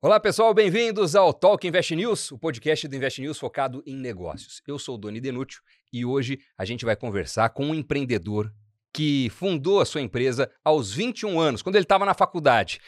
Olá 0.00 0.20
pessoal, 0.20 0.54
bem-vindos 0.54 1.16
ao 1.16 1.34
Talk 1.34 1.66
Invest 1.66 1.96
News, 1.96 2.30
o 2.30 2.38
podcast 2.38 2.86
do 2.86 2.94
Invest 2.94 3.20
News 3.20 3.36
focado 3.36 3.82
em 3.84 3.96
negócios. 3.96 4.62
Eu 4.64 4.78
sou 4.78 4.94
o 4.94 4.98
Doni 4.98 5.20
Denúcio 5.20 5.60
e 5.92 6.04
hoje 6.04 6.38
a 6.56 6.64
gente 6.64 6.84
vai 6.84 6.94
conversar 6.94 7.48
com 7.48 7.66
um 7.66 7.74
empreendedor 7.74 8.48
que 8.94 9.28
fundou 9.30 9.80
a 9.80 9.84
sua 9.84 10.00
empresa 10.00 10.48
aos 10.64 10.94
21 10.94 11.40
anos, 11.40 11.62
quando 11.62 11.74
ele 11.74 11.84
estava 11.84 12.06
na 12.06 12.14
faculdade. 12.14 12.80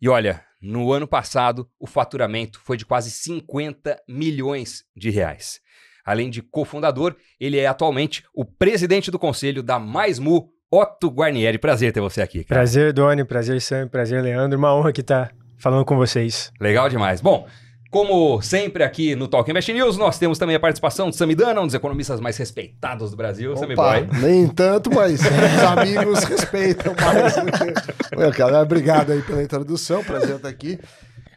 E 0.00 0.08
olha, 0.08 0.44
no 0.62 0.92
ano 0.92 1.08
passado 1.08 1.68
o 1.76 1.88
faturamento 1.88 2.60
foi 2.60 2.76
de 2.76 2.86
quase 2.86 3.10
50 3.10 4.00
milhões 4.08 4.84
de 4.96 5.10
reais. 5.10 5.58
Além 6.04 6.30
de 6.30 6.40
cofundador, 6.40 7.16
ele 7.40 7.58
é 7.58 7.66
atualmente 7.66 8.24
o 8.32 8.44
presidente 8.44 9.10
do 9.10 9.18
conselho 9.18 9.60
da 9.60 9.80
MaisMu, 9.80 10.52
Otto 10.70 11.08
Guarnieri. 11.08 11.58
Prazer 11.58 11.92
ter 11.92 12.00
você 12.00 12.22
aqui. 12.22 12.44
Cara. 12.44 12.60
Prazer, 12.60 12.92
Doni. 12.92 13.24
Prazer, 13.24 13.60
Sam. 13.60 13.88
Prazer, 13.88 14.22
Leandro. 14.22 14.56
Uma 14.56 14.72
honra 14.72 14.92
que 14.92 15.02
tá 15.02 15.32
falando 15.64 15.86
com 15.86 15.96
vocês. 15.96 16.52
Legal 16.60 16.90
demais. 16.90 17.22
Bom, 17.22 17.46
como 17.90 18.42
sempre 18.42 18.84
aqui 18.84 19.16
no 19.16 19.26
Talk 19.26 19.50
Invest 19.50 19.72
News, 19.72 19.96
nós 19.96 20.18
temos 20.18 20.38
também 20.38 20.54
a 20.54 20.60
participação 20.60 21.08
de 21.08 21.16
Samidana, 21.16 21.58
um 21.58 21.64
dos 21.64 21.74
economistas 21.74 22.20
mais 22.20 22.36
respeitados 22.36 23.12
do 23.12 23.16
Brasil. 23.16 23.54
Opa, 23.54 23.74
Boy. 23.74 24.08
Nem 24.20 24.46
tanto, 24.46 24.94
mas 24.94 25.22
os 25.22 25.62
amigos 25.62 26.22
respeitam 26.24 26.94
mais. 27.00 27.34
Meu, 28.14 28.30
cara, 28.30 28.60
obrigado 28.60 29.10
aí 29.12 29.22
pela 29.22 29.42
introdução, 29.42 30.04
prazer 30.04 30.36
estar 30.36 30.50
aqui. 30.50 30.78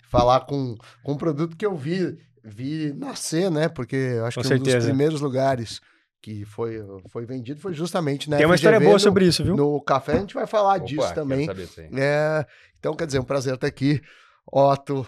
Falar 0.09 0.41
com, 0.41 0.75
com 1.01 1.13
um 1.13 1.17
produto 1.17 1.55
que 1.55 1.65
eu 1.65 1.73
vi, 1.73 2.17
vi 2.43 2.93
nascer, 2.97 3.49
né? 3.49 3.69
Porque 3.69 4.19
acho 4.25 4.35
com 4.35 4.41
que 4.41 4.47
certeza. 4.49 4.75
um 4.75 4.79
dos 4.79 4.87
primeiros 4.87 5.21
lugares 5.21 5.79
que 6.21 6.45
foi, 6.45 6.79
foi 7.09 7.25
vendido 7.25 7.59
foi 7.59 7.73
justamente 7.73 8.29
né 8.29 8.37
Tem 8.37 8.45
uma 8.45 8.57
FGV 8.57 8.67
história 8.67 8.79
boa 8.79 8.93
no, 8.93 8.99
sobre 8.99 9.25
isso, 9.25 9.43
viu? 9.43 9.55
No 9.55 9.79
café 9.81 10.13
a 10.13 10.19
gente 10.19 10.33
vai 10.33 10.47
falar 10.47 10.77
Opa, 10.77 10.85
disso 10.85 11.13
também. 11.13 11.47
É, 11.93 12.45
então, 12.79 12.95
quer 12.95 13.05
dizer, 13.05 13.19
é 13.19 13.21
um 13.21 13.25
prazer 13.25 13.55
estar 13.55 13.67
aqui. 13.67 14.01
Otto, 14.49 15.05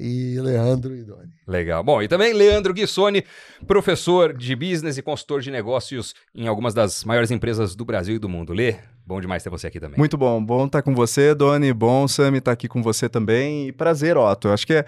e 0.00 0.40
Leandro 0.40 0.96
e 0.96 1.04
Doni. 1.04 1.30
Legal. 1.46 1.84
Bom, 1.84 2.02
e 2.02 2.08
também 2.08 2.32
Leandro 2.32 2.72
Guissoni, 2.72 3.22
professor 3.66 4.34
de 4.34 4.56
business 4.56 4.96
e 4.96 5.02
consultor 5.02 5.42
de 5.42 5.50
negócios 5.50 6.14
em 6.34 6.48
algumas 6.48 6.72
das 6.72 7.04
maiores 7.04 7.30
empresas 7.30 7.76
do 7.76 7.84
Brasil 7.84 8.16
e 8.16 8.18
do 8.18 8.28
mundo. 8.28 8.54
Lê, 8.54 8.76
bom 9.10 9.20
demais 9.20 9.42
ter 9.42 9.50
você 9.50 9.66
aqui 9.66 9.80
também. 9.80 9.98
Muito 9.98 10.16
bom. 10.16 10.42
Bom 10.42 10.66
estar 10.66 10.82
com 10.82 10.94
você, 10.94 11.34
Doni. 11.34 11.72
Bom, 11.72 12.06
Sami, 12.06 12.38
estar 12.38 12.52
aqui 12.52 12.68
com 12.68 12.80
você 12.80 13.08
também. 13.08 13.66
E 13.66 13.72
prazer, 13.72 14.16
Otto. 14.16 14.48
Acho 14.50 14.64
que 14.64 14.74
é, 14.74 14.84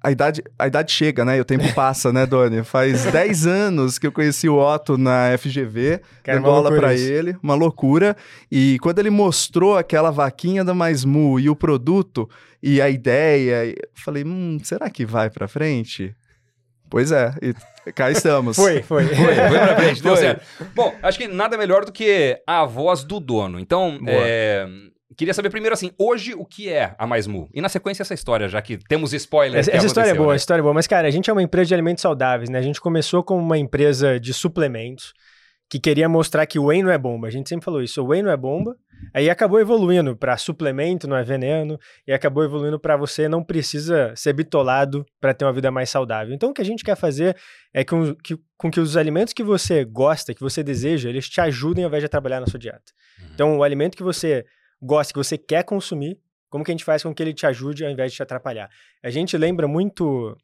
a, 0.00 0.12
idade, 0.12 0.44
a 0.56 0.68
idade 0.68 0.92
chega, 0.92 1.24
né? 1.24 1.36
E 1.36 1.40
o 1.40 1.44
tempo 1.44 1.64
passa, 1.74 2.12
né, 2.12 2.24
Doni? 2.24 2.62
Faz 2.62 3.04
10 3.06 3.46
anos 3.48 3.98
que 3.98 4.06
eu 4.06 4.12
conheci 4.12 4.48
o 4.48 4.56
Otto 4.56 4.96
na 4.96 5.36
FGV, 5.36 6.00
Cara, 6.22 6.38
dando 6.38 6.50
aula 6.50 6.70
para 6.70 6.94
ele. 6.94 7.36
Uma 7.42 7.56
loucura. 7.56 8.16
E 8.48 8.78
quando 8.80 9.00
ele 9.00 9.10
mostrou 9.10 9.76
aquela 9.76 10.12
vaquinha 10.12 10.64
da 10.64 10.72
Mais 10.72 11.04
Mu 11.04 11.40
e 11.40 11.50
o 11.50 11.56
produto 11.56 12.30
e 12.62 12.80
a 12.80 12.88
ideia. 12.88 13.74
Falei, 13.92 14.24
hum, 14.24 14.58
será 14.62 14.88
que 14.88 15.04
vai 15.04 15.30
para 15.30 15.48
frente? 15.48 16.14
Pois 16.90 17.12
é, 17.12 17.32
e 17.42 17.92
cá 17.92 18.10
estamos. 18.10 18.56
foi, 18.58 18.82
foi. 18.82 19.04
Foi, 19.14 19.34
foi 19.34 19.58
pra 19.58 19.76
frente, 19.76 20.02
deu 20.02 20.16
certo. 20.16 20.42
Bom, 20.74 20.94
acho 21.02 21.18
que 21.18 21.28
nada 21.28 21.56
melhor 21.56 21.84
do 21.84 21.92
que 21.92 22.40
a 22.46 22.64
voz 22.64 23.04
do 23.04 23.20
dono. 23.20 23.58
Então, 23.58 23.98
é, 24.06 24.66
queria 25.16 25.34
saber 25.34 25.50
primeiro 25.50 25.74
assim, 25.74 25.90
hoje 25.98 26.34
o 26.34 26.44
que 26.44 26.68
é 26.68 26.94
a 26.98 27.06
Mais 27.06 27.26
Mu? 27.26 27.48
E 27.52 27.60
na 27.60 27.68
sequência 27.68 28.02
essa 28.02 28.14
história, 28.14 28.48
já 28.48 28.62
que 28.62 28.78
temos 28.88 29.12
spoilers. 29.12 29.68
Essa, 29.68 29.76
essa 29.76 29.86
história 29.86 30.10
é 30.10 30.14
boa, 30.14 30.30
né? 30.30 30.36
história 30.36 30.60
é 30.60 30.62
boa. 30.62 30.74
Mas, 30.74 30.86
cara, 30.86 31.08
a 31.08 31.10
gente 31.10 31.28
é 31.28 31.32
uma 31.32 31.42
empresa 31.42 31.68
de 31.68 31.74
alimentos 31.74 32.02
saudáveis, 32.02 32.48
né? 32.48 32.58
A 32.58 32.62
gente 32.62 32.80
começou 32.80 33.22
como 33.22 33.42
uma 33.42 33.58
empresa 33.58 34.18
de 34.18 34.32
suplementos 34.32 35.12
que 35.68 35.78
queria 35.78 36.08
mostrar 36.08 36.46
que 36.46 36.58
o 36.58 36.66
whey 36.66 36.82
não 36.82 36.90
é 36.90 36.96
bomba. 36.96 37.26
A 37.26 37.30
gente 37.30 37.48
sempre 37.48 37.64
falou 37.64 37.82
isso, 37.82 38.02
o 38.02 38.06
whey 38.06 38.22
não 38.22 38.30
é 38.30 38.36
bomba. 38.36 38.76
Aí 39.14 39.28
acabou 39.28 39.60
evoluindo 39.60 40.16
para 40.16 40.36
suplemento, 40.36 41.06
não 41.06 41.16
é 41.16 41.22
veneno, 41.22 41.78
e 42.06 42.12
acabou 42.12 42.42
evoluindo 42.42 42.80
para 42.80 42.96
você 42.96 43.28
não 43.28 43.44
precisa 43.44 44.12
ser 44.16 44.32
bitolado 44.32 45.04
para 45.20 45.34
ter 45.34 45.44
uma 45.44 45.52
vida 45.52 45.70
mais 45.70 45.90
saudável. 45.90 46.34
Então 46.34 46.50
o 46.50 46.54
que 46.54 46.62
a 46.62 46.64
gente 46.64 46.82
quer 46.82 46.96
fazer 46.96 47.36
é 47.72 47.84
com 47.84 48.14
que, 48.16 48.38
com 48.56 48.70
que 48.70 48.80
os 48.80 48.96
alimentos 48.96 49.32
que 49.32 49.42
você 49.42 49.84
gosta, 49.84 50.34
que 50.34 50.40
você 50.40 50.62
deseja, 50.62 51.08
eles 51.08 51.28
te 51.28 51.40
ajudem 51.40 51.84
ao 51.84 51.88
invés 51.88 52.02
de 52.02 52.08
trabalhar 52.08 52.40
na 52.40 52.46
sua 52.46 52.58
dieta. 52.58 52.92
Uhum. 53.20 53.28
Então 53.34 53.58
o 53.58 53.62
alimento 53.62 53.96
que 53.96 54.02
você 54.02 54.44
gosta, 54.80 55.12
que 55.12 55.18
você 55.18 55.36
quer 55.36 55.64
consumir, 55.64 56.18
como 56.48 56.64
que 56.64 56.70
a 56.70 56.74
gente 56.74 56.84
faz 56.84 57.02
com 57.02 57.14
que 57.14 57.22
ele 57.22 57.34
te 57.34 57.46
ajude 57.46 57.84
ao 57.84 57.90
invés 57.90 58.10
de 58.10 58.16
te 58.16 58.22
atrapalhar? 58.22 58.70
A 59.02 59.10
gente 59.10 59.36
lembra 59.36 59.68
muito 59.68 60.36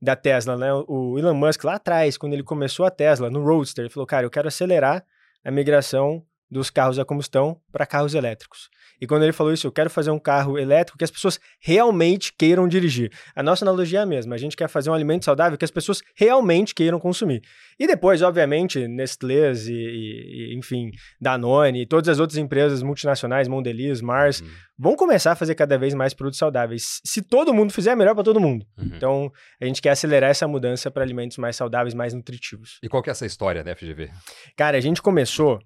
da 0.00 0.14
Tesla, 0.14 0.56
né? 0.56 0.72
O 0.86 1.18
Elon 1.18 1.34
Musk 1.34 1.64
lá 1.64 1.74
atrás, 1.74 2.16
quando 2.16 2.32
ele 2.32 2.42
começou 2.42 2.86
a 2.86 2.90
Tesla, 2.90 3.30
no 3.30 3.42
Roadster, 3.42 3.84
ele 3.84 3.92
falou, 3.92 4.06
cara, 4.06 4.24
eu 4.24 4.30
quero 4.30 4.48
acelerar 4.48 5.04
a 5.44 5.50
migração 5.50 6.24
dos 6.50 6.70
carros 6.70 6.98
a 6.98 7.04
combustão 7.04 7.60
para 7.70 7.86
carros 7.86 8.14
elétricos. 8.14 8.68
E 9.00 9.06
quando 9.06 9.22
ele 9.22 9.32
falou 9.32 9.52
isso, 9.52 9.66
eu 9.66 9.72
quero 9.72 9.88
fazer 9.88 10.10
um 10.10 10.18
carro 10.18 10.58
elétrico 10.58 10.98
que 10.98 11.04
as 11.04 11.10
pessoas 11.10 11.38
realmente 11.60 12.32
queiram 12.32 12.66
dirigir. 12.66 13.12
A 13.34 13.42
nossa 13.42 13.64
analogia 13.64 14.00
é 14.00 14.02
a 14.02 14.06
mesma. 14.06 14.34
A 14.34 14.38
gente 14.38 14.56
quer 14.56 14.68
fazer 14.68 14.90
um 14.90 14.94
alimento 14.94 15.24
saudável 15.24 15.56
que 15.56 15.64
as 15.64 15.70
pessoas 15.70 16.02
realmente 16.16 16.74
queiram 16.74 16.98
consumir. 16.98 17.42
E 17.78 17.86
depois, 17.86 18.22
obviamente, 18.22 18.88
Nestlé 18.88 19.52
e, 19.52 19.70
e, 19.70 20.58
enfim, 20.58 20.90
Danone 21.20 21.82
e 21.82 21.86
todas 21.86 22.08
as 22.08 22.18
outras 22.18 22.38
empresas 22.38 22.82
multinacionais, 22.82 23.46
Mondelez, 23.46 24.00
Mars, 24.00 24.40
uhum. 24.40 24.48
vão 24.76 24.96
começar 24.96 25.32
a 25.32 25.36
fazer 25.36 25.54
cada 25.54 25.78
vez 25.78 25.94
mais 25.94 26.12
produtos 26.12 26.38
saudáveis. 26.38 27.00
Se 27.04 27.22
todo 27.22 27.54
mundo 27.54 27.72
fizer, 27.72 27.92
é 27.92 27.96
melhor 27.96 28.14
para 28.14 28.24
todo 28.24 28.40
mundo. 28.40 28.66
Uhum. 28.76 28.90
Então, 28.96 29.32
a 29.60 29.64
gente 29.64 29.80
quer 29.80 29.90
acelerar 29.90 30.30
essa 30.30 30.48
mudança 30.48 30.90
para 30.90 31.04
alimentos 31.04 31.38
mais 31.38 31.54
saudáveis, 31.54 31.94
mais 31.94 32.12
nutritivos. 32.12 32.78
E 32.82 32.88
qual 32.88 33.00
que 33.02 33.10
é 33.10 33.12
essa 33.12 33.26
história 33.26 33.62
da 33.62 33.76
FGV? 33.76 34.10
Cara, 34.56 34.76
a 34.76 34.80
gente 34.80 35.00
começou 35.00 35.60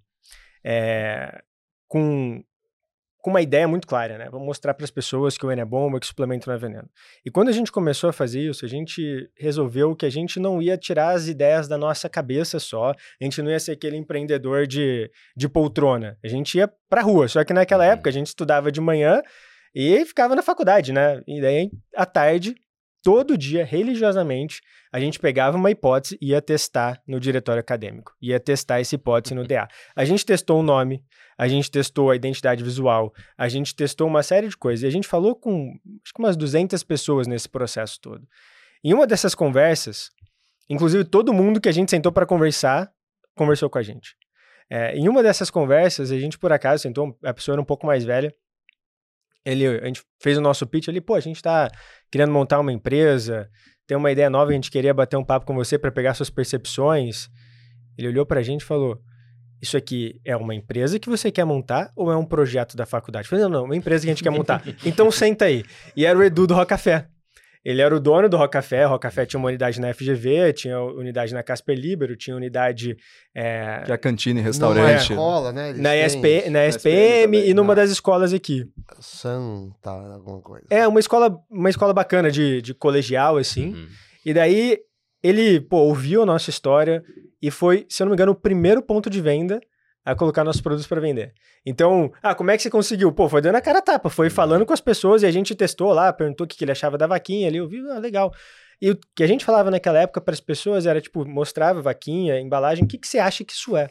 é, 0.65 1.43
com, 1.89 2.43
com 3.19 3.31
uma 3.31 3.41
ideia 3.41 3.69
muito 3.69 3.87
clara, 3.87 4.19
né? 4.19 4.29
Vamos 4.31 4.47
mostrar 4.47 4.75
para 4.75 4.85
as 4.85 4.91
pessoas 4.91 5.39
que 5.39 5.47
o 5.47 5.51
N 5.51 5.61
é 5.61 5.65
bomba, 5.65 6.01
que 6.01 6.05
o 6.05 6.09
suplemento 6.09 6.49
não 6.49 6.55
é 6.55 6.59
veneno. 6.59 6.89
E 7.25 7.31
quando 7.31 7.49
a 7.49 7.53
gente 7.53 7.71
começou 7.71 8.11
a 8.11 8.13
fazer 8.13 8.41
isso, 8.41 8.65
a 8.65 8.69
gente 8.69 9.31
resolveu 9.37 9.95
que 9.95 10.07
a 10.07 10.11
gente 10.11 10.41
não 10.41 10.61
ia 10.61 10.77
tirar 10.77 11.11
as 11.11 11.29
ideias 11.29 11.69
da 11.69 11.79
nossa 11.79 12.09
cabeça 12.09 12.59
só, 12.59 12.91
a 12.91 13.25
gente 13.25 13.41
não 13.41 13.51
ia 13.51 13.61
ser 13.61 13.73
aquele 13.73 13.97
empreendedor 13.97 14.67
de, 14.67 15.11
de 15.37 15.49
poltrona, 15.49 16.19
a 16.25 16.29
gente 16.29 16.59
ia 16.59 16.71
para 16.89 17.03
rua. 17.03 17.29
Só 17.29 17.45
que 17.45 17.53
naquela 17.53 17.85
uhum. 17.85 17.93
época 17.93 18.11
a 18.11 18.13
gente 18.13 18.27
estudava 18.27 18.73
de 18.73 18.81
manhã 18.81 19.23
e 19.75 20.05
ficava 20.05 20.35
na 20.35 20.43
faculdade, 20.43 20.93
né? 20.93 21.23
E 21.27 21.41
daí 21.41 21.71
à 21.97 22.05
tarde 22.05 22.55
todo 23.03 23.37
dia, 23.37 23.65
religiosamente, 23.65 24.61
a 24.93 25.01
gente 25.01 25.19
pegava 25.19 25.57
uma 25.57 25.71
hipótese 25.71 26.17
e 26.21 26.29
ia 26.29 26.41
testar 26.41 27.03
no 27.07 27.19
diretório 27.19 27.61
acadêmico. 27.61 28.15
Ia 28.23 28.39
testar 28.39 28.81
essa 28.81 28.95
hipótese 28.95 29.35
no 29.35 29.47
DA. 29.47 29.69
A 29.97 30.05
gente 30.05 30.25
testou 30.25 30.61
o 30.61 30.63
nome, 30.63 31.05
a 31.37 31.49
gente 31.49 31.71
testou 31.71 32.11
a 32.11 32.17
identidade 32.17 32.63
visual, 32.63 33.13
a 33.37 33.49
gente 33.49 33.75
testou 33.75 34.07
uma 34.07 34.23
série 34.23 34.49
de 34.49 34.57
coisas. 34.57 34.85
E 34.85 34.87
a 34.87 34.91
gente 34.91 35.09
falou 35.09 35.35
com, 35.35 35.77
acho 36.05 36.15
que 36.15 36.21
umas 36.21 36.37
200 36.37 36.83
pessoas 36.85 37.27
nesse 37.27 37.49
processo 37.49 38.01
todo. 38.01 38.27
Em 38.85 38.95
uma 38.95 39.07
dessas 39.07 39.35
conversas, 39.35 40.11
inclusive 40.69 41.05
todo 41.05 41.33
mundo 41.33 41.61
que 41.61 41.69
a 41.69 41.73
gente 41.73 41.91
sentou 41.91 42.13
para 42.13 42.25
conversar, 42.25 42.91
conversou 43.35 43.69
com 43.69 43.79
a 43.79 43.83
gente. 43.83 44.17
É, 44.71 44.97
em 44.97 45.09
uma 45.09 45.23
dessas 45.23 45.51
conversas, 45.51 46.11
a 46.11 46.19
gente 46.19 46.39
por 46.39 46.53
acaso 46.53 46.83
sentou, 46.83 47.19
a 47.25 47.35
pessoa 47.35 47.55
era 47.55 47.63
um 47.63 47.65
pouco 47.65 47.87
mais 47.87 48.05
velha, 48.05 48.35
ele, 49.45 49.67
a 49.67 49.87
gente 49.87 50.03
fez 50.21 50.39
o 50.39 50.41
nosso 50.41 50.67
pitch 50.67 50.89
ali, 50.89 51.01
pô, 51.01 51.15
a 51.15 51.21
gente 51.21 51.37
está 51.37 51.71
querendo 52.13 52.31
montar 52.31 52.61
uma 52.61 52.71
empresa, 52.71 53.49
tem 53.87 53.97
uma 53.97 54.13
ideia 54.13 54.29
nova, 54.29 54.51
a 54.51 54.55
gente 54.55 54.71
queria 54.71 54.93
bater 54.93 55.17
um 55.17 55.25
papo 55.25 55.47
com 55.47 55.55
você 55.55 55.79
para 55.79 55.91
pegar 55.91 56.13
suas 56.13 56.29
percepções. 56.29 57.31
Ele 57.97 58.09
olhou 58.09 58.27
para 58.27 58.41
a 58.41 58.43
gente 58.43 58.61
e 58.61 58.65
falou: 58.65 59.01
Isso 59.61 59.79
aqui 59.79 60.21
é 60.23 60.37
uma 60.37 60.55
empresa 60.55 60.99
que 60.99 61.09
você 61.09 61.33
quer 61.33 61.45
montar 61.45 61.91
ou 61.97 62.13
é 62.13 62.17
um 62.17 62.25
projeto 62.25 62.77
da 62.77 62.85
faculdade? 62.85 63.27
Eu 63.27 63.31
falei: 63.31 63.45
Não, 63.45 63.51
não, 63.51 63.65
uma 63.65 63.77
empresa 63.77 64.05
que 64.05 64.11
a 64.11 64.13
gente 64.13 64.23
quer 64.23 64.31
montar. 64.31 64.63
então 64.85 65.11
senta 65.11 65.47
aí. 65.47 65.65
E 65.97 66.05
era 66.05 66.19
o 66.19 66.23
Edu 66.23 66.47
do 66.47 66.55
Rocafé. 66.55 67.09
Ele 67.65 67.81
era 67.81 67.95
o 67.95 68.01
dono 68.01 68.29
do 68.29 68.37
Rocafé. 68.37 68.87
O 68.87 68.91
Rocafé 68.91 69.25
tinha 69.25 69.39
uma 69.39 69.49
unidade 69.49 69.81
na 69.81 69.95
FGV, 69.95 70.53
tinha 70.53 70.81
unidade 70.81 71.33
na 71.33 71.43
Casper 71.43 71.79
Libero, 71.79 72.17
tinha 72.17 72.35
unidade. 72.37 72.97
É... 73.35 73.83
Que 73.85 73.93
é 73.93 73.95
a 73.95 73.99
cantina 73.99 74.41
e 74.41 74.43
restaurante. 74.43 74.85
Na 74.85 74.97
escola, 74.97 75.53
né? 75.53 75.73
Na, 75.75 75.91
SP, 76.03 76.51
na 76.51 76.67
SPM, 76.67 77.39
e 77.39 77.55
numa 77.55 77.75
das 77.75 77.91
escolas 77.91 78.33
aqui. 78.33 78.69
Santa, 78.99 79.91
alguma 79.91 80.41
coisa. 80.41 80.67
É, 80.71 80.87
uma 80.89 80.99
escola, 80.99 81.39
uma 81.49 81.71
escola 81.71 81.93
bacana 81.95 82.31
de, 82.31 82.61
de 82.61 82.75
colegial, 82.75 83.37
assim. 83.37 83.75
Uhum. 83.75 83.87
E 84.27 84.35
daí 84.35 84.79
ele, 85.23 85.61
pô, 85.61 85.79
ouviu 85.79 86.23
a 86.23 86.27
nossa 86.27 86.51
história 86.51 87.03
e 87.41 87.51
foi, 87.51 87.87
se 87.89 88.03
eu 88.03 88.07
não 88.07 88.11
me 88.11 88.17
engano, 88.17 88.33
o 88.33 88.37
primeiro 88.37 88.83
ponto 88.83 89.09
de 89.09 89.21
venda 89.21 89.61
a 90.05 90.15
colocar 90.15 90.43
nossos 90.45 90.61
produtos 90.61 90.87
para 90.87 91.01
vender. 91.01 91.33
Então, 91.65 92.13
ah, 92.23 92.35
como 92.35 92.51
é 92.51 92.57
que 92.57 92.63
você 92.63 92.71
conseguiu? 92.71 93.13
Pô, 93.13 93.29
foi 93.29 93.41
dando 93.41 93.57
a 93.57 93.61
cara 93.61 93.79
a 93.79 93.83
tapa, 93.83 94.11
foi 94.11 94.29
falando 94.29 94.67
com 94.67 94.73
as 94.73 94.81
pessoas 94.81 95.23
e 95.23 95.27
a 95.27 95.31
gente 95.31 95.55
testou 95.55 95.93
lá, 95.93 96.13
perguntou 96.13 96.45
o 96.45 96.49
que, 96.49 96.57
que 96.57 96.65
ele 96.65 96.73
achava 96.73 96.99
da 96.99 97.07
vaquinha 97.07 97.49
ali, 97.49 97.59
eu 97.59 97.69
vi, 97.69 97.79
ah, 97.91 97.99
legal. 97.99 98.33
E 98.81 98.91
o 98.91 98.99
que 99.15 99.23
a 99.23 99.27
gente 99.27 99.45
falava 99.45 99.71
naquela 99.71 100.01
época 100.01 100.21
para 100.21 100.35
as 100.35 100.41
pessoas 100.41 100.87
era, 100.87 101.01
tipo, 101.01 101.25
mostrava 101.25 101.81
vaquinha, 101.81 102.41
embalagem, 102.41 102.85
o 102.85 102.89
que, 102.89 102.99
que 102.99 103.07
você 103.07 103.19
acha 103.19 103.45
que 103.45 103.53
isso 103.53 103.77
é? 103.77 103.89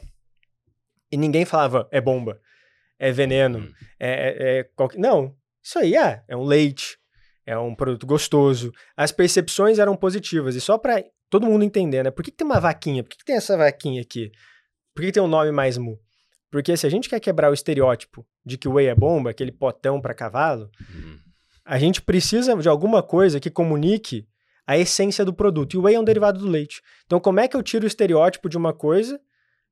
E 1.11 1.17
ninguém 1.17 1.45
falava, 1.45 1.87
é 1.91 2.01
bomba, 2.01 2.39
é 2.99 3.11
veneno, 3.11 3.59
uhum. 3.59 3.73
é, 3.99 4.09
é, 4.09 4.59
é 4.59 4.63
qualquer... 4.75 4.99
Não, 4.99 5.33
isso 5.63 5.79
aí 5.79 5.95
é, 5.95 6.23
é 6.27 6.35
um 6.35 6.43
leite, 6.43 6.97
é 7.45 7.57
um 7.57 7.73
produto 7.73 8.05
gostoso. 8.05 8.71
As 8.95 9.11
percepções 9.11 9.79
eram 9.79 9.95
positivas. 9.95 10.55
E 10.55 10.61
só 10.61 10.77
para 10.77 11.03
todo 11.29 11.45
mundo 11.45 11.63
entender, 11.63 12.03
né? 12.03 12.11
Por 12.11 12.23
que, 12.23 12.31
que 12.31 12.37
tem 12.37 12.45
uma 12.45 12.59
vaquinha? 12.59 13.03
Por 13.03 13.09
que, 13.09 13.17
que 13.17 13.25
tem 13.25 13.35
essa 13.35 13.57
vaquinha 13.57 14.01
aqui? 14.01 14.31
Por 14.93 15.03
que 15.03 15.11
tem 15.11 15.23
um 15.23 15.27
nome 15.27 15.51
mais 15.51 15.77
mu? 15.77 15.99
Porque 16.49 16.75
se 16.75 16.85
a 16.85 16.89
gente 16.89 17.09
quer 17.09 17.19
quebrar 17.19 17.49
o 17.49 17.53
estereótipo 17.53 18.25
de 18.45 18.57
que 18.57 18.67
o 18.67 18.73
whey 18.73 18.87
é 18.87 18.95
bomba, 18.95 19.29
aquele 19.29 19.51
potão 19.51 20.01
para 20.01 20.13
cavalo, 20.13 20.69
uhum. 20.81 21.17
a 21.63 21.79
gente 21.79 22.01
precisa 22.01 22.55
de 22.57 22.67
alguma 22.67 23.01
coisa 23.01 23.39
que 23.39 23.49
comunique 23.49 24.27
a 24.67 24.77
essência 24.77 25.23
do 25.23 25.33
produto. 25.33 25.73
E 25.73 25.77
o 25.77 25.83
whey 25.83 25.95
é 25.95 25.99
um 25.99 26.03
derivado 26.03 26.39
do 26.39 26.47
leite. 26.47 26.81
Então, 27.05 27.19
como 27.19 27.39
é 27.39 27.47
que 27.47 27.55
eu 27.55 27.63
tiro 27.63 27.85
o 27.85 27.87
estereótipo 27.87 28.49
de 28.49 28.57
uma 28.57 28.73
coisa, 28.73 29.19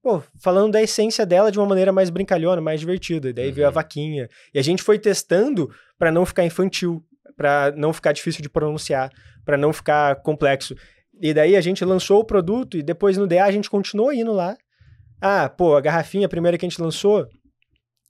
pô, 0.01 0.23
falando 0.41 0.71
da 0.71 0.81
essência 0.81 1.25
dela 1.25 1.51
de 1.51 1.59
uma 1.59 1.67
maneira 1.67 1.91
mais 1.91 2.09
brincalhona, 2.09 2.61
mais 2.61 2.79
divertida? 2.79 3.29
E 3.29 3.33
daí 3.33 3.49
Uhum. 3.49 3.53
veio 3.53 3.67
a 3.67 3.71
vaquinha. 3.71 4.29
E 4.53 4.59
a 4.59 4.61
gente 4.61 4.81
foi 4.81 4.97
testando 4.97 5.69
para 5.97 6.11
não 6.11 6.25
ficar 6.25 6.45
infantil, 6.45 7.03
para 7.35 7.71
não 7.75 7.91
ficar 7.91 8.13
difícil 8.13 8.41
de 8.41 8.49
pronunciar, 8.49 9.11
para 9.45 9.57
não 9.57 9.73
ficar 9.73 10.15
complexo. 10.17 10.75
E 11.21 11.33
daí 11.33 11.57
a 11.57 11.61
gente 11.61 11.83
lançou 11.83 12.21
o 12.21 12.25
produto 12.25 12.77
e 12.77 12.81
depois 12.81 13.17
no 13.17 13.27
DA 13.27 13.43
a 13.43 13.51
gente 13.51 13.69
continuou 13.69 14.13
indo 14.13 14.31
lá. 14.31 14.55
Ah, 15.21 15.49
pô, 15.49 15.75
a 15.75 15.81
garrafinha 15.81 16.25
a 16.25 16.29
primeira 16.29 16.57
que 16.57 16.65
a 16.65 16.69
gente 16.69 16.81
lançou 16.81 17.27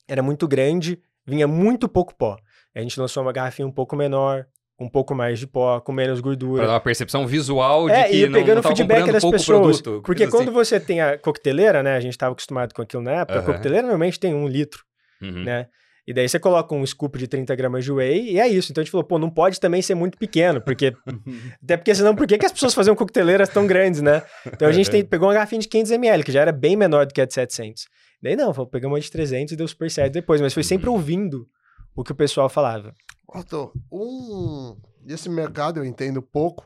era 0.08 0.22
muito 0.22 0.48
grande, 0.48 1.00
vinha 1.26 1.48
muito 1.48 1.88
pouco 1.88 2.16
pó. 2.16 2.38
A 2.76 2.82
gente 2.82 3.00
lançou 3.00 3.24
uma 3.24 3.32
garrafinha 3.32 3.68
um 3.68 3.72
pouco 3.72 3.96
menor, 3.96 4.46
um 4.80 4.88
pouco 4.88 5.14
mais 5.14 5.40
de 5.40 5.48
pó, 5.48 5.80
com 5.80 5.92
menos 5.92 6.20
gordura. 6.20 6.62
Pra 6.62 6.68
dar 6.68 6.74
uma 6.74 6.80
percepção 6.80 7.28
visual 7.28 7.88
de 7.88 7.94
É, 7.94 8.10
que 8.10 8.16
e 8.16 8.28
não, 8.28 8.40
pegando 8.40 8.56
não 8.56 8.60
o 8.60 8.64
tava 8.64 8.76
feedback 8.76 9.12
das 9.12 9.24
pessoas. 9.24 9.46
produto. 9.82 10.02
Porque 10.06 10.24
coisa 10.28 10.38
quando 10.38 10.54
você 10.54 10.80
tem 10.80 11.02
a 11.02 11.18
coqueteleira, 11.18 11.84
né? 11.84 11.96
A 11.96 12.00
gente 12.00 12.14
estava 12.14 12.32
acostumado 12.32 12.74
com 12.74 12.82
aquilo 12.82 13.04
na 13.04 13.12
época. 13.12 13.40
Aham. 13.40 13.44
A 13.44 13.46
coqueteleira 13.46 13.84
normalmente 13.84 14.20
tem 14.20 14.34
um 14.34 14.48
litro, 14.48 14.84
assim. 15.22 15.32
Uhum. 15.32 15.44
né? 15.44 15.68
E 16.10 16.14
daí 16.14 16.28
você 16.28 16.40
coloca 16.40 16.74
um 16.74 16.84
scoop 16.84 17.20
de 17.20 17.28
30 17.28 17.56
gramas 17.56 17.86
de 17.86 17.92
whey 17.92 18.32
e 18.32 18.40
é 18.40 18.48
isso. 18.48 18.72
Então 18.72 18.82
a 18.82 18.84
gente 18.84 18.90
falou, 18.92 19.04
pô, 19.06 19.20
não 19.20 19.30
pode 19.30 19.60
também 19.60 19.80
ser 19.80 19.94
muito 19.94 20.18
pequeno, 20.18 20.60
porque. 20.60 20.92
até 21.64 21.78
porque 21.78 21.94
senão, 21.94 22.16
por 22.16 22.26
que, 22.26 22.36
que 22.36 22.48
as 22.48 22.52
pessoas 22.52 22.74
faziam 22.74 22.96
coqueteleiras 22.96 23.48
tão 23.50 23.68
grandes, 23.68 24.02
né? 24.02 24.24
Então 24.48 24.68
a 24.68 24.72
gente 24.72 24.90
tem- 24.90 25.06
pegou 25.06 25.28
uma 25.28 25.36
garrafinha 25.36 25.62
de 25.62 25.68
500ml, 25.68 26.24
que 26.24 26.32
já 26.32 26.42
era 26.42 26.52
bem 26.52 26.76
menor 26.76 27.06
do 27.06 27.14
que 27.14 27.22
a 27.22 27.26
de 27.26 27.34
700. 27.36 27.86
Daí 28.24 28.36
não, 28.36 28.52
falou, 28.56 28.68
pegamos 28.68 28.96
uma 28.96 29.00
de 29.00 29.12
300 29.12 29.54
e 29.54 29.56
deu 29.56 29.68
super 29.68 29.92
certo 29.92 30.14
depois. 30.14 30.42
Mas 30.42 30.52
foi 30.52 30.64
sempre 30.64 30.90
ouvindo 30.90 31.48
o 31.96 32.04
que 32.04 32.12
o 32.12 32.16
pessoal 32.16 32.50
falava. 32.50 32.92
Otto, 33.28 33.72
um... 33.92 34.76
esse 35.08 35.30
mercado 35.30 35.80
eu 35.80 35.86
entendo 35.86 36.24
pouco, 36.24 36.66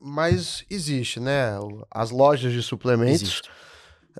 mas 0.00 0.64
existe, 0.70 1.18
né? 1.20 1.58
O- 1.58 1.84
As 1.90 2.10
lojas 2.10 2.52
de 2.52 2.62
suplementos 2.62 3.22
Existe. 3.22 3.50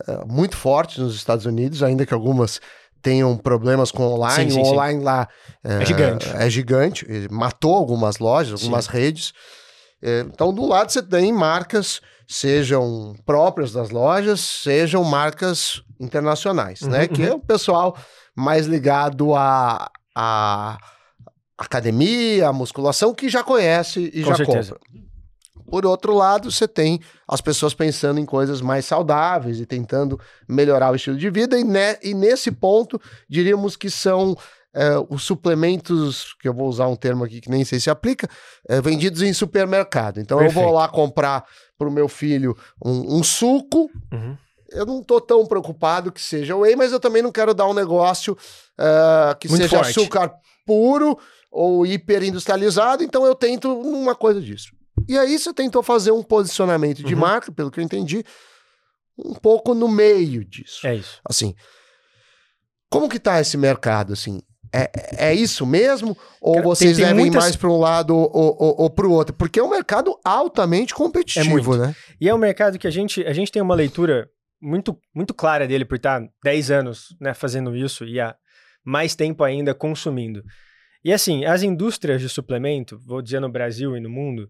eh, 0.09 0.25
muito 0.27 0.57
fortes 0.57 0.99
nos 0.99 1.15
Estados 1.15 1.47
Unidos, 1.47 1.83
ainda 1.83 2.05
que 2.05 2.13
algumas 2.15 2.61
tenham 3.03 3.37
problemas 3.37 3.91
com 3.91 4.05
online. 4.15 4.51
Sim, 4.51 4.57
sim, 4.57 4.63
o 4.63 4.65
sim. 4.65 4.71
online 4.73 5.03
lá 5.03 5.29
eh, 5.65 5.83
É 5.83 5.85
gigante. 5.87 6.29
É 6.35 6.49
gigante. 6.51 7.05
Ele 7.09 7.29
matou 7.31 7.75
algumas 7.75 8.19
lojas, 8.19 8.61
Sim. 8.61 8.67
algumas 8.67 8.87
redes. 8.87 9.33
Eh, 10.03 10.25
Então, 10.33 10.53
do 10.53 10.65
lado 10.67 10.91
você 10.91 11.03
tem 11.03 11.33
marcas, 11.33 12.01
sejam 12.29 13.15
próprias 13.27 13.73
das 13.73 13.91
lojas, 13.91 14.41
sejam 14.41 15.05
marcas 15.05 15.83
internacionais, 16.01 16.81
né? 16.83 17.03
Uhum, 17.03 17.09
Que 17.09 17.23
é 17.25 17.35
o 17.35 17.39
pessoal 17.39 17.97
mais 18.35 18.67
ligado 18.67 19.35
à, 19.35 19.91
à 20.15 20.79
academia, 21.59 22.49
à 22.49 22.53
musculação, 22.53 23.15
que 23.15 23.29
já 23.29 23.43
conhece 23.45 24.11
e 24.15 24.23
Com 24.23 24.31
já 24.31 24.37
certeza. 24.37 24.75
compra. 24.75 25.12
Por 25.73 25.87
outro 25.87 26.15
lado, 26.15 26.51
você 26.53 26.69
tem 26.69 27.01
as 27.27 27.41
pessoas 27.41 27.73
pensando 27.73 28.21
em 28.21 28.27
coisas 28.27 28.61
mais 28.61 28.85
saudáveis 28.85 29.59
e 29.59 29.65
tentando 29.65 30.21
melhorar 30.47 30.93
o 30.93 30.95
estilo 30.97 31.17
de 31.17 31.31
vida, 31.31 31.59
e, 31.59 31.65
ne- 31.65 31.99
e 32.03 32.13
nesse 32.13 32.53
ponto, 32.53 33.01
diríamos 33.27 33.75
que 33.75 33.89
são 33.89 34.37
é, 34.75 34.91
os 35.09 35.23
suplementos, 35.23 36.35
que 36.39 36.47
eu 36.47 36.53
vou 36.53 36.69
usar 36.69 36.89
um 36.89 36.95
termo 36.97 37.25
aqui 37.25 37.41
que 37.41 37.49
nem 37.49 37.65
sei 37.65 37.81
se 37.81 37.89
aplica, 37.89 38.29
é, 38.69 38.83
vendidos 38.83 39.23
em 39.23 39.33
supermercado. 39.33 40.21
Então 40.21 40.37
eu 40.39 40.45
Perfeito. 40.45 40.63
vou 40.67 40.75
lá 40.75 40.89
comprar 40.89 41.43
para 41.79 41.89
o 41.89 41.91
meu 41.91 42.07
filho 42.07 42.55
um, 42.85 43.17
um 43.19 43.23
suco. 43.23 43.91
Uhum. 44.13 44.37
Eu 44.71 44.85
não 44.85 45.03
tô 45.03 45.23
tão 45.23 45.47
preocupado 45.47 46.13
que 46.13 46.21
seja 46.21 46.55
whey, 46.55 46.77
mas 46.77 46.93
eu 46.93 47.01
também 47.01 47.23
não 47.23 47.33
quero 47.33 47.55
dar 47.55 47.67
um 47.67 47.73
negócio 47.75 48.37
é, 48.79 49.35
que 49.41 49.49
Muito 49.49 49.63
seja 49.63 49.77
forte. 49.79 49.91
açúcar 49.99 50.33
puro 50.67 51.19
ou 51.51 51.87
hiperindustrializado, 51.87 53.03
então 53.03 53.25
eu 53.25 53.35
tento 53.35 53.73
uma 53.79 54.15
coisa 54.15 54.39
disso. 54.41 54.71
E 55.09 55.19
aí 55.19 55.39
você 55.39 55.53
tentou 55.53 55.83
fazer 55.83 56.11
um 56.11 56.23
posicionamento 56.23 57.03
de 57.03 57.15
Uhum. 57.15 57.21
marca, 57.21 57.51
pelo 57.53 57.71
que 57.71 57.81
eu 57.81 57.85
entendi, 57.85 58.25
um 59.19 59.35
pouco 59.35 59.75
no 59.75 59.89
meio 59.89 60.45
disso. 60.45 60.87
É 60.87 60.95
isso. 60.95 61.21
Assim, 61.29 61.55
como 62.91 63.09
que 63.09 63.19
tá 63.19 63.41
esse 63.41 63.57
mercado, 63.57 64.13
assim? 64.13 64.41
É, 64.75 65.29
é 65.31 65.35
isso 65.35 65.67
mesmo? 65.67 66.17
Ou 66.41 66.55
Cara, 66.55 66.67
vocês 66.67 66.97
tem- 66.97 67.05
tem 67.05 67.15
devem 67.15 67.25
muitas- 67.25 67.43
mais 67.45 67.57
para 67.57 67.69
um 67.71 67.79
lado 67.79 68.17
ou, 68.17 68.31
ou, 68.33 68.81
ou 68.83 68.91
para 68.91 69.07
o 69.07 69.11
outro? 69.13 69.35
Porque 69.35 69.61
é 69.61 69.63
um 69.63 69.69
mercado 69.71 70.19
altamente 70.25 70.95
competitivo, 70.95 71.51
muito. 71.51 71.77
né? 71.77 71.95
E 72.21 72.29
é 72.29 72.35
um 72.35 72.39
mercado 72.39 72.79
que 72.79 72.87
a 72.87 72.91
gente, 72.91 73.23
a 73.27 73.33
gente 73.35 73.53
tem 73.53 73.61
uma 73.61 73.75
leitura 73.75 74.29
muito, 74.61 74.99
muito 75.15 75.35
clara 75.35 75.67
dele 75.67 75.85
por 75.85 75.97
estar 75.97 76.23
10 76.43 76.71
anos 76.71 77.09
né, 77.21 77.35
fazendo 77.35 77.77
isso 77.77 78.05
e 78.07 78.19
há 78.19 78.35
mais 78.85 79.15
tempo 79.15 79.45
ainda 79.45 79.75
consumindo. 79.75 80.43
E 81.05 81.13
assim, 81.13 81.45
as 81.45 81.63
indústrias 81.63 82.21
de 82.21 82.29
suplemento, 82.29 82.99
vou 83.07 83.21
dizer 83.21 83.41
no 83.41 83.51
Brasil 83.51 83.95
e 83.97 84.01
no 84.01 84.09
mundo, 84.09 84.49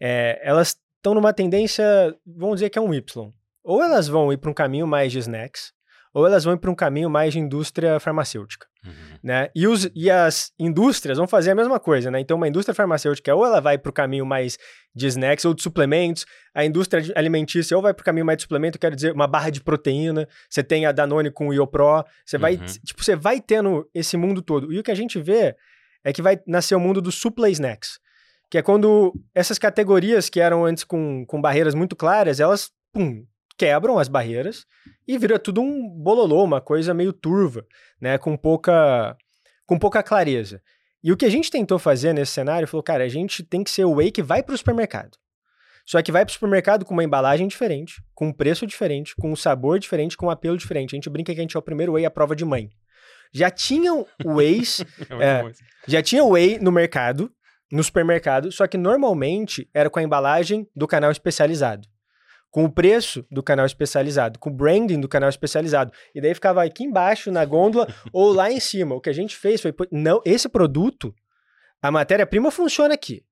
é, 0.00 0.40
elas 0.42 0.76
estão 0.96 1.14
numa 1.14 1.32
tendência, 1.32 1.84
vamos 2.26 2.56
dizer 2.56 2.70
que 2.70 2.78
é 2.78 2.82
um 2.82 2.92
Y. 2.92 3.32
Ou 3.64 3.82
elas 3.82 4.08
vão 4.08 4.32
ir 4.32 4.38
para 4.38 4.50
um 4.50 4.54
caminho 4.54 4.86
mais 4.86 5.12
de 5.12 5.18
snacks, 5.18 5.72
ou 6.14 6.26
elas 6.26 6.44
vão 6.44 6.54
ir 6.54 6.58
para 6.58 6.70
um 6.70 6.74
caminho 6.74 7.10
mais 7.10 7.32
de 7.32 7.38
indústria 7.38 8.00
farmacêutica 8.00 8.66
Uhum. 8.86 9.18
né? 9.22 9.50
E, 9.54 9.66
os, 9.66 9.90
e 9.94 10.08
as 10.10 10.52
indústrias 10.58 11.18
vão 11.18 11.26
fazer 11.26 11.50
a 11.50 11.54
mesma 11.54 11.80
coisa, 11.80 12.10
né? 12.10 12.20
Então, 12.20 12.36
uma 12.36 12.46
indústria 12.48 12.74
farmacêutica, 12.74 13.34
ou 13.34 13.44
ela 13.44 13.60
vai 13.60 13.76
para 13.76 13.90
o 13.90 13.92
caminho 13.92 14.24
mais 14.24 14.56
de 14.94 15.06
snacks 15.08 15.44
ou 15.44 15.52
de 15.52 15.62
suplementos, 15.62 16.24
a 16.54 16.64
indústria 16.64 17.02
alimentícia 17.16 17.76
ou 17.76 17.82
vai 17.82 17.92
para 17.92 18.02
o 18.02 18.04
caminho 18.04 18.24
mais 18.24 18.38
de 18.38 18.42
suplemento, 18.42 18.78
quero 18.78 18.94
dizer, 18.94 19.12
uma 19.12 19.26
barra 19.26 19.50
de 19.50 19.60
proteína, 19.60 20.26
você 20.48 20.62
tem 20.62 20.86
a 20.86 20.92
Danone 20.92 21.30
com 21.30 21.48
o 21.48 21.52
Iopro, 21.52 22.04
você 22.24 22.38
vai, 22.38 22.54
Uhum. 22.54 22.64
tipo, 22.84 23.04
você 23.04 23.16
vai 23.16 23.40
tendo 23.40 23.88
esse 23.92 24.16
mundo 24.16 24.40
todo. 24.40 24.72
E 24.72 24.78
o 24.78 24.82
que 24.82 24.90
a 24.92 24.96
gente 24.96 25.20
vê 25.20 25.54
é 26.04 26.12
que 26.12 26.22
vai 26.22 26.40
nascer 26.46 26.74
o 26.74 26.80
mundo 26.80 27.02
dos 27.02 27.16
supply 27.16 27.50
snacks, 27.50 27.98
que 28.50 28.58
é 28.58 28.62
quando 28.62 29.12
essas 29.34 29.58
categorias 29.58 30.28
que 30.30 30.40
eram 30.40 30.64
antes 30.64 30.84
com, 30.84 31.24
com 31.26 31.40
barreiras 31.40 31.74
muito 31.74 31.94
claras, 31.94 32.40
elas, 32.40 32.70
pum, 32.92 33.24
quebram 33.56 33.98
as 33.98 34.08
barreiras 34.08 34.64
e 35.06 35.18
vira 35.18 35.38
tudo 35.38 35.60
um 35.60 35.88
bololô, 35.88 36.44
uma 36.44 36.60
coisa 36.60 36.94
meio 36.94 37.12
turva, 37.12 37.66
né, 38.00 38.16
com 38.18 38.36
pouca 38.36 39.16
com 39.66 39.78
pouca 39.78 40.02
clareza. 40.02 40.62
E 41.04 41.12
o 41.12 41.16
que 41.16 41.26
a 41.26 41.30
gente 41.30 41.50
tentou 41.50 41.78
fazer 41.78 42.12
nesse 42.14 42.32
cenário, 42.32 42.66
falou, 42.66 42.82
cara, 42.82 43.04
a 43.04 43.08
gente 43.08 43.42
tem 43.42 43.62
que 43.62 43.70
ser 43.70 43.84
o 43.84 43.94
whey 43.96 44.10
que 44.10 44.22
vai 44.22 44.42
para 44.42 44.54
o 44.54 44.58
supermercado. 44.58 45.18
Só 45.84 46.02
que 46.02 46.10
vai 46.10 46.24
para 46.24 46.30
o 46.30 46.34
supermercado 46.34 46.84
com 46.84 46.92
uma 46.94 47.04
embalagem 47.04 47.46
diferente, 47.46 48.02
com 48.14 48.28
um 48.28 48.32
preço 48.32 48.66
diferente, 48.66 49.14
com 49.16 49.30
um 49.30 49.36
sabor 49.36 49.78
diferente, 49.78 50.16
com 50.16 50.26
um 50.26 50.30
apelo 50.30 50.56
diferente. 50.56 50.94
A 50.94 50.96
gente 50.96 51.08
brinca 51.08 51.34
que 51.34 51.38
a 51.38 51.42
gente 51.42 51.56
é 51.56 51.58
o 51.58 51.62
primeiro 51.62 51.92
whey 51.92 52.04
à 52.04 52.10
prova 52.10 52.34
de 52.34 52.44
mãe. 52.44 52.70
Já 53.32 53.50
tinham 53.50 54.06
wheys, 54.24 54.84
É. 55.20 55.42
já 55.86 56.02
tinha 56.02 56.24
whey 56.24 56.58
no 56.58 56.72
mercado, 56.72 57.30
no 57.70 57.82
supermercado, 57.82 58.50
só 58.50 58.66
que 58.66 58.78
normalmente 58.78 59.68
era 59.72 59.90
com 59.90 59.98
a 59.98 60.02
embalagem 60.02 60.68
do 60.74 60.86
canal 60.86 61.10
especializado. 61.10 61.86
Com 62.50 62.64
o 62.64 62.72
preço 62.72 63.26
do 63.30 63.42
canal 63.42 63.66
especializado, 63.66 64.38
com 64.38 64.48
o 64.48 64.52
branding 64.52 64.98
do 65.00 65.08
canal 65.08 65.28
especializado. 65.28 65.92
E 66.14 66.20
daí 66.20 66.32
ficava 66.32 66.64
aqui 66.64 66.82
embaixo 66.82 67.30
na 67.30 67.44
gôndola 67.44 67.86
ou 68.12 68.32
lá 68.32 68.50
em 68.50 68.58
cima. 68.58 68.94
O 68.94 69.00
que 69.00 69.10
a 69.10 69.14
gente 69.14 69.36
fez 69.36 69.60
foi, 69.60 69.74
não, 69.92 70.22
esse 70.24 70.48
produto, 70.48 71.14
a 71.82 71.90
matéria-prima 71.90 72.50
funciona 72.50 72.94
aqui. 72.94 73.22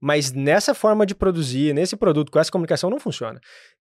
Mas 0.00 0.32
nessa 0.32 0.74
forma 0.74 1.04
de 1.04 1.14
produzir, 1.14 1.74
nesse 1.74 1.96
produto, 1.96 2.30
com 2.30 2.38
essa 2.38 2.52
comunicação, 2.52 2.88
não 2.88 3.00
funciona. 3.00 3.40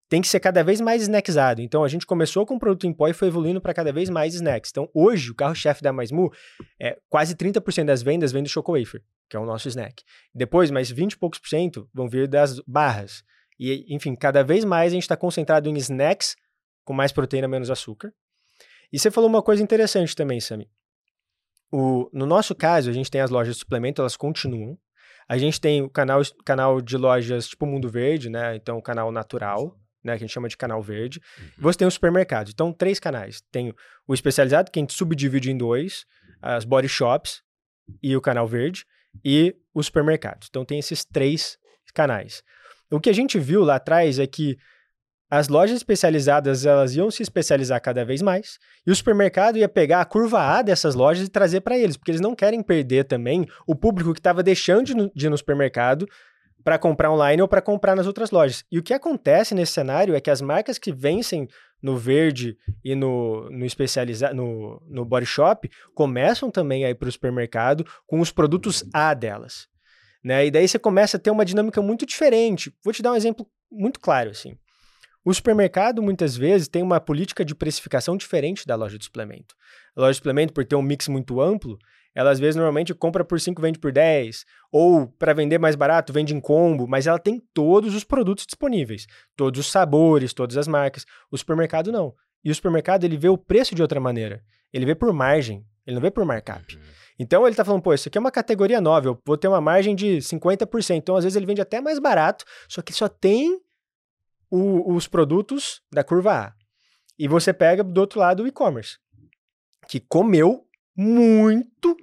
Tem 0.10 0.22
que 0.22 0.28
ser 0.28 0.40
cada 0.40 0.64
vez 0.64 0.82
mais 0.82 1.04
snackizado. 1.04 1.62
Então 1.62 1.84
a 1.84 1.88
gente 1.88 2.06
começou 2.06 2.46
com 2.46 2.56
o 2.56 2.60
produto 2.60 2.88
em 2.88 2.94
pó 2.94 3.08
e 3.08 3.14
foi 3.14 3.28
evoluindo 3.28 3.62
para 3.62 3.74
cada 3.74 3.92
vez 3.92 4.10
mais 4.10 4.34
snacks. 4.34 4.72
Então 4.72 4.90
hoje, 4.94 5.32
o 5.32 5.36
carro-chefe 5.36 5.84
da 5.84 5.94
Maismu 5.94 6.32
é 6.82 6.98
quase 7.10 7.36
30% 7.36 7.86
das 7.86 8.02
vendas 8.02 8.32
vem 8.32 8.42
do 8.42 8.50
Choco 8.50 8.78
Wafer, 8.78 9.02
que 9.30 9.36
é 9.36 9.40
o 9.40 9.46
nosso 9.46 9.68
snack. 9.68 10.04
Depois, 10.34 10.72
mais 10.72 10.90
20 10.90 11.14
e 11.14 11.18
poucos 11.18 11.40
por 11.40 11.48
cento 11.48 11.90
vão 11.94 12.08
vir 12.08 12.28
das 12.28 12.60
barras. 12.62 13.24
E, 13.60 13.86
enfim, 13.94 14.16
cada 14.16 14.44
vez 14.44 14.64
mais 14.64 14.92
a 14.92 14.96
gente 14.96 15.04
está 15.04 15.18
concentrado 15.18 15.70
em 15.70 15.78
snacks 15.78 16.36
com 16.84 16.94
mais 16.94 17.12
proteína, 17.12 17.48
menos 17.48 17.70
açúcar. 17.70 18.14
E 18.92 18.98
você 18.98 19.12
falou 19.12 19.30
uma 19.30 19.42
coisa 19.42 19.62
interessante 19.62 20.16
também, 20.16 20.40
Sami. 20.40 20.70
O, 21.72 22.10
no 22.14 22.26
nosso 22.26 22.56
caso, 22.56 22.90
a 22.90 22.94
gente 22.94 23.12
tem 23.12 23.20
as 23.20 23.30
lojas 23.30 23.56
de 23.56 23.60
suplemento, 23.60 24.02
elas 24.02 24.16
continuam. 24.16 24.78
A 25.28 25.38
gente 25.38 25.60
tem 25.60 25.82
o 25.82 25.90
canal, 25.90 26.22
canal 26.46 26.82
de 26.82 26.96
lojas 26.96 27.50
tipo 27.50 27.66
Mundo 27.66 27.90
Verde, 27.90 28.30
né? 28.30 28.56
Então, 28.56 28.78
o 28.78 28.82
canal 28.82 29.12
natural, 29.12 29.78
né? 30.02 30.14
Que 30.14 30.24
a 30.24 30.28
gente 30.28 30.34
chama 30.34 30.48
de 30.48 30.56
canal 30.56 30.82
verde. 30.82 31.22
Você 31.58 31.80
tem 31.80 31.88
os 31.88 31.96
supermercados. 31.96 32.54
Então, 32.54 32.72
três 32.72 33.00
canais. 33.00 33.42
Tem 33.52 33.74
o 34.08 34.14
especializado, 34.14 34.72
que 34.72 34.80
a 34.80 34.82
gente 34.82 34.94
subdivide 34.94 35.52
em 35.52 35.58
dois. 35.58 36.06
As 36.42 36.64
body 36.64 36.88
shops 36.88 37.42
e 38.02 38.16
o 38.16 38.22
canal 38.22 38.48
verde. 38.48 38.86
E 39.24 39.56
os 39.74 39.88
supermercados. 39.88 40.48
Então, 40.50 40.66
tem 40.66 40.80
esses 40.80 41.06
três 41.06 41.58
canais. 41.94 42.44
O 42.92 43.00
que 43.00 43.10
a 43.10 43.14
gente 43.14 43.40
viu 43.40 43.64
lá 43.64 43.76
atrás 43.76 44.20
é 44.20 44.28
que 44.28 44.58
as 45.30 45.50
lojas 45.50 45.78
especializadas 45.78 46.66
elas 46.66 46.96
iam 46.96 47.12
se 47.12 47.22
especializar 47.22 47.82
cada 47.82 48.06
vez 48.06 48.22
mais 48.22 48.58
e 48.86 48.92
o 48.92 48.96
supermercado 48.96 49.58
ia 49.58 49.68
pegar 49.68 50.00
a 50.00 50.06
curva 50.06 50.40
A 50.40 50.62
dessas 50.62 50.96
lojas 50.96 51.28
e 51.28 51.30
trazer 51.30 51.60
para 51.62 51.78
eles, 51.78 51.98
porque 51.98 52.12
eles 52.12 52.22
não 52.22 52.34
querem 52.34 52.64
perder 52.64 53.04
também 53.04 53.46
o 53.68 53.76
público 53.76 54.14
que 54.14 54.22
estava 54.22 54.42
deixando 54.42 55.12
de 55.14 55.26
ir 55.26 55.30
no 55.30 55.38
supermercado 55.38 56.08
para 56.64 56.78
comprar 56.78 57.12
online 57.12 57.42
ou 57.42 57.48
para 57.48 57.62
comprar 57.62 57.96
nas 57.96 58.08
outras 58.08 58.32
lojas. 58.32 58.64
E 58.72 58.80
o 58.80 58.84
que 58.84 58.94
acontece 58.94 59.54
nesse 59.54 59.74
cenário 59.74 60.16
é 60.16 60.22
que 60.22 60.30
as 60.30 60.42
marcas 60.42 60.78
que 60.78 60.94
vencem 60.94 61.48
no 61.82 61.98
verde 61.98 62.58
e 62.84 62.96
no, 62.96 63.50
no 63.50 63.66
especializado 63.66 64.36
no, 64.36 64.82
no 64.88 65.06
body 65.06 65.26
shop 65.26 65.70
começam 65.94 66.50
também 66.50 66.86
a 66.86 66.90
ir 66.90 66.96
para 66.96 67.10
o 67.10 67.12
supermercado 67.12 67.86
com 68.06 68.20
os 68.20 68.32
produtos 68.32 68.84
A 68.94 69.14
delas. 69.14 69.68
Né? 70.24 70.48
E 70.48 70.52
daí 70.52 70.68
você 70.68 70.80
começa 70.80 71.18
a 71.18 71.20
ter 71.20 71.32
uma 71.32 71.46
dinâmica 71.46 71.82
muito 71.82 72.06
diferente. 72.06 72.74
Vou 72.84 72.94
te 72.94 73.02
dar 73.02 73.12
um 73.12 73.16
exemplo 73.16 73.48
muito 73.72 74.00
claro 74.00 74.32
assim. 74.32 74.58
O 75.24 75.34
supermercado 75.34 76.02
muitas 76.02 76.38
vezes 76.38 76.70
tem 76.70 76.82
uma 76.82 77.02
política 77.02 77.44
de 77.44 77.54
precificação 77.54 78.16
diferente 78.16 78.66
da 78.66 78.76
loja 78.76 78.98
de 78.98 79.04
suplemento. 79.04 79.56
A 79.96 80.02
loja 80.02 80.12
de 80.12 80.18
suplemento, 80.18 80.54
por 80.54 80.64
ter 80.64 80.76
um 80.78 80.82
mix 80.82 81.10
muito 81.10 81.42
amplo, 81.42 81.78
ela 82.18 82.32
às 82.32 82.40
vezes 82.40 82.56
normalmente 82.56 82.96
compra 82.96 83.24
por 83.24 83.40
5, 83.40 83.62
vende 83.62 83.78
por 83.78 83.92
10, 83.92 84.44
ou 84.72 85.06
para 85.06 85.36
vender 85.36 85.60
mais 85.60 85.76
barato, 85.76 86.12
vende 86.12 86.34
em 86.34 86.40
combo, 86.40 86.88
mas 86.88 87.06
ela 87.06 87.20
tem 87.20 87.40
todos 87.54 87.94
os 87.94 88.04
produtos 88.04 88.44
disponíveis, 88.48 89.06
todos 89.36 89.60
os 89.60 89.72
sabores, 89.72 90.34
todas 90.34 90.58
as 90.58 90.68
marcas. 90.68 91.06
O 91.30 91.38
supermercado 91.38 91.92
não. 91.92 92.16
E 92.44 92.50
o 92.50 92.56
supermercado 92.56 93.04
ele 93.04 93.18
vê 93.18 93.30
o 93.30 93.38
preço 93.38 93.76
de 93.76 93.84
outra 93.84 94.00
maneira. 94.00 94.44
Ele 94.74 94.84
vê 94.84 94.96
por 94.96 95.14
margem, 95.14 95.64
ele 95.86 95.94
não 95.94 96.02
vê 96.02 96.10
por 96.10 96.26
markup. 96.26 96.76
Uhum. 96.76 96.82
Então 97.20 97.44
ele 97.44 97.52
está 97.52 97.64
falando, 97.64 97.84
pô, 97.84 97.94
isso 97.94 98.10
aqui 98.10 98.18
é 98.18 98.22
uma 98.22 98.32
categoria 98.32 98.82
nova, 98.82 99.10
eu 99.10 99.22
vou 99.24 99.38
ter 99.38 99.48
uma 99.48 99.62
margem 99.62 99.96
de 99.96 100.18
50%. 100.18 100.96
Então 100.96 101.16
às 101.16 101.24
vezes 101.24 101.36
ele 101.36 101.46
vende 101.46 101.62
até 101.62 101.80
mais 101.80 102.00
barato, 102.00 102.46
só 102.68 102.82
que 102.82 102.94
só 102.94 103.08
tem 103.08 103.62
o, 104.50 104.92
os 104.92 105.08
produtos 105.08 105.84
da 105.94 106.04
curva 106.04 106.48
A. 106.48 106.54
E 107.20 107.28
você 107.28 107.54
pega 107.54 107.84
do 107.84 108.02
outro 108.02 108.20
lado 108.20 108.42
o 108.42 108.48
e-commerce, 108.48 108.98
que 109.88 110.00
comeu 110.00 110.66
muito 110.96 111.96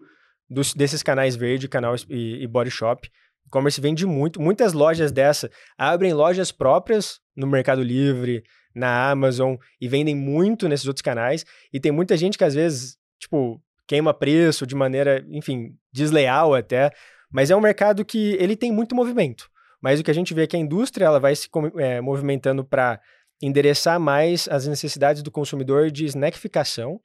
dos, 0.49 0.75
desses 0.75 1.03
canais 1.03 1.37
verde, 1.37 1.69
canal 1.69 1.95
e, 2.09 2.43
e 2.43 2.47
body 2.47 2.71
shop. 2.71 3.11
E-commerce 3.47 3.81
vende 3.81 4.07
muito. 4.07 4.41
Muitas 4.41 4.73
lojas 4.73 5.13
dessa 5.13 5.51
abrem 5.77 6.13
lojas 6.13 6.51
próprias 6.51 7.21
no 7.37 7.47
Mercado 7.47 7.83
Livre, 7.83 8.43
na 8.75 9.11
Amazon 9.11 9.57
e 9.81 9.89
vendem 9.89 10.15
muito 10.15 10.69
nesses 10.69 10.87
outros 10.87 11.03
canais. 11.03 11.45
E 11.73 11.79
tem 11.79 11.93
muita 11.93 12.17
gente 12.17 12.37
que 12.37 12.45
às 12.45 12.55
vezes, 12.55 12.97
tipo, 13.19 13.63
queima 13.87 14.13
preço 14.13 14.67
de 14.67 14.75
maneira, 14.75 15.25
enfim, 15.29 15.77
desleal 15.93 16.55
até. 16.55 16.91
Mas 17.31 17.51
é 17.51 17.57
um 17.57 17.61
mercado 17.61 18.05
que 18.05 18.37
ele 18.41 18.57
tem 18.57 18.73
muito 18.73 18.95
movimento. 18.95 19.49
Mas 19.81 20.01
o 20.01 20.03
que 20.03 20.11
a 20.11 20.15
gente 20.15 20.33
vê 20.33 20.45
é 20.45 20.47
que 20.47 20.57
a 20.57 20.61
indústria 20.61 21.05
ela 21.05 21.21
vai 21.21 21.37
se 21.37 21.49
é, 21.79 22.01
movimentando 22.01 22.65
para 22.65 23.01
endereçar 23.43 24.01
mais 24.01 24.49
as 24.49 24.67
necessidades 24.67 25.23
do 25.23 25.31
consumidor 25.31 25.91
de 25.91 26.07
snackificação 26.07 26.99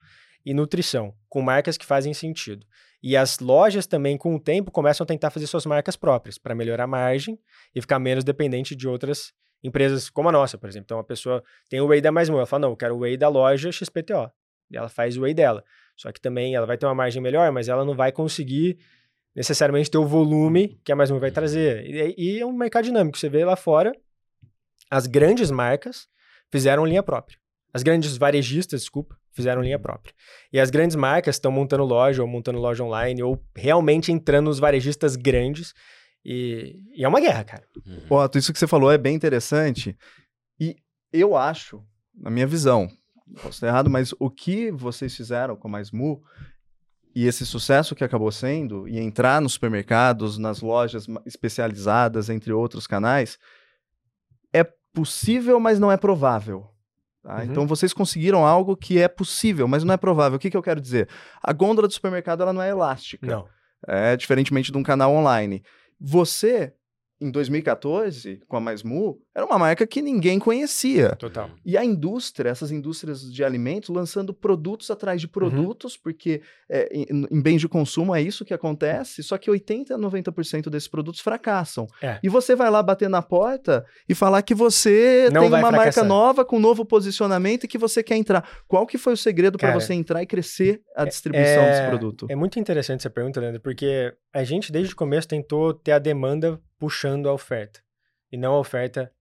e 0.45 0.53
nutrição, 0.53 1.13
com 1.27 1.41
marcas 1.41 1.77
que 1.77 1.85
fazem 1.85 2.13
sentido. 2.13 2.65
E 3.01 3.15
as 3.15 3.39
lojas 3.39 3.87
também, 3.87 4.17
com 4.17 4.35
o 4.35 4.39
tempo, 4.39 4.71
começam 4.71 5.03
a 5.03 5.07
tentar 5.07 5.29
fazer 5.29 5.47
suas 5.47 5.65
marcas 5.65 5.95
próprias 5.95 6.37
para 6.37 6.53
melhorar 6.53 6.83
a 6.83 6.87
margem 6.87 7.39
e 7.73 7.79
ficar 7.79 7.97
menos 7.97 8.23
dependente 8.23 8.75
de 8.75 8.87
outras 8.87 9.33
empresas 9.63 10.09
como 10.09 10.29
a 10.29 10.31
nossa, 10.31 10.57
por 10.57 10.69
exemplo. 10.69 10.85
Então, 10.85 10.99
a 10.99 11.03
pessoa 11.03 11.43
tem 11.69 11.79
o 11.79 11.87
whey 11.87 12.01
da 12.01 12.11
Mais 12.11 12.29
ela 12.29 12.45
fala, 12.45 12.61
não, 12.61 12.69
eu 12.71 12.77
quero 12.77 12.95
o 12.95 12.99
whey 12.99 13.15
da 13.15 13.29
loja 13.29 13.71
XPTO. 13.71 14.29
E 14.69 14.77
ela 14.77 14.89
faz 14.89 15.17
o 15.17 15.21
whey 15.21 15.33
dela. 15.33 15.63
Só 15.95 16.11
que 16.11 16.19
também 16.19 16.55
ela 16.55 16.65
vai 16.65 16.77
ter 16.77 16.85
uma 16.85 16.95
margem 16.95 17.21
melhor, 17.21 17.51
mas 17.51 17.67
ela 17.67 17.85
não 17.85 17.95
vai 17.95 18.11
conseguir 18.11 18.77
necessariamente 19.35 19.89
ter 19.89 19.97
o 19.97 20.05
volume 20.05 20.79
que 20.83 20.91
a 20.91 20.95
Mais 20.95 21.09
vai 21.09 21.31
trazer. 21.31 21.85
E, 21.85 22.15
e 22.17 22.39
é 22.39 22.45
um 22.45 22.51
mercado 22.51 22.85
dinâmico. 22.85 23.17
Você 23.17 23.29
vê 23.29 23.45
lá 23.45 23.55
fora, 23.55 23.91
as 24.89 25.07
grandes 25.07 25.51
marcas 25.51 26.07
fizeram 26.51 26.85
linha 26.85 27.03
própria. 27.03 27.37
As 27.73 27.83
grandes 27.83 28.17
varejistas, 28.17 28.81
desculpa, 28.81 29.15
fizeram 29.31 29.61
linha 29.61 29.79
própria. 29.79 30.13
E 30.51 30.59
as 30.59 30.69
grandes 30.69 30.95
marcas 30.95 31.35
estão 31.35 31.51
montando 31.51 31.83
loja 31.83 32.21
ou 32.21 32.27
montando 32.27 32.59
loja 32.59 32.83
online 32.83 33.23
ou 33.23 33.41
realmente 33.55 34.11
entrando 34.11 34.45
nos 34.45 34.59
varejistas 34.59 35.15
grandes. 35.15 35.73
E, 36.23 36.75
e 36.95 37.03
é 37.03 37.07
uma 37.07 37.19
guerra, 37.19 37.43
cara. 37.43 37.63
Uhum. 37.85 38.17
Otto, 38.17 38.37
isso 38.37 38.51
que 38.51 38.59
você 38.59 38.67
falou 38.67 38.91
é 38.91 38.97
bem 38.97 39.15
interessante. 39.15 39.97
E 40.59 40.75
eu 41.11 41.35
acho, 41.35 41.83
na 42.13 42.29
minha 42.29 42.47
visão, 42.47 42.89
posso 43.35 43.49
estar 43.49 43.67
errado, 43.67 43.89
mas 43.89 44.13
o 44.19 44.29
que 44.29 44.71
vocês 44.71 45.15
fizeram 45.15 45.55
com 45.55 45.67
a 45.75 45.81
Mu 45.93 46.21
e 47.15 47.25
esse 47.25 47.45
sucesso 47.45 47.95
que 47.95 48.03
acabou 48.03 48.31
sendo, 48.31 48.87
e 48.87 48.99
entrar 48.99 49.41
nos 49.41 49.53
supermercados, 49.53 50.37
nas 50.37 50.61
lojas 50.61 51.07
especializadas, 51.25 52.29
entre 52.29 52.53
outros 52.53 52.85
canais, 52.85 53.39
é 54.53 54.63
possível, 54.93 55.59
mas 55.59 55.79
não 55.79 55.91
é 55.91 55.97
provável. 55.97 56.67
Tá? 57.29 57.35
Uhum. 57.35 57.43
Então 57.43 57.67
vocês 57.67 57.93
conseguiram 57.93 58.43
algo 58.43 58.75
que 58.75 58.99
é 58.99 59.07
possível, 59.07 59.67
mas 59.67 59.83
não 59.83 59.93
é 59.93 59.97
provável. 59.97 60.37
O 60.37 60.39
que, 60.39 60.49
que 60.49 60.57
eu 60.57 60.63
quero 60.63 60.81
dizer? 60.81 61.07
A 61.43 61.53
gôndola 61.53 61.87
do 61.87 61.93
supermercado 61.93 62.41
ela 62.41 62.51
não 62.51 62.61
é 62.61 62.69
elástica. 62.69 63.27
Não. 63.27 63.47
É 63.87 64.17
diferentemente 64.17 64.71
de 64.71 64.77
um 64.79 64.81
canal 64.81 65.13
online. 65.13 65.61
Você 66.01 66.73
em 67.21 67.29
2014, 67.29 68.41
com 68.47 68.55
a 68.55 68.59
Mais 68.61 68.81
Mu, 68.81 69.19
era 69.35 69.45
uma 69.45 69.57
marca 69.57 69.85
que 69.85 70.01
ninguém 70.01 70.39
conhecia. 70.39 71.15
Total. 71.15 71.49
E 71.65 71.77
a 71.77 71.83
indústria, 71.83 72.49
essas 72.49 72.71
indústrias 72.71 73.21
de 73.21 73.43
alimentos, 73.43 73.89
lançando 73.89 74.33
produtos 74.33 74.89
atrás 74.89 75.19
de 75.19 75.27
uhum. 75.27 75.31
produtos, 75.31 75.95
uhum. 75.95 75.99
porque 76.03 76.41
é, 76.69 76.89
em, 76.93 77.27
em, 77.29 77.41
bens 77.41 77.59
de 77.59 77.67
consumo 77.67 78.15
é 78.15 78.21
isso 78.21 78.45
que 78.45 78.53
acontece, 78.53 79.21
só 79.21 79.37
que 79.37 79.51
80% 79.51 79.91
a 79.91 79.97
90% 79.97 80.69
desses 80.69 80.87
produtos 80.87 81.19
fracassam. 81.19 81.87
É. 82.01 82.19
E 82.23 82.29
você 82.29 82.55
vai 82.55 82.69
lá 82.69 82.81
bater 82.81 83.09
na 83.09 83.21
porta 83.21 83.85
e 84.07 84.15
falar 84.15 84.41
que 84.41 84.55
você 84.55 85.29
Não 85.31 85.41
tem 85.41 85.49
uma 85.49 85.59
fracassar. 85.59 85.77
marca 85.77 86.03
nova, 86.03 86.45
com 86.45 86.55
um 86.57 86.61
novo 86.61 86.85
posicionamento 86.85 87.65
e 87.65 87.67
que 87.67 87.77
você 87.77 88.01
quer 88.01 88.15
entrar. 88.15 88.47
Qual 88.67 88.87
que 88.87 88.97
foi 88.97 89.13
o 89.13 89.17
segredo 89.17 89.57
para 89.57 89.73
você 89.73 89.93
entrar 89.93 90.23
e 90.23 90.25
crescer 90.25 90.81
a 90.95 91.03
é, 91.03 91.05
distribuição 91.05 91.63
é, 91.63 91.71
desse 91.71 91.87
produto? 91.87 92.27
É 92.29 92.35
muito 92.35 92.59
interessante 92.59 93.01
essa 93.01 93.09
pergunta, 93.09 93.39
Leandro, 93.41 93.61
porque 93.61 94.13
a 94.33 94.43
gente 94.43 94.71
desde 94.71 94.93
o 94.93 94.97
começo 94.97 95.27
tentou 95.27 95.73
ter 95.73 95.91
a 95.91 95.99
demanda 95.99 96.61
puxando 96.77 97.27
a 97.27 97.33
oferta 97.33 97.81
e 98.31 98.37
não 98.37 98.53
a 98.53 98.59
oferta 98.59 99.11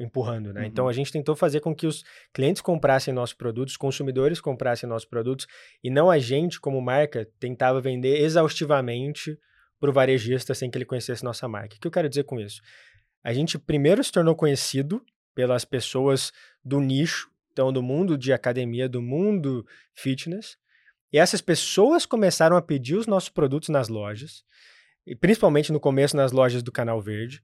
empurrando, 0.00 0.52
né? 0.52 0.60
Então, 0.60 0.62
uhum. 0.62 0.66
Então 0.66 0.88
a 0.88 0.92
gente 0.92 1.12
tentou 1.12 1.34
fazer 1.34 1.60
com 1.60 1.74
que 1.74 1.86
os 1.86 2.04
clientes 2.32 2.60
comprassem 2.60 3.14
nossos 3.14 3.34
produtos, 3.34 3.72
os 3.72 3.78
consumidores 3.78 4.40
comprassem 4.40 4.88
nossos 4.88 5.08
produtos 5.08 5.46
e 5.82 5.90
não 5.90 6.10
a 6.10 6.18
gente 6.18 6.60
como 6.60 6.80
marca 6.80 7.26
tentava 7.38 7.80
vender 7.80 8.20
exaustivamente 8.20 9.38
para 9.80 9.90
o 9.90 9.92
varejista 9.92 10.54
sem 10.54 10.70
que 10.70 10.78
ele 10.78 10.84
conhecesse 10.84 11.24
nossa 11.24 11.48
marca. 11.48 11.76
O 11.76 11.80
que 11.80 11.86
eu 11.86 11.90
quero 11.90 12.08
dizer 12.08 12.24
com 12.24 12.38
isso? 12.38 12.60
A 13.24 13.32
gente 13.32 13.58
primeiro 13.58 14.02
se 14.02 14.12
tornou 14.12 14.34
conhecido 14.34 15.02
pelas 15.34 15.64
pessoas 15.64 16.32
do 16.64 16.80
nicho, 16.80 17.30
então 17.52 17.72
do 17.72 17.82
mundo 17.82 18.18
de 18.18 18.32
academia, 18.32 18.88
do 18.88 19.00
mundo 19.00 19.66
fitness, 19.94 20.56
e 21.12 21.18
essas 21.18 21.40
pessoas 21.40 22.06
começaram 22.06 22.56
a 22.56 22.62
pedir 22.62 22.96
os 22.96 23.06
nossos 23.06 23.28
produtos 23.28 23.68
nas 23.68 23.88
lojas 23.88 24.42
e 25.06 25.14
principalmente 25.14 25.72
no 25.72 25.80
começo 25.80 26.16
nas 26.16 26.32
lojas 26.32 26.62
do 26.62 26.72
Canal 26.72 27.00
Verde. 27.00 27.42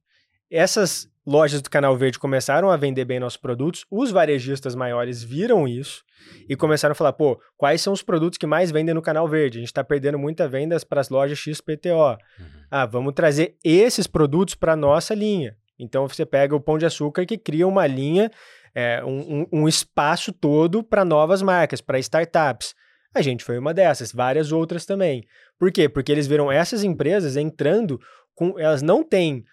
Essas 0.51 1.11
lojas 1.27 1.61
do 1.61 1.69
Canal 1.69 1.95
Verde 1.95 2.19
começaram 2.19 2.71
a 2.71 2.77
vender 2.77 3.05
bem 3.05 3.21
nossos 3.21 3.37
produtos, 3.37 3.85
os 3.91 4.11
varejistas 4.11 4.75
maiores 4.75 5.23
viram 5.23 5.69
isso 5.69 6.03
e 6.49 6.57
começaram 6.57 6.93
a 6.93 6.95
falar: 6.95 7.13
pô, 7.13 7.39
quais 7.57 7.83
são 7.83 7.93
os 7.93 8.03
produtos 8.03 8.39
que 8.39 8.47
mais 8.47 8.71
vendem 8.71 8.95
no 8.95 9.03
Canal 9.03 9.29
Verde? 9.29 9.59
A 9.59 9.61
gente 9.61 9.69
está 9.69 9.85
perdendo 9.85 10.19
muitas 10.19 10.51
vendas 10.51 10.85
para 10.85 11.03
as 11.03 11.11
lojas 11.11 11.39
XPTO. 11.39 12.17
Uhum. 12.39 12.47
Ah, 12.71 12.87
vamos 12.87 13.13
trazer 13.13 13.57
esses 13.63 14.07
produtos 14.07 14.55
para 14.55 14.75
nossa 14.75 15.15
linha. 15.15 15.55
Então 15.79 16.09
você 16.09 16.25
pega 16.25 16.57
o 16.57 16.61
Pão 16.61 16.79
de 16.79 16.87
Açúcar 16.87 17.27
que 17.27 17.37
cria 17.37 17.67
uma 17.67 17.87
linha, 17.87 18.31
é, 18.75 19.05
um, 19.05 19.41
um, 19.41 19.47
um 19.53 19.69
espaço 19.69 20.33
todo 20.33 20.83
para 20.83 21.05
novas 21.05 21.43
marcas, 21.43 21.83
para 21.83 21.99
startups. 21.99 22.75
A 23.15 23.23
gente 23.23 23.45
foi 23.45 23.59
uma 23.59 23.73
dessas, 23.73 24.13
várias 24.13 24.53
outras 24.53 24.85
também. 24.85 25.25
Por 25.59 25.73
quê? 25.73 25.89
Porque 25.89 26.13
eles 26.13 26.27
viram 26.27 26.53
essas 26.53 26.85
empresas 26.85 27.37
entrando 27.37 27.99
com. 28.35 28.59
Elas 28.59 28.83
não 28.83 29.03
têm 29.03 29.45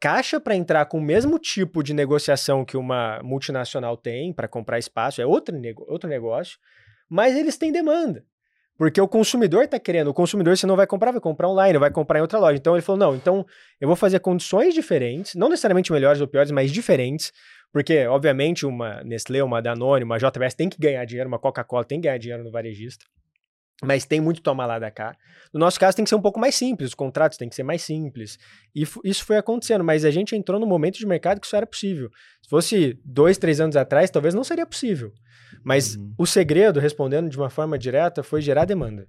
caixa 0.00 0.38
para 0.38 0.54
entrar 0.54 0.84
com 0.86 0.98
o 0.98 1.02
mesmo 1.02 1.38
tipo 1.38 1.82
de 1.82 1.94
negociação 1.94 2.64
que 2.64 2.76
uma 2.76 3.20
multinacional 3.22 3.96
tem 3.96 4.32
para 4.32 4.48
comprar 4.48 4.78
espaço, 4.78 5.22
é 5.22 5.26
outro, 5.26 5.56
outro 5.86 6.08
negócio, 6.10 6.58
mas 7.08 7.36
eles 7.36 7.56
têm 7.56 7.72
demanda. 7.72 8.24
Porque 8.76 9.00
o 9.00 9.06
consumidor 9.06 9.64
está 9.64 9.78
querendo, 9.78 10.08
o 10.08 10.14
consumidor 10.14 10.56
você 10.56 10.66
não 10.66 10.74
vai 10.74 10.86
comprar, 10.86 11.12
vai 11.12 11.20
comprar 11.20 11.48
online, 11.48 11.78
vai 11.78 11.90
comprar 11.90 12.18
em 12.18 12.22
outra 12.22 12.40
loja. 12.40 12.58
Então 12.58 12.74
ele 12.74 12.82
falou: 12.82 12.98
não, 12.98 13.14
então 13.14 13.46
eu 13.80 13.86
vou 13.86 13.96
fazer 13.96 14.18
condições 14.18 14.74
diferentes, 14.74 15.34
não 15.36 15.48
necessariamente 15.48 15.92
melhores 15.92 16.20
ou 16.20 16.26
piores, 16.26 16.50
mas 16.50 16.72
diferentes, 16.72 17.32
porque, 17.74 18.06
obviamente, 18.06 18.64
uma 18.64 19.02
Nestlé, 19.02 19.42
uma 19.42 19.60
Danone, 19.60 20.04
uma 20.04 20.16
JBS 20.16 20.54
tem 20.54 20.68
que 20.68 20.78
ganhar 20.78 21.04
dinheiro, 21.04 21.26
uma 21.26 21.40
Coca-Cola 21.40 21.84
tem 21.84 22.00
que 22.00 22.06
ganhar 22.06 22.18
dinheiro 22.18 22.44
no 22.44 22.50
varejista. 22.52 23.04
Mas 23.82 24.06
tem 24.06 24.20
muito 24.20 24.40
toma 24.40 24.64
lá 24.64 24.78
da 24.78 24.92
cá. 24.92 25.16
No 25.52 25.58
nosso 25.58 25.80
caso, 25.80 25.96
tem 25.96 26.04
que 26.04 26.08
ser 26.08 26.14
um 26.14 26.22
pouco 26.22 26.38
mais 26.38 26.54
simples, 26.54 26.90
os 26.90 26.94
contratos 26.94 27.36
têm 27.36 27.48
que 27.48 27.54
ser 27.56 27.64
mais 27.64 27.82
simples. 27.82 28.38
E 28.72 28.86
isso 29.02 29.24
foi 29.24 29.38
acontecendo, 29.38 29.82
mas 29.82 30.04
a 30.04 30.12
gente 30.12 30.36
entrou 30.36 30.60
no 30.60 30.66
momento 30.68 30.98
de 30.98 31.04
mercado 31.04 31.40
que 31.40 31.48
isso 31.48 31.56
era 31.56 31.66
possível. 31.66 32.10
Se 32.40 32.48
fosse 32.48 32.96
dois, 33.04 33.38
três 33.38 33.60
anos 33.60 33.74
atrás, 33.74 34.08
talvez 34.08 34.34
não 34.34 34.44
seria 34.44 34.64
possível. 34.64 35.12
Mas 35.64 35.96
uhum. 35.96 36.14
o 36.16 36.26
segredo, 36.26 36.78
respondendo 36.78 37.28
de 37.28 37.36
uma 37.36 37.50
forma 37.50 37.76
direta, 37.76 38.22
foi 38.22 38.40
gerar 38.40 38.66
demanda. 38.66 39.08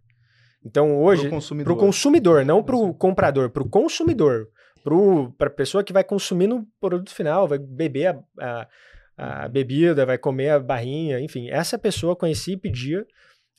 Então 0.66 0.98
hoje, 0.98 1.30
para 1.64 1.72
o 1.72 1.78
consumidor, 1.78 2.44
não 2.44 2.64
para 2.64 2.76
o 2.76 2.96
comprador, 2.96 3.52
para 3.52 3.62
o 3.62 3.70
consumidor 3.70 4.48
para 5.38 5.48
a 5.48 5.52
pessoa 5.52 5.84
que 5.84 5.92
vai 5.92 6.04
consumir 6.04 6.48
no 6.48 6.66
produto 6.80 7.14
final, 7.14 7.48
vai 7.48 7.58
beber 7.58 8.08
a, 8.08 8.24
a, 8.40 9.46
a, 9.46 9.48
bebida, 9.48 10.06
vai 10.06 10.18
comer 10.18 10.50
a 10.50 10.60
barrinha, 10.60 11.20
enfim. 11.20 11.50
Essa 11.50 11.78
pessoa 11.78 12.16
conhecia 12.16 12.54
e 12.54 12.58
pedia, 12.58 13.06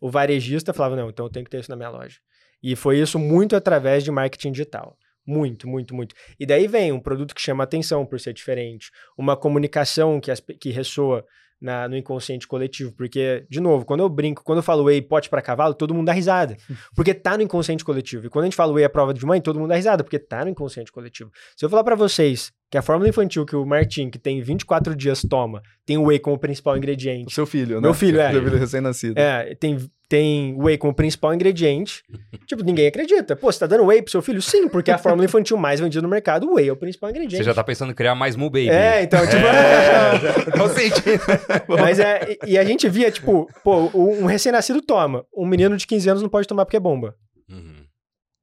o 0.00 0.10
varejista 0.10 0.72
falava, 0.72 0.94
não, 0.94 1.10
então 1.10 1.26
eu 1.26 1.30
tenho 1.30 1.44
que 1.44 1.50
ter 1.50 1.60
isso 1.60 1.70
na 1.70 1.76
minha 1.76 1.90
loja. 1.90 2.18
E 2.62 2.76
foi 2.76 2.98
isso 2.98 3.18
muito 3.18 3.56
através 3.56 4.04
de 4.04 4.10
marketing 4.10 4.52
digital. 4.52 4.96
Muito, 5.26 5.66
muito, 5.66 5.94
muito. 5.94 6.14
E 6.38 6.46
daí 6.46 6.68
vem 6.68 6.92
um 6.92 7.00
produto 7.00 7.34
que 7.34 7.40
chama 7.40 7.64
atenção 7.64 8.06
por 8.06 8.20
ser 8.20 8.32
diferente, 8.32 8.92
uma 9.18 9.36
comunicação 9.36 10.20
que, 10.20 10.30
as, 10.30 10.40
que 10.40 10.70
ressoa 10.70 11.24
na, 11.66 11.88
no 11.88 11.96
inconsciente 11.96 12.46
coletivo. 12.46 12.92
Porque, 12.92 13.44
de 13.50 13.60
novo, 13.60 13.84
quando 13.84 14.00
eu 14.00 14.08
brinco, 14.08 14.42
quando 14.44 14.58
eu 14.58 14.62
falo 14.62 14.84
whey 14.84 15.02
pote 15.02 15.28
para 15.28 15.42
cavalo, 15.42 15.74
todo 15.74 15.92
mundo 15.92 16.06
dá 16.06 16.12
risada. 16.12 16.56
Porque 16.94 17.12
tá 17.12 17.36
no 17.36 17.42
inconsciente 17.42 17.84
coletivo. 17.84 18.26
E 18.26 18.30
quando 18.30 18.44
a 18.44 18.46
gente 18.46 18.56
fala 18.56 18.72
whey 18.72 18.84
é 18.84 18.88
prova 18.88 19.12
de 19.12 19.26
mãe, 19.26 19.40
todo 19.40 19.58
mundo 19.58 19.68
dá 19.68 19.74
risada, 19.74 20.04
porque 20.04 20.18
tá 20.18 20.44
no 20.44 20.50
inconsciente 20.50 20.92
coletivo. 20.92 21.30
Se 21.56 21.64
eu 21.64 21.68
falar 21.68 21.82
para 21.82 21.96
vocês 21.96 22.52
que 22.70 22.76
a 22.76 22.82
fórmula 22.82 23.08
infantil 23.08 23.46
que 23.46 23.54
o 23.54 23.64
Martin, 23.64 24.10
que 24.10 24.18
tem 24.18 24.40
24 24.42 24.94
dias, 24.96 25.22
toma, 25.22 25.62
tem 25.84 25.96
o 25.96 26.04
whey 26.06 26.18
como 26.18 26.36
principal 26.36 26.74
O 26.74 26.76
ingrediente. 26.76 27.32
seu 27.32 27.46
filho, 27.46 27.76
né? 27.76 27.82
Meu 27.82 27.94
filho, 27.94 28.18
é. 28.20 28.32
Seu 28.32 28.42
filho 28.42 28.58
recém-nascido. 28.58 29.18
É, 29.20 29.54
tem, 29.54 29.78
tem 30.08 30.56
whey 30.60 30.76
como 30.76 30.92
principal 30.92 31.32
ingrediente. 31.32 32.02
tipo, 32.44 32.64
ninguém 32.64 32.88
acredita. 32.88 33.36
Pô, 33.36 33.52
você 33.52 33.60
tá 33.60 33.68
dando 33.68 33.84
whey 33.84 34.02
pro 34.02 34.10
seu 34.10 34.20
filho? 34.20 34.42
Sim, 34.42 34.66
porque 34.68 34.90
é 34.90 34.94
a 34.94 34.98
fórmula 34.98 35.24
infantil 35.24 35.56
mais 35.56 35.78
vendida 35.78 36.02
no 36.02 36.08
mercado, 36.08 36.48
o 36.50 36.54
whey 36.54 36.68
é 36.68 36.72
o 36.72 36.76
principal 36.76 37.10
ingrediente. 37.10 37.36
Você 37.36 37.44
já 37.44 37.54
tá 37.54 37.62
pensando 37.62 37.92
em 37.92 37.94
criar 37.94 38.16
mais 38.16 38.34
Moo 38.34 38.50
Baby. 38.50 38.68
É, 38.70 39.02
então, 39.02 39.20
tipo. 39.26 39.46
Tô 40.58 40.68
sentindo. 40.68 41.22
Mas 41.80 42.00
é. 42.00 42.36
E 42.44 42.56
e 42.56 42.58
a 42.58 42.64
gente 42.64 42.88
via, 42.88 43.10
tipo, 43.10 43.46
pô, 43.62 43.90
um 43.94 44.24
recém-nascido 44.24 44.80
toma. 44.82 45.24
Um 45.36 45.46
menino 45.46 45.76
de 45.76 45.86
15 45.86 46.08
anos 46.08 46.22
não 46.22 46.28
pode 46.28 46.48
tomar 46.48 46.64
porque 46.64 46.78
é 46.78 46.80
bomba. 46.80 47.14
Uhum. 47.48 47.84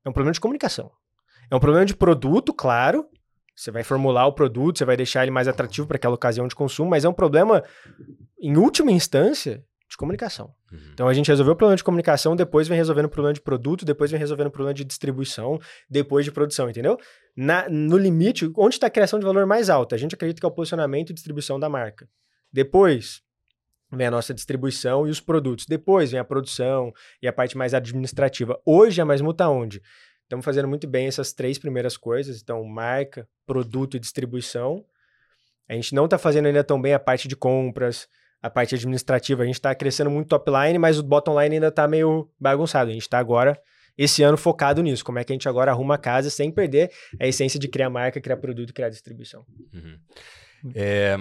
É 0.06 0.10
um 0.10 0.14
problema 0.14 0.32
de 0.34 0.40
comunicação. 0.40 0.92
É 1.50 1.56
um 1.56 1.60
problema 1.60 1.86
de 1.86 1.96
produto, 1.96 2.54
claro. 2.54 3.06
Você 3.56 3.72
vai 3.72 3.84
formular 3.84 4.26
o 4.26 4.34
produto, 4.34 4.78
você 4.78 4.86
vai 4.86 4.98
deixar 4.98 5.22
ele 5.24 5.32
mais 5.32 5.48
atrativo 5.48 5.88
para 5.88 5.98
aquela 5.98 6.16
ocasião 6.16 6.48
de 6.48 6.56
consumo, 6.56 6.90
mas 6.90 7.06
é 7.06 7.10
um 7.10 7.14
problema, 7.14 7.64
em 8.40 8.58
última 8.58 8.92
instância, 8.92 9.64
de 9.88 9.96
comunicação. 9.96 10.52
Uhum. 10.72 10.80
Então 10.92 11.08
a 11.08 11.14
gente 11.14 11.28
resolveu 11.28 11.54
o 11.54 11.56
problema 11.56 11.78
de 11.78 11.84
comunicação, 11.84 12.36
depois 12.36 12.68
vem 12.68 12.76
resolvendo 12.76 13.06
o 13.06 13.10
problema 13.10 13.34
de 13.34 13.42
produto, 13.42 13.86
depois 13.86 14.10
vem 14.10 14.20
resolvendo 14.20 14.48
o 14.48 14.52
problema 14.52 14.74
de 14.74 14.84
distribuição, 14.84 15.60
depois 15.88 16.26
de 16.26 16.32
produção, 16.32 16.68
entendeu? 16.68 16.98
Na- 17.38 17.70
no 17.70 17.96
limite, 17.96 18.52
onde 18.58 18.76
está 18.76 18.88
a 18.88 18.90
criação 18.90 19.20
de 19.20 19.26
valor 19.26 19.46
mais 19.46 19.70
alta? 19.70 19.94
A 19.94 20.00
gente 20.00 20.16
acredita 20.16 20.40
que 20.40 20.46
é 20.46 20.50
o 20.50 20.52
posicionamento 20.52 21.12
e 21.12 21.14
distribuição 21.14 21.60
da 21.60 21.70
marca. 21.70 22.10
Depois 22.52 23.22
vem 23.92 24.08
a 24.08 24.12
nossa 24.12 24.34
distribuição 24.34 25.08
e 25.08 25.12
os 25.12 25.20
produtos. 25.20 25.68
Depois 25.68 26.10
vem 26.10 26.20
a 26.20 26.24
produção 26.24 26.92
e 27.22 27.28
a 27.28 27.34
parte 27.34 27.56
mais 27.56 27.76
administrativa. 27.76 28.60
Hoje 28.66 29.00
a 29.00 29.06
Mais 29.06 29.22
Muta 29.22 29.48
onde? 29.48 29.80
Estamos 30.34 30.46
fazendo 30.46 30.68
muito 30.68 30.88
bem 30.88 31.06
essas 31.06 31.32
três 31.32 31.60
primeiras 31.60 31.96
coisas. 31.96 32.42
Então, 32.42 32.64
marca, 32.64 33.30
produto 33.46 33.96
e 33.96 34.00
distribuição. 34.00 34.84
A 35.70 35.74
gente 35.76 35.94
não 35.94 36.06
está 36.06 36.18
fazendo 36.18 36.48
ainda 36.48 36.64
tão 36.64 36.82
bem 36.82 36.92
a 36.92 36.98
parte 36.98 37.28
de 37.28 37.36
compras, 37.36 38.08
a 38.42 38.50
parte 38.50 38.74
administrativa. 38.74 39.44
A 39.44 39.46
gente 39.46 39.56
está 39.56 39.76
crescendo 39.76 40.10
muito 40.10 40.30
top 40.30 40.50
line, 40.50 40.80
mas 40.80 40.98
o 40.98 41.04
bottom 41.04 41.40
line 41.40 41.58
ainda 41.58 41.68
está 41.68 41.88
meio 41.88 42.28
bagunçado. 42.40 42.90
A 42.90 42.94
gente 42.94 43.04
está 43.04 43.20
agora, 43.20 43.62
esse 43.96 44.24
ano, 44.24 44.36
focado 44.36 44.82
nisso. 44.82 45.06
Como 45.06 45.20
é 45.20 45.24
que 45.24 45.32
a 45.32 45.36
gente 45.36 45.48
agora 45.48 45.70
arruma 45.70 45.94
a 45.94 46.00
casa 46.00 46.32
sem 46.32 46.52
perder 46.52 46.92
a 47.20 47.28
essência 47.28 47.60
de 47.60 47.68
criar 47.68 47.92
marca, 47.92 48.20
criar 48.20 48.38
produto 48.38 48.74
criar 48.74 48.90
distribuição. 48.90 49.46
Uhum. 49.72 50.00
É, 50.74 51.16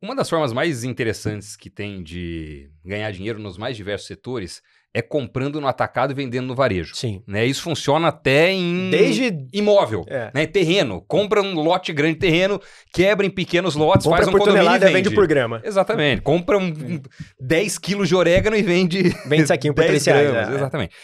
uma 0.00 0.16
das 0.16 0.30
formas 0.30 0.54
mais 0.54 0.84
interessantes 0.84 1.54
que 1.54 1.68
tem 1.68 2.02
de 2.02 2.70
ganhar 2.82 3.10
dinheiro 3.12 3.38
nos 3.38 3.58
mais 3.58 3.76
diversos 3.76 4.06
setores 4.06 4.62
é 4.94 5.00
comprando 5.00 5.60
no 5.60 5.66
atacado 5.66 6.12
e 6.12 6.14
vendendo 6.14 6.46
no 6.46 6.54
varejo. 6.54 6.94
Sim. 6.94 7.22
Né? 7.26 7.46
Isso 7.46 7.62
funciona 7.62 8.08
até 8.08 8.52
em 8.52 8.90
Desde. 8.90 9.46
imóvel. 9.52 10.04
É. 10.06 10.30
Né? 10.34 10.46
Terreno. 10.46 11.00
Compra 11.08 11.40
um 11.40 11.54
lote 11.54 11.92
grande 11.92 12.14
de 12.14 12.20
terreno, 12.20 12.60
quebra 12.92 13.24
em 13.26 13.30
pequenos 13.30 13.74
lotes, 13.74 14.04
Compra 14.04 14.18
faz 14.18 14.28
um 14.28 14.32
por 14.32 14.40
condomínio 14.40 14.64
tonelada 14.66 14.86
e 14.86 14.90
e 14.90 14.92
vende. 14.92 15.08
vende 15.08 15.14
por 15.14 15.26
grama. 15.26 15.60
Exatamente. 15.64 16.20
Compra 16.22 16.58
um, 16.58 16.66
um 16.68 17.00
10 17.40 17.78
quilos 17.78 18.08
de 18.08 18.14
orégano 18.14 18.54
e 18.56 18.62
vende 18.62 19.02
Vende 19.26 19.46
saquinho 19.46 19.72
por 19.74 19.80
10 19.84 20.02
3 20.02 20.06
reais. 20.06 20.30
gramas. 20.32 20.50
é. 20.52 20.54
Exatamente. 20.56 20.94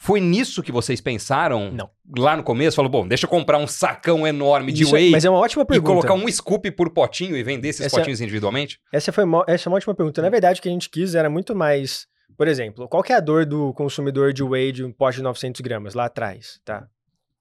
Foi 0.00 0.20
nisso 0.20 0.62
que 0.62 0.70
vocês 0.70 1.00
pensaram 1.00 1.72
Não. 1.72 1.90
lá 2.16 2.36
no 2.36 2.44
começo? 2.44 2.76
Falou, 2.76 2.88
bom, 2.90 3.08
deixa 3.08 3.26
eu 3.26 3.30
comprar 3.30 3.58
um 3.58 3.66
sacão 3.66 4.24
enorme 4.26 4.70
de 4.70 4.84
Isso 4.84 4.94
é- 4.94 5.00
whey 5.00 5.10
mas 5.10 5.24
é 5.24 5.30
uma 5.30 5.40
ótima 5.40 5.64
e 5.64 5.66
pergunta. 5.66 5.88
colocar 6.06 6.14
um 6.14 6.30
scoop 6.30 6.70
por 6.70 6.90
potinho 6.90 7.36
e 7.36 7.42
vender 7.42 7.70
esses 7.70 7.84
Essa 7.86 7.96
potinhos 7.96 8.20
individualmente? 8.20 8.78
Essa, 8.92 9.10
foi 9.10 9.24
mo- 9.24 9.42
essa 9.48 9.68
é 9.68 9.70
uma 9.70 9.76
ótima 9.76 9.94
pergunta. 9.96 10.22
Na 10.22 10.28
verdade, 10.28 10.60
o 10.60 10.62
que 10.62 10.68
a 10.68 10.72
gente 10.72 10.88
quis 10.88 11.16
era 11.16 11.28
muito 11.28 11.52
mais. 11.56 12.06
Por 12.38 12.46
exemplo, 12.48 12.88
qual 12.88 13.02
que 13.02 13.12
é 13.12 13.16
a 13.16 13.20
dor 13.20 13.44
do 13.44 13.74
consumidor 13.74 14.32
de 14.32 14.42
whey 14.44 14.70
de 14.72 14.84
um 14.84 14.92
pote 14.92 15.16
de 15.18 15.22
900 15.24 15.60
gramas 15.60 15.92
lá 15.92 16.04
atrás, 16.06 16.60
tá? 16.64 16.86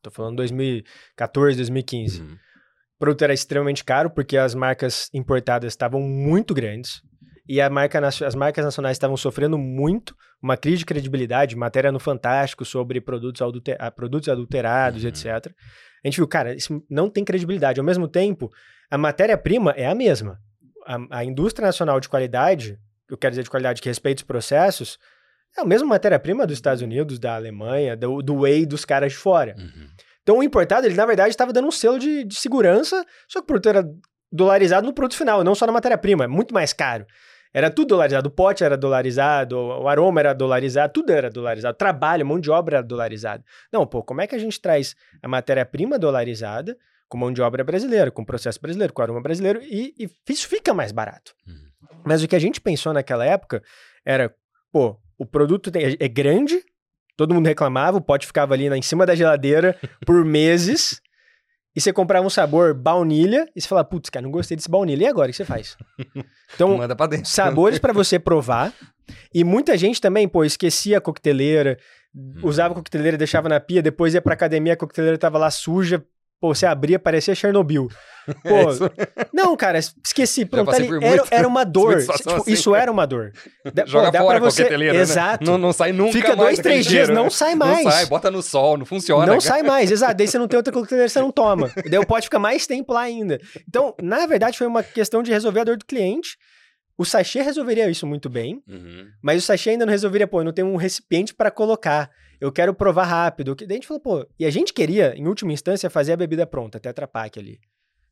Tô 0.01 0.09
falando 0.11 0.37
2014, 0.37 1.55
2015. 1.57 2.21
Uhum. 2.21 2.33
O 2.33 2.99
produto 2.99 3.21
era 3.21 3.33
extremamente 3.33 3.83
caro 3.85 4.09
porque 4.09 4.35
as 4.35 4.55
marcas 4.55 5.10
importadas 5.13 5.71
estavam 5.71 6.01
muito 6.01 6.53
grandes 6.53 7.01
e 7.47 7.62
marca, 7.69 8.05
as 8.05 8.36
marcas 8.36 8.65
nacionais 8.65 8.95
estavam 8.95 9.15
sofrendo 9.15 9.57
muito, 9.57 10.15
uma 10.41 10.57
crise 10.57 10.79
de 10.79 10.86
credibilidade, 10.86 11.55
matéria 11.55 11.91
no 11.91 11.99
Fantástico 11.99 12.65
sobre 12.65 12.99
produtos, 12.99 13.41
adulte- 13.41 13.77
ah, 13.79 13.91
produtos 13.91 14.27
adulterados, 14.27 15.03
Uhum. 15.03 15.10
etc. 15.10 15.25
A 16.03 16.07
gente 16.07 16.17
viu, 16.17 16.27
cara, 16.27 16.55
isso 16.55 16.83
não 16.89 17.10
tem 17.10 17.23
credibilidade. 17.23 17.79
Ao 17.79 17.86
mesmo 17.86 18.07
tempo, 18.07 18.51
a 18.89 18.97
matéria-prima 18.97 19.71
é 19.77 19.86
a 19.86 19.95
mesma. 19.95 20.39
A, 20.86 21.19
a 21.19 21.23
indústria 21.23 21.65
nacional 21.67 21.99
de 21.99 22.10
qualidade, 22.10 22.77
eu 23.10 23.17
quero 23.17 23.32
dizer 23.32 23.43
de 23.43 23.50
qualidade 23.50 23.82
que 23.82 23.89
respeita 23.89 24.22
os 24.22 24.28
processos, 24.28 24.98
é 25.58 25.62
a 25.62 25.65
mesma 25.65 25.88
matéria-prima 25.88 26.46
dos 26.46 26.56
Estados 26.56 26.82
Unidos, 26.82 27.20
da 27.20 27.36
Alemanha, 27.36 27.96
do, 27.96 28.22
do 28.22 28.41
whey 28.41 28.65
dos 28.65 28.86
caras 28.86 29.13
de 29.13 29.17
fora. 29.17 29.56
Uhum. 29.58 29.88
Então 30.22 30.38
o 30.38 30.43
importado, 30.43 30.86
ele 30.86 30.96
na 30.96 31.06
verdade 31.06 31.30
estava 31.30 31.54
dando 31.54 31.67
um 31.67 31.72
selo 31.72 31.98
de, 31.98 32.24
de 32.24 32.36
segurança, 32.36 33.06
só 33.28 33.39
que 33.39 33.43
o 33.43 33.48
produto 33.48 33.70
era 33.70 33.89
dolarizado 34.32 34.86
no 34.86 34.93
produto 34.93 35.17
final, 35.17 35.43
não 35.43 35.56
só 35.56 35.65
na 35.65 35.72
matéria-prima, 35.72 36.26
é 36.26 36.28
muito 36.28 36.54
mais 36.54 36.74
caro. 36.74 37.06
Era 37.54 37.72
tudo 37.72 37.88
dolarizado, 37.88 38.28
o 38.28 38.32
pote 38.32 38.63
era 38.63 38.78
dolarizado, 38.78 39.58
o 39.58 39.88
aroma 39.88 40.20
era 40.20 40.34
dolarizado, 40.34 40.93
tudo 40.93 41.12
era 41.12 41.30
dolarizado, 41.30 41.74
o 41.74 41.78
trabalho, 41.78 42.26
mão 42.26 42.39
de 42.39 42.52
obra 42.52 42.78
era 42.78 42.86
dolarizado. 42.86 43.43
Não, 43.72 43.88
pô, 43.88 44.04
como 44.04 44.22
é 44.22 44.28
que 44.28 44.36
a 44.36 44.38
gente 44.38 44.60
traz 44.62 44.96
a 45.24 45.28
matéria-prima 45.28 45.98
dolarizada 45.98 46.78
com 47.08 47.17
mão 47.17 47.32
de 47.32 47.41
obra 47.41 47.63
brasileira, 47.63 48.12
com 48.12 48.24
processo 48.24 48.60
brasileiro, 48.62 48.93
com 48.93 49.02
aroma 49.02 49.22
brasileiro 49.22 49.62
e, 49.63 49.93
e 49.98 50.10
isso 50.30 50.48
fica 50.48 50.74
mais 50.74 50.91
barato. 50.91 51.34
Uhum. 51.48 51.66
Mas 52.05 52.23
o 52.23 52.27
que 52.27 52.35
a 52.35 52.39
gente 52.39 52.59
pensou 52.61 52.93
naquela 52.93 53.25
época 53.25 53.61
era, 54.05 54.33
pô, 54.71 54.97
o 55.17 55.25
produto 55.25 55.69
tem- 55.71 55.97
é 55.99 56.07
grande, 56.07 56.63
todo 57.15 57.33
mundo 57.33 57.47
reclamava, 57.47 57.97
o 57.97 58.01
pote 58.01 58.25
ficava 58.27 58.53
ali 58.53 58.69
na- 58.69 58.77
em 58.77 58.81
cima 58.81 59.05
da 59.05 59.15
geladeira 59.15 59.77
por 60.05 60.23
meses, 60.25 61.01
e 61.75 61.81
você 61.81 61.91
comprava 61.93 62.25
um 62.25 62.29
sabor 62.29 62.73
baunilha, 62.73 63.47
e 63.55 63.61
você 63.61 63.67
falava, 63.67 63.87
putz, 63.87 64.09
cara, 64.09 64.23
não 64.23 64.31
gostei 64.31 64.55
desse 64.57 64.69
baunilha, 64.69 65.03
e 65.03 65.07
agora, 65.07 65.27
o 65.27 65.31
que 65.31 65.37
você 65.37 65.45
faz? 65.45 65.77
Então, 66.55 66.77
Manda 66.77 66.95
pra 66.95 67.07
dentro. 67.07 67.27
sabores 67.29 67.77
para 67.77 67.91
você 67.93 68.17
provar, 68.17 68.73
e 69.33 69.43
muita 69.43 69.77
gente 69.77 69.99
também, 70.01 70.27
pô, 70.27 70.43
esquecia 70.45 70.97
a 70.97 71.01
coqueteleira, 71.01 71.77
usava 72.41 72.73
a 72.73 72.77
coqueteleira, 72.77 73.17
deixava 73.17 73.47
na 73.49 73.59
pia, 73.59 73.81
depois 73.81 74.13
ia 74.13 74.21
pra 74.21 74.33
academia, 74.33 74.73
a 74.73 74.77
coqueteleira 74.77 75.17
tava 75.17 75.37
lá 75.37 75.51
suja, 75.51 76.03
pô, 76.39 76.54
você 76.54 76.65
abria, 76.65 77.00
parecia 77.00 77.34
Chernobyl. 77.36 77.88
Pô, 78.43 78.50
É 78.50 78.63
isso. 78.73 78.91
não, 79.34 79.56
cara, 79.56 79.80
esqueci. 79.80 80.45
Pronto, 80.45 80.69
ali, 80.69 80.89
era, 81.02 81.23
era 81.32 81.47
uma 81.47 81.63
dor. 81.63 82.00
Tipo, 82.02 82.34
assim. 82.34 82.52
Isso 82.52 82.76
era 82.76 82.91
uma 82.91 83.08
dor. 83.08 83.32
Pô, 83.63 83.71
Joga 83.88 84.12
dá 84.12 84.19
fora 84.19 84.38
você... 84.41 84.63
coqueteleira, 84.63 84.95
né? 84.95 85.00
Exato. 85.00 85.45
Não, 85.45 85.58
não 85.58 85.71
sai 85.71 85.93
nunca 85.93 86.12
Fica 86.12 86.36
mais 86.36 86.39
dois, 86.39 86.60
três 86.60 86.86
dias, 86.86 87.06
cheiro. 87.08 87.13
não 87.13 87.30
sai 87.30 87.56
mais. 87.56 87.86
Não 87.86 87.91
sai, 87.91 88.06
bota 88.08 88.30
no 88.30 88.41
sol, 88.43 88.78
não 88.78 88.86
funciona. 88.86 89.21
Não 89.26 89.38
cara. 89.38 89.41
sai 89.41 89.63
mais, 89.63 89.89
exato. 89.89 90.15
Daí 90.15 90.28
você 90.28 90.38
não 90.38 90.45
tem 90.45 90.58
outra 90.58 90.73
coqueteleira, 90.73 91.08
você 91.08 91.21
não 91.21 91.32
toma. 91.32 91.71
Daí 91.89 92.00
o 92.00 92.06
pote 92.06 92.26
fica 92.26 92.38
mais 92.38 92.67
tempo 92.67 92.91
lá 92.91 93.00
ainda. 93.04 93.39
Então, 93.65 93.95
na 94.02 94.26
verdade, 94.28 94.58
foi 94.58 94.67
uma 94.67 94.84
questão 94.84 95.23
de 95.23 95.32
resolver 95.32 95.62
a 95.62 95.63
dor 95.63 95.78
do 95.78 95.86
cliente. 95.86 96.32
O 96.97 97.06
sachê 97.06 97.41
resolveria 97.41 97.89
isso 97.89 98.06
muito 98.06 98.30
bem, 98.30 98.62
Uhum. 98.67 99.06
mas 99.23 99.41
o 99.41 99.45
sachê 99.45 99.69
ainda 99.69 99.86
não 99.86 99.91
resolveria, 99.91 100.28
pô, 100.28 100.41
eu 100.41 100.45
não 100.45 100.52
tenho 100.52 100.67
um 100.67 100.76
recipiente 100.76 101.34
para 101.34 101.50
colocar. 101.50 102.10
Eu 102.39 102.52
quero 102.52 102.73
provar 102.73 103.06
rápido. 103.06 103.56
Daí 103.56 103.67
a 103.69 103.73
gente 103.73 103.88
falou, 103.88 104.02
pô, 104.02 104.28
e 104.39 104.45
a 104.45 104.50
gente 104.50 104.73
queria, 104.73 105.13
em 105.15 105.28
última 105.28 105.52
instância, 105.52 105.89
fazer 105.89 106.13
a 106.13 106.17
bebida 106.17 106.45
pronta, 106.45 106.80
Tetra 106.80 107.08
Pak 107.08 107.39
ali. 107.39 107.60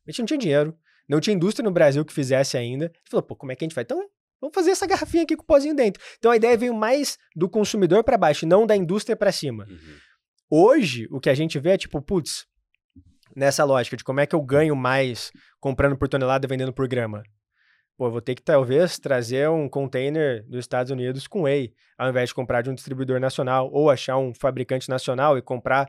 A 0.06 0.10
gente 0.10 0.20
não 0.20 0.26
tinha 0.26 0.38
dinheiro, 0.38 0.76
não 1.08 1.20
tinha 1.20 1.34
indústria 1.34 1.64
no 1.64 1.70
Brasil 1.70 2.04
que 2.04 2.12
fizesse 2.12 2.56
ainda. 2.56 2.86
A 2.86 2.88
gente 2.88 3.10
falou, 3.10 3.22
pô, 3.22 3.36
como 3.36 3.52
é 3.52 3.56
que 3.56 3.64
a 3.64 3.66
gente 3.66 3.74
vai? 3.74 3.82
Então, 3.82 3.98
vamos 4.40 4.54
fazer 4.54 4.70
essa 4.70 4.86
garrafinha 4.86 5.22
aqui 5.22 5.36
com 5.36 5.42
o 5.42 5.46
pozinho 5.46 5.74
dentro. 5.74 6.02
Então 6.18 6.30
a 6.30 6.36
ideia 6.36 6.56
veio 6.56 6.74
mais 6.74 7.18
do 7.34 7.48
consumidor 7.48 8.02
para 8.04 8.18
baixo, 8.18 8.46
não 8.46 8.66
da 8.66 8.76
indústria 8.76 9.16
para 9.16 9.32
cima. 9.32 9.66
Uhum. 9.68 9.96
Hoje, 10.48 11.08
o 11.10 11.20
que 11.20 11.30
a 11.30 11.34
gente 11.34 11.58
vê 11.58 11.70
é 11.70 11.78
tipo, 11.78 12.00
putz, 12.00 12.46
nessa 13.34 13.64
lógica 13.64 13.96
de 13.96 14.04
como 14.04 14.20
é 14.20 14.26
que 14.26 14.34
eu 14.34 14.40
ganho 14.40 14.76
mais 14.76 15.30
comprando 15.60 15.96
por 15.96 16.08
tonelada 16.08 16.46
e 16.46 16.48
vendendo 16.48 16.72
por 16.72 16.86
grama. 16.88 17.22
Pô, 17.96 18.10
vou 18.10 18.20
ter 18.20 18.34
que 18.34 18.42
talvez 18.42 18.98
trazer 18.98 19.48
um 19.48 19.68
container 19.68 20.44
dos 20.46 20.60
Estados 20.60 20.90
Unidos 20.90 21.26
com 21.26 21.42
whey, 21.42 21.72
ao 21.96 22.10
invés 22.10 22.28
de 22.28 22.34
comprar 22.34 22.62
de 22.62 22.68
um 22.68 22.74
distribuidor 22.74 23.18
nacional, 23.18 23.70
ou 23.72 23.90
achar 23.90 24.18
um 24.18 24.34
fabricante 24.34 24.88
nacional 24.88 25.38
e 25.38 25.42
comprar 25.42 25.88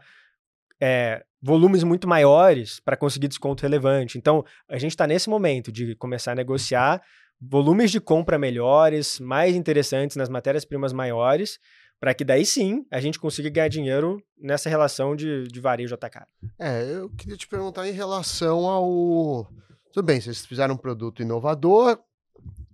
é, 0.79 1.25
volumes 1.41 1.83
muito 1.83 2.07
maiores 2.07 2.79
para 2.79 2.95
conseguir 2.95 3.27
desconto 3.27 3.61
relevante. 3.61 4.17
Então, 4.17 4.45
a 4.69 4.77
gente 4.77 4.91
está 4.91 5.05
nesse 5.05 5.29
momento 5.29 5.71
de 5.71 5.95
começar 5.95 6.31
a 6.31 6.35
negociar 6.35 7.01
volumes 7.39 7.91
de 7.91 7.99
compra 7.99 8.37
melhores, 8.39 9.19
mais 9.19 9.55
interessantes 9.55 10.15
nas 10.15 10.29
matérias-primas 10.29 10.93
maiores, 10.93 11.59
para 11.99 12.13
que 12.13 12.23
daí 12.23 12.45
sim 12.45 12.85
a 12.91 12.99
gente 12.99 13.19
consiga 13.19 13.49
ganhar 13.49 13.67
dinheiro 13.67 14.21
nessa 14.39 14.69
relação 14.69 15.15
de, 15.15 15.47
de 15.47 15.59
varejo 15.59 15.93
atacado. 15.93 16.27
É, 16.59 16.83
eu 16.83 17.09
queria 17.09 17.37
te 17.37 17.47
perguntar 17.47 17.87
em 17.87 17.91
relação 17.91 18.65
ao. 18.65 19.47
Tudo 19.93 20.05
bem, 20.05 20.19
vocês 20.21 20.45
fizeram 20.45 20.75
um 20.75 20.77
produto 20.77 21.21
inovador. 21.21 21.99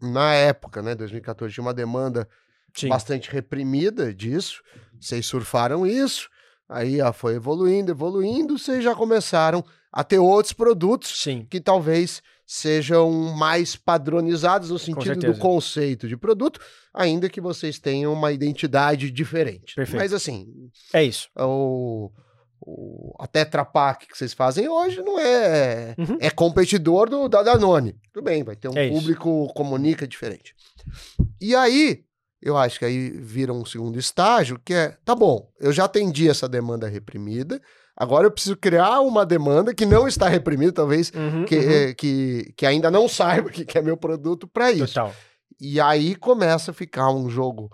Na 0.02 0.34
época, 0.34 0.82
né, 0.82 0.94
2014, 0.96 1.54
tinha 1.54 1.64
uma 1.64 1.74
demanda 1.74 2.28
Sim. 2.76 2.90
bastante 2.90 3.32
reprimida 3.32 4.14
disso. 4.14 4.62
Vocês 5.00 5.26
surfaram 5.26 5.86
isso. 5.88 6.30
Aí 6.68 7.02
ó, 7.02 7.14
foi 7.14 7.36
evoluindo, 7.36 7.92
evoluindo, 7.92 8.58
vocês 8.58 8.84
já 8.84 8.96
começaram 8.96 9.64
a 9.92 10.04
ter 10.04 10.18
outros 10.18 10.54
produtos 10.54 11.22
Sim. 11.22 11.46
que 11.50 11.62
talvez 11.62 12.22
sejam 12.46 13.10
mais 13.36 13.76
padronizados 13.76 14.70
no 14.70 14.80
sentido 14.80 15.34
do 15.34 15.38
conceito 15.38 16.08
de 16.08 16.18
produto, 16.18 16.60
ainda 16.94 17.30
que 17.30 17.40
vocês 17.40 17.80
tenham 17.80 18.12
uma 18.12 18.32
identidade 18.32 19.10
diferente. 19.12 19.76
Perfeito. 19.76 20.00
Mas 20.02 20.14
assim, 20.14 20.48
É 20.92 21.04
isso. 21.04 21.30
o, 21.38 22.12
o 22.66 23.14
a 23.20 23.28
Tetra 23.28 23.66
Pak 23.66 24.08
que 24.08 24.18
vocês 24.18 24.34
fazem 24.34 24.68
hoje 24.70 25.02
não 25.02 25.20
é 25.20 25.96
Uhum. 25.98 26.18
é 26.20 26.30
competidor 26.30 27.10
do 27.10 27.28
da 27.28 27.44
Danone. 27.44 27.96
Tudo 28.14 28.24
bem, 28.24 28.44
vai 28.44 28.56
ter 28.56 28.70
um 28.70 28.78
É 28.78 28.88
isso. 28.88 28.98
público 29.00 29.52
comunica 29.54 30.08
diferente. 30.08 30.56
E 31.42 31.56
aí, 31.56 32.04
eu 32.42 32.58
acho 32.58 32.80
que 32.80 32.86
aí 32.86 33.10
vira 33.10 33.52
um 33.54 33.66
segundo 33.66 33.98
estágio, 34.00 34.60
que 34.64 34.74
é, 34.74 34.98
tá 35.06 35.14
bom, 35.16 35.50
eu 35.60 35.72
já 35.72 35.86
atendi 35.86 36.30
essa 36.30 36.48
demanda 36.48 36.88
reprimida, 36.88 37.62
agora 37.96 38.28
eu 38.28 38.32
preciso 38.32 38.56
criar 38.58 39.00
uma 39.02 39.26
demanda 39.26 39.74
que 39.74 39.86
não 39.86 40.08
está 40.08 40.28
reprimida, 40.28 40.72
talvez 40.74 41.12
Uhum, 41.14 41.46
que, 41.46 41.56
uhum. 41.58 41.94
que, 41.98 42.54
que 42.58 42.66
ainda 42.66 42.90
não 42.90 43.08
saiba 43.08 43.50
que 43.52 43.66
que 43.66 43.78
é 43.78 43.82
meu 43.82 43.98
produto 43.98 44.48
para 44.48 44.72
isso. 44.72 44.94
Total. 44.96 45.14
E 45.62 45.80
aí 45.80 46.16
começa 46.16 46.72
a 46.72 46.74
ficar 46.74 47.10
um 47.12 47.30
jogo 47.30 47.70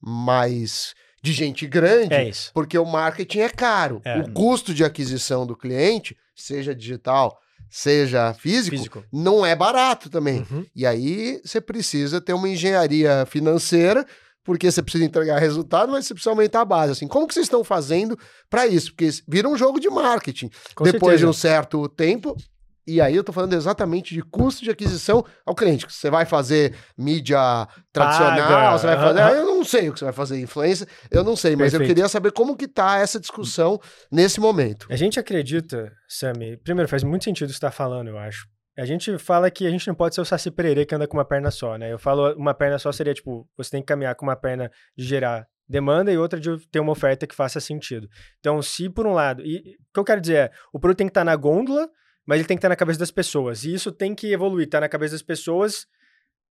mais 0.00 0.94
de 1.24 1.32
gente 1.32 1.66
grande, 1.66 2.12
É 2.14 2.30
porque 2.52 2.76
o 2.76 2.84
marketing 2.84 3.38
é 3.38 3.48
caro. 3.48 4.02
É. 4.04 4.18
O 4.18 4.30
custo 4.32 4.74
de 4.74 4.84
aquisição 4.84 5.46
do 5.46 5.56
cliente, 5.56 6.14
seja 6.36 6.74
digital, 6.74 7.40
seja 7.70 8.34
físico, 8.34 8.76
Físico. 8.76 9.04
não 9.10 9.44
é 9.44 9.56
barato 9.56 10.10
também. 10.10 10.46
Uhum. 10.50 10.66
E 10.76 10.84
aí 10.84 11.40
você 11.42 11.62
precisa 11.62 12.20
ter 12.20 12.34
uma 12.34 12.46
engenharia 12.46 13.24
financeira, 13.26 14.06
porque 14.44 14.70
você 14.70 14.82
precisa 14.82 15.02
entregar 15.06 15.38
resultado, 15.38 15.90
mas 15.90 16.06
você 16.06 16.12
precisa 16.12 16.30
aumentar 16.30 16.60
a 16.60 16.64
base. 16.66 16.92
Assim, 16.92 17.08
como 17.08 17.26
que 17.26 17.32
vocês 17.32 17.46
estão 17.46 17.64
fazendo 17.64 18.18
para 18.50 18.66
isso? 18.66 18.90
Porque 18.90 19.08
vira 19.26 19.48
um 19.48 19.56
jogo 19.56 19.80
de 19.80 19.88
marketing. 19.88 20.50
Com 20.74 20.84
Depois 20.84 21.14
de 21.14 21.20
certeza. 21.20 21.26
um 21.26 21.32
certo 21.32 21.88
tempo, 21.88 22.36
e 22.86 23.00
aí 23.00 23.14
eu 23.14 23.24
tô 23.24 23.32
falando 23.32 23.52
exatamente 23.54 24.14
de 24.14 24.22
custo 24.22 24.62
de 24.62 24.70
aquisição 24.70 25.24
ao 25.44 25.54
cliente. 25.54 25.86
Você 25.88 26.10
vai 26.10 26.24
fazer 26.24 26.74
mídia 26.96 27.66
tradicional, 27.92 28.48
Paga, 28.48 28.78
você 28.78 28.86
vai 28.86 28.96
fazer. 28.96 29.38
eu 29.38 29.46
não 29.46 29.64
sei 29.64 29.88
o 29.88 29.92
que 29.92 29.98
você 29.98 30.04
vai 30.04 30.14
fazer, 30.14 30.40
influência, 30.40 30.86
eu 31.10 31.24
não 31.24 31.36
sei, 31.36 31.56
mas 31.56 31.72
eu 31.72 31.78
Perfeito. 31.78 31.96
queria 31.96 32.08
saber 32.08 32.32
como 32.32 32.56
que 32.56 32.68
tá 32.68 32.98
essa 32.98 33.18
discussão 33.18 33.80
nesse 34.10 34.40
momento. 34.40 34.86
A 34.90 34.96
gente 34.96 35.18
acredita, 35.18 35.92
Sami, 36.08 36.56
primeiro, 36.58 36.88
faz 36.88 37.02
muito 37.02 37.24
sentido 37.24 37.48
você 37.48 37.54
está 37.54 37.70
falando, 37.70 38.08
eu 38.08 38.18
acho. 38.18 38.46
A 38.76 38.84
gente 38.84 39.16
fala 39.18 39.50
que 39.50 39.66
a 39.66 39.70
gente 39.70 39.86
não 39.86 39.94
pode 39.94 40.14
ser 40.14 40.20
o 40.20 40.24
Saci 40.24 40.50
Pererê 40.50 40.84
que 40.84 40.94
anda 40.94 41.06
com 41.06 41.16
uma 41.16 41.24
perna 41.24 41.50
só, 41.50 41.78
né? 41.78 41.92
Eu 41.92 41.98
falo 41.98 42.34
uma 42.34 42.52
perna 42.52 42.76
só 42.78 42.90
seria, 42.90 43.14
tipo, 43.14 43.48
você 43.56 43.70
tem 43.70 43.80
que 43.80 43.86
caminhar 43.86 44.16
com 44.16 44.26
uma 44.26 44.34
perna 44.34 44.70
de 44.96 45.04
gerar 45.04 45.46
demanda 45.68 46.12
e 46.12 46.18
outra 46.18 46.40
de 46.40 46.58
ter 46.68 46.80
uma 46.80 46.92
oferta 46.92 47.26
que 47.26 47.34
faça 47.34 47.60
sentido. 47.60 48.08
Então, 48.40 48.60
se 48.60 48.90
por 48.90 49.06
um 49.06 49.12
lado... 49.12 49.42
E 49.42 49.58
o 49.58 49.94
que 49.94 50.00
eu 50.00 50.04
quero 50.04 50.20
dizer 50.20 50.36
é, 50.36 50.50
o 50.72 50.80
produto 50.80 50.98
tem 50.98 51.06
que 51.06 51.12
estar 51.12 51.24
na 51.24 51.36
gôndola, 51.36 51.88
mas 52.26 52.38
ele 52.38 52.46
tem 52.48 52.56
que 52.56 52.58
estar 52.58 52.68
na 52.68 52.76
cabeça 52.76 52.98
das 52.98 53.10
pessoas. 53.10 53.64
E 53.64 53.74
isso 53.74 53.90
tem 53.92 54.14
que 54.14 54.32
evoluir, 54.32 54.68
tá 54.68 54.80
na 54.80 54.88
cabeça 54.88 55.12
das 55.14 55.22
pessoas... 55.22 55.86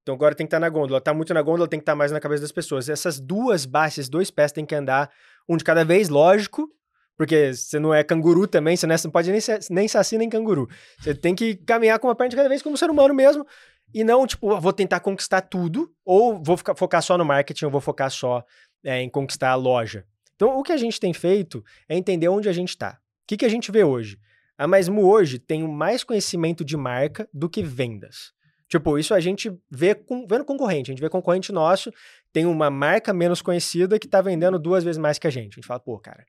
Então 0.02 0.16
agora 0.16 0.34
tem 0.34 0.44
que 0.44 0.48
estar 0.48 0.58
na 0.58 0.68
gôndola. 0.68 1.00
Tá 1.00 1.14
muito 1.14 1.32
na 1.32 1.40
gôndola, 1.40 1.68
tem 1.68 1.78
que 1.78 1.82
estar 1.82 1.94
mais 1.94 2.10
na 2.10 2.18
cabeça 2.18 2.42
das 2.42 2.50
pessoas. 2.50 2.88
Essas 2.88 3.20
duas 3.20 3.64
bases, 3.64 4.08
dois 4.08 4.32
pés 4.32 4.50
têm 4.50 4.66
que 4.66 4.74
andar 4.74 5.08
um 5.48 5.56
de 5.56 5.62
cada 5.62 5.84
vez, 5.84 6.08
lógico, 6.08 6.68
porque 7.16 7.54
você 7.54 7.78
não 7.78 7.94
é 7.94 8.02
canguru 8.02 8.48
também, 8.48 8.76
você 8.76 8.84
não, 8.84 8.96
é- 8.96 8.98
pode 9.12 9.30
nem 9.30 9.40
nem 9.70 9.86
saci 9.86 10.18
nem 10.18 10.28
canguru. 10.28 10.68
Você 10.98 11.14
tem 11.14 11.36
que 11.36 11.54
caminhar 11.54 12.00
com 12.00 12.08
uma 12.08 12.16
perna 12.16 12.30
de 12.30 12.36
cada 12.36 12.48
vez 12.48 12.60
como 12.62 12.76
ser 12.76 12.90
humano 12.90 13.14
mesmo. 13.14 13.46
E 13.94 14.02
não, 14.02 14.26
tipo, 14.26 14.52
ah, 14.52 14.58
vou 14.58 14.72
tentar 14.72 14.98
conquistar 14.98 15.40
tudo, 15.42 15.94
ou 16.04 16.42
vou 16.42 16.56
ficar- 16.56 16.74
focar 16.74 17.00
só 17.00 17.16
no 17.16 17.24
marketing, 17.24 17.66
ou 17.66 17.70
vou 17.70 17.80
focar 17.80 18.10
só 18.10 18.44
é, 18.82 19.00
em 19.02 19.08
conquistar 19.08 19.50
a 19.50 19.54
loja. 19.54 20.04
Então, 20.34 20.58
o 20.58 20.64
que 20.64 20.72
a 20.72 20.76
gente 20.76 20.98
tem 20.98 21.12
feito 21.14 21.62
é 21.88 21.96
entender 21.96 22.26
onde 22.26 22.48
a 22.48 22.52
gente 22.52 22.70
está. 22.70 22.94
O 22.94 23.26
que, 23.28 23.36
que 23.36 23.44
a 23.44 23.48
gente 23.48 23.70
vê 23.70 23.84
hoje? 23.84 24.18
A 24.58 24.66
Maismu 24.66 25.06
hoje 25.06 25.38
tem 25.38 25.66
mais 25.66 26.04
conhecimento 26.04 26.64
de 26.64 26.76
marca 26.76 27.28
do 27.32 27.48
que 27.48 27.62
vendas. 27.62 28.32
Tipo, 28.68 28.98
isso 28.98 29.12
a 29.12 29.20
gente 29.20 29.52
vê 29.70 29.94
com, 29.94 30.26
vendo 30.26 30.44
concorrente. 30.44 30.90
A 30.90 30.94
gente 30.94 31.02
vê 31.02 31.08
concorrente 31.08 31.52
nosso, 31.52 31.92
tem 32.32 32.46
uma 32.46 32.70
marca 32.70 33.12
menos 33.12 33.42
conhecida 33.42 33.98
que 33.98 34.08
tá 34.08 34.22
vendendo 34.22 34.58
duas 34.58 34.82
vezes 34.82 34.98
mais 34.98 35.18
que 35.18 35.26
a 35.26 35.30
gente. 35.30 35.52
A 35.52 35.56
gente 35.56 35.66
fala, 35.66 35.80
pô, 35.80 35.98
cara. 35.98 36.24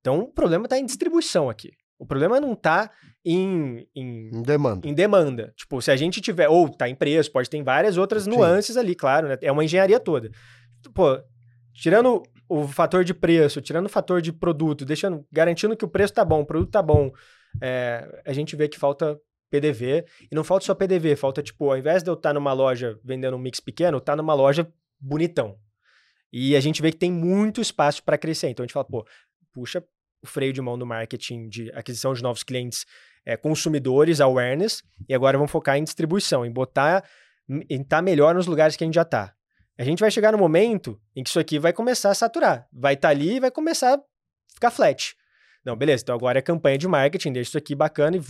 Então 0.00 0.20
o 0.20 0.32
problema 0.32 0.68
tá 0.68 0.78
em 0.78 0.86
distribuição 0.86 1.50
aqui. 1.50 1.70
O 1.98 2.06
problema 2.06 2.40
não 2.40 2.54
tá 2.54 2.90
em, 3.24 3.84
em, 3.96 4.30
Em 4.32 4.42
demanda. 4.42 4.88
em 4.88 4.94
demanda. 4.94 5.52
Tipo, 5.56 5.82
se 5.82 5.90
a 5.90 5.96
gente 5.96 6.20
tiver. 6.20 6.48
Ou 6.48 6.68
tá 6.68 6.88
em 6.88 6.94
preço, 6.94 7.32
pode 7.32 7.50
ter 7.50 7.60
várias 7.64 7.96
outras 7.96 8.22
Sim. 8.22 8.30
nuances 8.30 8.76
ali, 8.76 8.94
claro, 8.94 9.26
né? 9.26 9.36
É 9.42 9.50
uma 9.50 9.64
engenharia 9.64 9.98
toda. 9.98 10.30
Pô, 10.94 11.18
tirando 11.74 12.22
o 12.48 12.68
fator 12.68 13.02
de 13.02 13.12
preço, 13.12 13.60
tirando 13.60 13.86
o 13.86 13.90
fator 13.90 14.22
de 14.22 14.32
produto, 14.32 14.84
deixando, 14.84 15.26
garantindo 15.32 15.76
que 15.76 15.84
o 15.84 15.88
preço 15.88 16.14
tá 16.14 16.24
bom, 16.24 16.42
o 16.42 16.46
produto 16.46 16.70
tá 16.70 16.80
bom, 16.80 17.10
é, 17.60 18.22
a 18.24 18.32
gente 18.32 18.54
vê 18.56 18.68
que 18.68 18.78
falta 18.78 19.20
PDV. 19.50 20.04
E 20.30 20.34
não 20.34 20.44
falta 20.44 20.66
só 20.66 20.74
PDV, 20.74 21.16
falta, 21.16 21.42
tipo, 21.42 21.70
ao 21.70 21.78
invés 21.78 22.02
de 22.02 22.10
eu 22.10 22.14
estar 22.14 22.32
numa 22.32 22.52
loja 22.52 22.98
vendendo 23.02 23.36
um 23.36 23.40
mix 23.40 23.60
pequeno, 23.60 24.00
tá 24.00 24.14
numa 24.14 24.34
loja 24.34 24.70
bonitão. 25.00 25.58
E 26.32 26.54
a 26.54 26.60
gente 26.60 26.82
vê 26.82 26.92
que 26.92 26.98
tem 26.98 27.10
muito 27.10 27.60
espaço 27.60 28.02
para 28.02 28.18
crescer. 28.18 28.48
Então 28.48 28.62
a 28.62 28.66
gente 28.66 28.74
fala, 28.74 28.84
pô, 28.84 29.06
puxa 29.52 29.82
o 30.22 30.26
freio 30.26 30.52
de 30.52 30.60
mão 30.60 30.78
do 30.78 30.84
marketing 30.84 31.48
de 31.48 31.70
aquisição 31.72 32.12
de 32.12 32.22
novos 32.22 32.42
clientes, 32.42 32.84
é, 33.24 33.36
consumidores, 33.36 34.20
awareness, 34.20 34.82
e 35.08 35.14
agora 35.14 35.38
vamos 35.38 35.50
focar 35.50 35.76
em 35.76 35.84
distribuição, 35.84 36.44
em 36.44 36.50
botar, 36.50 37.04
em 37.48 37.80
estar 37.80 38.02
melhor 38.02 38.34
nos 38.34 38.46
lugares 38.46 38.76
que 38.76 38.84
a 38.84 38.86
gente 38.86 38.94
já 38.94 39.04
tá. 39.04 39.32
A 39.78 39.84
gente 39.84 40.00
vai 40.00 40.10
chegar 40.10 40.32
no 40.32 40.38
momento 40.38 41.00
em 41.14 41.22
que 41.22 41.30
isso 41.30 41.38
aqui 41.38 41.58
vai 41.58 41.72
começar 41.72 42.10
a 42.10 42.14
saturar. 42.14 42.66
Vai 42.72 42.94
estar 42.94 43.10
ali 43.10 43.36
e 43.36 43.40
vai 43.40 43.50
começar 43.50 43.94
a 43.94 44.00
ficar 44.52 44.72
flat. 44.72 45.14
Não, 45.64 45.76
beleza, 45.76 46.02
então 46.02 46.14
agora 46.14 46.38
é 46.38 46.42
campanha 46.42 46.78
de 46.78 46.88
marketing, 46.88 47.32
deixa 47.32 47.50
isso 47.50 47.58
aqui 47.58 47.74
bacana 47.74 48.16
e 48.16 48.20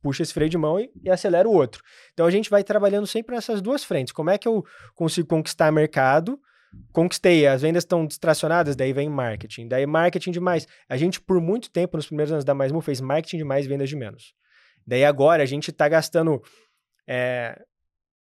puxa 0.00 0.22
esse 0.22 0.32
freio 0.32 0.48
de 0.48 0.56
mão 0.56 0.78
e, 0.80 0.90
e 1.02 1.10
acelera 1.10 1.48
o 1.48 1.52
outro. 1.52 1.82
Então 2.12 2.26
a 2.26 2.30
gente 2.30 2.48
vai 2.48 2.62
trabalhando 2.62 3.06
sempre 3.06 3.34
nessas 3.34 3.60
duas 3.60 3.84
frentes. 3.84 4.12
Como 4.12 4.30
é 4.30 4.38
que 4.38 4.48
eu 4.48 4.64
consigo 4.94 5.28
conquistar 5.28 5.70
mercado? 5.72 6.40
Conquistei, 6.92 7.46
as 7.46 7.62
vendas 7.62 7.82
estão 7.82 8.06
distracionadas, 8.06 8.76
daí 8.76 8.92
vem 8.92 9.08
marketing. 9.08 9.68
Daí 9.68 9.86
marketing 9.86 10.30
demais. 10.30 10.66
A 10.88 10.96
gente, 10.96 11.20
por 11.20 11.40
muito 11.40 11.70
tempo, 11.70 11.96
nos 11.96 12.06
primeiros 12.06 12.32
anos 12.32 12.44
da 12.44 12.54
Mais 12.54 12.72
Mu, 12.72 12.80
fez 12.80 13.00
marketing 13.00 13.38
de 13.38 13.44
mais 13.44 13.66
e 13.66 13.68
vendas 13.68 13.88
de 13.88 13.96
menos. 13.96 14.34
Daí 14.86 15.04
agora 15.04 15.42
a 15.42 15.46
gente 15.46 15.72
tá 15.72 15.88
gastando, 15.88 16.42
é, 17.06 17.60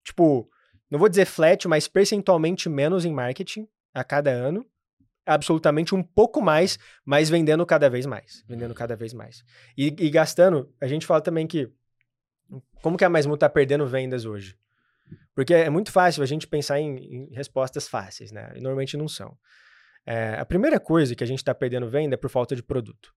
tipo, 0.06 0.50
não 0.90 0.98
vou 0.98 1.10
dizer 1.10 1.26
flat, 1.26 1.68
mas 1.68 1.88
percentualmente 1.88 2.70
menos 2.70 3.06
em 3.06 3.12
marketing 3.12 3.68
a 3.94 4.04
cada 4.04 4.32
ano. 4.32 4.66
Absolutamente 5.26 5.96
um 5.96 6.04
pouco 6.04 6.42
mais, 6.42 6.78
mas 7.06 7.30
vendendo 7.30 7.66
cada 7.66 7.90
vez 7.90 8.06
mais. 8.06 8.44
Vendendo 8.48 8.74
cada 8.74 8.96
vez 8.96 9.14
mais. 9.14 9.44
E, 9.78 9.88
e 9.88 10.10
gastando, 10.10 10.72
a 10.82 10.88
gente 10.88 11.06
fala 11.06 11.22
também 11.22 11.48
que. 11.48 11.70
Como 12.82 12.98
que 12.98 13.06
a 13.06 13.10
Mais 13.10 13.26
tá 13.40 13.50
perdendo 13.50 13.88
vendas 13.88 14.26
hoje? 14.26 14.58
Porque 15.34 15.54
é 15.54 15.70
muito 15.70 15.92
fácil 15.92 16.22
a 16.22 16.26
gente 16.26 16.46
pensar 16.46 16.80
em, 16.80 16.98
em 16.98 17.34
respostas 17.34 17.88
fáceis, 17.88 18.32
né? 18.32 18.52
E 18.56 18.60
normalmente 18.60 18.98
não 18.98 19.08
são. 19.08 19.38
É, 20.06 20.36
a 20.38 20.46
primeira 20.46 20.80
coisa 20.80 21.16
que 21.16 21.24
a 21.24 21.28
gente 21.28 21.40
está 21.40 21.56
perdendo 21.56 21.90
venda 21.90 22.16
é 22.16 22.18
por 22.18 22.30
falta 22.30 22.56
de 22.56 22.62
produto. 22.62 23.14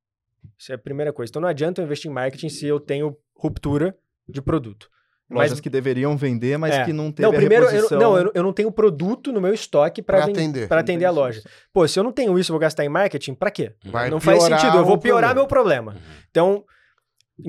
Isso 0.56 0.72
é 0.72 0.76
a 0.76 0.78
primeira 0.78 1.12
coisa. 1.12 1.30
Então 1.30 1.42
não 1.42 1.48
adianta 1.48 1.80
eu 1.80 1.84
investir 1.84 2.10
em 2.10 2.14
marketing 2.14 2.48
se 2.48 2.66
eu 2.66 2.78
tenho 2.78 3.16
ruptura 3.34 3.96
de 4.28 4.40
produto. 4.40 4.90
Lojas 5.28 5.50
Mas- 5.52 5.60
que 5.60 5.68
deveriam 5.68 6.16
vender, 6.16 6.56
mas 6.56 6.72
É. 6.72 6.84
que 6.84 6.92
não 6.92 7.10
teve 7.10 7.22
Não, 7.28 7.30
a 7.34 7.36
primeiro, 7.36 7.64
eu, 7.64 7.70
reposição. 7.70 7.98
não, 7.98 8.16
eu, 8.16 8.30
eu 8.32 8.42
não 8.44 8.52
tenho 8.52 8.70
produto 8.70 9.32
no 9.32 9.40
meu 9.40 9.52
estoque 9.52 10.00
para 10.00 10.18
Pra 10.18 10.24
atender, 10.26 10.40
atender. 10.40 10.68
pra 10.68 10.80
atender 10.80 11.04
a 11.04 11.10
loja. 11.10 11.42
Pô, 11.72 11.86
se 11.88 11.98
eu 11.98 12.04
não 12.04 12.12
tenho 12.12 12.38
isso, 12.38 12.52
eu 12.52 12.54
vou 12.54 12.60
gastar 12.60 12.84
em 12.84 12.88
marketing, 12.88 13.34
para 13.34 13.50
quê? 13.50 13.72
Vai 13.84 14.08
não 14.08 14.20
faz 14.20 14.42
sentido, 14.44 14.76
eu 14.76 14.84
vou 14.84 14.96
piorar 14.98 15.34
problema. 15.34 15.34
meu 15.34 15.46
problema. 15.48 15.92
Uhum. 15.92 15.98
Então, 16.30 16.64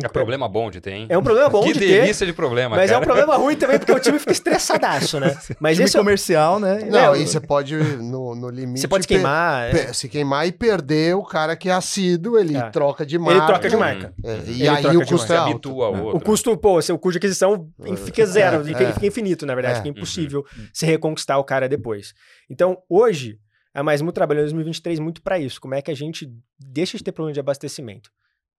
É 0.04 0.08
problema 0.10 0.50
bom 0.50 0.69
de 0.69 0.82
ter, 0.82 0.91
hein? 0.91 1.06
é 1.10 1.17
um 1.17 1.23
problema 1.23 1.47
bom 1.50 1.63
que 1.63 1.71
de 1.71 1.80
ter, 1.80 2.02
delícia 2.02 2.26
de 2.26 2.34
problema, 2.34 2.76
mas 2.76 2.89
é 2.91 2.93
cara. 2.93 3.00
um 3.02 3.06
problema 3.06 3.38
ruim 3.38 3.56
também 3.58 3.80
porque 3.80 3.93
o 3.93 4.00
time 4.00 4.19
fica 4.19 4.34
estressadaço, 4.34 5.17
né? 5.17 5.38
Mas 5.62 5.78
Time 5.78 5.86
esse 5.86 5.95
é 5.95 6.00
comercial, 6.00 6.60
né? 6.60 6.80
Não, 6.91 7.15
É, 7.15 7.21
e 7.21 7.26
você 7.26 7.39
pode, 7.39 7.73
no, 7.78 8.36
no 8.36 8.50
limite. 8.50 8.82
você 8.82 8.88
pode 8.88 9.08
per- 9.08 9.15
queimar, 9.17 9.73
é. 9.73 9.93
se 9.93 10.10
queimar 10.10 10.45
e 10.45 10.52
perder 10.52 11.15
o 11.15 11.23
cara 11.23 11.56
que 11.56 11.69
é 11.69 11.71
assíduo, 11.71 12.38
ele 12.38 12.58
É. 12.58 12.69
troca 12.69 13.06
de 13.06 13.17
marca. 13.17 13.38
ele 13.39 13.45
troca 13.47 13.69
de 13.69 13.78
marca. 13.78 14.13
É, 14.26 14.38
e 14.47 14.62
Ele 14.63 14.67
aí 14.69 14.97
o 14.97 15.06
custo 15.06 15.32
é 15.32 15.38
alto. 15.38 15.52
habitua 15.52 15.86
ao 15.86 15.93
outro. 16.04 16.17
O 16.17 16.21
custo, 16.21 16.58
pô, 16.58 16.82
seu 16.82 17.00
custo 17.00 17.19
de 17.19 17.26
aquisição 17.26 17.69
fica 18.06 18.26
zero, 18.26 18.62
É, 18.62 18.63
fica, 18.65 18.84
é. 18.84 18.91
fica 18.91 19.08
infinito, 19.08 19.45
na 19.45 19.56
verdade, 19.56 19.76
É. 19.76 19.78
fica 19.84 19.88
impossível 19.89 20.45
se 20.73 20.86
reconquistar 20.86 21.38
o 21.38 21.45
cara 21.45 21.69
depois. 21.69 22.13
Então, 22.50 22.78
hoje, 22.89 23.39
a 23.73 23.82
Maismu 23.84 24.12
trabalhou 24.12 24.41
em 24.41 24.47
2023 24.47 25.00
muito 25.00 25.21
para 25.21 25.39
isso. 25.39 25.62
Como 25.62 25.76
é 25.76 25.82
que 25.82 25.91
a 25.91 25.95
gente 25.95 26.30
deixa 26.60 26.97
de 26.97 27.04
ter 27.06 27.13
problema 27.13 27.34
de 27.34 27.39
abastecimento 27.39 28.10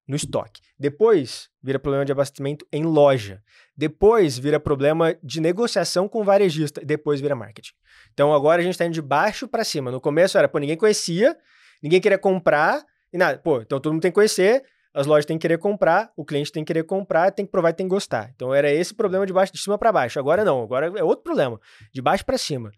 no 0.08 0.16
estoque? 0.16 0.62
Depois, 0.78 1.50
vira 1.62 1.78
problema 1.78 2.04
de 2.04 2.10
abastecimento 2.10 2.66
em 2.72 2.82
loja. 2.82 3.42
Depois, 3.76 4.38
vira 4.38 4.58
problema 4.58 5.14
de 5.22 5.40
negociação 5.40 6.08
com 6.08 6.24
varejista. 6.24 6.80
Depois, 6.84 7.20
vira 7.20 7.36
marketing. 7.36 7.74
Então, 8.12 8.32
agora 8.32 8.62
a 8.62 8.64
gente 8.64 8.78
tá 8.78 8.86
indo 8.86 8.94
de 8.94 9.02
baixo 9.02 9.46
para 9.46 9.62
cima. 9.62 9.90
No 9.92 10.00
começo 10.00 10.38
era, 10.38 10.48
pô, 10.48 10.58
ninguém 10.58 10.76
conhecia, 10.76 11.36
ninguém 11.82 12.00
queria 12.00 12.18
comprar, 12.18 12.84
e 13.12 13.18
nada. 13.18 13.38
Pô, 13.38 13.60
então 13.60 13.80
todo 13.80 13.92
mundo 13.92 14.02
tem 14.02 14.10
que 14.10 14.16
conhecer, 14.16 14.64
as 14.92 15.06
lojas 15.06 15.26
têm 15.26 15.38
que 15.38 15.42
querer 15.42 15.58
comprar, 15.58 16.10
o 16.16 16.24
cliente 16.24 16.52
tem 16.52 16.64
que 16.64 16.68
querer 16.68 16.84
comprar, 16.84 17.30
tem 17.32 17.44
que 17.44 17.52
provar 17.52 17.70
e 17.70 17.72
tem 17.72 17.86
que 17.86 17.94
gostar. 17.94 18.30
Então 18.34 18.54
era 18.54 18.70
esse 18.70 18.94
problema 18.94 19.26
de 19.26 19.32
baixo 19.32 19.52
de 19.52 19.58
cima 19.58 19.78
para 19.78 19.92
baixo. 19.92 20.18
Agora 20.18 20.44
não, 20.44 20.62
agora 20.62 20.92
é 20.96 21.02
outro 21.02 21.24
problema, 21.24 21.60
de 21.92 22.02
baixo 22.02 22.24
para 22.24 22.38
cima. 22.38 22.70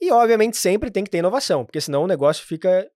E 0.00 0.10
obviamente 0.10 0.56
sempre 0.56 0.90
tem 0.90 1.04
que 1.04 1.10
ter 1.10 1.18
inovação, 1.18 1.64
porque 1.64 1.80
senão 1.80 2.04
o 2.04 2.06
negócio 2.06 2.44
fica 2.46 2.88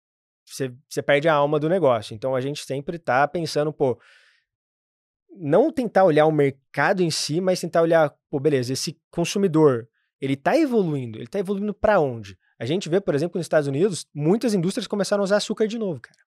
você, 0.45 0.73
você 0.89 1.03
perde 1.03 1.29
a 1.29 1.35
alma 1.35 1.59
do 1.59 1.69
negócio. 1.69 2.15
Então 2.15 2.35
a 2.35 2.41
gente 2.41 2.65
sempre 2.65 2.99
tá 2.99 3.27
pensando, 3.27 3.73
pô, 3.73 3.99
não 5.37 5.73
tentar 5.73 6.05
olhar 6.05 6.27
o 6.27 6.33
mercado 6.33 7.03
em 7.03 7.11
si, 7.11 7.41
mas 7.41 7.61
tentar 7.61 7.83
olhar, 7.83 8.15
pô, 8.31 8.39
beleza, 8.39 8.73
esse 8.73 8.99
consumidor, 9.11 9.89
ele 10.21 10.37
tá 10.37 10.57
evoluindo, 10.57 11.19
ele 11.19 11.27
tá 11.27 11.39
evoluindo 11.39 11.75
para 11.75 12.01
onde? 12.01 12.39
A 12.59 12.65
gente 12.65 12.89
vê, 12.89 13.01
por 13.01 13.15
exemplo, 13.15 13.39
nos 13.39 13.45
Estados 13.45 13.67
Unidos, 13.67 14.07
muitas 14.15 14.55
indústrias 14.55 14.87
começaram 14.87 15.23
a 15.23 15.25
usar 15.25 15.37
açúcar 15.37 15.67
de 15.67 15.79
novo, 15.79 16.01
cara. 16.01 16.19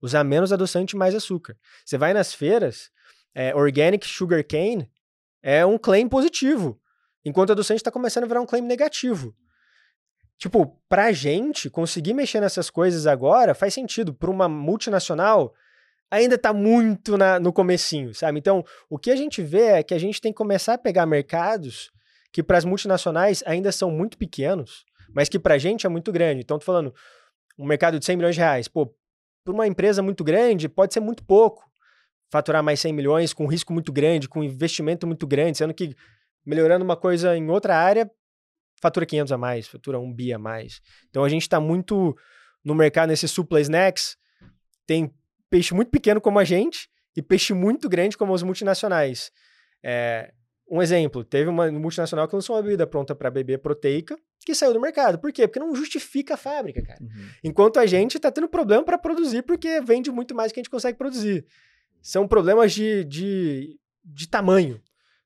Usar 0.00 0.22
menos 0.22 0.52
adoçante 0.52 0.96
mais 0.96 1.14
açúcar. 1.14 1.56
Você 1.84 1.96
vai 1.96 2.12
nas 2.12 2.34
feiras, 2.34 2.90
é, 3.34 3.54
organic 3.54 4.06
sugar 4.06 4.44
cane 4.44 4.90
é 5.42 5.64
um 5.64 5.78
claim 5.78 6.08
positivo, 6.08 6.80
enquanto 7.24 7.52
adoçante 7.52 7.80
está 7.80 7.90
começando 7.90 8.24
a 8.24 8.26
virar 8.26 8.40
um 8.40 8.46
claim 8.46 8.62
negativo. 8.62 9.34
Tipo, 10.38 10.78
pra 10.88 11.12
gente 11.12 11.70
conseguir 11.70 12.12
mexer 12.14 12.40
nessas 12.40 12.68
coisas 12.68 13.06
agora 13.06 13.54
faz 13.54 13.72
sentido. 13.72 14.12
Para 14.12 14.30
uma 14.30 14.48
multinacional, 14.48 15.54
ainda 16.10 16.36
tá 16.36 16.52
muito 16.52 17.16
na, 17.16 17.38
no 17.38 17.52
comecinho, 17.52 18.14
sabe? 18.14 18.38
Então, 18.38 18.64
o 18.88 18.98
que 18.98 19.10
a 19.10 19.16
gente 19.16 19.42
vê 19.42 19.66
é 19.66 19.82
que 19.82 19.94
a 19.94 19.98
gente 19.98 20.20
tem 20.20 20.32
que 20.32 20.36
começar 20.36 20.74
a 20.74 20.78
pegar 20.78 21.06
mercados 21.06 21.90
que 22.32 22.42
para 22.42 22.58
as 22.58 22.64
multinacionais 22.64 23.42
ainda 23.46 23.70
são 23.70 23.90
muito 23.90 24.18
pequenos, 24.18 24.84
mas 25.14 25.28
que 25.28 25.38
pra 25.38 25.56
gente 25.56 25.86
é 25.86 25.88
muito 25.88 26.10
grande. 26.10 26.40
Então, 26.40 26.58
tô 26.58 26.64
falando, 26.64 26.92
um 27.58 27.66
mercado 27.66 27.98
de 27.98 28.04
100 28.04 28.16
milhões 28.16 28.34
de 28.34 28.40
reais. 28.40 28.66
Pô, 28.66 28.92
para 29.44 29.54
uma 29.54 29.66
empresa 29.66 30.02
muito 30.02 30.24
grande, 30.24 30.68
pode 30.68 30.92
ser 30.92 31.00
muito 31.00 31.22
pouco. 31.24 31.64
Faturar 32.30 32.62
mais 32.62 32.80
100 32.80 32.92
milhões 32.92 33.32
com 33.32 33.46
risco 33.46 33.72
muito 33.72 33.92
grande, 33.92 34.28
com 34.28 34.42
investimento 34.42 35.06
muito 35.06 35.26
grande, 35.26 35.58
sendo 35.58 35.72
que 35.72 35.94
melhorando 36.44 36.84
uma 36.84 36.96
coisa 36.96 37.36
em 37.36 37.48
outra 37.48 37.76
área, 37.76 38.10
fatura 38.80 39.06
500 39.06 39.32
a 39.32 39.38
mais, 39.38 39.66
fatura 39.66 39.98
1 39.98 40.12
bi 40.12 40.32
a 40.32 40.38
mais. 40.38 40.80
Então 41.08 41.24
a 41.24 41.28
gente 41.28 41.42
está 41.42 41.60
muito 41.60 42.16
no 42.64 42.74
mercado 42.74 43.08
nesses 43.08 43.30
supla 43.30 43.60
snacks. 43.60 44.16
Tem 44.86 45.12
peixe 45.50 45.74
muito 45.74 45.90
pequeno 45.90 46.20
como 46.20 46.38
a 46.38 46.44
gente 46.44 46.88
e 47.16 47.22
peixe 47.22 47.54
muito 47.54 47.88
grande 47.88 48.16
como 48.16 48.32
os 48.32 48.42
multinacionais. 48.42 49.30
É, 49.82 50.32
um 50.70 50.82
exemplo, 50.82 51.22
teve 51.24 51.48
uma 51.48 51.70
multinacional 51.70 52.26
que 52.26 52.34
lançou 52.34 52.56
uma 52.56 52.62
bebida 52.62 52.86
pronta 52.86 53.14
para 53.14 53.30
beber 53.30 53.58
proteica 53.58 54.16
que 54.44 54.54
saiu 54.54 54.72
do 54.72 54.80
mercado. 54.80 55.18
Por 55.18 55.32
quê? 55.32 55.48
Porque 55.48 55.58
não 55.58 55.74
justifica 55.74 56.34
a 56.34 56.36
fábrica, 56.36 56.82
cara. 56.82 57.02
Uhum. 57.02 57.28
Enquanto 57.42 57.78
a 57.78 57.86
gente 57.86 58.16
está 58.16 58.30
tendo 58.30 58.48
problema 58.48 58.84
para 58.84 58.98
produzir 58.98 59.42
porque 59.42 59.80
vende 59.80 60.10
muito 60.10 60.34
mais 60.34 60.52
que 60.52 60.60
a 60.60 60.62
gente 60.62 60.70
consegue 60.70 60.98
produzir. 60.98 61.46
São 62.02 62.28
problemas 62.28 62.72
de, 62.72 63.04
de, 63.04 63.78
de 64.04 64.28
tamanho. 64.28 64.80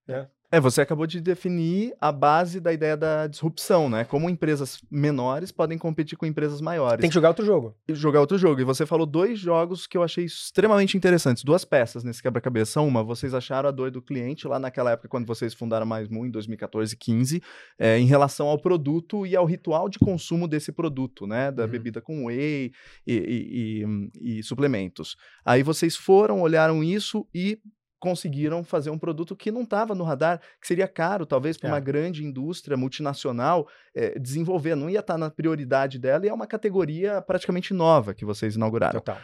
Né? 0.06 0.28
É, 0.50 0.58
você 0.58 0.80
acabou 0.80 1.06
de 1.06 1.20
definir 1.20 1.94
a 2.00 2.10
base 2.10 2.58
da 2.58 2.72
ideia 2.72 2.96
da 2.96 3.26
disrupção, 3.26 3.90
né? 3.90 4.04
Como 4.04 4.30
empresas 4.30 4.80
menores 4.90 5.52
podem 5.52 5.76
competir 5.76 6.16
com 6.16 6.24
empresas 6.24 6.62
maiores. 6.62 7.02
Tem 7.02 7.10
que 7.10 7.14
jogar 7.14 7.28
outro 7.28 7.44
jogo. 7.44 7.76
E 7.86 7.94
jogar 7.94 8.20
outro 8.20 8.38
jogo. 8.38 8.58
E 8.58 8.64
você 8.64 8.86
falou 8.86 9.04
dois 9.04 9.38
jogos 9.38 9.86
que 9.86 9.96
eu 9.96 10.02
achei 10.02 10.24
extremamente 10.24 10.96
interessantes, 10.96 11.44
duas 11.44 11.66
peças 11.66 12.02
nesse 12.02 12.22
quebra-cabeça. 12.22 12.80
Uma, 12.80 13.04
vocês 13.04 13.34
acharam 13.34 13.68
a 13.68 13.72
dor 13.72 13.90
do 13.90 14.00
cliente 14.00 14.48
lá 14.48 14.58
naquela 14.58 14.92
época 14.92 15.08
quando 15.08 15.26
vocês 15.26 15.52
fundaram 15.52 15.84
Mais 15.84 16.08
Mu, 16.08 16.24
em 16.24 16.30
2014 16.30 16.96
15, 16.96 17.42
é, 17.78 17.98
em 17.98 18.06
relação 18.06 18.46
ao 18.46 18.58
produto 18.58 19.26
e 19.26 19.36
ao 19.36 19.44
ritual 19.44 19.86
de 19.86 19.98
consumo 19.98 20.48
desse 20.48 20.72
produto, 20.72 21.26
né? 21.26 21.52
Da 21.52 21.64
uhum. 21.64 21.68
bebida 21.68 22.00
com 22.00 22.24
whey 22.24 22.72
e, 23.06 23.12
e, 23.12 23.84
e, 24.24 24.38
e 24.38 24.42
suplementos. 24.42 25.14
Aí 25.44 25.62
vocês 25.62 25.94
foram, 25.94 26.40
olharam 26.40 26.82
isso 26.82 27.26
e 27.34 27.58
conseguiram 27.98 28.62
fazer 28.62 28.90
um 28.90 28.98
produto 28.98 29.34
que 29.34 29.50
não 29.50 29.62
estava 29.62 29.94
no 29.94 30.04
radar, 30.04 30.40
que 30.60 30.66
seria 30.66 30.86
caro, 30.88 31.26
talvez, 31.26 31.56
para 31.56 31.68
é. 31.68 31.72
uma 31.72 31.80
grande 31.80 32.24
indústria 32.24 32.76
multinacional 32.76 33.68
é, 33.94 34.18
desenvolver, 34.18 34.74
não 34.74 34.88
ia 34.88 35.00
estar 35.00 35.14
tá 35.14 35.18
na 35.18 35.30
prioridade 35.30 35.98
dela, 35.98 36.24
e 36.24 36.28
é 36.28 36.34
uma 36.34 36.46
categoria 36.46 37.20
praticamente 37.20 37.74
nova 37.74 38.14
que 38.14 38.24
vocês 38.24 38.56
inauguraram. 38.56 39.00
Total. 39.00 39.18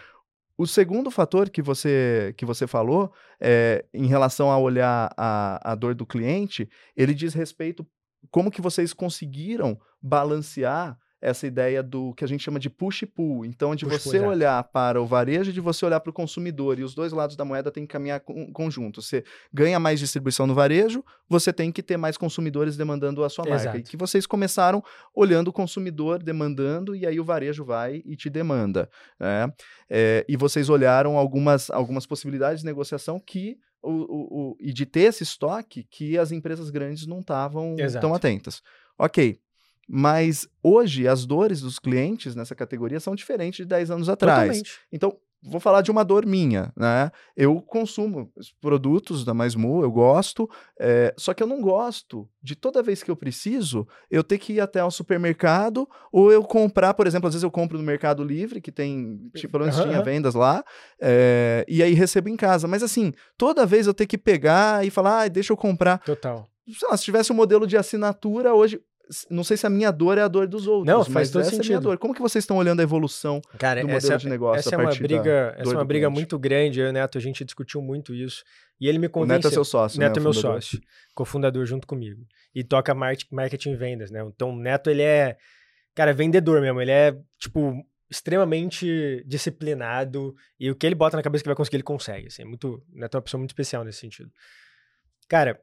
O 0.56 0.66
segundo 0.66 1.10
fator 1.10 1.50
que 1.50 1.60
você, 1.60 2.32
que 2.36 2.44
você 2.44 2.66
falou, 2.66 3.12
é, 3.40 3.84
em 3.92 4.06
relação 4.06 4.52
a 4.52 4.58
olhar 4.58 5.12
a, 5.16 5.72
a 5.72 5.74
dor 5.74 5.94
do 5.94 6.06
cliente, 6.06 6.68
ele 6.96 7.12
diz 7.12 7.34
respeito 7.34 7.84
como 8.30 8.50
que 8.50 8.60
vocês 8.60 8.92
conseguiram 8.92 9.78
balancear 10.00 10.96
essa 11.24 11.46
ideia 11.46 11.82
do 11.82 12.12
que 12.12 12.22
a 12.22 12.28
gente 12.28 12.44
chama 12.44 12.60
de 12.60 12.68
push 12.68 13.02
e 13.02 13.06
pull. 13.06 13.46
Então, 13.46 13.74
de 13.74 13.86
push 13.86 14.02
você 14.02 14.18
pull, 14.18 14.28
olhar 14.28 14.62
para 14.64 15.00
o 15.00 15.06
varejo 15.06 15.50
e 15.50 15.54
de 15.54 15.60
você 15.60 15.86
olhar 15.86 15.98
para 15.98 16.10
o 16.10 16.12
consumidor. 16.12 16.78
E 16.78 16.84
os 16.84 16.94
dois 16.94 17.12
lados 17.12 17.34
da 17.34 17.46
moeda 17.46 17.70
têm 17.70 17.86
que 17.86 17.92
caminhar 17.92 18.20
com, 18.20 18.52
conjunto. 18.52 19.00
Você 19.00 19.24
ganha 19.52 19.80
mais 19.80 19.98
distribuição 19.98 20.46
no 20.46 20.54
varejo, 20.54 21.02
você 21.26 21.50
tem 21.50 21.72
que 21.72 21.82
ter 21.82 21.96
mais 21.96 22.18
consumidores 22.18 22.76
demandando 22.76 23.24
a 23.24 23.30
sua 23.30 23.46
marca. 23.46 23.62
Exato. 23.62 23.78
E 23.78 23.82
que 23.82 23.96
vocês 23.96 24.26
começaram 24.26 24.84
olhando 25.14 25.48
o 25.48 25.52
consumidor 25.52 26.22
demandando, 26.22 26.94
e 26.94 27.06
aí 27.06 27.18
o 27.18 27.24
varejo 27.24 27.64
vai 27.64 28.02
e 28.04 28.14
te 28.16 28.28
demanda. 28.28 28.90
Né? 29.18 29.50
É, 29.88 30.26
e 30.28 30.36
vocês 30.36 30.68
olharam 30.68 31.16
algumas, 31.16 31.70
algumas 31.70 32.04
possibilidades 32.04 32.60
de 32.60 32.66
negociação 32.66 33.18
que 33.18 33.56
o, 33.82 33.90
o, 33.90 34.50
o, 34.50 34.56
e 34.60 34.72
de 34.72 34.84
ter 34.84 35.02
esse 35.02 35.22
estoque 35.22 35.86
que 35.90 36.18
as 36.18 36.32
empresas 36.32 36.68
grandes 36.68 37.06
não 37.06 37.20
estavam 37.20 37.76
tão 38.00 38.14
atentas. 38.14 38.62
Ok, 38.98 39.38
mas 39.88 40.48
hoje 40.62 41.06
as 41.06 41.26
dores 41.26 41.60
dos 41.60 41.78
clientes 41.78 42.34
nessa 42.34 42.54
categoria 42.54 43.00
são 43.00 43.14
diferentes 43.14 43.58
de 43.58 43.66
10 43.66 43.90
anos 43.90 44.08
atrás. 44.08 44.58
Totalmente. 44.58 44.80
Então, 44.92 45.16
vou 45.44 45.60
falar 45.60 45.82
de 45.82 45.90
uma 45.90 46.02
dor 46.02 46.24
minha, 46.24 46.72
né? 46.74 47.10
Eu 47.36 47.60
consumo 47.60 48.32
produtos 48.60 49.24
da 49.24 49.34
Mais 49.34 49.54
Mu, 49.54 49.82
eu 49.82 49.92
gosto, 49.92 50.48
é, 50.80 51.14
só 51.18 51.34
que 51.34 51.42
eu 51.42 51.46
não 51.46 51.60
gosto 51.60 52.26
de 52.42 52.56
toda 52.56 52.82
vez 52.82 53.02
que 53.02 53.10
eu 53.10 53.16
preciso, 53.16 53.86
eu 54.10 54.24
ter 54.24 54.38
que 54.38 54.54
ir 54.54 54.60
até 54.60 54.82
o 54.82 54.90
supermercado 54.90 55.86
ou 56.10 56.32
eu 56.32 56.42
comprar, 56.42 56.94
por 56.94 57.06
exemplo, 57.06 57.28
às 57.28 57.34
vezes 57.34 57.44
eu 57.44 57.50
compro 57.50 57.76
no 57.76 57.84
Mercado 57.84 58.24
Livre, 58.24 58.60
que 58.60 58.72
tem, 58.72 59.30
tipo, 59.34 59.52
pelo 59.52 59.64
menos 59.64 59.78
uhum. 59.78 59.88
tinha 59.88 60.02
vendas 60.02 60.34
lá, 60.34 60.64
é, 60.98 61.64
e 61.68 61.82
aí 61.82 61.92
recebo 61.92 62.28
em 62.30 62.36
casa. 62.36 62.66
Mas 62.66 62.82
assim, 62.82 63.12
toda 63.36 63.66
vez 63.66 63.86
eu 63.86 63.94
ter 63.94 64.06
que 64.06 64.16
pegar 64.16 64.86
e 64.86 64.90
falar, 64.90 65.22
ah, 65.22 65.28
deixa 65.28 65.52
eu 65.52 65.56
comprar. 65.56 65.98
Total. 65.98 66.48
Lá, 66.82 66.96
se 66.96 67.04
tivesse 67.04 67.30
um 67.30 67.36
modelo 67.36 67.66
de 67.66 67.76
assinatura, 67.76 68.54
hoje 68.54 68.80
não 69.30 69.44
sei 69.44 69.56
se 69.56 69.66
a 69.66 69.70
minha 69.70 69.90
dor 69.90 70.18
é 70.18 70.22
a 70.22 70.28
dor 70.28 70.46
dos 70.46 70.66
outros. 70.66 70.86
Não, 70.86 71.04
faz 71.04 71.30
todo 71.30 71.42
essa 71.42 71.50
sentido. 71.50 71.64
É 71.64 71.66
a 71.66 71.78
minha 71.78 71.80
dor. 71.80 71.98
Como 71.98 72.14
que 72.14 72.22
vocês 72.22 72.42
estão 72.42 72.56
olhando 72.56 72.80
a 72.80 72.82
evolução 72.82 73.40
Cara, 73.58 73.80
do 73.80 73.88
modelo 73.88 73.98
essa, 73.98 74.16
de 74.16 74.28
negócio 74.28 74.58
essa 74.60 74.74
é 74.74 74.78
uma 74.78 74.94
briga, 74.94 75.54
essa 75.58 75.72
é 75.72 75.76
uma 75.76 75.84
briga 75.84 76.08
muito 76.10 76.38
grande. 76.38 76.80
Eu 76.80 76.86
e 76.86 76.90
o 76.90 76.92
Neto, 76.92 77.18
a 77.18 77.20
gente 77.20 77.44
discutiu 77.44 77.82
muito 77.82 78.14
isso. 78.14 78.42
E 78.80 78.88
ele 78.88 78.98
me 78.98 79.08
convenceu. 79.08 79.34
O 79.34 79.38
Neto 79.38 79.48
é 79.48 79.50
seu 79.50 79.64
sócio, 79.64 79.98
o 79.98 80.00
Neto 80.00 80.16
né, 80.16 80.20
é 80.20 80.22
meu 80.22 80.32
sócio, 80.32 80.80
cofundador 81.14 81.64
junto 81.66 81.86
comigo. 81.86 82.26
E 82.54 82.64
toca 82.64 82.94
marketing 82.94 83.72
e 83.72 83.76
vendas, 83.76 84.10
né? 84.10 84.24
Então, 84.26 84.50
o 84.50 84.56
Neto, 84.56 84.90
ele 84.90 85.02
é, 85.02 85.36
cara, 85.94 86.12
vendedor 86.12 86.60
mesmo. 86.60 86.80
Ele 86.80 86.90
é, 86.90 87.16
tipo, 87.38 87.74
extremamente 88.10 89.22
disciplinado. 89.26 90.34
E 90.58 90.70
o 90.70 90.74
que 90.74 90.86
ele 90.86 90.94
bota 90.94 91.16
na 91.16 91.22
cabeça 91.22 91.42
que 91.42 91.48
vai 91.48 91.56
conseguir, 91.56 91.76
ele 91.76 91.82
consegue. 91.82 92.28
Assim, 92.28 92.42
é 92.42 92.44
muito, 92.44 92.82
o 92.92 92.98
Neto 92.98 93.16
é 93.16 93.18
uma 93.18 93.22
pessoa 93.22 93.38
muito 93.38 93.50
especial 93.50 93.84
nesse 93.84 93.98
sentido. 93.98 94.30
Cara, 95.28 95.60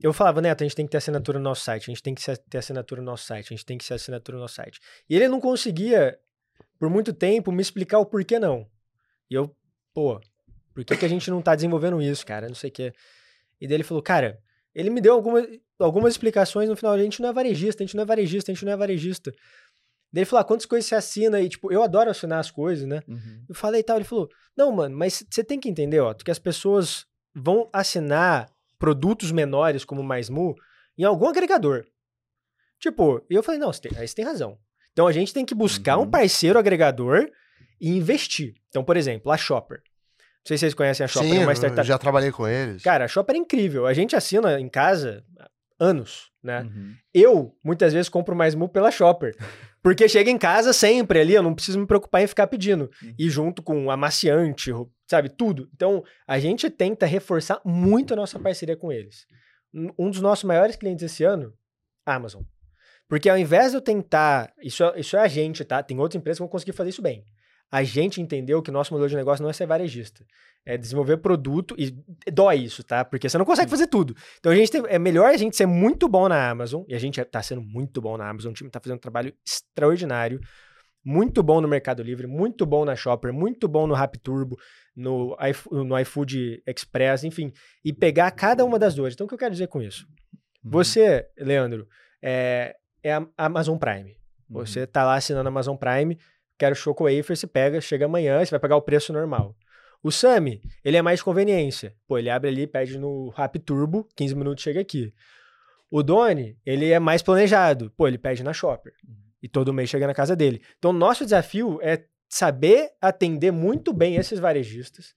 eu 0.00 0.12
falava, 0.12 0.40
Neto, 0.40 0.62
a 0.62 0.64
gente 0.64 0.76
tem 0.76 0.86
que 0.86 0.90
ter 0.90 0.98
assinatura 0.98 1.38
no 1.38 1.44
nosso 1.44 1.62
site, 1.62 1.84
a 1.84 1.86
gente 1.86 2.02
tem 2.02 2.14
que 2.14 2.22
ter 2.50 2.58
assinatura 2.58 3.00
no 3.00 3.06
nosso 3.06 3.24
site, 3.24 3.46
a 3.46 3.56
gente 3.56 3.64
tem 3.64 3.78
que 3.78 3.86
ter 3.86 3.94
assinatura 3.94 4.36
no 4.36 4.42
nosso 4.42 4.54
site. 4.54 4.80
E 5.08 5.14
ele 5.14 5.28
não 5.28 5.40
conseguia, 5.40 6.18
por 6.78 6.90
muito 6.90 7.12
tempo, 7.12 7.52
me 7.52 7.62
explicar 7.62 7.98
o 7.98 8.06
porquê 8.06 8.38
não. 8.38 8.68
E 9.30 9.34
eu, 9.34 9.54
pô, 9.94 10.20
por 10.74 10.84
que, 10.84 10.96
que 10.96 11.04
a 11.04 11.08
gente 11.08 11.30
não 11.30 11.40
tá 11.40 11.54
desenvolvendo 11.54 12.02
isso, 12.02 12.26
cara? 12.26 12.48
Não 12.48 12.54
sei 12.54 12.70
o 12.70 12.72
quê. 12.72 12.92
E 13.60 13.66
daí 13.66 13.76
ele 13.76 13.84
falou, 13.84 14.02
cara, 14.02 14.40
ele 14.74 14.90
me 14.90 15.00
deu 15.00 15.14
alguma, 15.14 15.46
algumas 15.78 16.14
explicações 16.14 16.68
no 16.68 16.76
final, 16.76 16.92
a 16.92 16.98
gente 16.98 17.22
não 17.22 17.28
é 17.28 17.32
varejista, 17.32 17.82
a 17.82 17.86
gente 17.86 17.96
não 17.96 18.02
é 18.02 18.06
varejista, 18.06 18.50
a 18.50 18.54
gente 18.54 18.64
não 18.64 18.72
é 18.72 18.76
varejista. 18.76 19.30
Daí 20.12 20.22
ele 20.22 20.24
falou, 20.26 20.40
ah, 20.42 20.44
quantas 20.44 20.66
coisas 20.66 20.86
você 20.88 20.94
assina? 20.94 21.40
E, 21.40 21.48
tipo, 21.48 21.72
eu 21.72 21.82
adoro 21.82 22.10
assinar 22.10 22.40
as 22.40 22.50
coisas, 22.50 22.86
né? 22.86 23.00
Uhum. 23.08 23.44
Eu 23.48 23.54
falei 23.54 23.80
e 23.80 23.84
tal, 23.84 23.96
ele 23.96 24.04
falou, 24.04 24.28
não, 24.56 24.70
mano, 24.72 24.96
mas 24.96 25.24
você 25.28 25.42
tem 25.42 25.58
que 25.58 25.68
entender, 25.68 26.00
ó, 26.00 26.12
que 26.14 26.30
as 26.30 26.38
pessoas 26.38 27.06
vão 27.34 27.68
assinar 27.72 28.53
produtos 28.84 29.32
menores 29.32 29.82
como 29.82 30.02
Mais 30.02 30.28
Mu 30.28 30.54
em 30.98 31.04
algum 31.04 31.26
agregador. 31.26 31.86
Tipo, 32.78 33.24
e 33.30 33.34
eu 33.34 33.42
falei, 33.42 33.58
não, 33.58 33.72
você 33.72 33.80
tem, 33.80 33.98
aí 33.98 34.06
você 34.06 34.14
tem 34.14 34.26
razão. 34.26 34.58
Então 34.92 35.06
a 35.06 35.12
gente 35.12 35.32
tem 35.32 35.42
que 35.42 35.54
buscar 35.54 35.96
uhum. 35.96 36.02
um 36.02 36.10
parceiro 36.10 36.58
agregador 36.58 37.26
e 37.80 37.96
investir. 37.96 38.52
Então, 38.68 38.84
por 38.84 38.98
exemplo, 38.98 39.32
a 39.32 39.38
Shopper. 39.38 39.78
Não 39.78 40.48
sei 40.48 40.58
se 40.58 40.60
vocês 40.60 40.74
conhecem 40.74 41.02
a 41.02 41.08
Shopper, 41.08 41.30
Sim, 41.30 41.38
é 41.38 41.44
uma 41.44 41.54
startup. 41.54 41.88
já 41.88 41.96
trabalhei 41.96 42.30
com 42.30 42.46
eles. 42.46 42.82
Cara, 42.82 43.06
a 43.06 43.08
Shopper 43.08 43.34
é 43.34 43.38
incrível. 43.38 43.86
A 43.86 43.94
gente 43.94 44.14
assina 44.14 44.60
em 44.60 44.68
casa 44.68 45.24
anos, 45.80 46.30
né? 46.42 46.60
Uhum. 46.60 46.94
Eu, 47.14 47.56
muitas 47.64 47.94
vezes, 47.94 48.10
compro 48.10 48.36
mais 48.36 48.54
mu 48.54 48.68
pela 48.68 48.90
Shopper. 48.90 49.34
Porque 49.84 50.08
chega 50.08 50.30
em 50.30 50.38
casa 50.38 50.72
sempre 50.72 51.20
ali, 51.20 51.34
eu 51.34 51.42
não 51.42 51.54
preciso 51.54 51.78
me 51.78 51.86
preocupar 51.86 52.22
em 52.22 52.26
ficar 52.26 52.46
pedindo. 52.46 52.90
Uhum. 53.02 53.14
E 53.18 53.28
junto 53.28 53.62
com 53.62 53.90
amaciante, 53.90 54.70
sabe, 55.06 55.28
tudo. 55.28 55.68
Então, 55.74 56.02
a 56.26 56.38
gente 56.38 56.70
tenta 56.70 57.04
reforçar 57.04 57.60
muito 57.66 58.14
a 58.14 58.16
nossa 58.16 58.38
parceria 58.38 58.78
com 58.78 58.90
eles. 58.90 59.26
Um 59.98 60.08
dos 60.08 60.22
nossos 60.22 60.44
maiores 60.44 60.74
clientes 60.74 61.04
esse 61.04 61.22
ano, 61.22 61.52
Amazon. 62.06 62.42
Porque 63.06 63.28
ao 63.28 63.36
invés 63.36 63.72
de 63.72 63.76
eu 63.76 63.82
tentar, 63.82 64.54
isso, 64.62 64.82
é, 64.82 65.00
isso 65.00 65.18
é 65.18 65.20
a 65.20 65.28
gente, 65.28 65.62
tá? 65.66 65.82
Tem 65.82 65.98
outras 65.98 66.18
empresas 66.18 66.38
que 66.38 66.44
vão 66.44 66.48
conseguir 66.48 66.72
fazer 66.72 66.88
isso 66.88 67.02
bem. 67.02 67.22
A 67.70 67.82
gente 67.82 68.20
entendeu 68.20 68.62
que 68.62 68.70
o 68.70 68.72
nosso 68.72 68.92
modelo 68.92 69.08
de 69.08 69.16
negócio 69.16 69.42
não 69.42 69.50
é 69.50 69.52
ser 69.52 69.66
varejista 69.66 70.24
é 70.66 70.78
desenvolver 70.78 71.18
produto 71.18 71.74
e 71.78 71.94
dói 72.30 72.56
isso, 72.56 72.82
tá? 72.82 73.04
Porque 73.04 73.28
você 73.28 73.36
não 73.36 73.44
consegue 73.44 73.70
fazer 73.70 73.86
tudo. 73.86 74.16
Então 74.38 74.50
a 74.50 74.56
gente 74.56 74.70
tem, 74.70 74.82
é 74.88 74.98
melhor 74.98 75.26
a 75.26 75.36
gente 75.36 75.56
ser 75.56 75.66
muito 75.66 76.08
bom 76.08 76.28
na 76.28 76.50
Amazon, 76.50 76.84
e 76.88 76.94
a 76.94 76.98
gente 76.98 77.22
tá 77.24 77.42
sendo 77.42 77.60
muito 77.60 78.00
bom 78.00 78.16
na 78.16 78.28
Amazon, 78.28 78.52
o 78.52 78.54
time 78.54 78.70
tá 78.70 78.80
fazendo 78.80 78.96
um 78.96 79.00
trabalho 79.00 79.34
extraordinário. 79.46 80.40
muito 81.04 81.42
bom 81.42 81.60
no 81.60 81.68
Mercado 81.68 82.02
Livre, 82.02 82.26
muito 82.26 82.64
bom 82.64 82.82
na 82.82 82.96
Shopper, 82.96 83.30
muito 83.30 83.68
bom 83.68 83.86
no 83.86 83.94
Turbo, 84.22 84.56
no, 84.96 85.36
no 85.70 85.98
iFood 86.00 86.62
Express, 86.66 87.24
enfim, 87.24 87.52
e 87.84 87.92
pegar 87.92 88.30
cada 88.30 88.64
uma 88.64 88.78
das 88.78 88.94
duas. 88.94 89.12
Então, 89.12 89.26
o 89.26 89.28
que 89.28 89.34
eu 89.34 89.38
quero 89.38 89.52
dizer 89.52 89.66
com 89.66 89.82
isso? 89.82 90.06
Uhum. 90.64 90.70
Você, 90.70 91.28
Leandro, 91.36 91.86
é, 92.22 92.74
é 93.02 93.12
a 93.12 93.26
Amazon 93.36 93.76
Prime. 93.76 94.16
Uhum. 94.48 94.64
Você 94.64 94.86
tá 94.86 95.04
lá 95.04 95.16
assinando 95.16 95.46
a 95.46 95.52
Amazon 95.52 95.76
Prime, 95.76 96.16
quero 96.58 96.74
Choco 96.74 97.04
Wafer, 97.04 97.36
você 97.36 97.46
pega, 97.46 97.80
chega 97.80 98.06
amanhã, 98.06 98.44
você 98.44 98.50
vai 98.50 98.60
pagar 98.60 98.76
o 98.76 98.82
preço 98.82 99.12
normal. 99.12 99.56
O 100.02 100.10
Sami, 100.12 100.60
ele 100.84 100.96
é 100.98 101.02
mais 101.02 101.22
conveniência. 101.22 101.94
Pô, 102.06 102.18
ele 102.18 102.28
abre 102.28 102.50
ali, 102.50 102.66
pede 102.66 102.98
no 102.98 103.30
Rap 103.30 103.58
Turbo, 103.58 104.06
15 104.14 104.34
minutos 104.34 104.62
chega 104.62 104.80
aqui. 104.80 105.14
O 105.90 106.02
Doni, 106.02 106.58
ele 106.66 106.90
é 106.90 106.98
mais 106.98 107.22
planejado. 107.22 107.90
Pô, 107.96 108.06
ele 108.06 108.18
pede 108.18 108.42
na 108.42 108.52
Shopper. 108.52 108.92
E 109.42 109.48
todo 109.48 109.72
mês 109.72 109.88
chega 109.88 110.06
na 110.06 110.12
casa 110.12 110.36
dele. 110.36 110.60
Então, 110.78 110.92
nosso 110.92 111.24
desafio 111.24 111.78
é 111.80 112.04
saber 112.28 112.90
atender 113.00 113.50
muito 113.50 113.92
bem 113.92 114.16
esses 114.16 114.38
varejistas, 114.38 115.14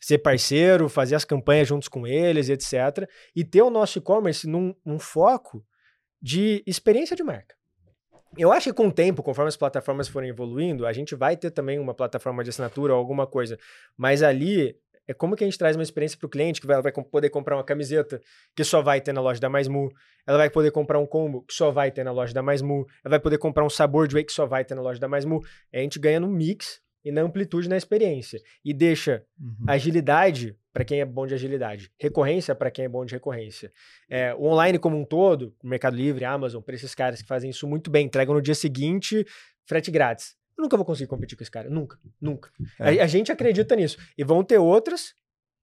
ser 0.00 0.18
parceiro, 0.18 0.88
fazer 0.88 1.14
as 1.14 1.24
campanhas 1.24 1.68
juntos 1.68 1.88
com 1.88 2.06
eles, 2.06 2.48
etc. 2.48 3.08
E 3.34 3.44
ter 3.44 3.62
o 3.62 3.70
nosso 3.70 3.98
e-commerce 3.98 4.46
num, 4.46 4.74
num 4.84 4.98
foco 4.98 5.62
de 6.20 6.62
experiência 6.66 7.16
de 7.16 7.22
marca. 7.22 7.54
Eu 8.36 8.50
acho 8.50 8.70
que 8.70 8.72
com 8.72 8.88
o 8.88 8.92
tempo, 8.92 9.22
conforme 9.22 9.48
as 9.48 9.56
plataformas 9.56 10.08
forem 10.08 10.30
evoluindo, 10.30 10.86
a 10.86 10.92
gente 10.92 11.14
vai 11.14 11.36
ter 11.36 11.50
também 11.50 11.78
uma 11.78 11.92
plataforma 11.92 12.42
de 12.42 12.48
assinatura 12.48 12.94
ou 12.94 12.98
alguma 12.98 13.26
coisa. 13.26 13.58
Mas 13.96 14.22
ali 14.22 14.74
é 15.06 15.12
como 15.12 15.36
que 15.36 15.44
a 15.44 15.46
gente 15.46 15.58
traz 15.58 15.76
uma 15.76 15.82
experiência 15.82 16.16
para 16.16 16.26
o 16.26 16.30
cliente 16.30 16.60
que 16.60 16.66
vai, 16.66 16.80
vai 16.80 16.92
poder 16.92 17.28
comprar 17.28 17.56
uma 17.56 17.64
camiseta 17.64 18.20
que 18.56 18.64
só 18.64 18.80
vai 18.80 19.00
ter 19.00 19.12
na 19.12 19.20
loja 19.20 19.40
da 19.40 19.50
Mais 19.50 19.68
Mu, 19.68 19.90
ela 20.26 20.38
vai 20.38 20.48
poder 20.48 20.70
comprar 20.70 20.98
um 20.98 21.06
combo 21.06 21.42
que 21.42 21.52
só 21.52 21.70
vai 21.70 21.90
ter 21.90 22.04
na 22.04 22.12
loja 22.12 22.32
da 22.32 22.42
Mais 22.42 22.62
Mu, 22.62 22.86
ela 23.04 23.10
vai 23.10 23.20
poder 23.20 23.36
comprar 23.36 23.64
um 23.64 23.70
sabor 23.70 24.08
de 24.08 24.14
whey 24.14 24.24
que 24.24 24.32
só 24.32 24.46
vai 24.46 24.64
ter 24.64 24.74
na 24.74 24.82
loja 24.82 24.98
da 24.98 25.08
Mais 25.08 25.24
Mu. 25.24 25.40
A 25.72 25.78
gente 25.78 25.98
ganha 25.98 26.18
no 26.18 26.28
mix 26.28 26.80
e 27.04 27.10
na 27.10 27.22
amplitude 27.22 27.68
na 27.68 27.76
experiência 27.76 28.40
e 28.64 28.72
deixa 28.72 29.24
uhum. 29.40 29.66
agilidade 29.66 30.56
para 30.72 30.84
quem 30.84 31.00
é 31.00 31.04
bom 31.04 31.26
de 31.26 31.34
agilidade, 31.34 31.92
recorrência 31.98 32.54
para 32.54 32.70
quem 32.70 32.86
é 32.86 32.88
bom 32.88 33.04
de 33.04 33.12
recorrência. 33.12 33.70
É, 34.08 34.34
o 34.34 34.44
online 34.44 34.78
como 34.78 34.98
um 34.98 35.04
todo, 35.04 35.54
Mercado 35.62 35.94
Livre, 35.94 36.24
Amazon, 36.24 36.62
para 36.62 36.74
esses 36.74 36.94
caras 36.94 37.20
que 37.20 37.28
fazem 37.28 37.50
isso 37.50 37.66
muito 37.66 37.90
bem, 37.90 38.06
entregam 38.06 38.34
no 38.34 38.40
dia 38.40 38.54
seguinte, 38.54 39.26
frete 39.66 39.90
grátis. 39.90 40.34
Eu 40.56 40.62
nunca 40.62 40.76
vou 40.76 40.86
conseguir 40.86 41.08
competir 41.08 41.36
com 41.36 41.42
esse 41.42 41.50
cara. 41.50 41.68
Nunca. 41.68 41.98
Nunca. 42.20 42.50
É. 42.78 43.00
A, 43.00 43.04
a, 43.04 43.06
gente 43.06 43.32
acredita 43.32 43.74
nisso. 43.76 43.98
E 44.16 44.24
vão 44.24 44.44
ter 44.44 44.58
outras 44.58 45.14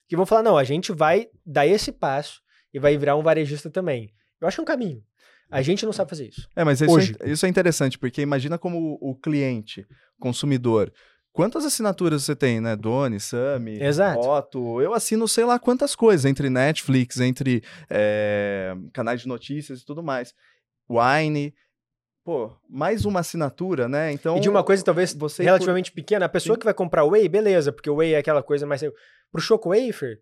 que 0.07 0.15
vão 0.15 0.25
falar: 0.25 0.43
não, 0.43 0.57
a 0.57 0.63
gente 0.63 0.91
vai 0.91 1.27
dar 1.45 1.65
esse 1.65 1.91
passo 1.91 2.41
e 2.73 2.79
vai 2.79 2.97
virar 2.97 3.15
um 3.15 3.23
varejista 3.23 3.69
também. 3.69 4.13
Eu 4.41 4.47
acho 4.47 4.59
é 4.59 4.63
um 4.63 4.65
caminho. 4.65 5.03
A 5.51 5.61
gente 5.61 5.85
não 5.85 5.91
sabe 5.91 6.09
fazer 6.09 6.27
isso. 6.27 6.47
É, 6.55 6.63
mas 6.63 6.79
isso, 6.79 6.91
Hoje. 6.91 7.15
É, 7.19 7.29
isso 7.29 7.45
é 7.45 7.49
interessante, 7.49 7.97
porque 7.97 8.21
imagina 8.21 8.57
como 8.57 8.97
o 9.01 9.15
cliente, 9.15 9.87
consumidor, 10.19 10.93
Quantas 11.31 11.63
assinaturas 11.63 12.23
você 12.23 12.35
tem, 12.35 12.59
né? 12.59 12.75
Doni, 12.75 13.19
Sami, 13.19 13.81
Exato. 13.81 14.19
Otto. 14.19 14.81
Eu 14.81 14.93
assino 14.93 15.27
sei 15.27 15.45
lá 15.45 15.59
quantas 15.59 15.95
coisas, 15.95 16.25
entre 16.25 16.49
Netflix, 16.49 17.19
entre 17.19 17.63
é, 17.89 18.75
canais 18.93 19.21
de 19.21 19.27
notícias 19.27 19.81
e 19.81 19.85
tudo 19.85 20.01
mais. 20.03 20.33
Wine 20.89 21.53
pô, 22.29 22.55
mais 22.69 23.05
uma 23.05 23.21
assinatura, 23.21 23.87
né? 23.87 24.11
Então. 24.11 24.37
E 24.37 24.39
de 24.39 24.47
uma 24.47 24.63
coisa 24.63 24.83
talvez 24.83 25.15
você 25.15 25.41
relativamente 25.41 25.89
por... 25.89 25.95
pequena, 25.95 26.27
a 26.27 26.29
pessoa 26.29 26.55
Sim. 26.55 26.59
que 26.59 26.65
vai 26.65 26.75
comprar 26.75 27.03
Whey, 27.03 27.27
beleza, 27.27 27.71
porque 27.71 27.89
o 27.89 27.95
Whey 27.95 28.13
é 28.13 28.19
aquela 28.19 28.43
coisa 28.43 28.67
mais. 28.67 28.81
Pro 29.31 29.41
Choco 29.41 29.69
Wafer, 29.69 30.19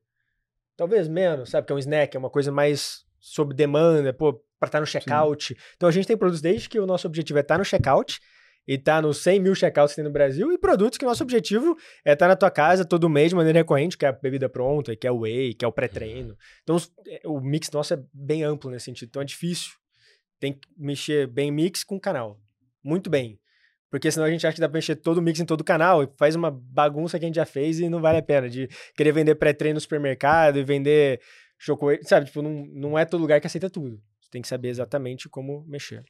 talvez 0.78 1.10
menos, 1.10 1.50
sabe? 1.50 1.68
Que 1.68 1.74
é 1.74 1.76
um 1.76 1.80
snack, 1.80 2.16
é 2.16 2.20
uma 2.20 2.30
coisa 2.30 2.50
mais 2.50 3.04
sob 3.20 3.54
demanda, 3.54 4.14
pô, 4.14 4.34
pra 4.58 4.68
estar 4.68 4.78
tá 4.78 4.80
no 4.80 4.86
checkout. 4.86 5.54
Sim. 5.54 5.60
Então 5.76 5.90
a 5.90 5.92
gente 5.92 6.08
tem 6.08 6.16
produtos 6.16 6.42
desde 6.42 6.70
que 6.70 6.80
o 6.80 6.86
nosso 6.86 7.08
objetivo 7.08 7.40
é 7.40 7.42
estar 7.42 7.56
tá 7.56 7.60
no 7.60 7.66
checkout 7.66 8.22
e 8.68 8.78
tá 8.78 9.02
nos 9.02 9.18
100 9.20 9.40
mil 9.40 9.56
checkouts 9.56 9.94
que 9.94 9.98
tem 9.98 10.04
no 10.04 10.12
Brasil, 10.12 10.52
e 10.52 10.58
produtos 10.58 10.98
que 10.98 11.06
o 11.06 11.08
nosso 11.08 11.24
objetivo 11.24 11.78
é 12.04 12.14
estar 12.14 12.26
tá 12.26 12.30
na 12.30 12.36
tua 12.36 12.52
casa 12.52 12.84
todo 12.84 13.10
mês 13.10 13.30
de 13.30 13.36
maneira 13.36 13.60
recorrente, 13.60 13.98
que 13.98 14.06
é 14.06 14.10
a 14.10 14.12
bebida 14.12 14.50
pronta, 14.50 14.96
que 14.96 15.08
é 15.08 15.12
o 15.12 15.20
whey, 15.20 15.54
que 15.54 15.64
é 15.64 15.68
o 15.68 15.72
pré-treino. 15.72 16.36
Então, 16.64 16.78
é, 17.08 17.22
o 17.26 17.40
mix 17.40 17.72
nosso 17.72 17.94
é 17.94 18.04
bem 18.14 18.44
amplo 18.44 18.70
nesse 18.70 18.86
sentido, 18.86 19.10
então 19.10 19.22
é 19.22 19.26
difícil 19.26 19.72
tem 20.40 20.54
que 20.54 20.68
mexer 20.78 21.28
bem 21.28 21.52
mix 21.52 21.84
com 21.84 22.00
canal. 22.00 22.40
Muito 22.84 23.10
bem. 23.10 23.40
Porque 23.90 24.12
senão 24.12 24.26
a 24.26 24.30
gente 24.30 24.46
acha 24.46 24.56
que 24.56 24.62
dá 24.62 24.68
pra 24.68 24.78
mexer 24.78 24.96
todo 24.98 25.18
o 25.18 25.22
mix 25.22 25.40
em 25.40 25.46
todo 25.46 25.62
o 25.62 25.64
canal 25.64 26.04
e 26.04 26.10
faz 26.18 26.36
uma 26.36 26.52
bagunça 26.52 27.18
que 27.18 27.26
a 27.26 27.28
gente 27.28 27.36
já 27.36 27.46
fez 27.46 27.80
e 27.80 27.90
não 27.90 28.02
vale 28.02 28.18
a 28.18 28.24
pena. 28.24 28.50
De 28.50 28.68
querer 28.96 29.12
vender 29.12 29.36
pré-treino 29.36 29.76
no 29.76 29.82
supermercado 29.82 30.60
e 30.60 30.64
vender 30.64 31.22
chocolate, 31.58 32.08
sabe? 32.08 32.26
Tipo, 32.26 32.42
não, 32.42 32.66
não 32.68 33.00
é 33.00 33.06
todo 33.06 33.22
lugar 33.22 33.40
que 33.40 33.48
aceita 33.48 33.70
tudo. 33.70 34.02
Você 34.22 34.30
tem 34.30 34.42
que 34.42 34.48
saber 34.48 34.70
exatamente 34.70 35.30
como 35.30 35.66
mexer. 35.68 36.04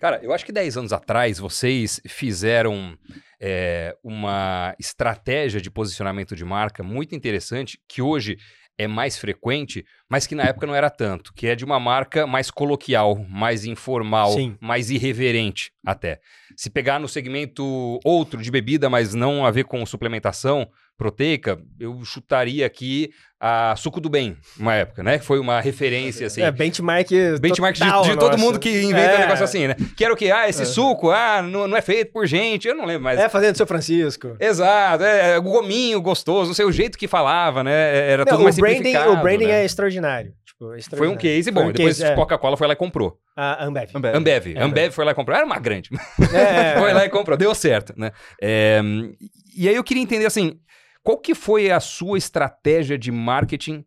Cara, 0.00 0.18
eu 0.22 0.32
acho 0.32 0.46
que 0.46 0.52
10 0.52 0.78
anos 0.78 0.92
atrás 0.94 1.38
vocês 1.38 2.00
fizeram 2.08 2.96
é, 3.38 3.94
uma 4.02 4.74
estratégia 4.80 5.60
de 5.60 5.70
posicionamento 5.70 6.34
de 6.34 6.42
marca 6.42 6.82
muito 6.82 7.14
interessante 7.14 7.78
que 7.86 8.00
hoje 8.00 8.38
é 8.78 8.88
mais 8.88 9.18
frequente, 9.18 9.84
mas 10.08 10.26
que 10.26 10.34
na 10.34 10.44
época 10.44 10.66
não 10.66 10.74
era 10.74 10.88
tanto, 10.88 11.34
que 11.34 11.46
é 11.46 11.54
de 11.54 11.66
uma 11.66 11.78
marca 11.78 12.26
mais 12.26 12.50
coloquial, 12.50 13.26
mais 13.28 13.66
informal, 13.66 14.32
Sim. 14.32 14.56
mais 14.58 14.88
irreverente 14.88 15.70
até. 15.84 16.18
Se 16.56 16.70
pegar 16.70 16.98
no 16.98 17.06
segmento 17.06 18.00
outro 18.02 18.40
de 18.40 18.50
bebida, 18.50 18.88
mas 18.88 19.12
não 19.12 19.44
a 19.44 19.50
ver 19.50 19.64
com 19.64 19.84
suplementação 19.84 20.66
proteica, 21.00 21.58
eu 21.78 22.04
chutaria 22.04 22.66
aqui 22.66 23.10
a 23.40 23.74
Suco 23.74 24.02
do 24.02 24.10
Bem, 24.10 24.36
uma 24.58 24.74
época, 24.74 25.02
né? 25.02 25.18
Que 25.18 25.24
foi 25.24 25.38
uma 25.38 25.58
referência, 25.58 26.26
assim. 26.26 26.42
É, 26.42 26.50
benchmark 26.50 27.08
Benchmark 27.40 27.78
total, 27.78 28.02
de, 28.02 28.10
de 28.10 28.18
todo 28.18 28.36
mundo 28.36 28.58
que 28.58 28.82
inventa 28.82 29.12
é. 29.12 29.16
um 29.16 29.20
negócio 29.20 29.44
assim, 29.44 29.66
né? 29.66 29.76
Que 29.96 30.04
era 30.04 30.12
o 30.12 30.16
que? 30.16 30.30
Ah, 30.30 30.46
esse 30.46 30.60
é. 30.60 30.66
suco, 30.66 31.10
ah, 31.10 31.40
não, 31.40 31.66
não 31.66 31.74
é 31.74 31.80
feito 31.80 32.12
por 32.12 32.26
gente, 32.26 32.68
eu 32.68 32.74
não 32.74 32.84
lembro 32.84 33.04
mais. 33.04 33.18
É, 33.18 33.30
fazendo 33.30 33.56
seu 33.56 33.66
Francisco. 33.66 34.36
Exato, 34.38 35.02
é, 35.02 35.38
o 35.38 35.42
gominho 35.42 36.02
gostoso, 36.02 36.48
não 36.48 36.54
sei, 36.54 36.66
o 36.66 36.72
jeito 36.72 36.98
que 36.98 37.08
falava, 37.08 37.64
né? 37.64 37.72
É, 37.72 38.10
era 38.10 38.24
não, 38.26 38.32
tudo 38.32 38.44
mais 38.44 38.56
branding, 38.56 38.76
simplificado. 38.76 39.12
O 39.12 39.22
branding 39.22 39.46
né? 39.46 39.62
é 39.62 39.64
extraordinário. 39.64 40.34
Tipo, 40.44 40.74
extraordinário. 40.74 40.98
Foi 40.98 41.08
um 41.08 41.16
case 41.16 41.50
bom, 41.50 41.64
um 41.68 41.72
depois 41.72 41.96
case, 41.96 42.12
é. 42.12 42.14
Coca-Cola 42.14 42.58
foi 42.58 42.66
lá 42.66 42.74
e 42.74 42.76
comprou. 42.76 43.16
A 43.34 43.64
Ambev. 43.64 43.88
Ambev. 43.94 44.16
Ambev. 44.16 44.46
É, 44.54 44.62
Ambev 44.62 44.92
foi 44.92 45.04
lá 45.06 45.12
e 45.12 45.14
comprou. 45.14 45.34
Era 45.34 45.46
uma 45.46 45.58
grande. 45.58 45.88
É, 46.30 46.78
foi 46.78 46.92
lá 46.92 47.06
e 47.06 47.08
comprou. 47.08 47.38
Deu 47.38 47.54
certo, 47.54 47.94
né? 47.96 48.12
É, 48.40 48.82
e 49.56 49.68
aí 49.68 49.74
eu 49.74 49.82
queria 49.82 50.02
entender, 50.02 50.26
assim, 50.26 50.60
qual 51.02 51.18
que 51.18 51.34
foi 51.34 51.70
a 51.70 51.80
sua 51.80 52.18
estratégia 52.18 52.98
de 52.98 53.10
marketing 53.10 53.84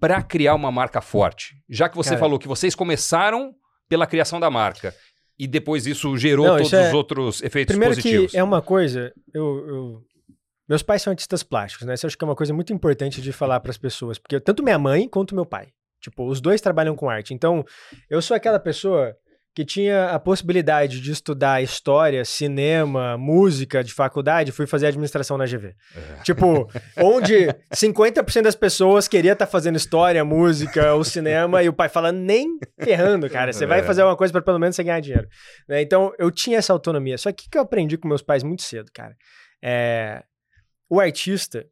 para 0.00 0.22
criar 0.22 0.54
uma 0.54 0.70
marca 0.70 1.00
forte? 1.00 1.56
Já 1.68 1.88
que 1.88 1.96
você 1.96 2.10
Cara, 2.10 2.20
falou 2.20 2.38
que 2.38 2.48
vocês 2.48 2.74
começaram 2.74 3.54
pela 3.88 4.06
criação 4.06 4.40
da 4.40 4.50
marca 4.50 4.94
e 5.38 5.46
depois 5.46 5.86
isso 5.86 6.16
gerou 6.16 6.46
não, 6.46 6.56
todos 6.56 6.68
isso 6.68 6.76
é... 6.76 6.88
os 6.88 6.94
outros 6.94 7.42
efeitos 7.42 7.72
Primeiro 7.72 7.94
positivos. 7.94 8.30
que 8.30 8.38
é 8.38 8.42
uma 8.42 8.62
coisa, 8.62 9.12
eu, 9.32 9.68
eu... 9.68 10.02
meus 10.68 10.82
pais 10.82 11.02
são 11.02 11.10
artistas 11.10 11.42
plásticos, 11.42 11.86
né? 11.86 11.94
Isso 11.94 12.06
eu 12.06 12.08
acho 12.08 12.16
que 12.16 12.24
é 12.24 12.28
uma 12.28 12.36
coisa 12.36 12.54
muito 12.54 12.72
importante 12.72 13.20
de 13.20 13.32
falar 13.32 13.60
para 13.60 13.70
as 13.70 13.78
pessoas, 13.78 14.18
porque 14.18 14.38
tanto 14.40 14.62
minha 14.62 14.78
mãe 14.78 15.08
quanto 15.08 15.34
meu 15.34 15.44
pai, 15.44 15.68
tipo, 16.00 16.26
os 16.28 16.40
dois 16.40 16.60
trabalham 16.60 16.94
com 16.94 17.10
arte. 17.10 17.34
Então, 17.34 17.64
eu 18.08 18.22
sou 18.22 18.36
aquela 18.36 18.60
pessoa 18.60 19.16
que 19.54 19.64
tinha 19.64 20.10
a 20.10 20.18
possibilidade 20.18 21.00
de 21.00 21.12
estudar 21.12 21.62
história, 21.62 22.24
cinema, 22.24 23.16
música 23.16 23.84
de 23.84 23.94
faculdade, 23.94 24.50
fui 24.50 24.66
fazer 24.66 24.88
administração 24.88 25.38
na 25.38 25.46
GV. 25.46 25.68
É. 25.94 26.22
Tipo, 26.24 26.68
onde 26.98 27.46
50% 27.72 28.42
das 28.42 28.56
pessoas 28.56 29.06
queria 29.06 29.32
estar 29.32 29.46
tá 29.46 29.50
fazendo 29.50 29.76
história, 29.76 30.24
música 30.24 30.94
ou 30.94 31.04
cinema 31.04 31.62
e 31.62 31.68
o 31.68 31.72
pai 31.72 31.88
fala 31.88 32.10
nem 32.10 32.58
ferrando, 32.82 33.30
cara, 33.30 33.52
você 33.52 33.62
é. 33.62 33.66
vai 33.66 33.82
fazer 33.84 34.02
uma 34.02 34.16
coisa 34.16 34.32
para 34.32 34.42
pelo 34.42 34.58
menos 34.58 34.74
você 34.74 34.82
ganhar 34.82 34.98
dinheiro. 34.98 35.28
Né? 35.68 35.82
Então, 35.82 36.12
eu 36.18 36.32
tinha 36.32 36.58
essa 36.58 36.72
autonomia. 36.72 37.16
Só 37.16 37.30
que 37.30 37.46
o 37.46 37.50
que 37.50 37.56
eu 37.56 37.62
aprendi 37.62 37.96
com 37.96 38.08
meus 38.08 38.22
pais 38.22 38.42
muito 38.42 38.62
cedo, 38.62 38.90
cara, 38.92 39.14
é 39.62 40.24
o 40.90 40.98
artista, 40.98 41.64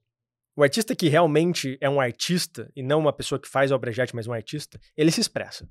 o 0.56 0.62
artista 0.62 0.94
que 0.94 1.08
realmente 1.08 1.76
é 1.80 1.90
um 1.90 2.00
artista 2.00 2.70
e 2.76 2.82
não 2.82 3.00
uma 3.00 3.12
pessoa 3.12 3.40
que 3.40 3.48
faz 3.48 3.72
obra 3.72 3.90
de 3.90 4.00
arte, 4.00 4.14
mas 4.14 4.28
um 4.28 4.32
artista, 4.32 4.78
ele 4.96 5.10
se 5.10 5.20
expressa. 5.20 5.66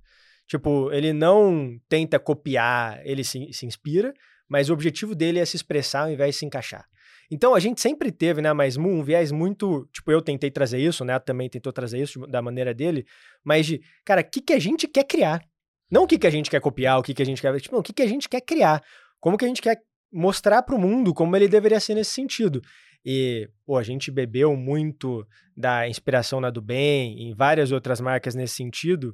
Tipo, 0.52 0.92
ele 0.92 1.14
não 1.14 1.80
tenta 1.88 2.20
copiar, 2.20 3.00
ele 3.06 3.24
se, 3.24 3.54
se 3.54 3.66
inspira, 3.66 4.14
mas 4.50 4.70
o 4.70 4.74
objetivo 4.74 5.16
dele 5.16 5.40
é 5.40 5.46
se 5.46 5.56
expressar 5.56 6.02
ao 6.02 6.12
invés 6.12 6.36
de 6.36 6.40
se 6.40 6.46
encaixar. 6.46 6.86
Então 7.32 7.56
a 7.56 7.60
gente 7.62 7.80
sempre 7.80 8.12
teve, 8.12 8.42
né, 8.42 8.52
mais 8.52 8.76
um 8.76 9.02
viés 9.02 9.32
muito, 9.32 9.88
tipo, 9.94 10.12
eu 10.12 10.22
tentei 10.22 10.52
trazer 10.52 10.80
isso, 10.80 11.06
né, 11.06 11.18
também 11.20 11.50
tentou 11.50 11.72
trazer 11.72 12.02
isso 12.02 12.28
da 12.28 12.42
maneira 12.42 12.74
dele, 12.74 13.06
mas 13.42 13.66
de, 13.66 13.82
cara, 14.04 14.20
o 14.20 14.30
que 14.30 14.42
que 14.42 14.52
a 14.52 14.60
gente 14.60 14.90
quer 14.90 15.06
criar? 15.06 15.42
Não 15.90 16.04
o 16.04 16.08
que 16.08 16.20
que 16.20 16.28
a 16.28 16.30
gente 16.30 16.50
quer 16.50 16.60
copiar, 16.60 17.00
o 17.00 17.02
que 17.02 17.14
que 17.14 17.22
a 17.22 17.26
gente 17.26 17.42
quer, 17.42 17.58
tipo, 17.62 17.74
não, 17.74 17.80
o 17.80 17.84
que 17.84 17.94
que 17.94 18.02
a 18.02 18.08
gente 18.08 18.28
quer 18.28 18.42
criar? 18.42 18.84
Como 19.22 19.38
que 19.38 19.46
a 19.46 19.48
gente 19.48 19.62
quer 19.62 19.82
mostrar 20.12 20.63
para 20.63 20.75
o 20.75 20.80
mundo 20.80 21.13
como 21.13 21.34
ele 21.34 21.48
deveria 21.48 21.80
ser 21.80 21.96
nesse 21.96 22.12
sentido? 22.12 22.62
E, 23.06 23.50
pô, 23.65 23.78
a 23.78 23.84
gente 23.84 24.12
bebeu 24.12 24.54
muito 24.58 25.25
da 25.56 25.88
inspiração 25.88 26.42
na 26.42 26.50
do 26.50 26.62
bem, 26.62 27.30
em 27.30 27.34
várias 27.34 27.71
outras 27.71 28.02
marcas 28.02 28.36
nesse 28.36 28.56
sentido, 28.56 29.13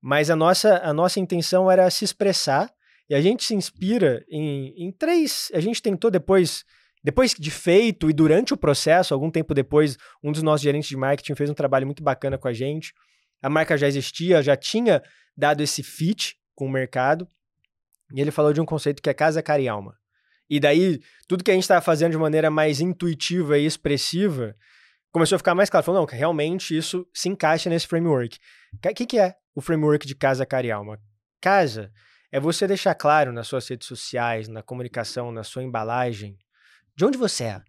mas 0.00 0.30
a 0.30 0.36
nossa, 0.36 0.78
a 0.78 0.92
nossa 0.92 1.18
intenção 1.20 1.70
era 1.70 1.88
se 1.90 2.04
expressar 2.04 2.70
e 3.08 3.14
a 3.14 3.20
gente 3.20 3.44
se 3.44 3.54
inspira 3.54 4.24
em, 4.28 4.74
em 4.76 4.92
três. 4.92 5.50
A 5.54 5.60
gente 5.60 5.82
tentou 5.82 6.10
depois, 6.10 6.64
depois 7.02 7.34
de 7.34 7.50
feito 7.50 8.08
e 8.10 8.12
durante 8.12 8.54
o 8.54 8.56
processo, 8.56 9.14
algum 9.14 9.30
tempo 9.30 9.54
depois, 9.54 9.96
um 10.22 10.30
dos 10.30 10.42
nossos 10.42 10.62
gerentes 10.62 10.88
de 10.88 10.96
marketing 10.96 11.34
fez 11.34 11.50
um 11.50 11.54
trabalho 11.54 11.86
muito 11.86 12.02
bacana 12.02 12.36
com 12.38 12.48
a 12.48 12.52
gente. 12.52 12.92
A 13.42 13.48
marca 13.48 13.76
já 13.76 13.88
existia, 13.88 14.42
já 14.42 14.56
tinha 14.56 15.02
dado 15.36 15.62
esse 15.62 15.82
fit 15.82 16.36
com 16.54 16.66
o 16.66 16.70
mercado. 16.70 17.26
E 18.14 18.20
ele 18.20 18.30
falou 18.30 18.52
de 18.52 18.60
um 18.60 18.66
conceito 18.66 19.02
que 19.02 19.10
é 19.10 19.14
casa, 19.14 19.42
cara 19.42 19.62
e 19.62 19.68
alma. 19.68 19.96
E 20.50 20.58
daí, 20.58 21.00
tudo 21.26 21.44
que 21.44 21.50
a 21.50 21.54
gente 21.54 21.64
estava 21.64 21.80
fazendo 21.80 22.12
de 22.12 22.18
maneira 22.18 22.50
mais 22.50 22.80
intuitiva 22.80 23.58
e 23.58 23.66
expressiva 23.66 24.56
começou 25.12 25.36
a 25.36 25.38
ficar 25.38 25.54
mais 25.54 25.68
claro. 25.68 25.84
Falou, 25.84 26.00
não, 26.00 26.06
realmente 26.06 26.76
isso 26.76 27.06
se 27.12 27.28
encaixa 27.28 27.68
nesse 27.68 27.86
framework. 27.86 28.38
O 28.74 28.94
que, 28.94 29.06
que 29.06 29.18
é 29.18 29.34
o 29.58 29.60
framework 29.60 30.06
de 30.06 30.14
casa, 30.14 30.46
cara 30.46 30.66
e 30.68 30.70
alma? 30.70 31.00
Casa 31.40 31.90
é 32.30 32.38
você 32.38 32.64
deixar 32.64 32.94
claro 32.94 33.32
nas 33.32 33.48
suas 33.48 33.66
redes 33.66 33.88
sociais, 33.88 34.46
na 34.46 34.62
comunicação, 34.62 35.32
na 35.32 35.42
sua 35.42 35.64
embalagem, 35.64 36.38
de 36.94 37.04
onde 37.04 37.18
você 37.18 37.44
é. 37.44 37.62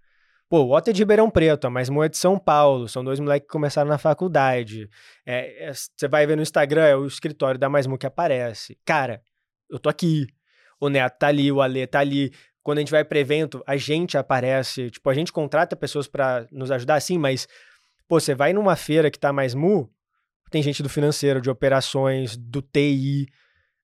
Pô, 0.47 0.65
o 0.65 0.77
é 0.77 0.81
de 0.81 0.99
Ribeirão 0.99 1.31
Preto, 1.31 1.65
a 1.65 1.69
Mais 1.69 1.89
é 1.89 2.07
de 2.07 2.17
São 2.17 2.37
Paulo, 2.37 2.87
são 2.87 3.03
dois 3.03 3.19
moleques 3.19 3.47
que 3.47 3.51
começaram 3.51 3.89
na 3.89 3.97
faculdade. 3.97 4.87
É, 5.25 5.69
é, 5.69 5.73
você 5.73 6.07
vai 6.07 6.27
ver 6.27 6.35
no 6.35 6.43
Instagram, 6.43 6.85
é 6.85 6.95
o 6.95 7.07
escritório 7.07 7.59
da 7.59 7.67
Mais 7.69 7.87
que 7.99 8.05
aparece. 8.05 8.77
Cara, 8.85 9.23
eu 9.67 9.79
tô 9.79 9.89
aqui. 9.89 10.27
O 10.79 10.89
Neto 10.89 11.17
tá 11.17 11.27
ali, 11.27 11.51
o 11.51 11.59
Ale 11.59 11.87
tá 11.87 12.01
ali. 12.01 12.31
Quando 12.61 12.77
a 12.77 12.81
gente 12.81 12.91
vai 12.91 13.03
para 13.03 13.17
evento, 13.17 13.63
a 13.65 13.77
gente 13.77 14.15
aparece. 14.15 14.91
Tipo, 14.91 15.09
a 15.09 15.13
gente 15.15 15.31
contrata 15.31 15.75
pessoas 15.75 16.07
para 16.07 16.45
nos 16.51 16.69
ajudar, 16.69 16.99
sim, 16.99 17.17
mas, 17.17 17.47
pô, 18.07 18.19
você 18.19 18.35
vai 18.35 18.53
numa 18.53 18.75
feira 18.75 19.09
que 19.09 19.17
tá 19.17 19.33
mais 19.33 19.55
mu, 19.55 19.91
tem 20.49 20.63
gente 20.63 20.83
do 20.83 20.89
financeiro, 20.89 21.41
de 21.41 21.49
operações, 21.49 22.35
do 22.35 22.61
TI, 22.61 23.27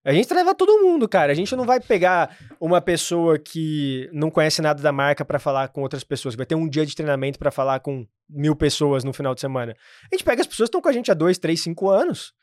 a 0.06 0.14
gente 0.14 0.32
leva 0.32 0.54
todo 0.54 0.84
mundo, 0.84 1.10
cara. 1.10 1.32
A 1.32 1.36
gente 1.36 1.56
não 1.56 1.66
vai 1.66 1.80
pegar 1.80 2.38
uma 2.60 2.80
pessoa 2.80 3.40
que 3.40 4.08
não 4.14 4.30
conhece 4.30 4.62
nada 4.62 4.82
da 4.82 4.92
marca 4.92 5.26
para 5.26 5.40
falar 5.40 5.70
com 5.70 5.82
outras 5.82 6.04
pessoas. 6.04 6.36
Vai 6.36 6.46
ter 6.46 6.54
um 6.54 6.70
dia 6.70 6.86
de 6.86 6.96
treinamento 6.96 7.40
para 7.40 7.50
falar 7.50 7.80
com 7.80 8.08
mil 8.30 8.56
pessoas 8.56 9.04
no 9.04 9.12
final 9.12 9.34
de 9.34 9.42
semana. 9.42 9.76
A 10.04 10.16
gente 10.16 10.24
pega 10.24 10.42
as 10.42 10.48
pessoas 10.48 10.68
que 10.68 10.70
estão 10.70 10.82
com 10.82 10.90
a 10.90 10.92
gente 10.92 11.10
há 11.10 11.16
dois, 11.16 11.40
três, 11.40 11.60
cinco 11.64 11.90
anos 11.90 12.34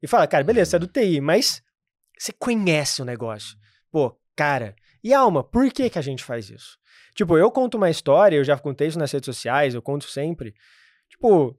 e 0.00 0.06
fala, 0.06 0.28
cara, 0.28 0.44
beleza, 0.44 0.70
você 0.70 0.76
é 0.76 0.78
do 0.78 0.86
TI, 0.86 1.20
mas 1.20 1.60
você 2.16 2.32
conhece 2.32 3.02
o 3.02 3.04
negócio. 3.04 3.58
Pô, 3.90 4.16
cara, 4.36 4.76
e 5.02 5.12
alma, 5.12 5.42
por 5.42 5.68
que, 5.72 5.90
que 5.90 5.98
a 5.98 6.02
gente 6.02 6.22
faz 6.22 6.50
isso? 6.50 6.78
Tipo, 7.16 7.36
eu 7.36 7.50
conto 7.50 7.78
uma 7.78 7.90
história, 7.90 8.36
eu 8.36 8.44
já 8.44 8.56
contei 8.56 8.86
isso 8.86 8.98
nas 8.98 9.10
redes 9.10 9.26
sociais, 9.26 9.74
eu 9.74 9.82
conto 9.82 10.04
sempre. 10.04 10.54
Tipo, 11.10 11.58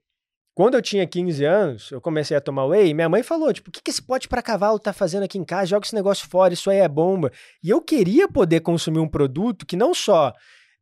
quando 0.53 0.75
eu 0.75 0.81
tinha 0.81 1.05
15 1.07 1.43
anos, 1.45 1.91
eu 1.91 1.99
comecei 1.99 2.37
a 2.37 2.41
tomar 2.41 2.65
whey, 2.65 2.89
e 2.89 2.93
minha 2.93 3.09
mãe 3.09 3.23
falou, 3.23 3.51
tipo, 3.51 3.69
o 3.69 3.71
que, 3.71 3.81
que 3.81 3.89
esse 3.89 4.01
pote 4.01 4.27
para 4.27 4.41
cavalo 4.41 4.77
tá 4.77 4.93
fazendo 4.93 5.23
aqui 5.23 5.37
em 5.37 5.43
casa? 5.43 5.67
Joga 5.67 5.85
esse 5.85 5.95
negócio 5.95 6.27
fora, 6.29 6.53
isso 6.53 6.69
aí 6.69 6.77
é 6.77 6.87
bomba. 6.87 7.31
E 7.63 7.69
eu 7.69 7.81
queria 7.81 8.27
poder 8.27 8.59
consumir 8.59 8.99
um 8.99 9.07
produto 9.07 9.65
que 9.65 9.75
não 9.75 9.93
só 9.93 10.33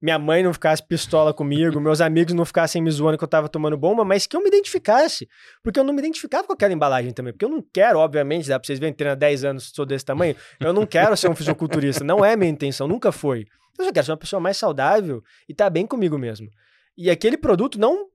minha 0.02 0.18
mãe 0.18 0.42
não 0.42 0.52
ficasse 0.52 0.82
pistola 0.82 1.32
comigo, 1.32 1.80
meus 1.80 2.02
amigos 2.02 2.34
não 2.34 2.44
ficassem 2.44 2.82
me 2.82 2.90
zoando 2.90 3.18
que 3.20 3.24
eu 3.24 3.28
tava 3.28 3.48
tomando 3.48 3.78
bomba, 3.78 4.04
mas 4.04 4.26
que 4.26 4.36
eu 4.36 4.42
me 4.42 4.48
identificasse. 4.48 5.30
Porque 5.64 5.80
eu 5.80 5.84
não 5.84 5.94
me 5.94 6.00
identificava 6.00 6.48
com 6.48 6.54
aquela 6.54 6.74
embalagem 6.74 7.14
também. 7.14 7.32
Porque 7.32 7.46
eu 7.46 7.50
não 7.50 7.64
quero, 7.72 8.00
obviamente, 8.00 8.50
dá 8.50 8.60
pra 8.60 8.66
vocês 8.66 8.80
verem, 8.80 8.94
treino 8.96 9.14
há 9.14 9.16
10 9.16 9.46
anos, 9.46 9.72
sou 9.74 9.86
desse 9.86 10.04
tamanho, 10.04 10.36
eu 10.60 10.74
não 10.74 10.88
quero 10.88 11.16
ser 11.16 11.30
um 11.30 11.36
fisiculturista. 11.36 12.04
Não 12.04 12.26
é 12.26 12.36
minha 12.36 12.50
intenção, 12.50 12.88
nunca 12.88 13.12
foi. 13.12 13.46
Eu 13.78 13.86
só 13.86 13.92
quero 13.92 14.06
ser 14.06 14.12
uma 14.12 14.18
pessoa 14.18 14.40
mais 14.40 14.58
saudável 14.58 15.22
e 15.48 15.54
tá 15.54 15.70
bem 15.70 15.86
comigo 15.86 16.18
mesmo. 16.18 16.50
E 16.98 17.10
aquele 17.10 17.38
produto 17.38 17.80
não 17.80 18.08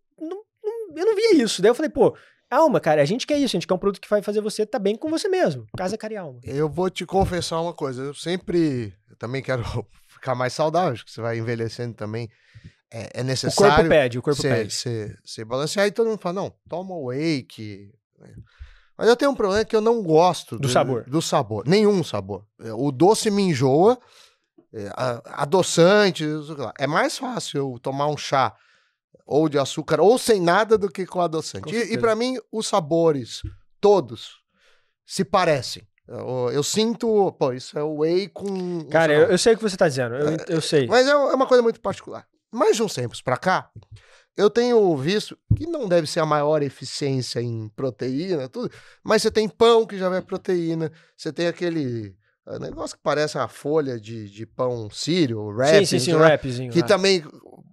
eu 0.96 1.06
não 1.06 1.14
via 1.14 1.42
isso. 1.42 1.60
Daí 1.60 1.70
eu 1.70 1.74
falei, 1.74 1.90
pô, 1.90 2.16
alma, 2.50 2.80
cara, 2.80 3.02
a 3.02 3.04
gente 3.04 3.26
quer 3.26 3.36
isso, 3.36 3.56
a 3.56 3.58
gente 3.58 3.66
quer 3.66 3.74
um 3.74 3.78
produto 3.78 4.00
que 4.00 4.08
vai 4.08 4.22
fazer 4.22 4.40
você 4.40 4.62
estar 4.62 4.78
tá 4.78 4.82
bem 4.82 4.96
com 4.96 5.10
você 5.10 5.28
mesmo. 5.28 5.66
Casa, 5.76 5.98
cara 5.98 6.14
e 6.14 6.16
alma. 6.16 6.40
Eu 6.42 6.68
vou 6.68 6.88
te 6.88 7.04
confessar 7.04 7.60
uma 7.60 7.74
coisa, 7.74 8.02
eu 8.02 8.14
sempre 8.14 8.94
eu 9.10 9.16
também 9.16 9.42
quero 9.42 9.62
ficar 10.08 10.34
mais 10.34 10.52
saudável, 10.52 10.92
acho 10.92 11.04
que 11.04 11.10
você 11.10 11.20
vai 11.20 11.38
envelhecendo 11.38 11.94
também. 11.94 12.30
É, 12.92 13.20
é 13.20 13.22
necessário. 13.24 13.72
O 13.72 13.76
corpo 13.76 13.88
pede, 13.88 14.18
o 14.18 14.22
corpo 14.22 14.40
cê, 14.40 14.48
pede. 14.48 14.74
Você 15.24 15.44
balancear 15.44 15.86
e 15.86 15.90
todo 15.90 16.08
mundo 16.08 16.20
fala, 16.20 16.42
não, 16.42 16.54
toma 16.68 16.94
wake. 16.94 17.90
Mas 18.96 19.08
eu 19.08 19.16
tenho 19.16 19.32
um 19.32 19.34
problema 19.34 19.64
que 19.64 19.76
eu 19.76 19.80
não 19.80 20.02
gosto 20.02 20.56
do, 20.56 20.62
do 20.62 20.68
sabor. 20.68 21.04
Do 21.04 21.20
sabor, 21.20 21.66
nenhum 21.66 22.02
sabor. 22.02 22.46
É, 22.60 22.72
o 22.72 22.90
doce 22.90 23.30
me 23.30 23.42
enjoa, 23.42 23.98
é, 24.72 24.90
adoçante, 25.26 26.24
é 26.78 26.86
mais 26.86 27.18
fácil 27.18 27.58
eu 27.58 27.78
tomar 27.80 28.06
um 28.06 28.16
chá 28.16 28.54
ou 29.24 29.48
de 29.48 29.58
açúcar, 29.58 30.00
ou 30.00 30.18
sem 30.18 30.40
nada 30.40 30.76
do 30.76 30.90
que 30.90 31.06
com 31.06 31.20
adoçante. 31.20 31.64
Com 31.64 31.70
e, 31.70 31.94
e 31.94 31.98
para 31.98 32.14
mim, 32.14 32.38
os 32.50 32.66
sabores, 32.66 33.42
todos, 33.80 34.42
se 35.04 35.24
parecem. 35.24 35.86
Eu, 36.08 36.50
eu, 36.52 36.62
sinto, 36.62 37.32
pô, 37.32 37.52
isso 37.52 37.76
é 37.78 37.82
whey 37.82 38.28
com. 38.28 38.84
Cara, 38.88 39.12
eu, 39.12 39.26
eu, 39.26 39.38
sei 39.38 39.54
o 39.54 39.56
que 39.56 39.62
você 39.62 39.76
tá 39.76 39.88
dizendo, 39.88 40.14
eu, 40.14 40.28
é, 40.28 40.36
eu 40.48 40.60
sei. 40.60 40.86
Mas 40.86 41.06
é, 41.06 41.10
é 41.10 41.14
uma 41.34 41.46
coisa 41.46 41.62
muito 41.62 41.80
particular. 41.80 42.26
Mais 42.52 42.76
de 42.76 42.82
uns 42.82 42.94
tempos 42.94 43.20
pra 43.20 43.36
cá, 43.36 43.70
eu 44.36 44.48
tenho 44.48 44.96
visto 44.96 45.36
que 45.56 45.66
não 45.66 45.88
deve 45.88 46.06
ser 46.06 46.20
a 46.20 46.26
maior 46.26 46.62
eficiência 46.62 47.40
em 47.40 47.68
proteína, 47.70 48.48
tudo, 48.48 48.70
mas 49.02 49.22
você 49.22 49.30
tem 49.30 49.48
pão 49.48 49.84
que 49.84 49.98
já 49.98 50.08
vai 50.08 50.22
proteína, 50.22 50.92
você 51.16 51.32
tem 51.32 51.48
aquele 51.48 52.14
é 52.48 52.58
negócio 52.60 52.96
que 52.96 53.02
parece 53.02 53.36
a 53.38 53.48
folha 53.48 53.98
de, 53.98 54.30
de 54.30 54.46
pão 54.46 54.88
sírio, 54.90 55.50
rap. 55.56 55.84
Sim, 55.84 55.98
sim, 55.98 55.98
sim, 55.98 56.12
rapzinho. 56.12 56.72
Que 56.72 56.80
lá. 56.80 56.86
também 56.86 57.24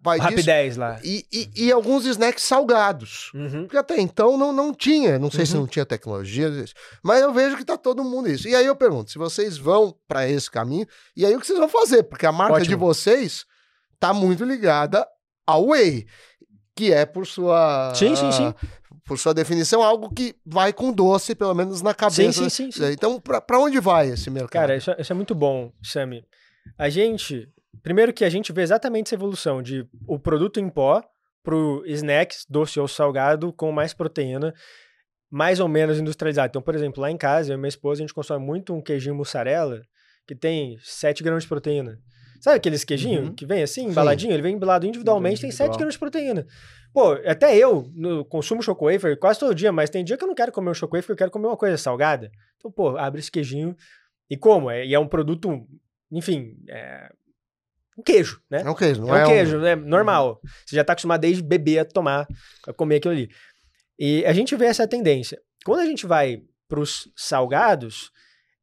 vai 0.03 0.17
Rapidez 0.17 0.76
lá. 0.76 0.99
E, 1.03 1.26
e, 1.32 1.65
e, 1.65 1.71
alguns 1.71 2.05
snacks 2.05 2.43
salgados. 2.43 3.32
Uhum. 3.36 3.63
Porque 3.63 3.78
até 3.78 3.99
então 3.99 4.38
não, 4.38 4.51
não 4.51 4.74
tinha. 4.74 5.19
Não 5.19 5.30
sei 5.30 5.41
uhum. 5.41 5.45
se 5.45 5.55
não 5.55 5.67
tinha 5.67 5.86
tecnologia. 5.86 6.51
Mas 7.03 7.21
eu 7.21 7.32
vejo 7.32 7.55
que 7.55 7.63
tá 7.63 7.78
todo 7.78 8.03
mundo 8.03 8.30
isso. 8.30 8.47
E 8.47 8.55
aí 8.55 8.65
eu 8.65 8.76
pergunto, 8.76 9.11
se 9.11 9.17
vocês 9.17 9.57
vão 9.57 9.95
para 10.07 10.28
esse 10.28 10.49
caminho, 10.49 10.88
e 11.15 11.26
aí 11.26 11.36
o 11.36 11.39
que 11.39 11.47
vocês 11.47 11.59
vão 11.59 11.69
fazer? 11.69 12.03
Porque 12.03 12.26
a 12.26 12.32
marca 12.32 12.55
Ótimo. 12.55 12.69
de 12.69 12.76
vocês 12.76 13.45
tá 13.99 14.13
muito 14.13 14.43
ligada 14.43 15.07
ao 15.45 15.67
whey. 15.67 16.05
Que 16.76 16.91
é 16.91 17.05
por 17.05 17.28
sua. 17.28 17.93
Sim, 17.93 18.15
sim, 18.15 18.32
sim 18.32 18.53
por 19.06 19.20
sua 19.20 19.34
definição, 19.34 19.84
algo 19.84 20.10
que 20.14 20.36
vai 20.45 20.72
com 20.72 20.91
doce, 20.91 21.36
pelo 21.36 21.54
menos 21.54 21.82
na 21.82 21.93
cabeça. 21.93 22.43
Sim, 22.43 22.49
sim, 22.49 22.72
sim. 22.72 22.72
sim. 22.72 22.91
Então, 22.91 23.20
para 23.20 23.60
onde 23.60 23.80
vai 23.80 24.10
esse 24.10 24.30
mercado? 24.30 24.51
Cara, 24.51 24.76
isso, 24.76 24.91
é, 24.91 24.95
isso 24.99 25.12
é 25.12 25.16
muito 25.16 25.36
bom, 25.36 25.72
Sami. 25.82 26.26
A 26.78 26.89
gente, 26.89 27.49
primeiro 27.82 28.14
que 28.14 28.24
a 28.24 28.30
gente 28.30 28.54
vê 28.54 28.62
exatamente 28.62 29.08
essa 29.08 29.16
evolução 29.16 29.62
de 29.62 29.86
o 30.08 30.18
produto 30.18 30.60
em 30.60 30.70
pó 30.70 31.04
pro 31.43 31.84
snacks, 31.86 32.45
doce 32.49 32.80
ou 32.80 32.88
salgado, 32.88 33.51
com 33.51 33.72
mais 33.72 33.93
proteína, 33.93 34.54
mais 35.30 35.60
ou 35.60 35.68
menos 35.68 35.99
industrializado. 35.99 36.49
Então, 36.49 36.62
por 36.62 36.74
exemplo, 36.74 37.01
lá 37.01 37.12
em 37.12 37.18
casa, 37.18 37.51
eu 37.51 37.56
e 37.56 37.58
minha 37.58 37.68
esposa, 37.68 38.01
a 38.01 38.04
gente 38.04 38.14
consome 38.14 38.45
muito 38.45 38.74
um 38.74 38.82
queijinho 38.82 39.16
mussarela, 39.16 39.82
que 40.26 40.34
tem 40.34 40.78
7 40.82 41.22
gramas 41.22 41.43
de 41.43 41.49
proteína. 41.49 41.99
Sabe 42.44 42.58
aqueles 42.58 42.84
queijinhos 42.84 43.30
uhum. 43.30 43.34
que 43.34 43.46
vem 43.46 43.64
assim, 43.64 43.86
embaladinho? 43.86 44.32
Sim. 44.32 44.34
Ele 44.34 44.44
vem 44.44 44.56
embalado 44.56 44.86
individualmente, 44.86 45.39
tem 45.39 45.50
7 45.50 45.78
gramas 45.78 45.94
de 45.94 46.00
proteína. 46.00 46.46
Pô, 46.94 47.14
até 47.26 47.56
eu 47.56 47.89
no, 47.96 48.26
consumo 48.26 48.62
choco 48.62 48.91
wafer 48.91 49.18
quase 49.18 49.39
todo 49.39 49.56
dia, 49.56 49.72
mas 49.72 49.89
tem 49.89 50.04
dia 50.04 50.18
que 50.18 50.24
eu 50.26 50.28
não 50.28 50.36
quero 50.36 50.52
comer 50.52 50.70
um 50.70 50.74
choco 50.74 50.94
wafer, 50.94 51.14
eu 51.14 51.16
quero 51.16 51.32
comer 51.32 51.48
uma 51.48 51.56
coisa 51.56 51.78
salgada. 51.78 52.30
Então, 52.58 52.70
pô, 52.70 52.98
abre 52.98 53.22
esse 53.22 53.32
queijinho. 53.32 53.74
E 54.30 54.36
como? 54.36 54.70
É, 54.70 54.86
e 54.86 54.94
é 54.94 55.00
um 55.00 55.08
produto, 55.08 55.66
enfim, 56.12 56.58
é 56.68 57.10
um 57.98 58.04
queijo, 58.04 58.41
né? 58.52 58.64
É 58.66 58.70
um 58.70 58.76
queijo, 58.76 59.02
não 59.04 59.16
é? 59.16 59.22
É 59.22 59.26
um 59.26 59.30
queijo, 59.30 59.58
um... 59.58 59.62
né? 59.62 59.76
Normal. 59.78 60.41
Você 60.66 60.76
já 60.76 60.84
tá 60.84 60.91
acostumado 60.91 61.22
desde 61.22 61.41
beber 61.41 61.80
a 61.80 61.86
tomar, 61.86 62.28
a 62.68 62.74
comer 62.74 62.98
aquilo 62.98 63.14
ali. 63.14 63.30
E 63.98 64.26
a 64.26 64.34
gente 64.34 64.54
vê 64.58 64.66
essa 64.66 64.86
tendência. 64.86 65.41
Quando 65.64 65.80
a 65.80 65.86
gente 65.86 66.06
vai 66.06 66.44
pros 66.68 67.10
salgados, 67.16 68.12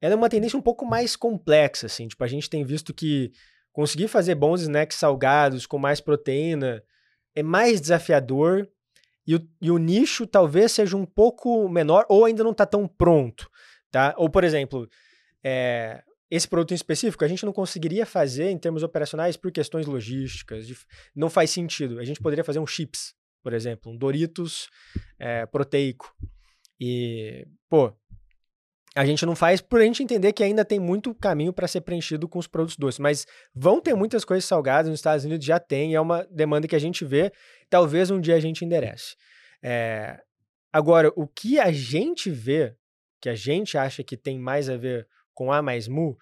ela 0.03 0.13
é 0.13 0.17
uma 0.17 0.29
tendência 0.29 0.59
um 0.59 0.63
pouco 0.63 0.85
mais 0.85 1.17
complexa, 1.17 1.87
assim. 1.87 2.09
Tipo, 2.09 2.23
a 2.25 2.29
gente 2.29 2.51
tem 2.51 2.63
visto 2.63 2.93
que 2.93 3.33
conseguir 3.73 4.09
fazer 4.09 4.35
bons 4.35 4.63
snacks 4.63 4.99
salgados 4.99 5.67
com 5.67 5.79
mais 5.79 6.01
proteína 6.01 6.83
é 7.35 7.43
mais 7.43 7.81
desafiador 7.81 8.69
e 9.27 9.37
o, 9.37 9.49
e 9.61 9.71
o 9.71 9.79
nicho 9.79 10.27
talvez 10.27 10.73
seja 10.73 10.97
um 10.97 11.07
pouco 11.07 11.69
menor 11.69 12.05
ou 12.09 12.25
ainda 12.25 12.43
não 12.43 12.51
está 12.51 12.67
tão 12.67 12.89
pronto, 12.89 13.49
tá? 13.91 14.15
Ou, 14.17 14.29
por 14.29 14.43
exemplo, 14.43 14.89
é, 15.45 16.03
esse 16.31 16.49
produto 16.49 16.73
em 16.73 16.75
específico 16.75 17.25
a 17.25 17.29
gente 17.29 17.45
não 17.45 17.53
conseguiria 17.53 18.07
fazer 18.07 18.51
em 18.51 18.59
termos 18.59 18.83
operacionais 18.83 19.37
por 19.37 19.53
questões 19.53 19.87
logísticas, 19.87 20.67
de, 20.67 20.77
não 21.15 21.29
faz 21.31 21.51
sentido. 21.51 21.99
A 21.99 22.05
gente 22.05 22.21
poderia 22.21 22.45
fazer 22.45 22.59
um 22.59 22.67
chips, 22.67 23.15
por 23.43 23.53
exemplo, 23.53 23.93
um 23.93 23.97
Doritos 23.97 24.69
é, 25.19 25.47
proteico. 25.47 26.15
E, 26.81 27.47
pô, 27.69 27.93
a 28.95 29.05
gente 29.05 29.25
não 29.25 29.37
faz 29.37 29.61
por 29.61 29.81
a 29.81 29.85
gente 29.85 30.03
entender 30.03 30.33
que 30.33 30.43
ainda 30.43 30.65
tem 30.65 30.81
muito 30.81 31.15
caminho 31.15 31.53
para 31.53 31.69
ser 31.69 31.81
preenchido 31.83 32.29
com 32.29 32.39
os 32.39 32.47
produtos 32.47 32.77
doces. 32.77 32.99
Mas 32.99 33.27
vão 33.55 33.81
ter 33.81 33.95
muitas 33.95 34.25
coisas 34.25 34.45
salgadas 34.45 34.91
nos 34.91 34.99
Estados 34.99 35.25
Unidos, 35.25 35.47
já 35.47 35.61
tem, 35.61 35.95
é 35.95 36.01
uma 36.01 36.27
demanda 36.31 36.67
que 36.67 36.75
a 36.75 36.81
gente 36.81 37.05
vê, 37.05 37.33
talvez 37.69 38.11
um 38.11 38.21
dia 38.21 38.35
a 38.35 38.41
gente 38.41 38.65
enderece. 38.65 39.15
É... 39.63 40.21
Agora, 40.73 41.13
o 41.17 41.27
que 41.27 41.59
a 41.59 41.71
gente 41.71 42.31
vê, 42.31 42.75
que 43.21 43.29
a 43.29 43.35
gente 43.35 43.79
acha 43.79 44.03
que 44.03 44.17
tem 44.17 44.39
mais 44.39 44.69
a 44.69 44.77
ver 44.77 45.07
com 45.35 45.53
A 45.53 45.63
mais 45.63 45.87
Mu, 45.87 46.19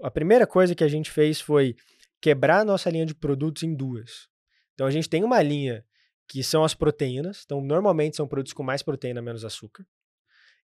a 0.00 0.10
primeira 0.10 0.46
coisa 0.46 0.74
que 0.74 0.84
a 0.84 0.88
gente 0.88 1.10
fez 1.10 1.40
foi 1.40 1.74
quebrar 2.20 2.60
a 2.60 2.64
nossa 2.64 2.90
linha 2.90 3.06
de 3.06 3.14
produtos 3.14 3.62
em 3.62 3.74
duas. 3.74 4.28
Então 4.74 4.86
a 4.86 4.90
gente 4.90 5.08
tem 5.08 5.24
uma 5.24 5.42
linha 5.42 5.84
que 6.28 6.44
são 6.44 6.62
as 6.62 6.74
proteínas, 6.74 7.42
então 7.44 7.60
normalmente 7.60 8.16
são 8.16 8.28
produtos 8.28 8.52
com 8.52 8.62
mais 8.62 8.82
proteína, 8.82 9.22
menos 9.22 9.44
açúcar. 9.44 9.84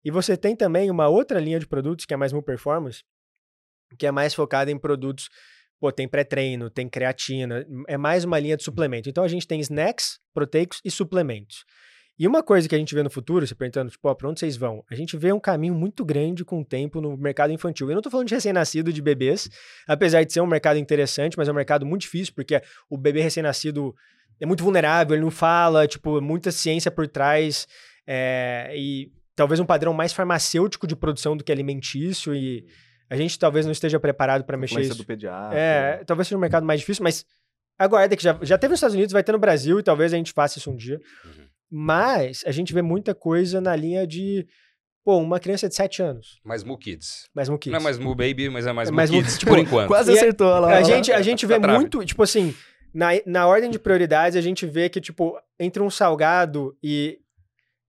E 0.05 0.11
você 0.11 0.36
tem 0.36 0.55
também 0.55 0.90
uma 0.90 1.09
outra 1.09 1.40
linha 1.40 1.59
de 1.59 1.66
produtos 1.66 2.05
que 2.05 2.12
é 2.12 2.16
mais 2.16 2.32
Mu 2.32 2.42
Performance, 2.42 3.02
que 3.98 4.07
é 4.07 4.11
mais 4.11 4.34
focada 4.34 4.70
em 4.70 4.78
produtos, 4.78 5.28
pô, 5.80 5.90
tem 5.90 6.09
pré-treino, 6.09 6.68
tem 6.68 6.88
creatina, 6.88 7.66
é 7.88 7.96
mais 7.96 8.24
uma 8.24 8.38
linha 8.38 8.57
de 8.57 8.64
suplemento. 8.64 9.09
Então 9.09 9.24
a 9.24 9.28
gente 9.28 9.46
tem 9.46 9.61
snacks 9.61 10.18
proteicos 10.32 10.80
e 10.84 10.90
suplementos. 10.90 11.64
E 12.16 12.28
uma 12.28 12.44
coisa 12.44 12.68
que 12.68 12.74
a 12.74 12.78
gente 12.78 12.94
vê 12.94 13.02
no 13.02 13.11
futuro, 13.11 13.44
se 13.44 13.57
perguntando, 13.57 13.90
tipo, 13.90 14.09
ó, 14.09 14.14
pra 14.14 14.28
onde 14.28 14.38
vocês 14.38 14.57
vão? 14.57 14.84
A 14.88 14.94
gente 14.94 15.16
vê 15.16 15.32
um 15.32 15.40
caminho 15.40 15.74
muito 15.74 16.05
grande 16.05 16.44
com 16.44 16.61
o 16.61 16.64
tempo 16.64 17.00
no 17.00 17.16
mercado 17.16 17.52
infantil. 17.52 17.90
Eu 17.90 17.96
não 17.96 18.02
tô 18.02 18.09
falando 18.09 18.28
de 18.28 18.34
recém-nascido, 18.34 18.92
de 18.92 19.02
bebês, 19.02 19.50
apesar 19.86 20.22
de 20.22 20.32
ser 20.32 20.40
um 20.40 20.46
mercado 20.46 20.78
interessante, 20.78 21.36
mas 21.36 21.48
é 21.48 21.50
um 21.50 21.57
mercado 21.57 21.84
muito 21.84 22.02
difícil, 22.02 22.32
porque 22.32 22.62
o 22.88 22.96
bebê 22.96 23.20
recém-nascido 23.20 23.92
é 24.40 24.46
muito 24.46 24.62
vulnerável, 24.62 25.16
ele 25.16 25.24
não 25.24 25.30
fala, 25.30 25.88
tipo, 25.88 26.20
muita 26.20 26.52
ciência 26.52 26.88
por 26.88 27.09
trás, 27.09 27.66
é, 28.07 28.72
e 28.76 29.11
talvez 29.37 29.59
um 29.61 29.66
padrão 29.66 29.93
mais 29.93 30.12
farmacêutico 30.12 30.87
de 30.87 30.95
produção 30.97 31.37
do 31.37 31.43
que 31.45 31.51
alimentício, 31.53 32.35
e 32.35 32.64
a 33.11 33.16
gente 33.16 33.39
talvez 33.39 33.64
não 33.66 33.72
esteja 33.72 33.99
preparado 34.01 34.45
para 34.45 34.57
mexer 34.57 34.80
isso. 34.80 34.97
do 34.97 35.05
pediatra. 35.05 35.59
É, 35.59 36.05
talvez 36.05 36.28
seja 36.28 36.37
um 36.37 36.41
mercado 36.41 36.64
mais 36.66 36.80
difícil, 36.80 37.03
mas 37.05 37.24
aguarda 37.78 38.16
que 38.16 38.22
já, 38.22 38.39
já 38.43 38.57
teve 38.59 38.70
nos 38.72 38.78
Estados 38.78 38.95
Unidos, 38.95 39.12
vai 39.12 39.22
ter 39.24 39.32
no 39.32 39.39
Brasil, 39.39 39.78
e 39.78 39.82
talvez 39.82 40.12
a 40.12 40.16
gente 40.16 40.32
faça 40.32 40.59
isso 40.59 40.70
um 40.70 40.76
dia. 40.76 41.01
Uhum. 41.24 41.45
Mas 41.70 42.45
a 42.47 42.53
gente 42.53 42.72
vê 42.72 42.82
muita 42.82 43.14
coisa 43.14 43.61
na 43.61 43.74
linha 43.74 44.07
de, 44.07 44.47
pô, 45.05 45.18
uma 45.18 45.41
criança 45.41 45.68
de 45.68 45.74
7 45.74 46.03
anos, 46.03 46.39
Mais 46.45 46.62
Mu 46.62 46.78
Kids. 46.78 47.28
mais 47.35 47.49
um 47.49 47.57
kids. 47.59 47.72
Não 47.72 47.80
é 47.80 47.82
mais 47.82 47.99
Mu 47.99 48.14
Baby, 48.14 48.49
mas 48.49 48.66
é 48.66 48.72
mais 48.72 48.89
É 48.89 48.93
Mu 48.93 48.97
mais 48.97 49.11
Mu- 49.11 49.18
Kids, 49.18 49.39
tipo, 49.39 49.51
por 49.51 49.59
enquanto. 49.61 49.89
Quase 49.89 50.11
E 50.12 50.14
a- 50.14 50.16
acertou 50.16 50.49
lá. 50.61 50.76
A 50.78 50.82
gente, 50.82 51.11
a 51.12 51.20
gente 51.22 51.45
vê 51.47 51.59
Tá 51.59 51.66
muito, 51.76 52.05
tipo 52.05 52.22
assim, 52.22 52.55
na, 52.95 53.09
na 53.26 53.47
ordem 53.49 53.70
de 53.70 53.78
prioridades, 53.78 54.37
a 54.37 54.41
gente 54.41 54.64
vê 54.66 54.89
que, 54.89 55.01
tipo, 55.01 55.37
entre 55.59 55.82
um 55.82 55.91
salgado 55.91 56.76
e, 56.82 57.18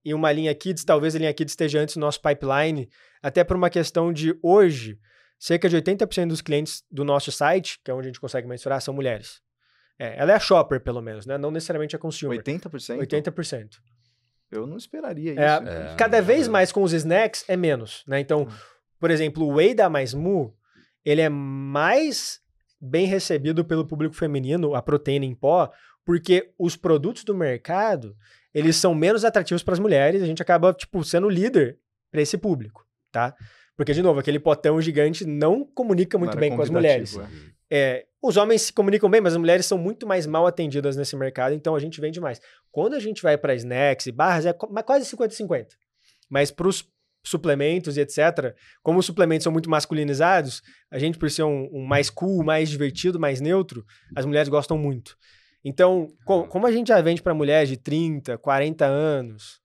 e 0.05 0.13
uma 0.13 0.31
linha 0.31 0.53
Kids, 0.53 0.85
talvez 0.85 1.15
a 1.15 1.19
linha 1.19 1.33
Kids 1.33 1.53
esteja 1.53 1.79
antes 1.79 1.95
do 1.95 1.99
nosso 1.99 2.21
pipeline, 2.21 2.87
até 3.21 3.43
por 3.43 3.57
uma 3.57 3.71
questão 3.71 4.13
de 4.13 4.37
hoje, 4.43 4.99
cerca 5.39 5.67
de 5.67 5.75
80% 5.75 6.27
dos 6.27 6.41
clientes 6.41 6.83
do 6.91 7.03
nosso 7.03 7.31
site, 7.31 7.79
que 7.83 7.89
é 7.89 7.93
onde 7.93 8.07
a 8.07 8.09
gente 8.09 8.21
consegue 8.21 8.47
mensurar, 8.47 8.79
são 8.79 8.93
mulheres. 8.93 9.41
É, 9.97 10.19
ela 10.19 10.31
é 10.31 10.35
a 10.35 10.39
shopper, 10.39 10.79
pelo 10.79 11.01
menos, 11.01 11.25
né? 11.25 11.37
Não 11.37 11.49
necessariamente 11.49 11.95
a 11.95 11.99
consumer. 11.99 12.37
80%? 12.39 12.99
80%. 12.99 13.69
Eu 14.51 14.67
não 14.67 14.77
esperaria 14.77 15.31
isso. 15.31 15.41
É, 15.41 15.91
É. 15.93 15.95
Cada 15.95 16.21
vez 16.21 16.47
mais 16.47 16.71
com 16.71 16.83
os 16.83 16.93
snacks 16.93 17.43
é 17.47 17.57
menos, 17.57 18.03
né? 18.07 18.19
Então, 18.19 18.47
por 18.99 19.09
exemplo, 19.09 19.43
o 19.43 19.55
whey 19.55 19.73
da 19.73 19.89
Mais 19.89 20.13
Mu, 20.13 20.55
ele 21.03 21.21
é 21.21 21.29
mais 21.29 22.39
bem 22.79 23.07
recebido 23.07 23.65
pelo 23.65 23.87
público 23.87 24.15
feminino, 24.15 24.75
a 24.75 24.81
proteína 24.81 25.25
em 25.25 25.33
pó, 25.33 25.71
porque 26.05 26.53
os 26.59 26.75
produtos 26.75 27.23
do 27.23 27.33
mercado, 27.33 28.15
eles 28.55 28.77
são 28.77 28.95
menos 28.95 29.25
atrativos 29.25 29.61
para 29.61 29.73
as 29.73 29.79
mulheres, 29.79 30.23
a 30.23 30.25
gente 30.25 30.41
acaba, 30.41 30.73
tipo, 30.73 31.03
sendo 31.03 31.27
líder 31.27 31.77
para 32.09 32.21
esse 32.21 32.37
público, 32.37 32.87
tá? 33.11 33.35
Porque, 33.75 33.93
de 33.93 34.01
novo, 34.01 34.17
aquele 34.17 34.39
potão 34.39 34.79
gigante 34.79 35.25
não 35.25 35.65
comunica 35.65 36.17
muito 36.17 36.35
Não 36.35 36.39
bem 36.39 36.55
com 36.55 36.61
as 36.61 36.69
mulheres. 36.69 37.17
é. 37.17 37.55
É, 37.69 38.05
os 38.21 38.37
homens 38.37 38.61
se 38.61 38.73
comunicam 38.73 39.09
bem, 39.09 39.19
mas 39.19 39.33
as 39.33 39.39
mulheres 39.39 39.65
são 39.65 39.77
muito 39.77 40.07
mais 40.07 40.25
mal 40.25 40.47
atendidas 40.47 40.95
nesse 40.95 41.15
mercado, 41.17 41.53
então 41.53 41.75
a 41.75 41.79
gente 41.79 41.99
vende 41.99 42.21
mais. 42.21 42.39
Quando 42.71 42.93
a 42.93 42.99
gente 42.99 43.21
vai 43.21 43.37
para 43.37 43.53
snacks 43.55 44.07
e 44.07 44.11
barras, 44.11 44.45
é 44.45 44.53
quase 44.53 45.05
50-50. 45.13 45.67
Mas 46.29 46.49
para 46.49 46.67
os 46.67 46.87
suplementos 47.23 47.97
e 47.97 48.01
etc., 48.01 48.55
como 48.81 48.99
os 48.99 49.05
suplementos 49.05 49.43
são 49.43 49.51
muito 49.51 49.69
masculinizados, 49.69 50.61
a 50.89 50.97
gente, 50.97 51.17
por 51.17 51.29
ser 51.29 51.43
um, 51.43 51.69
um 51.73 51.85
mais 51.85 52.09
cool, 52.09 52.43
mais 52.43 52.69
divertido, 52.69 53.19
mais 53.19 53.41
neutro, 53.41 53.83
as 54.15 54.25
mulheres 54.25 54.47
gostam 54.47 54.77
muito. 54.77 55.17
Então, 55.67 56.07
co- 56.23 56.45
como 56.47 56.67
a 56.67 56.71
gente 56.71 56.89
já 56.89 57.01
vende 57.01 57.23
para 57.23 57.33
mulheres 57.33 57.67
de 57.67 57.75
30, 57.75 58.37
40 58.37 58.85
anos, 58.85 59.59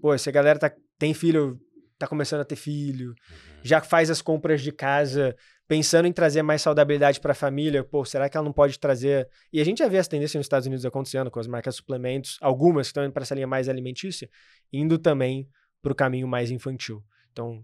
pô, 0.00 0.18
se 0.18 0.28
a 0.28 0.32
galera 0.32 0.58
tá, 0.58 0.72
tem 0.98 1.14
filho, 1.14 1.58
tá 1.96 2.08
começando 2.08 2.40
a 2.40 2.44
ter 2.44 2.56
filho, 2.56 3.14
já 3.62 3.80
faz 3.80 4.10
as 4.10 4.20
compras 4.20 4.60
de 4.60 4.72
casa 4.72 5.36
pensando 5.68 6.06
em 6.08 6.12
trazer 6.12 6.42
mais 6.42 6.60
saudabilidade 6.62 7.20
para 7.20 7.32
a 7.32 7.34
família, 7.36 7.84
pô, 7.84 8.04
será 8.04 8.28
que 8.28 8.36
ela 8.36 8.44
não 8.44 8.52
pode 8.52 8.78
trazer? 8.80 9.28
E 9.52 9.60
a 9.60 9.64
gente 9.64 9.78
já 9.78 9.86
vê 9.88 9.98
essa 9.98 10.10
tendência 10.10 10.38
nos 10.38 10.46
Estados 10.46 10.66
Unidos 10.66 10.84
acontecendo 10.84 11.30
com 11.30 11.38
as 11.38 11.46
marcas 11.46 11.74
de 11.74 11.78
suplementos, 11.78 12.36
algumas 12.40 12.86
que 12.86 12.90
estão 12.90 13.04
indo 13.04 13.12
para 13.12 13.22
essa 13.22 13.34
linha 13.34 13.46
mais 13.46 13.68
alimentícia, 13.68 14.28
indo 14.72 14.98
também 14.98 15.46
para 15.80 15.92
o 15.92 15.94
caminho 15.94 16.26
mais 16.26 16.50
infantil. 16.50 17.04
Então, 17.30 17.62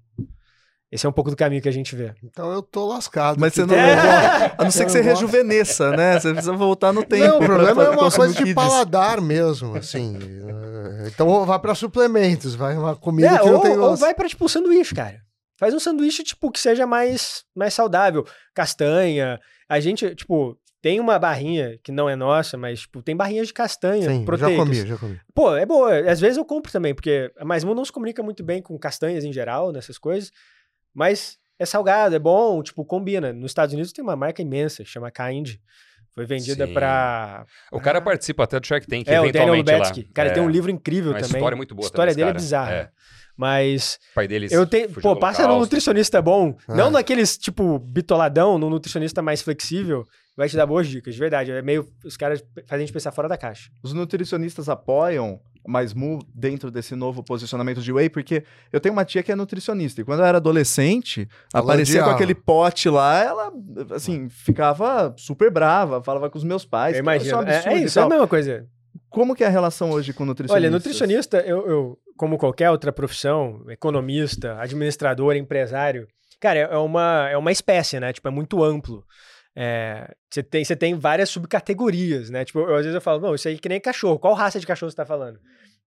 esse 0.93 1.05
é 1.07 1.09
um 1.09 1.12
pouco 1.12 1.30
do 1.30 1.37
caminho 1.37 1.61
que 1.61 1.68
a 1.68 1.72
gente 1.72 1.95
vê. 1.97 2.14
Então 2.22 2.53
eu 2.53 2.62
tô 2.62 2.87
lascado. 2.87 3.39
Mas 3.41 3.55
você 3.55 3.66
não. 3.66 3.74
eu 3.74 3.97
gosto- 3.97 4.55
A 4.59 4.64
não 4.64 4.70
ser 4.70 4.85
que 4.85 4.93
você 4.93 5.01
rejuvenesça, 5.01 5.91
né? 5.97 6.20
Você 6.20 6.30
precisa 6.32 6.53
voltar 6.53 6.93
no 6.93 7.03
tempo. 7.05 7.24
Não, 7.26 7.37
o 7.39 7.45
problema 7.45 7.85
é 7.85 7.91
uma 7.91 8.11
coisa 8.11 8.32
de 8.45 8.55
paladar 8.55 9.20
mesmo, 9.20 9.76
assim. 9.76 10.16
Eh, 10.16 11.09
Então 11.09 11.45
vai 11.45 11.59
pra 11.59 11.74
suplementos, 11.74 12.55
vai 12.55 12.76
uma 12.76 12.95
comida 12.97 13.28
É, 13.28 13.39
que 13.39 13.47
não 13.47 13.55
ou, 13.57 13.61
tem 13.61 13.72
ou 13.72 13.78
gosto. 13.91 14.01
vai 14.01 14.14
para 14.14 14.28
tipo 14.28 14.45
um 14.45 14.49
sanduíche, 14.49 14.95
cara. 14.95 15.20
Faz 15.59 15.72
um 15.74 15.78
sanduíche 15.80 16.22
tipo 16.24 16.51
que 16.51 16.61
seja 16.61 16.87
mais 16.87 17.45
mais 17.55 17.74
saudável, 17.74 18.24
castanha. 18.55 19.41
A 19.68 19.80
gente, 19.80 20.14
tipo, 20.14 20.57
tem 20.82 21.01
uma 21.01 21.18
barrinha 21.18 21.78
que 21.82 21.91
não 21.93 22.09
é 22.09 22.16
nossa, 22.16 22.57
mas 22.57 22.80
tipo, 22.80 23.03
tem 23.03 23.16
barrinhas 23.16 23.47
de 23.49 23.53
castanha 23.55 24.09
Sim, 24.11 24.18
já 24.20 24.24
proteicas. 24.24 24.57
comi, 24.59 24.74
já 24.87 24.97
comi. 24.99 25.20
Pô, 25.35 25.55
é 25.57 25.64
boa. 25.64 25.99
Às 26.11 26.20
vezes 26.20 26.37
eu 26.37 26.45
compro 26.45 26.70
também, 26.70 26.95
porque 26.95 27.32
a 27.39 27.45
Mais 27.45 27.64
Mu 27.64 27.74
não 27.74 27.85
se 27.85 27.93
comunica 27.93 28.22
muito 28.22 28.43
bem 28.45 28.61
com 28.62 28.78
castanhas 28.78 29.24
em 29.24 29.32
geral, 29.32 29.72
nessas 29.72 29.97
coisas. 29.99 30.30
Mas 30.95 31.36
é 31.59 31.66
salgado, 31.66 32.14
é 32.14 32.18
bom, 32.18 32.62
tipo, 32.62 32.84
combina. 32.84 33.32
Nos 33.32 33.51
Estados 33.51 33.72
Unidos 33.72 33.92
tem 33.92 34.03
uma 34.03 34.16
marca 34.16 34.40
imensa, 34.42 34.84
chama 34.84 35.11
Kind. 35.11 35.57
Foi 36.14 36.24
vendida 36.24 36.68
pra. 36.68 37.45
O 37.72 37.80
cara 37.80 38.01
participa 38.01 38.45
até 38.45 38.61
do 38.61 38.64
Shark 38.66 38.86
Tank, 38.86 39.09
É, 39.09 39.20
o 39.20 39.24
Daniel 39.24 39.53
eventualmente 39.57 39.70
lá. 39.72 39.78
Lubetzky. 39.78 40.05
Cara, 40.14 40.28
é, 40.28 40.32
tem 40.32 40.42
um 40.42 40.49
livro 40.49 40.70
incrível 40.70 41.11
uma 41.11 41.20
também. 41.20 41.36
história 41.36 41.57
muito 41.57 41.74
boa 41.74 41.86
A 41.86 41.88
história 41.88 42.12
também, 42.12 42.24
dele 42.24 42.30
é 42.30 42.32
cara. 42.34 42.40
bizarra. 42.42 42.72
É. 42.72 42.90
Mas 43.36 43.99
O 44.12 44.14
pai 44.14 44.28
dele 44.28 44.47
eu 44.51 44.64
tenho. 44.64 44.88
Pô, 44.90 45.16
passa 45.16 45.47
no 45.49 45.59
nutricionista 45.59 46.22
bom. 46.22 46.57
Ah. 46.68 46.74
Não 46.76 46.88
naqueles, 46.88 47.36
tipo, 47.36 47.80
bitoladão, 47.80 48.59
no 48.59 48.70
nutricionista 48.70 49.20
mais 49.22 49.42
flexível. 49.42 50.07
Vai 50.36 50.49
te 50.49 50.57
dar 50.57 50.66
boas 50.66 50.86
dicas, 50.86 51.14
de 51.14 51.20
verdade. 51.20 51.51
É 51.51 51.61
meio. 51.62 51.88
Os 52.05 52.16
caras 52.16 52.45
fazem 52.66 52.84
a 52.84 52.86
gente 52.86 52.92
pensar 52.92 53.11
fora 53.11 53.28
da 53.28 53.36
caixa. 53.36 53.70
Os 53.82 53.92
nutricionistas 53.92 54.68
apoiam 54.68 55.40
mais 55.66 55.94
mu 55.94 56.18
dentro 56.34 56.70
desse 56.70 56.94
novo 56.94 57.22
posicionamento 57.22 57.80
de 57.80 57.92
whey, 57.92 58.08
porque 58.08 58.44
eu 58.72 58.80
tenho 58.80 58.92
uma 58.92 59.04
tia 59.04 59.22
que 59.22 59.32
é 59.32 59.36
nutricionista, 59.36 60.00
e 60.00 60.04
quando 60.04 60.20
eu 60.20 60.26
era 60.26 60.38
adolescente, 60.38 61.28
Ela 61.52 61.62
aparecia 61.62 62.02
com 62.02 62.10
aquele 62.10 62.34
pote 62.34 62.88
lá, 62.88 63.22
ela, 63.22 63.52
assim, 63.90 64.28
ficava 64.28 65.14
super 65.16 65.50
brava, 65.50 66.02
falava 66.02 66.28
com 66.28 66.38
os 66.38 66.44
meus 66.44 66.64
pais. 66.64 66.96
É 66.96 67.02
um 67.02 67.04
É, 67.68 67.74
é 67.74 67.78
isso, 67.78 67.98
é 67.98 68.02
a 68.02 68.08
mesma 68.08 68.28
coisa. 68.28 68.66
Como 69.08 69.34
que 69.34 69.44
é 69.44 69.46
a 69.46 69.50
relação 69.50 69.90
hoje 69.90 70.12
com 70.12 70.24
nutricionistas? 70.24 70.62
Olha, 70.62 70.70
nutricionista, 70.70 71.38
eu, 71.38 71.66
eu, 71.68 71.98
como 72.16 72.36
qualquer 72.36 72.70
outra 72.70 72.92
profissão, 72.92 73.64
economista, 73.68 74.56
administrador, 74.60 75.36
empresário, 75.36 76.08
cara, 76.40 76.58
é 76.58 76.76
uma, 76.76 77.28
é 77.30 77.36
uma 77.36 77.52
espécie, 77.52 77.98
né? 78.00 78.12
Tipo, 78.12 78.28
é 78.28 78.30
muito 78.30 78.62
amplo. 78.62 79.04
É, 79.57 80.14
Você 80.30 80.42
tem, 80.42 80.64
você 80.64 80.74
tem 80.74 80.94
várias 80.94 81.30
subcategorias, 81.30 82.30
né? 82.30 82.44
Tipo, 82.44 82.61
eu, 82.61 82.74
às 82.74 82.82
vezes 82.82 82.94
eu 82.94 83.00
falo, 83.00 83.20
não, 83.20 83.34
isso 83.34 83.46
aí 83.48 83.55
é 83.55 83.59
que 83.59 83.68
nem 83.68 83.80
cachorro. 83.80 84.18
Qual 84.18 84.34
raça 84.34 84.59
de 84.59 84.66
cachorro 84.66 84.90
você 84.90 84.96
tá 84.96 85.07
falando? 85.07 85.38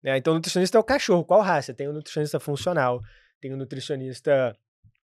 É, 0.04 0.18
então, 0.18 0.34
nutricionista 0.34 0.78
é 0.78 0.80
o 0.80 0.84
cachorro. 0.84 1.26
Qual 1.26 1.42
raça? 1.42 1.74
Tem 1.74 1.88
o 1.88 1.94
nutricionista 1.94 2.40
funcional, 2.40 3.02
tem 3.42 3.54
o 3.54 3.58
nutricionista 3.58 4.56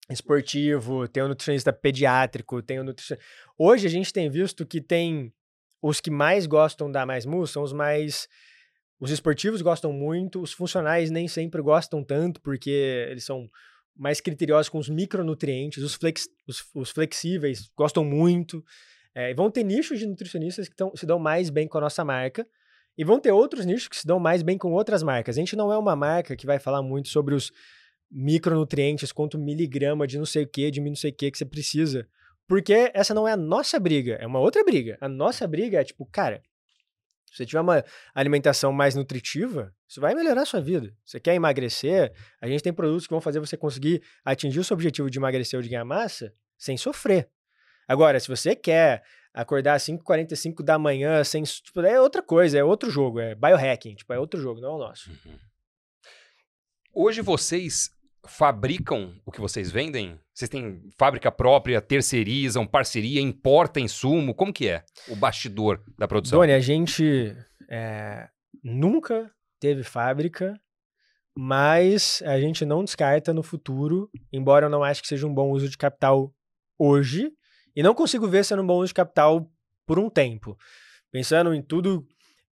esportivo, 0.09 1.07
tem 1.07 1.23
o 1.23 1.27
nutricionista 1.27 1.71
pediátrico, 1.71 2.61
tem 2.61 2.79
o 2.79 2.83
nutricionista... 2.83 3.25
Hoje 3.57 3.87
a 3.87 3.89
gente 3.89 4.11
tem 4.11 4.29
visto 4.29 4.65
que 4.65 4.81
tem 4.81 5.31
os 5.81 6.01
que 6.01 6.11
mais 6.11 6.45
gostam 6.45 6.91
da 6.91 7.05
Mais 7.05 7.25
Mu 7.25 7.47
são 7.47 7.63
os 7.63 7.73
mais 7.73 8.27
os 9.01 9.09
esportivos 9.09 9.63
gostam 9.63 9.91
muito, 9.91 10.39
os 10.39 10.53
funcionais 10.53 11.09
nem 11.09 11.27
sempre 11.27 11.59
gostam 11.59 12.03
tanto, 12.03 12.39
porque 12.39 12.69
eles 13.09 13.25
são 13.25 13.49
mais 13.95 14.21
criteriosos 14.21 14.69
com 14.69 14.77
os 14.77 14.89
micronutrientes, 14.89 15.83
os, 15.83 15.95
flex, 15.95 16.27
os, 16.47 16.63
os 16.73 16.89
flexíveis 16.91 17.69
gostam 17.75 18.03
muito. 18.03 18.63
É, 19.13 19.33
vão 19.33 19.51
ter 19.51 19.63
nichos 19.63 19.99
de 19.99 20.07
nutricionistas 20.07 20.67
que 20.69 20.75
tão, 20.75 20.95
se 20.95 21.05
dão 21.05 21.19
mais 21.19 21.49
bem 21.49 21.67
com 21.67 21.77
a 21.77 21.81
nossa 21.81 22.03
marca, 22.03 22.47
e 22.97 23.03
vão 23.03 23.19
ter 23.19 23.31
outros 23.31 23.65
nichos 23.65 23.87
que 23.87 23.97
se 23.97 24.05
dão 24.05 24.19
mais 24.19 24.41
bem 24.41 24.57
com 24.57 24.71
outras 24.71 25.01
marcas. 25.01 25.37
A 25.37 25.39
gente 25.39 25.55
não 25.55 25.71
é 25.71 25.77
uma 25.77 25.95
marca 25.95 26.35
que 26.35 26.45
vai 26.45 26.59
falar 26.59 26.81
muito 26.81 27.09
sobre 27.09 27.33
os 27.33 27.51
micronutrientes, 28.11 29.11
quanto 29.11 29.39
miligrama 29.39 30.05
de 30.05 30.17
não 30.17 30.25
sei 30.25 30.43
o 30.43 30.47
que, 30.47 30.69
de 30.69 30.81
não 30.81 30.95
sei 30.95 31.11
o 31.11 31.13
que 31.13 31.31
que 31.31 31.37
você 31.37 31.45
precisa. 31.45 32.07
Porque 32.47 32.91
essa 32.93 33.13
não 33.13 33.27
é 33.27 33.31
a 33.31 33.37
nossa 33.37 33.79
briga, 33.79 34.15
é 34.15 34.27
uma 34.27 34.39
outra 34.39 34.63
briga. 34.63 34.97
A 34.99 35.07
nossa 35.07 35.47
briga 35.47 35.79
é 35.79 35.83
tipo, 35.83 36.05
cara, 36.05 36.43
se 37.31 37.37
você 37.37 37.45
tiver 37.45 37.61
uma 37.61 37.83
alimentação 38.13 38.73
mais 38.73 38.93
nutritiva, 38.93 39.73
isso 39.87 40.01
vai 40.01 40.13
melhorar 40.13 40.41
a 40.41 40.45
sua 40.45 40.59
vida. 40.59 40.93
Você 41.05 41.17
quer 41.17 41.33
emagrecer? 41.33 42.11
A 42.41 42.47
gente 42.47 42.61
tem 42.61 42.73
produtos 42.73 43.07
que 43.07 43.13
vão 43.13 43.21
fazer 43.21 43.39
você 43.39 43.55
conseguir 43.55 44.03
atingir 44.23 44.59
o 44.59 44.63
seu 44.63 44.75
objetivo 44.75 45.09
de 45.09 45.17
emagrecer 45.17 45.57
ou 45.57 45.63
de 45.63 45.69
ganhar 45.69 45.85
massa 45.85 46.33
sem 46.57 46.75
sofrer. 46.75 47.29
Agora, 47.87 48.19
se 48.19 48.27
você 48.27 48.53
quer 48.53 49.01
acordar 49.33 49.75
às 49.75 49.83
5h45 49.83 50.61
da 50.61 50.77
manhã 50.77 51.23
sem. 51.23 51.43
Tipo, 51.43 51.81
é 51.81 51.99
outra 51.99 52.21
coisa, 52.21 52.57
é 52.57 52.63
outro 52.63 52.89
jogo, 52.89 53.19
é 53.19 53.33
biohacking, 53.33 53.95
tipo, 53.95 54.11
é 54.13 54.19
outro 54.19 54.39
jogo, 54.39 54.59
não 54.59 54.69
é 54.69 54.75
o 54.75 54.77
nosso. 54.77 55.09
Hoje 56.93 57.21
vocês 57.21 57.89
fabricam 58.25 59.15
o 59.25 59.31
que 59.31 59.41
vocês 59.41 59.71
vendem? 59.71 60.19
Vocês 60.33 60.49
têm 60.49 60.89
fábrica 60.97 61.31
própria, 61.31 61.81
terceirizam, 61.81 62.65
parceria, 62.65 63.21
importam 63.21 63.83
insumo? 63.83 64.33
Como 64.33 64.53
que 64.53 64.67
é 64.67 64.83
o 65.07 65.15
bastidor 65.15 65.81
da 65.97 66.07
produção? 66.07 66.39
Doni, 66.39 66.53
a 66.53 66.59
gente 66.59 67.35
é, 67.69 68.29
nunca 68.63 69.31
teve 69.59 69.83
fábrica, 69.83 70.59
mas 71.35 72.21
a 72.25 72.39
gente 72.39 72.65
não 72.65 72.83
descarta 72.83 73.33
no 73.33 73.43
futuro, 73.43 74.09
embora 74.31 74.65
eu 74.65 74.69
não 74.69 74.83
ache 74.83 75.01
que 75.01 75.07
seja 75.07 75.27
um 75.27 75.33
bom 75.33 75.51
uso 75.51 75.69
de 75.69 75.77
capital 75.77 76.33
hoje, 76.77 77.31
e 77.75 77.81
não 77.81 77.93
consigo 77.93 78.27
ver 78.27 78.43
sendo 78.43 78.61
um 78.61 78.67
bom 78.67 78.77
uso 78.77 78.87
de 78.87 78.95
capital 78.95 79.49
por 79.85 79.97
um 79.97 80.09
tempo. 80.09 80.57
Pensando 81.11 81.53
em 81.53 81.61
tudo, 81.61 82.05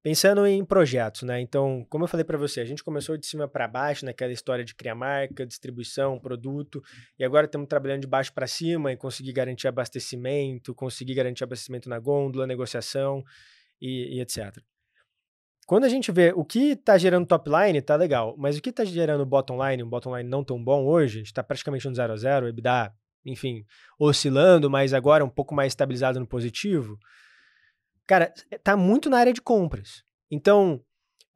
Pensando 0.09 0.43
em 0.47 0.65
projetos, 0.65 1.21
né? 1.21 1.39
Então, 1.39 1.85
como 1.87 2.03
eu 2.03 2.07
falei 2.07 2.23
para 2.23 2.35
você, 2.35 2.61
a 2.61 2.65
gente 2.65 2.83
começou 2.83 3.15
de 3.15 3.27
cima 3.27 3.47
para 3.47 3.67
baixo 3.67 4.03
naquela 4.03 4.31
história 4.33 4.65
de 4.65 4.73
criar 4.73 4.95
marca, 4.95 5.45
distribuição, 5.45 6.19
produto, 6.19 6.81
e 7.19 7.23
agora 7.23 7.45
estamos 7.45 7.67
trabalhando 7.67 8.01
de 8.01 8.07
baixo 8.07 8.33
para 8.33 8.47
cima 8.47 8.91
e 8.91 8.97
conseguir 8.97 9.33
garantir 9.33 9.67
abastecimento, 9.67 10.73
conseguir 10.73 11.13
garantir 11.13 11.43
abastecimento 11.43 11.87
na 11.87 11.99
gôndola, 11.99 12.47
negociação 12.47 13.23
e, 13.79 14.17
e 14.17 14.19
etc. 14.19 14.57
Quando 15.67 15.83
a 15.83 15.89
gente 15.89 16.11
vê 16.11 16.33
o 16.35 16.43
que 16.43 16.71
está 16.71 16.97
gerando 16.97 17.27
top 17.27 17.47
line, 17.47 17.79
tá 17.79 17.95
legal, 17.95 18.33
mas 18.35 18.57
o 18.57 18.63
que 18.63 18.71
está 18.71 18.83
gerando 18.83 19.23
bottom 19.27 19.63
line, 19.63 19.83
um 19.83 19.89
bottom 19.89 20.17
line 20.17 20.27
não 20.27 20.43
tão 20.43 20.59
bom 20.59 20.87
hoje, 20.87 21.21
está 21.21 21.43
praticamente 21.43 21.87
no 21.87 21.93
0 21.93 22.13
a 22.13 22.17
0, 22.17 22.47
EBITDA, 22.47 22.91
enfim, 23.23 23.63
oscilando, 23.99 24.71
mas 24.71 24.91
agora 24.91 25.23
um 25.23 25.29
pouco 25.29 25.53
mais 25.53 25.71
estabilizado 25.71 26.19
no 26.19 26.25
positivo 26.25 26.97
Cara, 28.09 28.33
tá 28.63 28.75
muito 28.75 29.07
na 29.07 29.19
área 29.19 29.31
de 29.31 29.39
compras. 29.39 30.03
Então, 30.31 30.81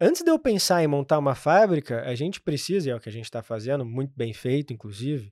antes 0.02 0.24
de 0.24 0.32
eu 0.32 0.40
pensar 0.40 0.84
em 0.84 0.88
montar 0.88 1.20
uma 1.20 1.36
fábrica, 1.36 2.02
a 2.02 2.16
gente 2.16 2.42
precisa, 2.42 2.90
e 2.90 2.92
é 2.92 2.96
o 2.96 3.00
que 3.00 3.08
a 3.08 3.12
gente 3.12 3.26
está 3.26 3.44
fazendo, 3.44 3.86
muito 3.86 4.12
bem 4.16 4.34
feito, 4.34 4.74
inclusive, 4.74 5.32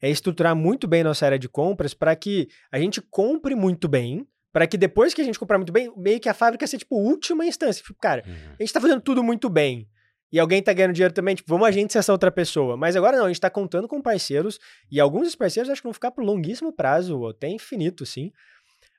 é 0.00 0.08
estruturar 0.08 0.54
muito 0.54 0.86
bem 0.86 1.02
nossa 1.02 1.26
área 1.26 1.40
de 1.40 1.48
compras 1.48 1.92
para 1.92 2.14
que 2.14 2.46
a 2.70 2.78
gente 2.78 3.02
compre 3.02 3.56
muito 3.56 3.88
bem, 3.88 4.24
para 4.52 4.64
que 4.64 4.78
depois 4.78 5.12
que 5.12 5.20
a 5.20 5.24
gente 5.24 5.40
comprar 5.40 5.58
muito 5.58 5.72
bem, 5.72 5.92
meio 5.96 6.20
que 6.20 6.28
a 6.28 6.34
fábrica 6.34 6.64
seja, 6.68 6.78
tipo, 6.78 6.94
última 6.94 7.44
instância. 7.44 7.82
Tipo, 7.82 7.98
cara, 7.98 8.22
uhum. 8.24 8.32
a 8.32 8.62
gente 8.62 8.62
está 8.62 8.80
fazendo 8.80 9.00
tudo 9.00 9.24
muito 9.24 9.50
bem. 9.50 9.88
E 10.30 10.38
alguém 10.38 10.60
está 10.60 10.72
ganhando 10.72 10.92
dinheiro 10.92 11.12
também, 11.12 11.34
tipo, 11.34 11.48
vamos 11.48 11.66
a 11.66 11.72
gente 11.72 11.92
ser 11.92 11.98
essa 11.98 12.12
outra 12.12 12.30
pessoa. 12.30 12.76
Mas 12.76 12.94
agora 12.94 13.16
não, 13.16 13.24
a 13.24 13.28
gente 13.28 13.38
está 13.38 13.50
contando 13.50 13.88
com 13.88 14.00
parceiros, 14.00 14.60
e 14.88 15.00
alguns 15.00 15.24
dos 15.24 15.34
parceiros 15.34 15.68
acho 15.68 15.82
que 15.82 15.88
vão 15.88 15.92
ficar 15.92 16.12
por 16.12 16.22
longuíssimo 16.22 16.72
prazo, 16.72 17.18
ou 17.18 17.30
até 17.30 17.48
infinito, 17.48 18.06
sim. 18.06 18.30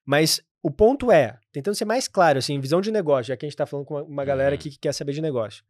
Mas 0.06 0.42
o 0.64 0.70
ponto 0.70 1.12
é, 1.12 1.38
tentando 1.52 1.76
ser 1.76 1.86
mais 1.86 2.08
claro, 2.08 2.40
assim, 2.40 2.60
visão 2.60 2.82
de 2.82 2.92
negócio, 2.92 3.30
já 3.30 3.38
que 3.38 3.46
a 3.46 3.48
gente 3.48 3.54
está 3.54 3.66
falando 3.66 3.86
com 3.86 3.96
uma, 3.96 4.04
uma 4.04 4.26
galera 4.26 4.52
uhum. 4.52 4.56
aqui 4.56 4.70
que 4.70 4.80
quer 4.80 4.94
saber 4.94 5.14
de 5.14 5.22
negócio. 5.22 5.64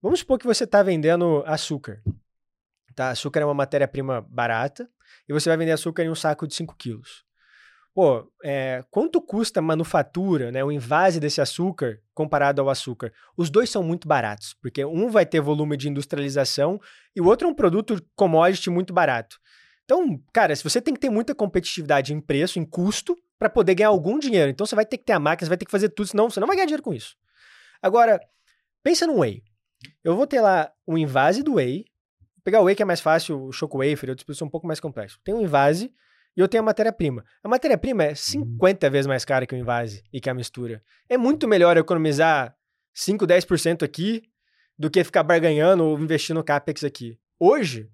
Vamos 0.00 0.20
supor 0.20 0.38
que 0.38 0.46
você 0.46 0.64
está 0.64 0.82
vendendo 0.82 1.42
açúcar. 1.46 2.02
Tá? 2.94 3.10
Açúcar 3.10 3.40
é 3.40 3.44
uma 3.44 3.54
matéria-prima 3.54 4.20
barata 4.20 4.88
e 5.28 5.32
você 5.32 5.48
vai 5.48 5.56
vender 5.56 5.72
açúcar 5.72 6.04
em 6.04 6.10
um 6.10 6.14
saco 6.14 6.46
de 6.46 6.54
5 6.54 6.76
quilos. 6.76 7.24
Pô, 7.94 8.28
é, 8.42 8.84
quanto 8.90 9.20
custa 9.20 9.60
a 9.60 9.62
manufatura, 9.62 10.50
né, 10.50 10.64
o 10.64 10.72
invase 10.72 11.20
desse 11.20 11.40
açúcar 11.40 12.00
comparado 12.12 12.60
ao 12.60 12.68
açúcar? 12.68 13.12
Os 13.36 13.50
dois 13.50 13.70
são 13.70 13.84
muito 13.84 14.08
baratos, 14.08 14.54
porque 14.60 14.84
um 14.84 15.08
vai 15.08 15.24
ter 15.24 15.40
volume 15.40 15.76
de 15.76 15.88
industrialização 15.88 16.80
e 17.14 17.20
o 17.20 17.26
outro 17.26 17.46
é 17.46 17.50
um 17.50 17.54
produto 17.54 18.04
commodity 18.16 18.68
muito 18.68 18.92
barato. 18.92 19.38
Então, 19.84 20.20
cara, 20.32 20.54
se 20.56 20.64
você 20.64 20.80
tem 20.80 20.94
que 20.94 21.00
ter 21.00 21.10
muita 21.10 21.34
competitividade 21.34 22.12
em 22.14 22.20
preço, 22.20 22.58
em 22.58 22.64
custo, 22.64 23.16
para 23.38 23.50
poder 23.50 23.74
ganhar 23.74 23.88
algum 23.88 24.18
dinheiro. 24.18 24.50
Então 24.50 24.66
você 24.66 24.74
vai 24.74 24.86
ter 24.86 24.96
que 24.96 25.04
ter 25.04 25.12
a 25.12 25.20
máquina, 25.20 25.46
você 25.46 25.50
vai 25.50 25.58
ter 25.58 25.66
que 25.66 25.70
fazer 25.70 25.90
tudo, 25.90 26.06
senão 26.06 26.30
você 26.30 26.40
não 26.40 26.46
vai 26.46 26.56
ganhar 26.56 26.66
dinheiro 26.66 26.82
com 26.82 26.94
isso. 26.94 27.16
Agora, 27.82 28.20
pensa 28.82 29.06
no 29.06 29.20
whey. 29.20 29.42
Eu 30.02 30.16
vou 30.16 30.26
ter 30.26 30.40
lá 30.40 30.72
um 30.86 30.96
invase 30.96 31.42
do 31.42 31.54
whey. 31.54 31.84
Pegar 32.42 32.60
o 32.60 32.64
whey 32.64 32.74
que 32.74 32.82
é 32.82 32.86
mais 32.86 33.00
fácil, 33.00 33.42
o 33.44 33.52
choco 33.52 33.78
wafer, 33.78 34.10
outros 34.10 34.38
são 34.38 34.46
um 34.46 34.50
pouco 34.50 34.66
mais 34.66 34.80
complexo. 34.80 35.20
Tem 35.22 35.34
um 35.34 35.42
invase 35.42 35.92
e 36.36 36.40
eu 36.40 36.48
tenho 36.48 36.62
a 36.62 36.64
matéria-prima. 36.64 37.24
A 37.42 37.48
matéria-prima 37.48 38.04
é 38.04 38.14
50 38.14 38.88
vezes 38.90 39.06
mais 39.06 39.24
cara 39.24 39.46
que 39.46 39.54
o 39.54 39.58
invase 39.58 40.02
e 40.12 40.20
que 40.20 40.30
a 40.30 40.34
mistura. 40.34 40.82
É 41.08 41.18
muito 41.18 41.46
melhor 41.46 41.76
economizar 41.76 42.56
5, 42.94 43.26
10% 43.26 43.82
aqui 43.82 44.22
do 44.78 44.90
que 44.90 45.04
ficar 45.04 45.22
barganhando 45.22 45.84
ou 45.84 45.98
investindo 45.98 46.36
no 46.36 46.44
capex 46.44 46.82
aqui. 46.82 47.18
Hoje, 47.38 47.90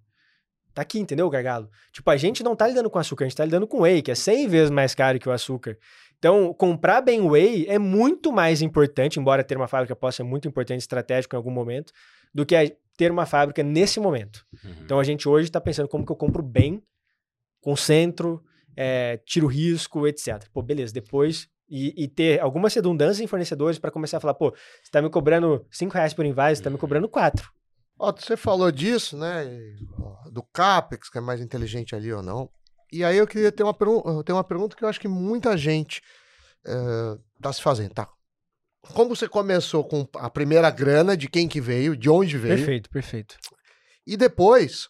Tá 0.74 0.82
aqui, 0.82 0.98
entendeu, 0.98 1.28
gargalo? 1.28 1.68
Tipo, 1.92 2.10
a 2.10 2.16
gente 2.16 2.42
não 2.42 2.54
tá 2.54 2.66
lidando 2.66 2.88
com 2.88 2.98
açúcar, 2.98 3.24
a 3.24 3.28
gente 3.28 3.36
tá 3.36 3.44
lidando 3.44 3.66
com 3.66 3.80
whey, 3.80 4.02
que 4.02 4.10
é 4.10 4.14
100 4.14 4.48
vezes 4.48 4.70
mais 4.70 4.94
caro 4.94 5.18
que 5.18 5.28
o 5.28 5.32
açúcar. 5.32 5.76
Então, 6.18 6.54
comprar 6.54 7.00
bem 7.00 7.22
whey 7.22 7.66
é 7.68 7.78
muito 7.78 8.32
mais 8.32 8.62
importante, 8.62 9.18
embora 9.18 9.42
ter 9.42 9.56
uma 9.56 9.66
fábrica 9.66 9.96
possa 9.96 10.18
ser 10.18 10.22
muito 10.22 10.46
importante, 10.46 10.80
estratégico 10.80 11.34
em 11.34 11.38
algum 11.38 11.50
momento, 11.50 11.92
do 12.32 12.46
que 12.46 12.76
ter 12.96 13.10
uma 13.10 13.26
fábrica 13.26 13.62
nesse 13.62 13.98
momento. 13.98 14.44
Uhum. 14.64 14.74
Então, 14.84 15.00
a 15.00 15.04
gente 15.04 15.28
hoje 15.28 15.48
está 15.48 15.60
pensando 15.60 15.88
como 15.88 16.04
que 16.04 16.12
eu 16.12 16.16
compro 16.16 16.42
bem, 16.42 16.82
concentro, 17.60 18.42
é, 18.76 19.18
tiro 19.24 19.46
risco, 19.46 20.06
etc. 20.06 20.46
Pô, 20.52 20.62
beleza, 20.62 20.92
depois... 20.92 21.48
E, 21.72 21.94
e 22.02 22.08
ter 22.08 22.40
algumas 22.40 22.74
redundâncias 22.74 23.20
em 23.20 23.28
fornecedores 23.28 23.78
para 23.78 23.92
começar 23.92 24.16
a 24.16 24.20
falar, 24.20 24.34
pô, 24.34 24.50
você 24.50 24.90
tá 24.90 25.00
me 25.00 25.08
cobrando 25.08 25.64
5 25.70 25.94
reais 25.94 26.12
por 26.12 26.26
invase, 26.26 26.56
você 26.58 26.64
tá 26.64 26.68
me 26.68 26.76
cobrando 26.76 27.08
4. 27.08 27.48
Ó, 28.00 28.10
você 28.12 28.34
falou 28.34 28.72
disso, 28.72 29.14
né? 29.14 29.44
Do 30.32 30.42
CAPEX, 30.42 31.10
que 31.10 31.18
é 31.18 31.20
mais 31.20 31.38
inteligente 31.38 31.94
ali 31.94 32.10
ou 32.10 32.22
não. 32.22 32.48
E 32.90 33.04
aí 33.04 33.18
eu 33.18 33.26
queria 33.26 33.52
ter 33.52 33.62
uma, 33.62 33.74
ter 34.24 34.32
uma 34.32 34.42
pergunta 34.42 34.74
que 34.74 34.82
eu 34.82 34.88
acho 34.88 34.98
que 34.98 35.06
muita 35.06 35.54
gente 35.54 36.02
está 36.64 37.50
eh, 37.50 37.52
se 37.52 37.60
fazendo, 37.60 37.92
tá? 37.92 38.08
Como 38.94 39.14
você 39.14 39.28
começou 39.28 39.84
com 39.84 40.08
a 40.16 40.30
primeira 40.30 40.70
grana, 40.70 41.14
de 41.14 41.28
quem 41.28 41.46
que 41.46 41.60
veio, 41.60 41.94
de 41.94 42.08
onde 42.08 42.38
veio? 42.38 42.56
Perfeito, 42.56 42.88
perfeito. 42.88 43.36
E 44.06 44.16
depois, 44.16 44.88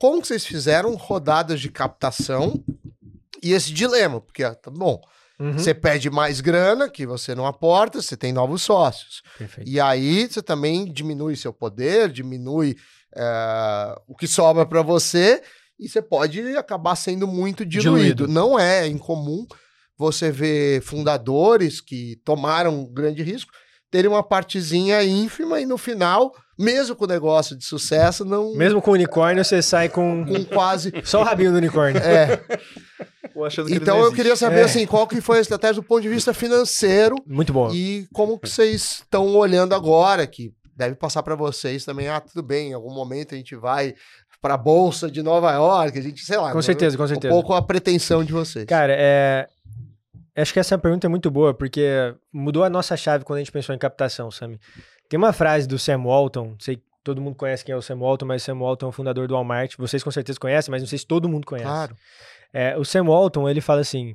como 0.00 0.22
que 0.22 0.28
vocês 0.28 0.46
fizeram 0.46 0.94
rodadas 0.94 1.60
de 1.60 1.70
captação 1.70 2.64
e 3.42 3.52
esse 3.52 3.70
dilema? 3.70 4.18
Porque, 4.18 4.42
tá 4.54 4.70
bom, 4.70 4.98
Uhum. 5.40 5.54
Você 5.54 5.72
pede 5.72 6.10
mais 6.10 6.42
grana, 6.42 6.86
que 6.86 7.06
você 7.06 7.34
não 7.34 7.46
aporta, 7.46 8.02
você 8.02 8.14
tem 8.14 8.30
novos 8.30 8.60
sócios. 8.60 9.22
Perfeito. 9.38 9.68
E 9.68 9.80
aí 9.80 10.28
você 10.28 10.42
também 10.42 10.84
diminui 10.84 11.34
seu 11.34 11.50
poder, 11.50 12.10
diminui 12.10 12.76
é, 13.16 13.94
o 14.06 14.14
que 14.14 14.28
sobra 14.28 14.66
para 14.66 14.82
você, 14.82 15.42
e 15.78 15.88
você 15.88 16.02
pode 16.02 16.40
acabar 16.58 16.94
sendo 16.94 17.26
muito 17.26 17.64
diluído. 17.64 18.26
diluído. 18.26 18.28
Não 18.28 18.58
é 18.60 18.86
incomum 18.86 19.46
você 19.96 20.30
ver 20.30 20.82
fundadores 20.82 21.80
que 21.80 22.20
tomaram 22.22 22.80
um 22.80 22.92
grande 22.92 23.22
risco 23.22 23.50
terem 23.90 24.10
uma 24.10 24.22
partezinha 24.22 25.02
ínfima 25.02 25.60
e 25.60 25.66
no 25.66 25.76
final, 25.76 26.32
mesmo 26.58 26.94
com 26.94 27.04
o 27.04 27.08
negócio 27.08 27.56
de 27.56 27.64
sucesso, 27.64 28.24
não. 28.24 28.54
Mesmo 28.54 28.80
com 28.80 28.90
o 28.90 28.94
unicórnio, 28.94 29.44
você 29.44 29.60
sai 29.60 29.88
com. 29.88 30.24
Com 30.24 30.44
quase. 30.44 30.92
Só 31.04 31.20
o 31.20 31.24
rabinho 31.24 31.50
do 31.50 31.58
unicórnio. 31.58 32.00
É. 32.00 32.40
então 33.70 34.00
eu 34.00 34.12
queria 34.12 34.36
saber 34.36 34.60
é. 34.60 34.64
assim, 34.64 34.86
qual 34.86 35.06
que 35.06 35.20
foi 35.20 35.38
a 35.38 35.40
estratégia 35.40 35.76
do 35.76 35.82
ponto 35.82 36.02
de 36.02 36.08
vista 36.08 36.34
financeiro. 36.34 37.16
Muito 37.26 37.52
bom. 37.52 37.72
E 37.72 38.06
como 38.12 38.38
que 38.38 38.48
vocês 38.48 39.00
estão 39.02 39.34
olhando 39.34 39.74
agora, 39.74 40.26
que 40.26 40.52
deve 40.76 40.94
passar 40.94 41.22
para 41.22 41.34
vocês 41.34 41.84
também, 41.84 42.08
ah, 42.08 42.20
tudo 42.20 42.42
bem, 42.42 42.70
em 42.70 42.74
algum 42.74 42.92
momento 42.92 43.34
a 43.34 43.38
gente 43.38 43.54
vai 43.56 43.94
para 44.40 44.54
a 44.54 44.58
bolsa 44.58 45.10
de 45.10 45.22
Nova 45.22 45.52
York, 45.52 45.98
a 45.98 46.02
gente, 46.02 46.24
sei 46.24 46.38
lá. 46.38 46.52
Com 46.52 46.62
certeza, 46.62 46.96
com 46.96 47.06
certeza. 47.06 47.32
Um 47.32 47.36
pouco 47.36 47.52
a 47.52 47.60
pretensão 47.60 48.24
de 48.24 48.32
vocês. 48.32 48.64
Cara, 48.64 48.94
é 48.96 49.46
acho 50.36 50.52
que 50.52 50.60
essa 50.60 50.78
pergunta 50.78 51.06
é 51.06 51.10
muito 51.10 51.30
boa, 51.30 51.52
porque 51.54 52.14
mudou 52.32 52.64
a 52.64 52.70
nossa 52.70 52.96
chave 52.96 53.24
quando 53.24 53.38
a 53.38 53.40
gente 53.40 53.52
pensou 53.52 53.74
em 53.74 53.78
captação, 53.78 54.30
Sammy. 54.30 54.58
Tem 55.08 55.18
uma 55.18 55.32
frase 55.32 55.66
do 55.66 55.78
Sam 55.78 56.04
Walton, 56.04 56.56
sei 56.58 56.82
todo 57.02 57.20
mundo 57.20 57.34
conhece 57.34 57.64
quem 57.64 57.72
é 57.72 57.76
o 57.76 57.82
Sam 57.82 57.98
Walton, 57.98 58.26
mas 58.26 58.42
o 58.42 58.44
Sam 58.44 58.58
Walton 58.58 58.86
é 58.86 58.88
o 58.88 58.92
fundador 58.92 59.26
do 59.26 59.34
Walmart. 59.34 59.74
Vocês 59.76 60.02
com 60.02 60.10
certeza 60.10 60.38
conhecem, 60.38 60.70
mas 60.70 60.82
não 60.82 60.88
sei 60.88 60.98
se 60.98 61.06
todo 61.06 61.28
mundo 61.28 61.46
conhece. 61.46 61.66
Claro. 61.66 61.96
É, 62.52 62.76
o 62.76 62.84
Sam 62.84 63.04
Walton, 63.04 63.48
ele 63.48 63.60
fala 63.60 63.80
assim, 63.80 64.14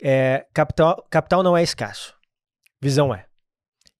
é, 0.00 0.46
capital, 0.52 1.06
capital 1.10 1.42
não 1.42 1.56
é 1.56 1.62
escasso, 1.62 2.14
visão 2.80 3.14
é. 3.14 3.26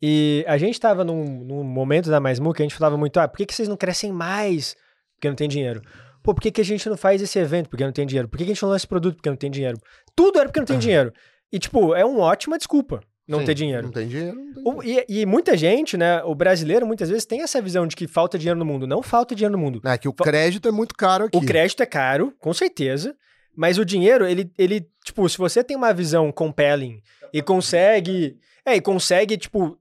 E 0.00 0.44
a 0.48 0.58
gente 0.58 0.74
estava 0.74 1.04
num, 1.04 1.24
num, 1.44 1.62
momento 1.62 2.10
da 2.10 2.18
Mais 2.18 2.40
que 2.40 2.62
a 2.62 2.64
gente 2.64 2.74
falava 2.74 2.96
muito, 2.96 3.20
ah, 3.20 3.28
por 3.28 3.36
que, 3.36 3.46
que 3.46 3.54
vocês 3.54 3.68
não 3.68 3.76
crescem 3.76 4.10
mais? 4.12 4.74
Porque 5.14 5.28
não 5.28 5.36
tem 5.36 5.48
dinheiro. 5.48 5.80
Pô, 6.22 6.34
por 6.34 6.40
que, 6.40 6.50
que 6.50 6.60
a 6.60 6.64
gente 6.64 6.88
não 6.88 6.96
faz 6.96 7.22
esse 7.22 7.38
evento? 7.38 7.68
Porque 7.68 7.84
não 7.84 7.92
tem 7.92 8.06
dinheiro. 8.06 8.28
Por 8.28 8.36
que, 8.36 8.44
que 8.44 8.50
a 8.50 8.54
gente 8.54 8.62
não 8.62 8.70
lança 8.70 8.82
esse 8.82 8.88
produto? 8.88 9.16
Porque 9.16 9.30
não 9.30 9.36
tem 9.36 9.50
dinheiro. 9.50 9.78
Tudo 10.16 10.38
era 10.38 10.48
porque 10.48 10.60
não 10.60 10.66
tem 10.66 10.78
dinheiro. 10.78 11.12
E, 11.52 11.58
tipo, 11.58 11.94
é 11.94 12.04
uma 12.04 12.20
ótima 12.20 12.56
desculpa 12.56 13.00
não 13.26 13.40
Sim, 13.40 13.46
ter 13.46 13.54
dinheiro. 13.54 13.84
Não 13.84 13.92
tem 13.92 14.06
dinheiro. 14.06 14.36
Não 14.36 14.52
tem 14.52 14.82
dinheiro. 14.82 15.06
E, 15.08 15.20
e, 15.20 15.26
muita 15.26 15.56
gente, 15.56 15.96
né? 15.96 16.22
O 16.24 16.34
brasileiro 16.34 16.86
muitas 16.86 17.08
vezes 17.08 17.24
tem 17.24 17.42
essa 17.42 17.60
visão 17.60 17.86
de 17.86 17.94
que 17.94 18.06
falta 18.06 18.38
dinheiro 18.38 18.58
no 18.58 18.64
mundo. 18.64 18.86
Não 18.86 19.02
falta 19.02 19.34
dinheiro 19.34 19.56
no 19.56 19.62
mundo. 19.62 19.80
É 19.84 19.96
que 19.96 20.08
o 20.08 20.12
crédito 20.12 20.68
é 20.68 20.72
muito 20.72 20.94
caro 20.94 21.26
aqui. 21.26 21.36
O 21.36 21.40
crédito 21.40 21.82
é 21.82 21.86
caro, 21.86 22.34
com 22.38 22.52
certeza. 22.52 23.16
Mas 23.54 23.78
o 23.78 23.84
dinheiro, 23.84 24.26
ele, 24.26 24.50
ele, 24.58 24.88
tipo, 25.04 25.28
se 25.28 25.38
você 25.38 25.62
tem 25.62 25.76
uma 25.76 25.92
visão 25.92 26.32
compelling 26.32 27.00
e 27.32 27.42
consegue. 27.42 28.38
É, 28.64 28.76
e 28.76 28.80
consegue, 28.80 29.36
tipo, 29.36 29.78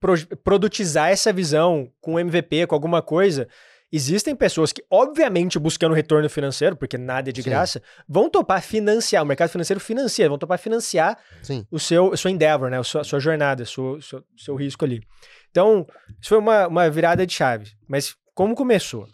pro, 0.00 0.14
produtizar 0.42 1.10
essa 1.10 1.32
visão 1.32 1.90
com 2.00 2.18
MVP, 2.18 2.66
com 2.66 2.74
alguma 2.74 3.02
coisa, 3.02 3.48
Existem 3.94 4.34
pessoas 4.34 4.72
que, 4.72 4.82
obviamente, 4.90 5.58
buscando 5.58 5.94
retorno 5.94 6.28
financeiro, 6.30 6.74
porque 6.74 6.96
nada 6.96 7.28
é 7.28 7.32
de 7.32 7.42
Sim. 7.42 7.50
graça, 7.50 7.82
vão 8.08 8.30
topar 8.30 8.62
financiar, 8.62 9.22
o 9.22 9.26
mercado 9.26 9.50
financeiro 9.50 9.78
financia, 9.78 10.26
vão 10.30 10.38
topar 10.38 10.58
financiar 10.58 11.18
Sim. 11.42 11.66
o 11.70 11.78
seu, 11.78 12.10
a 12.10 12.16
sua 12.16 12.30
endeavor, 12.30 12.70
né? 12.70 12.78
a 12.78 12.82
sua, 12.82 13.02
a 13.02 13.04
sua 13.04 13.20
jornada, 13.20 13.64
o 13.64 13.66
seu, 13.66 14.00
seu, 14.00 14.24
seu, 14.34 14.56
risco 14.56 14.86
ali. 14.86 15.02
Então, 15.50 15.86
isso 16.18 16.30
foi 16.30 16.38
uma, 16.38 16.68
uma 16.68 16.88
virada 16.88 17.26
de 17.26 17.34
chave. 17.34 17.70
Mas 17.86 18.16
como 18.34 18.54
começou? 18.54 19.06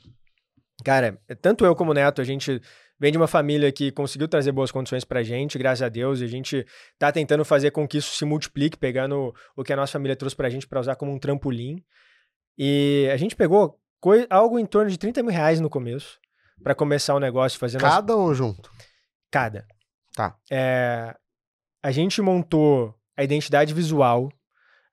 Cara, 0.85 1.19
tanto 1.43 1.65
eu 1.65 1.75
como 1.75 1.91
o 1.91 1.95
Neto, 1.95 2.21
a 2.21 2.25
gente 2.25 2.61
vem 3.01 3.11
de 3.11 3.19
uma 3.19 3.27
família 3.27 3.73
que 3.73 3.91
conseguiu 3.91 4.29
trazer 4.29 4.53
boas 4.53 4.71
condições 4.71 5.05
pra 5.05 5.25
gente, 5.25 5.59
graças 5.59 5.83
a 5.83 5.89
Deus, 5.89 6.21
e 6.21 6.25
a 6.25 6.29
gente 6.29 6.65
tá 6.97 7.11
tentando 7.11 7.45
fazer 7.45 7.73
com 7.73 7.87
que 7.87 7.99
isso 7.99 8.15
se 8.15 8.25
multiplique, 8.25 8.79
pegando 8.79 9.35
o 9.57 9.65
que 9.65 9.73
a 9.73 9.77
nossa 9.77 9.95
família 9.95 10.15
trouxe 10.15 10.37
pra 10.37 10.49
gente 10.49 10.69
para 10.69 10.79
usar 10.79 10.95
como 10.95 11.13
um 11.13 11.19
trampolim. 11.19 11.83
E 12.57 13.09
a 13.13 13.17
gente 13.17 13.35
pegou 13.35 13.77
Coi 14.01 14.27
algo 14.31 14.59
em 14.59 14.67
torno 14.67 14.91
de 14.91 14.99
30 14.99 15.23
mil 15.23 15.33
reais 15.33 15.61
no 15.61 15.69
começo, 15.69 16.19
para 16.63 16.75
começar 16.75 17.15
o 17.15 17.21
negócio 17.21 17.59
fazendo. 17.59 17.81
Cada 17.81 18.13
as... 18.13 18.19
ou 18.19 18.35
junto? 18.35 18.71
Cada. 19.31 19.67
Tá. 20.15 20.37
É, 20.51 21.15
a 21.83 21.91
gente 21.91 22.21
montou 22.21 22.95
a 23.17 23.23
identidade 23.23 23.73
visual, 23.75 24.29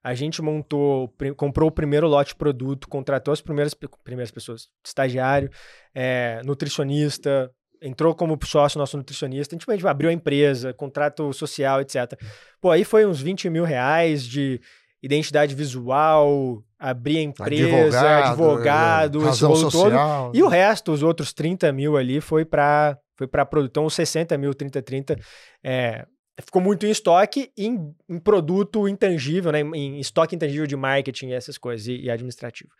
a 0.02 0.14
gente 0.14 0.40
montou, 0.40 1.12
comprou 1.36 1.68
o 1.68 1.72
primeiro 1.72 2.06
lote 2.06 2.28
de 2.30 2.36
produto, 2.36 2.88
contratou 2.88 3.32
as 3.32 3.40
primeiras, 3.40 3.74
primeiras 4.04 4.30
pessoas, 4.30 4.68
estagiário, 4.84 5.50
é, 5.94 6.40
nutricionista, 6.44 7.50
entrou 7.82 8.14
como 8.14 8.38
sócio 8.44 8.78
nosso 8.78 8.96
nutricionista, 8.96 9.54
a 9.54 9.58
gente, 9.58 9.70
a 9.70 9.74
gente 9.74 9.86
abriu 9.86 10.10
a 10.10 10.12
empresa, 10.12 10.72
contrato 10.72 11.32
social, 11.32 11.80
etc. 11.80 12.20
Pô, 12.60 12.70
aí 12.70 12.84
foi 12.84 13.04
uns 13.04 13.20
20 13.20 13.50
mil 13.50 13.64
reais 13.64 14.24
de 14.24 14.60
identidade 15.06 15.54
visual, 15.54 16.62
abrir 16.78 17.18
a 17.18 17.22
empresa, 17.22 18.28
advogado, 18.28 19.18
esse 19.18 19.26
razão 19.26 19.50
rolo 19.50 19.62
todo. 19.62 19.70
social. 19.70 20.32
E 20.34 20.42
o 20.42 20.48
resto, 20.48 20.92
os 20.92 21.02
outros 21.02 21.32
30 21.32 21.72
mil 21.72 21.96
ali, 21.96 22.20
foi 22.20 22.44
para 22.44 22.98
foi 23.16 23.26
para 23.26 23.46
produto. 23.46 23.70
Então, 23.70 23.86
os 23.86 23.94
60 23.94 24.36
mil, 24.36 24.52
30, 24.52 24.82
30, 24.82 25.16
é, 25.64 26.04
ficou 26.42 26.60
muito 26.60 26.84
em 26.84 26.90
estoque 26.90 27.50
e 27.56 27.66
em, 27.66 27.94
em 28.08 28.18
produto 28.18 28.86
intangível, 28.86 29.50
né? 29.50 29.60
Em, 29.60 29.96
em 29.96 30.00
estoque 30.00 30.36
intangível 30.36 30.66
de 30.66 30.76
marketing 30.76 31.28
e 31.28 31.32
essas 31.32 31.56
coisas, 31.56 31.86
e, 31.86 31.96
e 32.02 32.10
administrativo. 32.10 32.70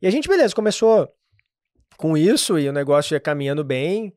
E 0.00 0.06
a 0.06 0.10
gente, 0.10 0.28
beleza, 0.28 0.54
começou 0.54 1.08
com 1.98 2.16
isso 2.16 2.58
e 2.58 2.68
o 2.68 2.72
negócio 2.72 3.14
ia 3.14 3.20
caminhando 3.20 3.62
bem, 3.62 4.14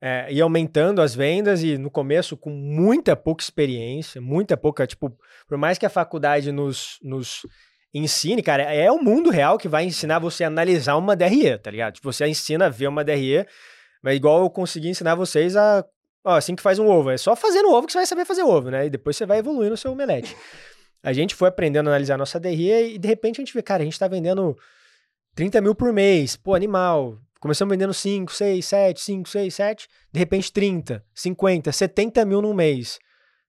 é, 0.00 0.32
ia 0.32 0.42
aumentando 0.42 1.02
as 1.02 1.14
vendas 1.14 1.62
e 1.62 1.76
no 1.76 1.90
começo 1.90 2.36
com 2.36 2.50
muita 2.50 3.14
pouca 3.14 3.42
experiência, 3.42 4.20
muita 4.20 4.56
pouca, 4.56 4.86
tipo, 4.86 5.14
por 5.46 5.58
mais 5.58 5.76
que 5.76 5.84
a 5.84 5.90
faculdade 5.90 6.50
nos, 6.50 6.98
nos 7.02 7.42
ensine, 7.92 8.42
cara, 8.42 8.62
é 8.62 8.90
o 8.90 9.02
mundo 9.02 9.30
real 9.30 9.58
que 9.58 9.68
vai 9.68 9.84
ensinar 9.84 10.18
você 10.18 10.44
a 10.44 10.46
analisar 10.46 10.96
uma 10.96 11.14
DRE, 11.14 11.58
tá 11.58 11.70
ligado? 11.70 11.94
Tipo, 11.94 12.10
você 12.12 12.26
ensina 12.26 12.66
a 12.66 12.70
ver 12.70 12.88
uma 12.88 13.04
DRE, 13.04 13.46
mas 14.02 14.16
igual 14.16 14.42
eu 14.42 14.50
consegui 14.50 14.88
ensinar 14.88 15.14
vocês 15.14 15.54
a, 15.54 15.84
ó, 16.24 16.36
assim 16.36 16.56
que 16.56 16.62
faz 16.62 16.78
um 16.78 16.86
ovo, 16.86 17.10
é 17.10 17.18
só 17.18 17.36
fazendo 17.36 17.70
ovo 17.70 17.86
que 17.86 17.92
você 17.92 17.98
vai 17.98 18.06
saber 18.06 18.24
fazer 18.24 18.42
ovo, 18.42 18.70
né? 18.70 18.86
E 18.86 18.90
depois 18.90 19.16
você 19.16 19.26
vai 19.26 19.38
evoluindo 19.38 19.74
o 19.74 19.78
seu 19.78 19.92
omelete. 19.92 20.34
A 21.02 21.12
gente 21.12 21.34
foi 21.34 21.48
aprendendo 21.48 21.88
a 21.88 21.90
analisar 21.90 22.14
a 22.14 22.18
nossa 22.18 22.40
DRE 22.40 22.94
e 22.94 22.98
de 22.98 23.08
repente 23.08 23.40
a 23.40 23.44
gente 23.44 23.54
vê, 23.54 23.62
cara, 23.62 23.82
a 23.82 23.84
gente 23.84 23.98
tá 23.98 24.08
vendendo 24.08 24.56
30 25.34 25.60
mil 25.60 25.74
por 25.74 25.92
mês, 25.92 26.36
pô, 26.36 26.54
animal. 26.54 27.18
Começamos 27.40 27.72
vendendo 27.72 27.94
5, 27.94 28.32
6, 28.32 28.66
7, 28.66 29.00
5, 29.00 29.28
6, 29.28 29.54
7. 29.54 29.88
De 30.12 30.18
repente 30.20 30.52
30, 30.52 31.02
50, 31.14 31.72
70 31.72 32.24
mil 32.26 32.42
num 32.42 32.52
mês. 32.52 32.98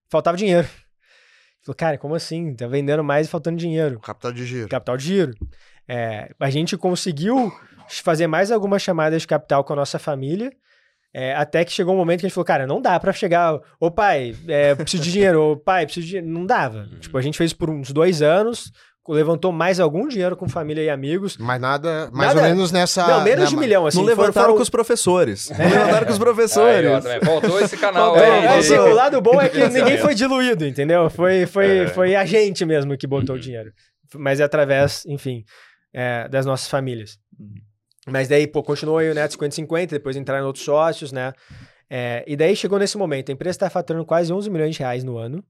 Faltava 0.09 0.37
dinheiro. 0.37 0.67
Falou, 1.63 1.75
cara, 1.75 1.97
como 1.97 2.15
assim? 2.15 2.55
Tá 2.55 2.67
vendendo 2.67 3.03
mais 3.03 3.27
e 3.27 3.29
faltando 3.29 3.57
dinheiro. 3.57 3.99
Capital 3.99 4.31
de 4.31 4.45
giro. 4.45 4.69
Capital 4.69 4.97
de 4.97 5.03
giro. 5.03 5.33
É, 5.87 6.29
a 6.39 6.49
gente 6.49 6.77
conseguiu 6.77 7.51
fazer 7.89 8.27
mais 8.27 8.49
algumas 8.49 8.81
chamadas 8.81 9.23
de 9.23 9.27
capital 9.27 9.63
com 9.63 9.73
a 9.73 9.75
nossa 9.75 9.99
família. 9.99 10.51
é, 11.13 11.35
até 11.35 11.65
que 11.65 11.71
chegou 11.73 11.93
um 11.93 11.97
momento 11.97 12.21
que 12.21 12.25
a 12.25 12.29
gente 12.29 12.33
falou, 12.33 12.45
cara, 12.45 12.65
não 12.65 12.81
dá 12.81 12.97
pra 12.97 13.11
chegar. 13.11 13.59
Ô 13.77 13.91
pai, 13.91 14.33
é, 14.47 14.73
preciso 14.73 15.03
de 15.03 15.11
dinheiro. 15.11 15.41
Ô 15.51 15.57
pai, 15.57 15.85
preciso 15.85 16.05
de 16.05 16.11
dinheiro. 16.13 16.31
Não 16.31 16.45
dava. 16.45 16.87
Tipo, 17.01 17.17
a 17.17 17.21
gente 17.21 17.37
fez 17.37 17.51
por 17.51 17.69
uns 17.69 17.91
dois 17.91 18.21
anos, 18.21 18.71
levantou 19.07 19.51
mais 19.51 19.79
algum 19.79 20.07
dinheiro 20.07 20.35
com 20.37 20.47
família 20.47 20.81
e 20.83 20.89
amigos. 20.89 21.35
Mas 21.37 21.59
nada, 21.59 22.09
mais 22.13 22.33
Nada- 22.35 22.41
ou 22.47 22.53
menos 22.55 22.71
nessa. 22.71 23.05
não, 23.07 23.23
menos 23.23 23.45
né, 23.45 23.49
de 23.49 23.55
um 23.55 23.59
milhão, 23.59 23.85
assim. 23.87 23.97
não 23.97 24.05
levantaram 24.05 24.33
foram- 24.47 24.55
com 24.55 24.61
os 24.61 24.69
professores. 24.69 25.49
Não 25.49 25.57
levantaram 25.57 26.05
com 26.05 26.11
os 26.13 26.19
professores. 26.19 27.05
Aí. 27.05 27.19
Faltou 27.21 27.59
esse 27.59 27.77
canal 27.77 28.15
É, 28.17 28.25
aí. 28.25 28.45
é, 28.45 28.51
de- 28.51 28.57
assim, 28.59 28.77
o 28.77 28.93
lado 28.93 29.19
bom 29.21 29.41
é 29.41 29.49
que 29.49 29.57
ninguém 29.69 29.97
foi 29.97 30.13
diluído, 30.13 30.65
entendeu? 30.65 31.09
Foi, 31.09 31.45
foi, 31.45 31.79
É. 31.79 31.87
foi 31.87 32.15
a 32.15 32.23
gente 32.25 32.63
mesmo 32.65 32.95
que 32.97 33.07
botou 33.07 33.35
o 33.35 33.39
dinheiro. 33.39 33.71
Mas 34.15 34.39
é 34.39 34.43
através, 34.43 35.03
enfim, 35.07 35.43
é, 35.93 36.27
das 36.27 36.45
nossas 36.45 36.67
famílias. 36.67 37.17
Mas 38.07 38.27
daí, 38.27 38.45
pô, 38.47 38.61
continuou 38.63 38.97
aí 38.97 39.09
o 39.09 39.13
Neto 39.13 39.31
50-50, 39.37 39.91
depois 39.91 40.15
entraram 40.17 40.45
outros 40.47 40.65
sócios, 40.65 41.11
né? 41.11 41.33
É, 41.89 42.23
e 42.27 42.35
daí 42.35 42.55
chegou 42.55 42.79
nesse 42.79 42.97
momento, 42.97 43.29
a 43.29 43.33
empresa 43.33 43.55
está 43.55 43.69
faturando 43.69 44.05
quase 44.05 44.31
11 44.31 44.49
milhões 44.49 44.73
de 44.75 44.79
reais 44.79 45.03
no 45.03 45.17
ano. 45.17 45.43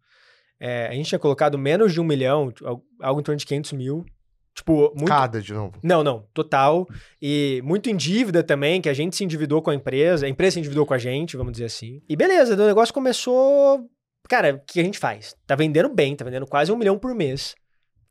É, 0.63 0.87
a 0.87 0.93
gente 0.93 1.07
tinha 1.09 1.17
colocado 1.17 1.57
menos 1.57 1.91
de 1.91 1.99
um 1.99 2.03
milhão, 2.03 2.53
al- 2.63 2.83
algo 3.01 3.19
em 3.19 3.23
torno 3.23 3.37
de 3.39 3.45
500 3.47 3.73
mil. 3.73 4.05
Tipo, 4.53 4.91
muito, 4.95 5.05
Cada 5.05 5.41
de 5.41 5.53
novo. 5.53 5.79
não, 5.81 6.03
não, 6.03 6.27
total. 6.33 6.85
E 7.21 7.61
muito 7.63 7.89
em 7.89 7.95
dívida 7.95 8.43
também, 8.43 8.79
que 8.81 8.89
a 8.89 8.93
gente 8.93 9.15
se 9.15 9.23
endividou 9.23 9.61
com 9.61 9.71
a 9.71 9.75
empresa, 9.75 10.25
a 10.25 10.29
empresa 10.29 10.55
se 10.55 10.59
endividou 10.59 10.85
com 10.85 10.93
a 10.93 10.97
gente, 10.97 11.35
vamos 11.37 11.53
dizer 11.53 11.65
assim. 11.65 12.01
E 12.07 12.15
beleza, 12.15 12.53
o 12.53 12.67
negócio 12.67 12.93
começou. 12.93 13.89
Cara, 14.29 14.55
o 14.55 14.59
que 14.65 14.79
a 14.79 14.83
gente 14.83 14.99
faz? 14.99 15.35
Tá 15.47 15.55
vendendo 15.55 15.89
bem, 15.89 16.15
tá 16.15 16.23
vendendo 16.25 16.45
quase 16.45 16.71
um 16.71 16.75
milhão 16.77 16.97
por 16.99 17.15
mês. 17.15 17.55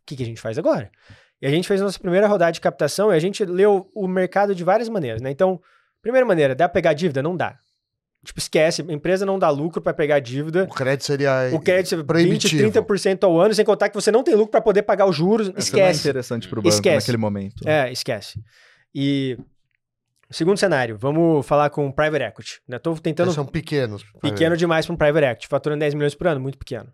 O 0.03 0.07
que, 0.07 0.17
que 0.17 0.23
a 0.23 0.27
gente 0.27 0.41
faz 0.41 0.59
agora? 0.59 0.91
E 1.43 1.47
a 1.47 1.51
gente 1.51 1.69
fez 1.69 1.81
a 1.81 1.85
nossa 1.85 1.99
primeira 2.01 2.27
rodada 2.27 2.53
de 2.53 2.61
captação 2.61 3.13
e 3.13 3.17
a 3.17 3.19
gente 3.21 3.45
leu 3.45 3.91
o 3.95 4.09
mercado 4.09 4.55
de 4.55 4.65
várias 4.65 4.89
maneiras, 4.89 5.23
né? 5.23 5.31
Então, 5.31 5.61
primeira 6.03 6.27
maneira, 6.27 6.55
dá 6.55 6.69
pra 6.69 6.75
pegar 6.75 6.95
dívida? 6.95 7.23
Não 7.23 7.37
dá. 7.37 7.59
Tipo, 8.25 8.39
esquece, 8.39 8.85
a 8.87 8.93
empresa 8.93 9.25
não 9.25 9.39
dá 9.39 9.49
lucro 9.49 9.81
pra 9.81 9.95
pegar 9.95 10.19
dívida. 10.21 10.65
O 10.71 10.75
crédito 10.75 11.05
seria. 11.07 11.51
O 11.55 11.61
crédito 11.61 11.95
é 11.95 11.99
20, 11.99 12.07
proibitivo. 12.07 12.71
30% 12.71 13.25
ao 13.25 13.41
ano, 13.41 13.55
sem 13.55 13.65
contar 13.65 13.89
que 13.89 13.95
você 13.95 14.13
não 14.13 14.23
tem 14.23 14.35
lucro 14.35 14.51
pra 14.51 14.61
poder 14.61 14.83
pagar 14.83 15.07
os 15.07 15.17
juros. 15.17 15.49
É 15.49 15.59
Esquece. 15.59 16.01
interessante 16.01 16.47
pro 16.47 16.61
banco 16.61 16.69
Esquece. 16.75 17.07
naquele 17.07 17.17
momento. 17.17 17.67
É, 17.67 17.91
esquece. 17.91 18.39
E 18.95 19.39
segundo 20.31 20.59
cenário, 20.59 20.99
vamos 20.99 21.47
falar 21.47 21.71
com 21.71 21.91
private 21.91 22.25
equity. 22.25 22.61
Né? 22.69 22.79
Tô 22.79 22.95
tentando 22.95 23.29
Eles 23.29 23.35
são 23.35 23.47
pequenos. 23.47 24.05
pequeno 24.21 24.55
demais 24.55 24.85
para 24.85 24.93
um 24.95 24.99
private 24.99 25.25
equity, 25.27 25.49
faturando 25.49 25.81
10 25.81 25.95
milhões 25.95 26.15
por 26.15 26.27
ano, 26.27 26.41
muito 26.41 26.59
pequeno. 26.59 26.93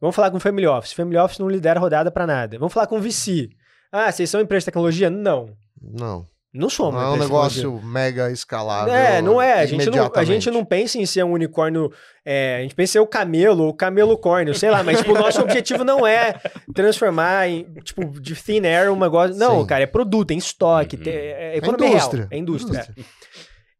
Vamos 0.00 0.14
falar 0.14 0.30
com 0.30 0.38
family 0.38 0.68
office. 0.68 0.92
Family 0.92 1.16
office 1.18 1.40
não 1.40 1.48
lidera 1.48 1.80
rodada 1.80 2.12
para 2.12 2.26
nada. 2.28 2.58
Vamos 2.58 2.72
falar 2.72 2.86
com 2.86 3.00
VC. 3.00 3.48
Ah, 3.90 4.10
vocês 4.10 4.30
são 4.30 4.40
empresa 4.40 4.60
de 4.60 4.66
tecnologia? 4.66 5.10
Não. 5.10 5.52
Não. 5.82 6.24
Não 6.52 6.68
somos. 6.68 6.94
Não 7.00 7.00
é 7.00 7.10
um 7.12 7.16
negócio 7.16 7.80
mega 7.80 8.28
escalável. 8.32 8.92
É, 8.92 9.22
não 9.22 9.40
é. 9.40 9.60
A 9.60 9.66
gente 9.66 9.88
não, 9.88 10.10
a 10.12 10.24
gente 10.24 10.50
não 10.50 10.64
pensa 10.64 10.98
em 10.98 11.06
ser 11.06 11.24
um 11.24 11.30
unicórnio. 11.32 11.92
é, 12.24 12.56
a 12.56 12.62
gente 12.62 12.74
pensa 12.74 12.90
em 12.90 12.92
ser 12.94 12.98
o 12.98 13.06
camelo, 13.06 13.68
o 13.68 13.72
camelocórnio, 13.74 14.52
sei 14.52 14.68
lá, 14.68 14.82
mas 14.82 14.98
tipo, 14.98 15.12
o 15.12 15.18
nosso 15.18 15.40
objetivo 15.42 15.84
não 15.84 16.04
é 16.04 16.40
transformar 16.74 17.48
em, 17.48 17.72
tipo, 17.84 18.04
de 18.20 18.34
thin 18.34 18.66
air 18.66 18.90
um 18.92 18.98
negócio. 18.98 19.36
Não, 19.36 19.60
Sim. 19.60 19.66
cara, 19.66 19.84
é 19.84 19.86
produto, 19.86 20.32
é 20.32 20.34
estoque, 20.34 20.96
Uhum. 20.96 21.02
tem- 21.04 21.12
é, 21.12 21.26
é 21.26 21.54
É 21.54 21.56
economia 21.58 21.88
indústria. 21.88 22.18
real. 22.22 22.28
É 22.32 22.36
indústria. 22.36 22.78
é. 22.98 23.02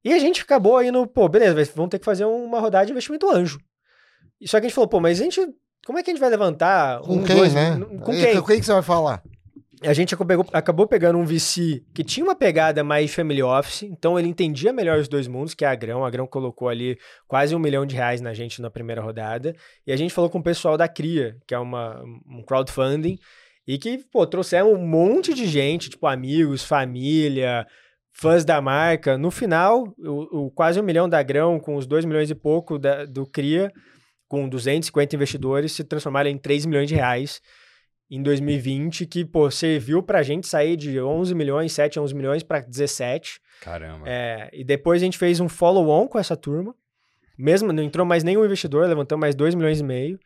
E 0.04 0.12
a 0.14 0.18
gente 0.20 0.40
acabou 0.42 0.80
indo, 0.82 1.04
pô, 1.08 1.28
beleza, 1.28 1.54
vai- 1.54 1.64
vamos 1.74 1.90
ter 1.90 1.98
que 1.98 2.04
fazer 2.04 2.24
uma 2.24 2.60
rodada 2.60 2.86
de 2.86 2.92
investimento 2.92 3.28
anjo. 3.30 3.58
Só 4.46 4.58
que 4.60 4.66
a 4.66 4.68
gente 4.68 4.74
falou, 4.74 4.88
pô, 4.88 5.00
mas 5.00 5.20
a 5.20 5.24
gente. 5.24 5.40
Como 5.84 5.98
é 5.98 6.02
que 6.04 6.10
a 6.10 6.14
gente 6.14 6.20
vai 6.20 6.30
levantar? 6.30 7.00
Com 7.00 7.14
um, 7.16 7.24
quem, 7.24 7.36
dois- 7.36 7.52
né? 7.52 7.78
Com 8.00 8.12
quem? 8.12 8.36
Com 8.36 8.46
quem 8.46 8.60
que 8.60 8.64
você 8.66 8.72
vai 8.72 8.82
falar? 8.82 9.22
A 9.82 9.92
gente 9.94 10.14
acabou, 10.52 10.86
pegando 10.86 11.18
um 11.18 11.24
VC 11.24 11.82
que 11.94 12.04
tinha 12.04 12.24
uma 12.24 12.34
pegada 12.34 12.84
mais 12.84 13.14
family 13.14 13.42
office, 13.42 13.82
então 13.84 14.18
ele 14.18 14.28
entendia 14.28 14.72
melhor 14.72 14.98
os 14.98 15.08
dois 15.08 15.26
mundos, 15.26 15.54
que 15.54 15.64
é 15.64 15.68
a 15.68 15.74
Grão. 15.74 16.04
A 16.04 16.10
Grão 16.10 16.26
colocou 16.26 16.68
ali 16.68 16.98
quase 17.26 17.54
um 17.54 17.58
milhão 17.58 17.86
de 17.86 17.94
reais 17.94 18.20
na 18.20 18.34
gente 18.34 18.60
na 18.60 18.70
primeira 18.70 19.00
rodada. 19.00 19.54
E 19.86 19.92
a 19.92 19.96
gente 19.96 20.12
falou 20.12 20.28
com 20.28 20.38
o 20.38 20.42
pessoal 20.42 20.76
da 20.76 20.86
Cria, 20.86 21.36
que 21.46 21.54
é 21.54 21.58
uma, 21.58 22.02
um 22.26 22.42
crowdfunding, 22.42 23.18
e 23.66 23.78
que, 23.78 23.98
pô, 24.12 24.26
trouxeram 24.26 24.72
um 24.72 24.86
monte 24.86 25.32
de 25.32 25.46
gente, 25.46 25.88
tipo 25.88 26.06
amigos, 26.06 26.62
família, 26.64 27.66
fãs 28.12 28.44
da 28.44 28.60
marca. 28.60 29.16
No 29.16 29.30
final, 29.30 29.84
o, 29.98 30.46
o 30.46 30.50
quase 30.50 30.78
um 30.78 30.82
milhão 30.82 31.08
da 31.08 31.22
Grão, 31.22 31.58
com 31.58 31.76
os 31.76 31.86
dois 31.86 32.04
milhões 32.04 32.30
e 32.30 32.34
pouco 32.34 32.78
da- 32.78 33.06
do 33.06 33.24
Cria, 33.26 33.72
com 34.28 34.48
250 34.48 35.16
investidores, 35.16 35.72
se 35.72 35.84
transformaram 35.84 36.28
em 36.28 36.36
3 36.38 36.66
milhões 36.66 36.88
de 36.88 36.94
reais 36.94 37.40
em 38.10 38.22
2020, 38.22 39.06
que, 39.06 39.24
pô, 39.24 39.50
serviu 39.50 40.02
pra 40.02 40.22
gente 40.22 40.48
sair 40.48 40.76
de 40.76 41.00
11 41.00 41.32
milhões, 41.34 41.72
7 41.72 41.98
a 41.98 42.02
11 42.02 42.14
milhões 42.14 42.42
para 42.42 42.60
17. 42.60 43.40
Caramba. 43.60 44.04
É, 44.08 44.50
e 44.52 44.64
depois 44.64 45.00
a 45.00 45.04
gente 45.04 45.16
fez 45.16 45.38
um 45.38 45.48
follow-on 45.48 46.08
com 46.08 46.18
essa 46.18 46.36
turma. 46.36 46.74
Mesmo, 47.38 47.72
não 47.72 47.82
entrou 47.82 48.04
mais 48.04 48.24
nenhum 48.24 48.44
investidor, 48.44 48.86
levantamos 48.88 49.20
mais 49.20 49.34
2 49.34 49.54
milhões 49.54 49.78
e 49.78 49.84
meio. 49.84 50.18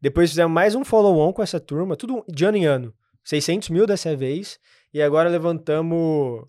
Depois 0.00 0.30
fizemos 0.30 0.52
mais 0.52 0.74
um 0.74 0.84
follow-on 0.84 1.32
com 1.32 1.42
essa 1.42 1.58
turma, 1.58 1.96
tudo 1.96 2.24
de 2.28 2.44
ano 2.44 2.56
em 2.56 2.64
ano. 2.64 2.94
600 3.24 3.70
mil 3.70 3.86
dessa 3.86 4.16
vez. 4.16 4.58
E 4.94 5.02
agora 5.02 5.28
levantamos 5.28 6.44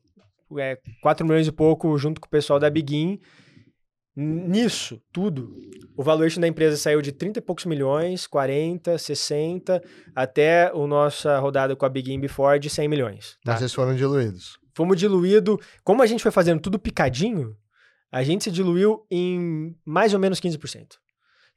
é, 0.58 0.78
4 1.02 1.26
milhões 1.26 1.48
e 1.48 1.52
pouco 1.52 1.98
junto 1.98 2.22
com 2.22 2.28
o 2.28 2.30
pessoal 2.30 2.60
da 2.60 2.70
Begin. 2.70 3.20
Nisso, 4.16 5.02
tudo, 5.12 5.56
o 5.98 6.04
valuation 6.04 6.40
da 6.40 6.48
empresa 6.48 6.78
saiu 6.78 7.02
de 7.02 7.12
30 7.12 7.40
e 7.40 7.42
poucos 7.42 7.66
milhões, 7.66 8.28
40, 8.28 8.98
60, 8.98 9.82
até 10.16 10.68
a 10.68 10.88
nossa 10.88 11.40
rodada 11.40 11.76
com 11.76 11.86
a 11.86 11.90
Begin 11.90 12.20
Before 12.20 12.60
de 12.60 12.70
100 12.70 12.88
milhões. 12.88 13.32
Tá? 13.44 13.54
Mas 13.54 13.60
Vocês 13.60 13.74
foram 13.74 13.96
diluídos. 13.96 14.60
Fomos 14.76 14.98
diluído. 14.98 15.60
Como 15.84 16.02
a 16.04 16.06
gente 16.06 16.22
foi 16.22 16.32
fazendo 16.32 16.60
tudo 16.62 16.78
picadinho, 16.78 17.56
a 18.12 18.22
gente 18.24 18.44
se 18.44 18.52
diluiu 18.52 19.04
em 19.10 19.76
mais 19.86 20.14
ou 20.14 20.20
menos 20.20 20.40
15%. 20.40 20.86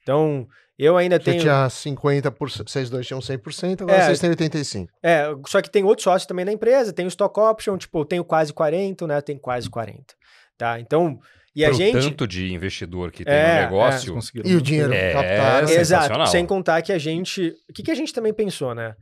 Então, 0.03 0.47
eu 0.79 0.97
ainda 0.97 1.19
Você 1.19 1.25
tenho. 1.33 1.41
tinha 1.43 1.67
50%, 1.69 2.69
vocês 2.71 2.89
dois 2.89 3.07
tinham 3.07 3.21
100%, 3.21 3.83
agora 3.83 3.99
É. 3.99 4.05
vocês 4.07 4.19
têm 4.21 4.31
85%. 4.31 4.89
É, 5.03 5.25
só 5.47 5.61
que 5.61 5.69
tem 5.71 5.85
outros 5.85 6.05
sócios 6.05 6.27
também 6.27 6.45
na 6.45 6.53
empresa, 6.53 6.93
tem 6.93 7.05
o 7.05 7.09
stock 7.09 7.39
option, 7.39 7.77
tipo, 7.77 7.99
eu 7.99 8.05
tenho 8.05 8.25
quase 8.25 8.53
40, 8.53 9.07
né? 9.07 9.21
Tem 9.21 9.37
quase 9.37 9.69
40. 9.69 10.15
Tá? 10.57 10.81
Então, 10.81 11.19
e 11.57 11.65
a 11.65 11.69
Pro 11.71 11.79
gente. 11.79 12.01
tanto 12.01 12.27
de 12.27 12.53
investidor 12.53 13.11
que 13.11 13.25
tem 13.25 13.33
É, 13.35 13.39
no 13.65 13.71
Vocês 13.71 13.71
negócio. 13.71 14.13
conseguiram 14.15 14.51
E 14.51 14.55
o 14.55 14.61
dinheiro. 14.61 14.93
É, 14.93 15.67
sim. 15.67 15.75
Exato, 15.75 16.27
sem 16.29 16.45
contar 16.47 16.83
que 16.83 16.93
a 16.93 16.99
gente. 16.99 17.55
O 17.69 17.73
que, 17.73 17.83
que 17.83 17.91
a 17.91 17.95
gente 17.95 18.13
também 18.13 18.33
pensou, 18.35 18.75
né? 18.75 18.95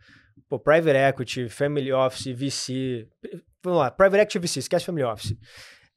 Pô, 0.49 0.59
private 0.59 0.97
equity, 0.97 1.49
family 1.49 1.93
office, 1.93 2.27
VC. 2.27 3.07
Vamos 3.63 3.81
lá, 3.81 3.91
private 3.91 4.23
equity 4.23 4.39
VC, 4.39 4.59
esquece 4.61 4.85
family 4.85 5.05
office. 5.05 5.35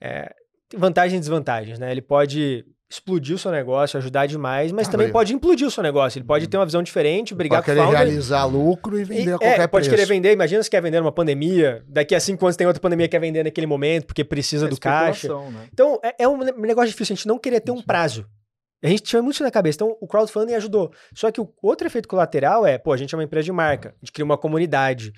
É, 0.02 0.34
vantagens 0.76 1.18
e 1.18 1.20
desvantagens, 1.20 1.78
né? 1.80 1.92
Ele 1.92 2.02
pode 2.02 2.66
explodir 2.90 3.36
o 3.36 3.38
seu 3.38 3.52
negócio, 3.52 3.98
ajudar 3.98 4.26
demais, 4.28 4.72
mas 4.72 4.88
Ah, 4.88 4.92
também 4.92 5.08
mas- 5.08 5.14
pode 5.14 5.34
implodir 5.34 5.68
o 5.68 5.72
seu 5.72 5.84
negócio. 5.84 6.18
Ele 6.20 6.26
pode 6.26 6.48
ter 6.48 6.56
uma 6.58 6.66
visão 6.66 6.82
diferente, 6.82 7.36
brigar 7.36 7.62
Pra 7.62 7.74
com 7.76 7.80
o 7.82 7.84
founder. 7.84 8.00
realizar 8.02 8.46
lucro 8.46 8.98
e 8.98 9.02
E- 9.02 9.04
vender 9.04 9.32
a 9.32 9.36
é, 9.36 9.38
qualquer 9.38 9.68
pode 9.68 9.90
preço. 9.90 9.90
querer 9.90 10.06
vender. 10.08 10.32
Imagina 10.32 10.64
se 10.64 10.70
quer 10.70 10.82
vender 10.82 11.00
numa 11.02 11.12
pandemia. 11.12 11.84
Daqui 11.88 12.16
a 12.16 12.20
cinco 12.20 12.46
anos 12.46 12.56
tem 12.56 12.66
outra 12.66 12.82
pandemia 12.82 13.08
que 13.08 13.12
quer 13.12 13.20
vender 13.20 13.44
naquele 13.44 13.68
momento, 13.68 14.06
porque 14.08 14.24
precisa 14.24 14.68
É 14.68 14.70
do 14.70 14.80
caixa. 14.80 15.28
né? 15.28 15.68
Então, 15.74 16.00
é, 16.02 16.24
é 16.24 16.28
um 16.28 16.38
ne- 16.38 16.54
negócio 16.54 16.90
difícil. 16.90 17.14
A 17.14 17.16
gente 17.18 17.28
não 17.28 17.38
queria 17.38 17.60
ter 17.60 17.72
um 17.72 17.82
prazo. 17.82 18.26
A 18.82 18.88
gente 18.88 19.02
tinha 19.04 19.22
muito 19.22 19.36
isso 19.36 19.44
na 19.44 19.52
cabeça. 19.52 19.76
Então, 19.78 19.98
o 20.00 20.08
crowdfunding 20.08 20.54
ajudou. 20.54 20.92
Só 21.14 21.30
que 21.32 21.42
o 21.42 21.50
outro 21.62 21.88
efeito 21.88 22.08
colateral 22.08 22.66
é, 22.66 22.78
pô, 22.78 22.94
a 22.94 22.98
gente 22.98 23.14
é 23.14 23.18
uma 23.18 23.24
empresa 23.24 23.44
de 23.46 23.52
marca. 23.52 23.90
A 23.90 24.06
gente 24.06 24.14
cria 24.14 24.24
uma 24.24 24.38
comunidade. 24.38 25.12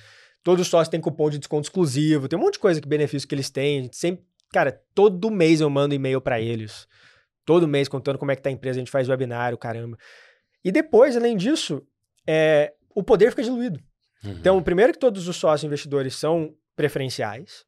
Todos 0.44 0.62
os 0.62 0.68
sócios 0.70 0.88
têm 0.90 1.02
cupom 1.02 1.30
de 1.30 1.38
desconto 1.38 1.66
exclusivo. 1.68 2.28
Tem 2.28 2.40
um 2.40 2.42
monte 2.42 2.54
de 2.54 2.60
coisa 2.60 2.80
que 2.82 2.88
benefício 2.88 3.28
que 3.28 3.36
eles 3.36 3.50
têm. 3.52 3.80
A 3.80 3.82
gente 3.84 3.98
sempre... 3.98 4.24
Cara, 4.52 4.82
todo 4.96 5.30
mês 5.30 5.62
eu 5.62 5.70
mando 5.70 5.94
e-mail 5.94 6.20
pra 6.22 6.40
eles. 6.42 6.88
Todo 7.50 7.68
mês 7.68 7.88
contando 7.88 8.20
como 8.20 8.32
é 8.32 8.36
que 8.36 8.44
tá 8.44 8.50
a 8.50 8.52
empresa. 8.54 8.78
A 8.78 8.82
gente 8.82 8.92
faz 8.92 9.10
webinário, 9.10 9.58
caramba. 9.58 9.98
E 10.64 10.72
depois, 10.72 11.18
além 11.18 11.36
disso, 11.36 11.82
é, 12.28 12.72
o 12.94 13.02
poder 13.02 13.32
fica 13.32 13.42
diluído. 13.42 13.80
Uhum. 14.24 14.32
Então, 14.34 14.62
primeiro 14.62 14.94
que 14.94 15.00
todos 15.00 15.28
os 15.28 15.36
sócios 15.36 15.64
investidores 15.66 16.14
são 16.16 16.54
preferenciais. 16.76 17.66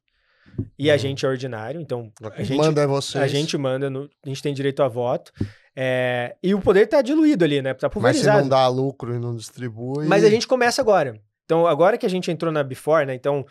E 0.78 0.88
a 0.88 0.92
Uhum. 0.94 0.98
gente 1.00 1.26
é 1.26 1.28
ordinário. 1.28 1.80
Então, 1.80 2.12
a 2.22 2.30
Quem 2.30 2.44
gente, 2.44 2.58
manda 2.58 2.80
é 2.82 2.86
vocês. 2.86 3.24
a 3.24 3.26
gente 3.26 3.58
manda, 3.58 3.90
no- 3.90 4.08
a 4.24 4.28
gente 4.28 4.40
tem 4.40 4.54
direito 4.54 4.84
a 4.84 4.88
voto. 4.88 5.32
É, 5.74 6.36
e 6.40 6.54
o 6.54 6.60
poder 6.60 6.86
tá 6.86 7.02
diluído 7.02 7.44
ali, 7.44 7.60
né? 7.60 7.74
Tá 7.74 7.86
Mas 7.88 7.90
se 7.90 7.94
pulverizado. 7.94 8.40
não 8.42 8.48
dá 8.48 8.68
lucro 8.68 9.14
e 9.14 9.18
não 9.18 9.34
distribui... 9.34 10.06
Mas 10.06 10.22
a 10.22 10.30
gente 10.30 10.46
começa 10.46 10.80
agora. 10.80 11.18
Então, 11.44 11.66
agora 11.66 11.98
que 11.98 12.06
a 12.06 12.10
gente 12.10 12.30
entrou 12.30 12.52
na 12.52 12.62
Before, 12.62 13.04
né? 13.04 13.14
Então, 13.14 13.44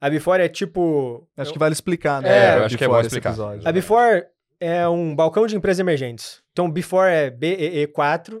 a 0.00 0.08
Before 0.08 0.40
é 0.42 0.48
tipo. 0.48 1.28
Acho 1.36 1.52
que 1.52 1.58
vale 1.58 1.72
explicar, 1.74 2.22
né? 2.22 2.28
É, 2.54 2.58
eu 2.58 2.64
acho 2.64 2.78
que 2.78 2.84
é 2.84 2.86
bom 2.86 2.94
Before 2.94 3.06
explicar. 3.06 3.30
episódio. 3.30 3.68
A 3.68 3.72
Before 3.72 4.24
é 4.60 4.88
um 4.88 5.14
balcão 5.14 5.46
de 5.46 5.56
empresas 5.56 5.80
emergentes. 5.80 6.42
Então, 6.52 6.70
Before 6.70 7.10
é 7.10 7.30
BEE4. 7.30 8.40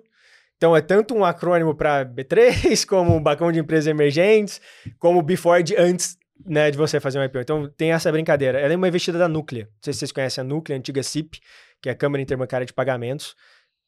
Então, 0.56 0.76
é 0.76 0.80
tanto 0.80 1.14
um 1.14 1.24
acrônimo 1.24 1.74
para 1.74 2.04
B3, 2.04 2.84
como 2.88 3.14
um 3.14 3.22
balcão 3.22 3.50
de 3.52 3.58
empresas 3.58 3.86
emergentes, 3.86 4.60
como 4.98 5.20
Before 5.22 5.62
de 5.62 5.76
antes 5.76 6.16
né, 6.46 6.70
de 6.70 6.76
você 6.76 7.00
fazer 7.00 7.18
um 7.18 7.24
IPO. 7.24 7.38
Então, 7.40 7.70
tem 7.76 7.92
essa 7.92 8.10
brincadeira. 8.10 8.58
Ela 8.58 8.72
é 8.72 8.76
uma 8.76 8.88
investida 8.88 9.18
da 9.18 9.28
Núclea. 9.28 9.64
Não 9.64 9.78
sei 9.82 9.92
se 9.92 10.00
vocês 10.00 10.12
conhecem 10.12 10.42
a 10.42 10.44
Núclea, 10.44 10.76
a 10.76 10.78
antiga 10.78 11.02
CIP, 11.02 11.40
que 11.82 11.88
é 11.88 11.92
a 11.92 11.94
Câmara 11.94 12.22
Interbancária 12.22 12.66
de 12.66 12.72
Pagamentos. 12.72 13.34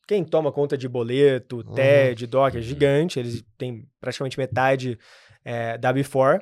Quem 0.07 0.25
toma 0.25 0.53
conta 0.53 0.77
de 0.77 0.89
boleto, 0.89 1.57
Uhum. 1.67 1.75
TED, 1.75 2.27
DOC 2.27 2.57
é 2.57 2.61
gigante. 2.61 3.19
Eles 3.19 3.45
têm 3.59 3.85
praticamente 4.01 4.39
metade 4.39 4.99
é, 5.45 5.77
da 5.79 5.93
Before. 5.93 6.41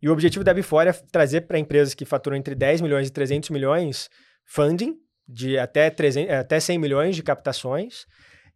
E 0.00 0.08
o 0.08 0.12
objetivo 0.12 0.44
da 0.44 0.54
Before 0.54 0.88
é 0.88 0.92
trazer 0.92 1.42
para 1.42 1.58
empresas 1.58 1.94
que 1.94 2.04
faturam 2.04 2.36
entre 2.36 2.54
10 2.54 2.80
milhões 2.80 3.08
e 3.08 3.10
300 3.10 3.50
milhões 3.50 4.08
funding 4.44 4.96
de 5.32 5.58
até, 5.58 5.90
300, 5.90 6.30
eh, 6.30 6.36
até 6.38 6.58
100 6.58 6.78
milhões 6.78 7.14
de 7.16 7.22
captações 7.22 8.04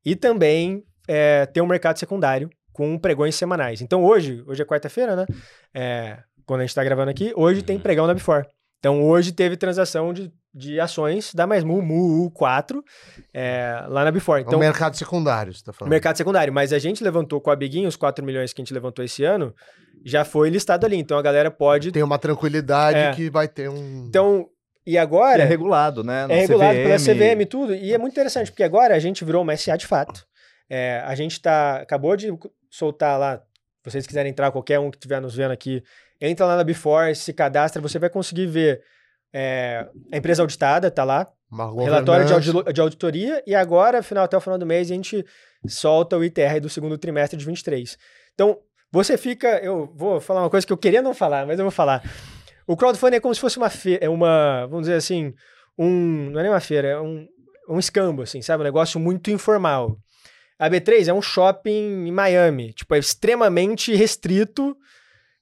e 0.05 0.16
também 0.16 0.83
é, 1.07 1.47
ter 1.47 1.61
um 1.61 1.66
mercado 1.66 1.99
secundário 1.99 2.51
com 2.72 2.99
pregões 2.99 3.35
semanais. 3.37 3.81
Então 3.81 4.03
hoje, 4.03 4.43
hoje 4.47 4.62
é 4.62 4.64
quarta-feira, 4.64 5.14
né? 5.14 5.27
É, 5.72 6.18
quando 6.47 6.61
a 6.61 6.62
gente 6.64 6.70
está 6.70 6.83
gravando 6.83 7.11
aqui, 7.11 7.33
hoje 7.37 7.62
tem 7.62 7.77
Uhum. 7.77 7.83
pregão 7.83 8.07
na 8.07 8.14
Before. 8.14 8.45
Então 8.81 9.03
hoje 9.03 9.33
teve 9.33 9.57
transação 9.57 10.12
de, 10.12 10.31
de 10.53 10.79
ações 10.81 11.33
da 11.35 11.47
Mais 11.47 11.62
Mu, 11.64 11.81
Mu 11.81 12.31
4 12.33 12.83
é, 13.33 13.85
lá 13.89 14.05
na 14.05 14.11
Before. 14.11 14.41
É 14.43 14.45
Então 14.47 14.59
um 14.59 14.61
mercado 14.62 14.97
secundário, 14.97 15.53
você 15.55 15.62
tá 15.64 15.72
falando. 15.72 15.91
mercado 15.91 16.16
secundário. 16.16 16.53
Mas 16.53 16.72
a 16.72 16.79
gente 16.79 17.03
levantou 17.03 17.41
com 17.41 17.51
a 17.51 17.57
Biguinho, 17.57 17.89
os 17.89 17.97
4 17.97 18.25
milhões 18.25 18.53
que 18.53 18.61
a 18.61 18.64
gente 18.64 18.75
levantou 18.75 19.03
esse 19.05 19.25
ano, 19.25 19.55
já 20.05 20.25
foi 20.25 20.51
listado 20.51 20.85
ali. 20.85 20.97
Então 20.99 21.16
a 21.16 21.22
galera 21.22 21.51
pode. 21.51 21.93
Tem 21.93 22.03
uma 22.03 22.18
tranquilidade 22.18 22.99
É. 22.99 23.12
que 23.14 23.31
vai 23.31 23.49
ter 23.49 23.70
um... 23.70 24.05
Então, 24.07 24.49
e 24.87 24.93
E 24.93 24.99
agora. 24.99 25.43
é 25.43 25.47
regulado, 25.47 26.03
né? 26.05 26.26
No 26.26 26.32
É 26.32 26.41
regulado 26.41 26.74
pela 26.78 26.97
CVM. 26.99 27.14
CVM 27.14 27.41
e 27.43 27.47
tudo. 27.47 27.74
E 27.74 27.93
é 27.95 27.99
muito 27.99 28.12
interessante, 28.12 28.51
porque 28.51 28.62
agora 28.62 28.95
a 28.95 28.99
gente 28.99 29.24
virou 29.24 29.43
uma 29.43 29.57
SA 29.57 29.76
de 29.76 29.87
fato. 29.87 30.24
É, 30.68 31.03
a 31.05 31.14
gente 31.14 31.41
tá, 31.41 31.76
acabou 31.76 32.16
de 32.16 32.28
soltar 32.70 33.18
lá, 33.18 33.37
se 33.39 33.91
vocês 33.91 34.07
quiserem 34.07 34.30
entrar, 34.30 34.51
qualquer 34.51 34.78
um 34.78 34.91
que 34.91 34.97
estiver 34.97 35.20
nos 35.20 35.35
vendo 35.35 35.53
aqui, 35.53 35.82
entra 36.20 36.47
lá 36.47 36.57
na 36.57 36.64
Before, 36.64 37.14
se 37.14 37.32
cadastra, 37.32 37.80
você 37.82 37.99
vai 37.99 38.09
conseguir 38.11 38.47
ver 38.47 38.80
é, 39.32 39.87
a 40.12 40.16
empresa 40.16 40.43
auditada, 40.43 40.91
tá 40.91 41.05
lá, 41.05 41.28
uma 41.51 41.85
relatório 41.85 42.24
de, 42.26 42.32
audi- 42.32 42.72
de 42.72 42.80
auditoria, 42.80 43.43
e 43.47 43.55
agora, 43.55 44.03
final, 44.03 44.24
até 44.24 44.37
o 44.37 44.41
final 44.41 44.59
do 44.59 44.66
mês, 44.66 44.91
a 44.91 44.95
gente 44.95 45.24
solta 45.66 46.16
o 46.16 46.24
ITR 46.24 46.61
do 46.61 46.68
segundo 46.68 46.97
trimestre 46.99 47.39
de 47.39 47.45
23. 47.45 47.97
Então, 48.35 48.59
você 48.91 49.16
fica. 49.16 49.59
Eu 49.59 49.93
vou 49.95 50.20
falar 50.20 50.43
uma 50.43 50.51
coisa 50.51 50.66
que 50.66 50.72
eu 50.72 50.76
queria 50.78 51.03
não 51.03 51.12
falar, 51.14 51.47
mas 51.47 51.59
eu 51.59 51.64
vou 51.64 51.70
falar. 51.72 52.03
O 52.67 52.77
crowdfunding 52.77 53.17
é 53.17 53.21
como 53.21 53.35
se 53.35 53.41
fosse 53.41 53.57
uma 53.59 53.71
feira, 53.71 54.05
é 54.05 54.09
uma, 54.09 54.67
vamos 54.67 54.83
dizer 54.87 54.95
assim, 54.97 55.33
um. 55.79 56.31
Não 56.31 56.41
é 56.41 56.43
nem 56.45 56.53
uma 56.53 56.61
feira, 56.61 56.89
é 56.89 57.01
um, 57.01 57.27
um 57.69 57.79
escambo, 57.79 58.23
assim, 58.23 58.41
sabe? 58.43 58.62
Um 58.62 58.65
negócio 58.65 58.99
muito 58.99 59.31
informal. 59.31 59.97
A 60.59 60.71
B3 60.71 61.09
é 61.09 61.12
um 61.12 61.21
shopping 61.21 62.07
em 62.07 62.12
Miami, 62.12 62.73
tipo, 62.73 62.95
é 62.95 62.99
extremamente 62.99 63.95
restrito. 63.95 64.77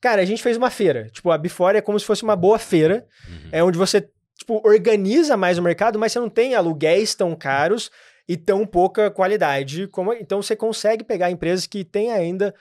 Cara, 0.01 0.23
a 0.23 0.25
gente 0.25 0.43
fez 0.43 0.57
uma 0.57 0.71
feira. 0.71 1.09
Tipo, 1.13 1.31
a 1.31 1.39
Before 1.39 1.77
é 1.77 1.81
como 1.81 1.99
se 2.01 2.07
fosse 2.07 2.23
uma 2.25 2.35
boa 2.35 2.59
feira, 2.59 3.07
Uhum. 3.29 3.49
é 3.53 3.63
onde 3.63 3.79
você, 3.79 4.09
tipo, 4.37 4.61
organiza 4.65 5.37
mais 5.37 5.59
o 5.59 5.63
mercado, 5.63 5.99
mas 5.99 6.13
você 6.13 6.19
não 6.19 6.29
tem 6.31 6.55
aluguéis 6.55 7.15
tão 7.15 7.37
caros 7.37 7.91
e 8.29 8.37
tão 8.37 8.67
pouca 8.67 9.11
qualidade. 9.11 9.87
Como... 9.89 10.13
Então 10.15 10.43
você 10.43 10.57
consegue 10.57 11.05
pegar 11.05 11.31
empresas 11.31 11.67
que 11.67 11.85
têm 11.85 12.11
ainda 12.11 12.53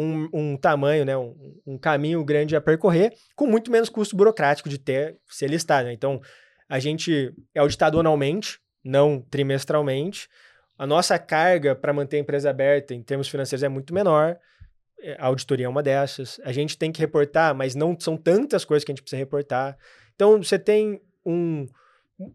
um, 0.00 0.28
um 0.32 0.56
tamanho, 0.56 1.04
né, 1.04 1.16
um, 1.16 1.34
um 1.66 1.78
caminho 1.78 2.24
grande 2.24 2.56
a 2.56 2.60
percorrer, 2.60 3.12
com 3.36 3.46
muito 3.46 3.70
menos 3.70 3.88
custo 3.88 4.16
burocrático 4.16 4.68
de 4.68 4.78
ter 4.78 5.16
ser 5.28 5.48
listado. 5.48 5.86
Né? 5.86 5.92
Então, 5.92 6.20
a 6.68 6.78
gente 6.78 7.32
é 7.54 7.60
auditado 7.60 7.98
anualmente, 7.98 8.58
não 8.84 9.20
trimestralmente. 9.20 10.28
A 10.78 10.86
nossa 10.86 11.18
carga 11.18 11.74
para 11.74 11.92
manter 11.92 12.16
a 12.16 12.20
empresa 12.20 12.48
aberta 12.48 12.94
em 12.94 13.02
termos 13.02 13.28
financeiros 13.28 13.62
é 13.62 13.68
muito 13.68 13.92
menor. 13.92 14.38
É, 15.02 15.16
A 15.18 15.26
auditoria 15.26 15.66
é 15.66 15.68
uma 15.68 15.82
dessas. 15.82 16.40
A 16.44 16.52
gente 16.52 16.78
tem 16.78 16.90
que 16.90 17.00
reportar, 17.00 17.54
mas 17.54 17.74
não 17.74 17.98
são 17.98 18.16
tantas 18.16 18.64
coisas 18.64 18.84
que 18.84 18.90
a 18.90 18.94
gente 18.94 19.02
precisa 19.02 19.18
reportar. 19.18 19.76
Então, 20.14 20.42
você 20.42 20.58
tem 20.58 21.00
um, 21.26 21.66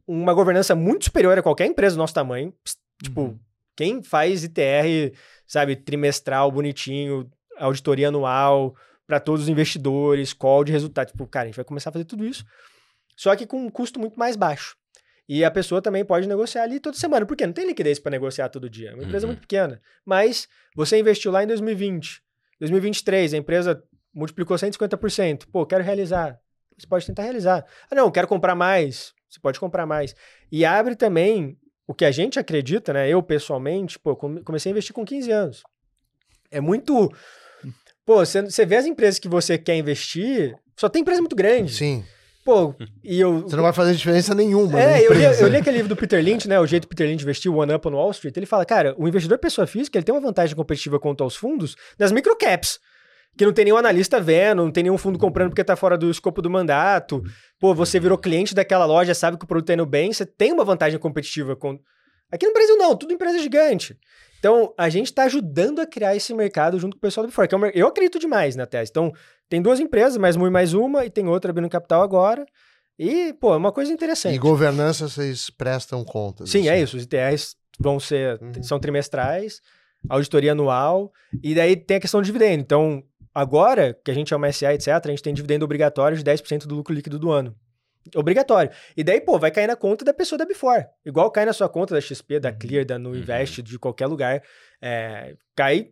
uma 0.07 0.33
governança 0.33 0.75
muito 0.75 1.05
superior 1.05 1.37
a 1.37 1.41
qualquer 1.43 1.65
empresa 1.65 1.95
do 1.95 1.99
nosso 1.99 2.13
tamanho. 2.13 2.53
Tipo, 3.03 3.21
Uhum. 3.21 3.39
quem 3.75 4.03
faz 4.03 4.43
ITR, 4.43 5.13
sabe, 5.47 5.75
trimestral, 5.75 6.51
bonitinho, 6.51 7.29
auditoria 7.57 8.07
anual 8.09 8.75
para 9.07 9.19
todos 9.19 9.43
os 9.43 9.49
investidores, 9.49 10.33
call 10.33 10.63
de 10.63 10.71
resultado. 10.71 11.07
Tipo, 11.07 11.27
cara, 11.27 11.43
a 11.45 11.47
gente 11.47 11.55
vai 11.55 11.65
começar 11.65 11.89
a 11.89 11.93
fazer 11.93 12.05
tudo 12.05 12.25
isso, 12.25 12.45
só 13.15 13.35
que 13.35 13.45
com 13.45 13.65
um 13.65 13.69
custo 13.69 13.99
muito 13.99 14.17
mais 14.19 14.35
baixo. 14.35 14.75
E 15.27 15.43
a 15.43 15.49
pessoa 15.49 15.81
também 15.81 16.05
pode 16.05 16.27
negociar 16.27 16.63
ali 16.63 16.79
toda 16.79 16.95
semana, 16.97 17.25
porque 17.25 17.45
não 17.47 17.53
tem 17.53 17.65
liquidez 17.65 17.97
para 17.99 18.11
negociar 18.11 18.47
todo 18.49 18.69
dia. 18.69 18.91
É 18.91 18.93
uma 18.93 19.03
empresa 19.03 19.25
Uhum. 19.25 19.31
muito 19.31 19.41
pequena. 19.41 19.81
Mas 20.05 20.47
você 20.75 20.99
investiu 20.99 21.31
lá 21.31 21.43
em 21.43 21.47
2020, 21.47 22.21
2023, 22.59 23.33
a 23.33 23.37
empresa 23.37 23.83
multiplicou 24.13 24.55
150%. 24.55 25.47
Pô, 25.51 25.65
quero 25.65 25.83
realizar. 25.83 26.39
Você 26.77 26.85
pode 26.85 27.05
tentar 27.07 27.23
realizar. 27.23 27.65
Ah, 27.89 27.95
não, 27.95 28.11
quero 28.11 28.27
comprar 28.27 28.53
mais. 28.53 29.13
Você 29.27 29.39
pode 29.39 29.59
comprar 29.59 29.85
mais. 29.87 30.15
E 30.51 30.63
abre 30.63 30.95
também 30.95 31.57
o 31.87 31.93
que 31.93 32.05
a 32.05 32.11
gente 32.11 32.37
acredita, 32.37 32.93
né? 32.93 33.09
Eu 33.09 33.23
pessoalmente, 33.23 33.97
pô, 33.97 34.15
come- 34.15 34.41
comecei 34.43 34.69
a 34.69 34.73
investir 34.73 34.93
com 34.93 35.03
15 35.03 35.31
anos. 35.31 35.63
É 36.51 36.61
muito. 36.61 37.11
Pô, 38.05 38.17
você, 38.17 38.41
você 38.41 38.65
vê 38.65 38.75
as 38.75 38.85
empresas 38.85 39.19
que 39.19 39.27
você 39.27 39.57
quer 39.57 39.75
investir, 39.75 40.55
só 40.77 40.87
tem 40.87 41.01
empresa 41.01 41.21
muito 41.21 41.35
grande. 41.35 41.73
Sim. 41.73 42.03
Pô, 42.45 42.75
e 43.03 43.19
eu. 43.19 43.41
Você 43.41 43.55
não 43.55 43.63
vai 43.63 43.73
fazer 43.73 43.95
diferença 43.95 44.35
nenhuma. 44.35 44.79
É, 44.79 45.05
eu 45.05 45.11
li, 45.11 45.23
eu 45.23 45.47
li 45.47 45.57
aquele 45.57 45.77
livro 45.77 45.89
do 45.89 45.95
Peter 45.95 46.23
Lynch, 46.23 46.47
né? 46.47 46.59
O 46.59 46.67
jeito 46.67 46.87
Peter 46.87 47.07
Lynch 47.07 47.23
investir, 47.23 47.51
o 47.51 47.55
One 47.55 47.73
Up 47.73 47.87
on 47.87 47.93
Wall 47.93 48.11
Street. 48.11 48.37
Ele 48.37 48.45
fala, 48.45 48.63
cara, 48.63 48.93
o 48.97 49.07
investidor 49.07 49.39
pessoa 49.39 49.65
física, 49.65 49.97
ele 49.97 50.05
tem 50.05 50.13
uma 50.13 50.21
vantagem 50.21 50.55
competitiva 50.55 50.99
quanto 50.99 51.23
aos 51.23 51.35
fundos 51.35 51.75
das 51.97 52.11
microcaps. 52.11 52.79
Que 53.35 53.45
não 53.45 53.51
tem 53.51 53.65
nenhum 53.65 53.75
analista 53.75 54.21
vendo, 54.21 54.63
não 54.63 54.71
tem 54.71 54.83
nenhum 54.83 54.97
fundo 54.97 55.19
comprando 55.19 55.49
porque 55.49 55.63
tá 55.63 55.75
fora 55.75 55.97
do 55.97 56.09
escopo 56.09 56.41
do 56.41 56.49
mandato. 56.49 57.21
Pô, 57.59 57.73
você 57.73 57.99
virou 57.99 58.17
cliente 58.17 58.53
daquela 58.55 58.85
loja, 58.85 59.13
sabe 59.13 59.37
que 59.37 59.43
o 59.43 59.47
produto 59.47 59.67
tá 59.67 59.73
indo 59.73 59.85
bem, 59.85 60.13
você 60.13 60.25
tem 60.25 60.53
uma 60.53 60.63
vantagem 60.63 60.97
competitiva. 60.97 61.55
Com... 61.55 61.77
Aqui 62.31 62.45
no 62.45 62.53
Brasil 62.53 62.77
não, 62.77 62.95
tudo 62.95 63.11
empresa 63.11 63.39
gigante. 63.39 63.97
Então, 64.45 64.71
a 64.77 64.89
gente 64.89 65.11
tá 65.11 65.23
ajudando 65.23 65.79
a 65.79 65.87
criar 65.87 66.15
esse 66.15 66.31
mercado 66.31 66.77
junto 66.77 66.95
com 66.95 66.99
o 66.99 67.01
pessoal 67.01 67.25
do 67.25 67.29
Before, 67.31 67.47
que 67.47 67.55
é 67.55 67.57
um 67.57 67.65
eu 67.65 67.87
acredito 67.87 68.19
demais 68.19 68.55
na 68.55 68.67
tese. 68.67 68.91
Então, 68.91 69.11
tem 69.49 69.59
duas 69.59 69.79
empresas, 69.79 70.17
mais 70.17 70.35
uma 70.35 70.47
e 70.47 70.51
mais 70.51 70.75
uma, 70.75 71.03
e 71.03 71.09
tem 71.09 71.27
outra 71.27 71.49
abrindo 71.49 71.67
capital 71.67 72.03
agora. 72.03 72.45
E, 72.99 73.33
pô, 73.33 73.55
é 73.55 73.57
uma 73.57 73.71
coisa 73.71 73.91
interessante. 73.91 74.35
E 74.35 74.37
governança 74.37 75.09
vocês 75.09 75.49
prestam 75.49 76.03
conta. 76.03 76.45
Sim, 76.45 76.59
disso. 76.59 76.69
é 76.71 76.79
isso. 76.79 76.95
Os 76.95 77.01
ITRs 77.01 77.55
vão 77.79 77.99
ser, 77.99 78.39
Uhum. 78.39 78.61
são 78.61 78.79
trimestrais, 78.79 79.61
auditoria 80.07 80.51
anual, 80.51 81.11
e 81.41 81.55
daí 81.55 81.75
tem 81.75 81.97
a 81.97 81.99
questão 81.99 82.21
do 82.21 82.25
dividendo. 82.25 82.61
Então, 82.61 83.01
agora 83.33 83.97
que 84.05 84.11
a 84.11 84.13
gente 84.13 84.31
é 84.31 84.37
uma 84.37 84.51
SA, 84.51 84.75
etc., 84.75 84.89
a 84.89 85.09
gente 85.09 85.23
tem 85.23 85.33
dividendo 85.33 85.65
obrigatório 85.65 86.15
de 86.15 86.23
10% 86.23 86.67
do 86.67 86.75
lucro 86.75 86.93
líquido 86.93 87.17
do 87.17 87.31
ano. 87.31 87.55
Obrigatório. 88.15 88.71
E 88.95 89.03
daí, 89.03 89.19
pô, 89.21 89.39
vai 89.39 89.49
cair 89.51 89.67
na 89.67 89.75
conta 89.75 90.05
da 90.05 90.13
pessoa 90.13 90.37
da 90.37 90.45
Before. 90.45 90.85
Igual 91.05 91.31
cai 91.31 91.45
na 91.45 91.53
sua 91.53 91.69
conta 91.69 91.95
da 91.95 92.01
XP, 92.01 92.39
da 92.39 92.51
Clear, 92.51 92.85
da 92.85 92.99
Nuinvest, 92.99 93.61
de 93.63 93.79
qualquer 93.79 94.07
lugar. 94.07 94.43
É, 94.81 95.35
cai 95.55 95.91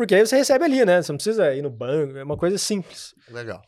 porque 0.00 0.14
aí 0.14 0.24
você 0.24 0.34
recebe 0.34 0.64
ali, 0.64 0.82
né? 0.82 1.02
Você 1.02 1.12
não 1.12 1.18
precisa 1.18 1.54
ir 1.54 1.60
no 1.60 1.68
banco, 1.68 2.16
é 2.16 2.24
uma 2.24 2.36
coisa 2.38 2.56
simples. 2.56 3.14
Legal. 3.30 3.60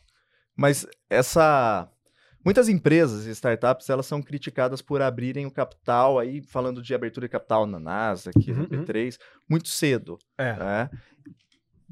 Mas 0.55 0.83
essa. 1.07 1.87
Muitas 2.43 2.67
empresas 2.67 3.27
e 3.27 3.29
startups, 3.29 3.87
elas 3.87 4.07
são 4.07 4.19
criticadas 4.19 4.81
por 4.81 4.99
abrirem 4.99 5.45
o 5.45 5.51
capital, 5.51 6.17
aí 6.17 6.41
falando 6.41 6.81
de 6.81 6.93
abertura 6.95 7.27
de 7.27 7.31
capital 7.31 7.67
na 7.67 7.79
Nasdaq, 7.79 8.51
Uhum, 8.51 8.63
no 8.63 8.67
B3, 8.67 9.15
muito 9.47 9.69
cedo. 9.69 10.17
É. 10.35 10.53
né? 10.53 10.89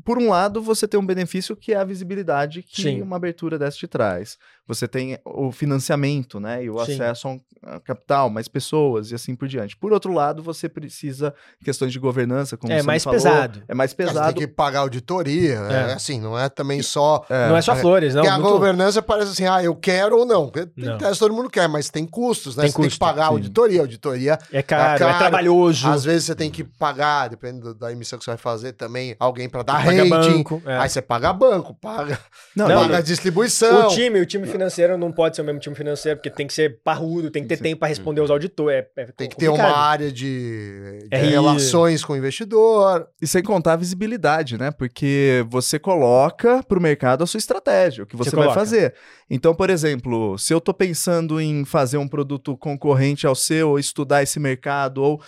Por 0.04 0.18
um 0.18 0.30
lado, 0.30 0.60
você 0.60 0.88
tem 0.88 1.00
um 1.00 1.06
benefício 1.06 1.56
que 1.56 1.72
é 1.74 1.78
a 1.78 1.84
visibilidade 1.84 2.64
que 2.64 2.82
Sim. 2.82 3.02
uma 3.04 3.18
abertura 3.18 3.60
dessa 3.60 3.78
te 3.78 3.88
traz. 3.88 4.40
Você 4.74 4.88
tem 4.88 5.20
o 5.26 5.52
financiamento, 5.52 6.40
né? 6.40 6.64
E 6.64 6.70
o 6.70 6.84
Sim. 6.86 6.94
acesso 6.94 7.28
a, 7.28 7.32
um, 7.32 7.40
capital, 7.84 8.30
mais 8.30 8.48
pessoas 8.48 9.12
e 9.12 9.16
assim 9.16 9.36
por 9.36 9.48
diante. 9.48 9.76
Por 9.76 9.92
outro 9.92 10.14
lado, 10.14 10.42
você 10.42 10.70
precisa 10.70 11.34
questões 11.64 11.92
de 11.92 12.00
governança, 12.00 12.56
como 12.56 12.72
É 12.72 12.82
mais 12.82 13.04
falou, 13.04 13.20
pesado. 13.20 13.62
É 13.68 13.76
mais 13.76 13.92
Você 13.92 13.98
tem 13.98 14.08
pesado. 14.08 14.34
que 14.34 14.48
pagar 14.48 14.80
auditoria, 14.80 15.56
é. 15.70 15.74
É. 15.92 15.94
assim, 15.94 16.20
não 16.22 16.40
é 16.40 16.48
também 16.48 16.82
só... 16.82 17.26
não 17.30 17.58
é 17.58 17.62
só 17.62 17.76
flores, 17.76 18.16
não. 18.16 18.22
Porque 18.24 18.34
a 18.34 18.40
muito- 18.40 18.54
governança 18.54 19.02
parece 19.02 19.32
assim, 19.32 19.46
ah, 19.46 19.62
eu 19.64 19.76
quero 19.76 20.18
ou 20.20 20.26
não. 20.26 20.50
Porque 20.50 20.70
Não. 20.78 20.96
Em 20.96 20.98
tese 20.98 21.20
todo 21.20 21.34
mundo 21.34 21.50
quer, 21.50 21.68
mas 21.68 21.90
tem 21.90 22.06
custos, 22.06 22.56
né? 22.56 22.64
Tem 22.64 22.72
você 22.72 22.78
tem 22.78 22.84
que 22.84 22.90
custo, 22.92 23.00
pagar 23.00 23.24
a 23.26 23.28
sim. 23.28 23.34
auditoria. 23.34 23.82
Auditoria, 23.82 24.40
É 24.52 24.62
caro, 24.64 24.96
é, 24.96 25.00
caro. 25.00 25.18
trabalhoso. 25.18 25.88
às 25.90 26.04
vezes 26.06 26.24
você 26.26 26.36
tem 26.36 26.50
que 26.50 26.64
pagar, 26.64 27.28
dependendo 27.30 27.74
da 27.76 27.92
emissão 27.92 28.18
que 28.18 28.24
você 28.26 28.32
vai 28.32 28.38
fazer 28.38 28.72
também, 28.74 29.16
alguém 29.20 29.50
para 29.50 29.64
dar 29.64 29.74
paga 29.84 29.92
rating. 29.98 30.10
banco. 30.10 30.62
é. 30.66 30.78
Aí 30.78 30.90
você 30.90 31.02
paga 31.02 31.34
banco, 31.34 31.74
paga, 31.76 32.18
Não, 32.56 32.68
Não, 32.68 32.82
paga 32.82 32.98
a 32.98 33.02
distribuição. 33.02 33.88
O 33.88 33.90
time, 33.90 34.20
o 34.20 34.26
time 34.26 34.46
financeiro 34.48 34.61
não 34.98 35.12
pode 35.12 35.36
ser 35.36 35.42
o 35.42 35.46
mesmo 35.46 35.60
time 35.60 35.76
financeiro, 35.76 36.18
porque 36.18 36.30
tem 36.30 36.48
que 36.48 36.54
ser 36.54 36.80
parrudo, 36.84 37.32
tem 37.32 37.44
que 37.44 37.50
ter 37.50 37.58
Sim. 37.58 37.64
tempo 37.64 37.80
para 37.80 37.88
responder 37.88 38.22
aos 38.22 38.30
auditores. 38.30 38.86
É, 38.96 39.02
é 39.02 39.06
Tem 39.06 39.30
que 39.30 39.36
ter 39.36 39.50
uma 39.50 39.64
área 39.64 40.12
de, 40.12 41.00
de 41.02 41.08
É 41.12 41.18
relações 41.18 42.04
com 42.04 42.14
o 42.14 42.18
investidor. 42.18 43.08
E 43.22 43.28
sem 43.28 43.42
contar 43.44 43.74
a 43.74 43.78
visibilidade, 43.78 44.58
né? 44.58 44.72
Porque 44.72 45.46
você 45.50 45.80
coloca 45.80 46.64
para 46.64 46.78
o 46.78 46.82
mercado 46.82 47.24
a 47.24 47.28
sua 47.28 47.38
estratégia, 47.38 48.04
o 48.04 48.08
que 48.08 48.16
você, 48.16 48.30
Você 48.30 48.36
vai 48.36 48.46
coloca. 48.46 48.60
fazer. 48.60 48.94
Então, 49.30 49.54
por 49.56 49.70
exemplo, 49.70 50.38
se 50.38 50.54
eu 50.54 50.58
estou 50.58 50.74
pensando 50.74 51.40
em 51.40 51.64
fazer 51.66 51.98
um 51.98 52.08
produto 52.08 52.58
concorrente 52.58 53.26
ao 53.26 53.36
seu, 53.36 53.70
ou 53.70 53.80
estudar 53.80 54.24
esse 54.24 54.40
mercado, 54.40 55.02
ou 55.02 55.22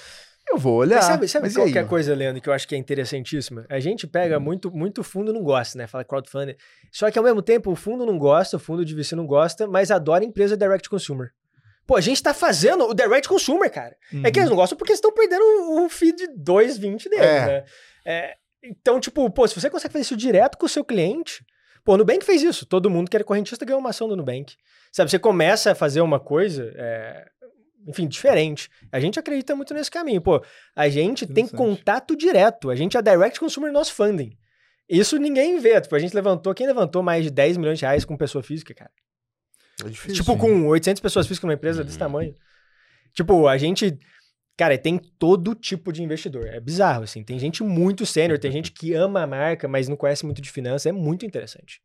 eu 0.54 0.58
vou 0.58 0.76
olhar. 0.78 0.96
Mas 0.98 1.06
sabe, 1.06 1.28
sabe 1.28 1.46
Mas 1.46 1.54
qual 1.56 1.66
aí? 1.66 1.72
que 1.72 1.78
é 1.78 1.82
a 1.82 1.86
coisa, 1.86 2.16
Leandro, 2.16 2.42
que 2.42 2.50
eu 2.50 2.54
acho 2.54 2.68
que 2.68 2.76
é 2.76 2.78
interessantíssima? 2.78 3.66
A 3.70 3.80
gente 3.80 4.08
pega 4.08 4.40
muito, 4.40 4.72
muito 4.72 5.04
fundo 5.04 5.32
não 5.34 5.44
gosta, 5.44 5.78
né? 5.78 5.88
Fala 5.88 6.04
crowdfunding. 6.04 6.56
Só 6.92 7.10
que 7.12 7.18
ao 7.18 7.24
mesmo 7.24 7.42
tempo 7.42 7.72
o 7.72 7.76
fundo 7.76 8.06
não 8.06 8.18
gosta, 8.18 8.58
o 8.58 8.60
fundo 8.60 8.84
de 8.86 8.96
VC 8.96 9.16
não 9.16 9.26
gosta, 9.26 9.68
mas 9.68 9.92
adora 9.92 10.24
empresa 10.24 10.56
direct 10.58 10.90
consumer. 10.90 11.32
Pô, 11.86 11.98
a 11.98 12.02
gente 12.02 12.24
tá 12.24 12.34
fazendo 12.34 12.86
o 12.88 12.94
direct 12.94 13.28
consumer, 13.28 13.70
cara. 13.72 13.96
É 14.24 14.32
que 14.32 14.40
eles 14.40 14.50
não 14.50 14.56
gostam 14.56 14.78
porque 14.78 14.94
estão 14.94 15.12
perdendo 15.12 15.44
o 15.84 15.90
feed 15.90 16.16
de 16.16 16.28
2,20 16.30 17.10
deles, 17.10 17.20
É. 17.26 17.46
né? 17.46 17.64
É, 18.06 18.36
então, 18.64 19.00
tipo, 19.00 19.30
pô, 19.30 19.46
se 19.48 19.60
você 19.60 19.70
consegue 19.70 19.92
fazer 19.92 20.04
isso 20.04 20.16
direto 20.16 20.58
com 20.58 20.66
o 20.66 20.70
seu 20.70 20.86
cliente. 20.86 21.46
Pô, 21.84 21.96
o 21.96 21.98
Nubank 21.98 22.24
fez 22.26 22.42
isso. 22.42 22.66
Todo 22.66 22.90
mundo 22.90 23.10
que 23.10 23.18
era 23.18 23.24
correntista 23.26 23.66
ganhou 23.66 23.82
uma 23.82 23.90
ação 23.90 24.08
do 24.08 24.16
Nubank. 24.16 24.56
Sabe, 24.90 25.12
você 25.12 25.20
começa 25.20 25.72
a 25.72 25.76
fazer 25.76 26.00
uma 26.00 26.18
coisa, 26.18 26.72
é, 26.78 27.26
enfim, 27.88 28.08
diferente. 28.08 28.70
A 28.92 29.00
gente 29.00 29.20
acredita 29.20 29.56
muito 29.56 29.74
nesse 29.74 29.90
caminho. 29.92 30.22
Pô, 30.22 30.44
a 30.76 30.90
gente 30.90 31.26
tem 31.26 31.48
contato 31.48 32.16
direto. 32.16 32.70
A 32.70 32.76
gente 32.76 32.98
é 32.98 33.02
direct 33.02 33.40
consumer 33.40 33.72
no 33.72 33.80
nosso 33.80 33.94
funding. 33.94 34.38
Isso 34.90 35.18
ninguém 35.18 35.60
vê. 35.60 35.80
Tipo, 35.80 35.96
a 35.96 36.00
gente 36.00 36.14
levantou, 36.14 36.54
quem 36.54 36.68
levantou 36.68 37.02
mais 37.02 37.24
de 37.24 37.32
10 37.32 37.58
milhões 37.58 37.80
de 37.80 37.86
reais 37.86 38.06
com 38.06 38.16
pessoa 38.18 38.44
física, 38.44 38.74
cara? 38.74 38.92
É 39.84 39.90
difícil. 39.90 40.16
Tipo, 40.24 40.38
com 40.38 40.68
800 40.68 41.02
pessoas 41.02 41.26
físicas 41.28 41.48
numa 41.48 41.54
empresa 41.56 41.84
desse 41.84 41.96
Uhum. 41.96 42.00
tamanho. 42.00 42.36
Tipo, 43.14 43.48
a 43.48 43.58
gente. 43.58 43.98
Cara, 44.56 44.78
tem 44.78 45.00
todo 45.18 45.56
tipo 45.56 45.92
de 45.92 46.04
investidor. 46.04 46.46
É 46.48 46.60
bizarro, 46.60 47.04
assim. 47.04 47.24
Tem 47.24 47.40
gente 47.40 47.64
muito 47.64 48.06
sênior, 48.06 48.38
tem 48.38 48.52
gente 48.52 48.72
que 48.72 48.94
ama 48.94 49.24
a 49.24 49.28
marca, 49.28 49.68
mas 49.68 49.88
não 49.90 49.96
conhece 49.96 50.26
muito 50.26 50.42
de 50.42 50.52
finanças. 50.52 50.86
É 50.86 50.92
muito 50.92 51.26
interessante. 51.26 51.82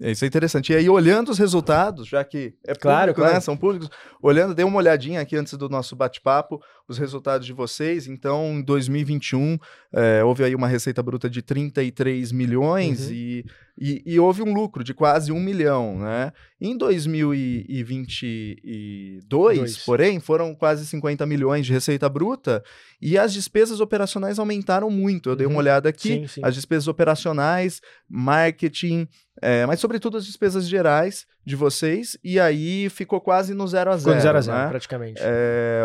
É, 0.00 0.10
Isso 0.10 0.24
é 0.24 0.28
interessante. 0.28 0.72
E 0.72 0.76
aí, 0.76 0.88
olhando 0.88 1.30
os 1.30 1.38
resultados, 1.38 2.08
já 2.08 2.24
que 2.24 2.54
é 2.66 2.74
Claro, 2.74 3.12
público, 3.12 3.20
né? 3.20 3.26
claro. 3.28 3.44
São 3.44 3.56
públicos, 3.56 3.88
olhando, 4.20 4.52
dei 4.54 4.64
uma 4.64 4.76
olhadinha 4.78 5.20
aqui 5.20 5.36
antes 5.36 5.54
do 5.54 5.68
nosso 5.68 5.94
bate-papo, 5.94 6.60
os 6.88 6.98
resultados 6.98 7.46
de 7.46 7.52
vocês. 7.52 8.06
Então, 8.08 8.54
em 8.54 8.62
2021, 8.62 9.56
é, 9.92 10.24
houve 10.24 10.42
aí 10.44 10.54
uma 10.54 10.66
receita 10.66 11.02
bruta 11.02 11.30
de 11.30 11.40
33 11.42 12.32
milhões 12.32 13.06
Uhum. 13.06 13.12
e, 13.14 13.44
e, 13.78 14.02
e 14.06 14.20
houve 14.20 14.42
um 14.42 14.52
lucro 14.54 14.84
de 14.84 14.94
quase 14.94 15.32
um 15.32 15.40
milhão, 15.40 15.98
né? 15.98 16.32
Em 16.60 16.76
2022, 16.76 19.24
Dois. 19.26 19.78
porém, 19.84 20.20
foram 20.20 20.54
quase 20.54 20.86
50 20.86 21.26
milhões 21.26 21.66
de 21.66 21.72
receita 21.72 22.08
bruta 22.08 22.62
e 23.00 23.18
as 23.18 23.32
despesas 23.32 23.80
operacionais 23.80 24.38
aumentaram 24.38 24.90
muito. 24.90 25.28
Eu 25.30 25.36
dei 25.36 25.46
uma 25.46 25.54
Uhum. 25.54 25.58
olhada 25.58 25.88
aqui, 25.88 26.08
Sim, 26.08 26.26
sim. 26.26 26.40
as 26.44 26.54
despesas 26.54 26.88
operacionais, 26.88 27.80
marketing, 28.08 29.06
é, 29.42 29.64
mas 29.66 29.80
sobretudo 29.80 30.16
as 30.16 30.24
despesas 30.26 30.68
gerais 30.68 31.26
de 31.44 31.54
vocês, 31.56 32.16
e 32.24 32.38
aí 32.40 32.88
ficou 32.90 33.20
quase 33.20 33.54
no 33.54 33.66
zero 33.66 33.90
a 33.92 33.98
Ficou 33.98 34.12
zero. 34.12 34.16
no 34.16 34.22
0 34.22 34.38
a 34.38 34.40
0 34.40 34.58
né? 34.58 34.68
praticamente. 34.68 35.20
É, 35.22 35.84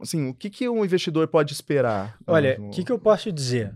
assim, 0.00 0.28
o 0.28 0.34
que, 0.34 0.50
que 0.50 0.68
um 0.68 0.84
investidor 0.84 1.28
pode 1.28 1.52
esperar? 1.52 2.16
Olha, 2.26 2.56
o 2.60 2.70
que, 2.70 2.84
que 2.84 2.90
eu 2.92 2.98
posso 2.98 3.24
te 3.24 3.32
dizer? 3.32 3.72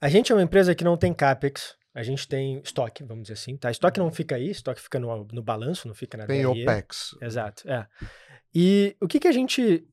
A 0.00 0.08
gente 0.08 0.30
é 0.30 0.34
uma 0.34 0.42
empresa 0.42 0.74
que 0.74 0.84
não 0.84 0.96
tem 0.96 1.12
CAPEX, 1.12 1.76
a 1.94 2.02
gente 2.02 2.28
tem 2.28 2.60
estoque, 2.62 3.02
vamos 3.02 3.22
dizer 3.22 3.34
assim, 3.34 3.56
tá? 3.56 3.70
Estoque 3.70 3.98
não 3.98 4.10
fica 4.12 4.36
aí, 4.36 4.50
estoque 4.50 4.80
fica 4.80 4.98
no, 4.98 5.26
no 5.32 5.42
balanço, 5.42 5.88
não 5.88 5.94
fica 5.94 6.16
na 6.16 6.26
Tem 6.26 6.42
DRE. 6.42 6.62
OPEX. 6.62 7.16
Exato, 7.20 7.68
é. 7.68 7.86
E 8.54 8.96
o 9.00 9.08
que, 9.08 9.18
que 9.18 9.28
a 9.28 9.32
gente 9.32 9.86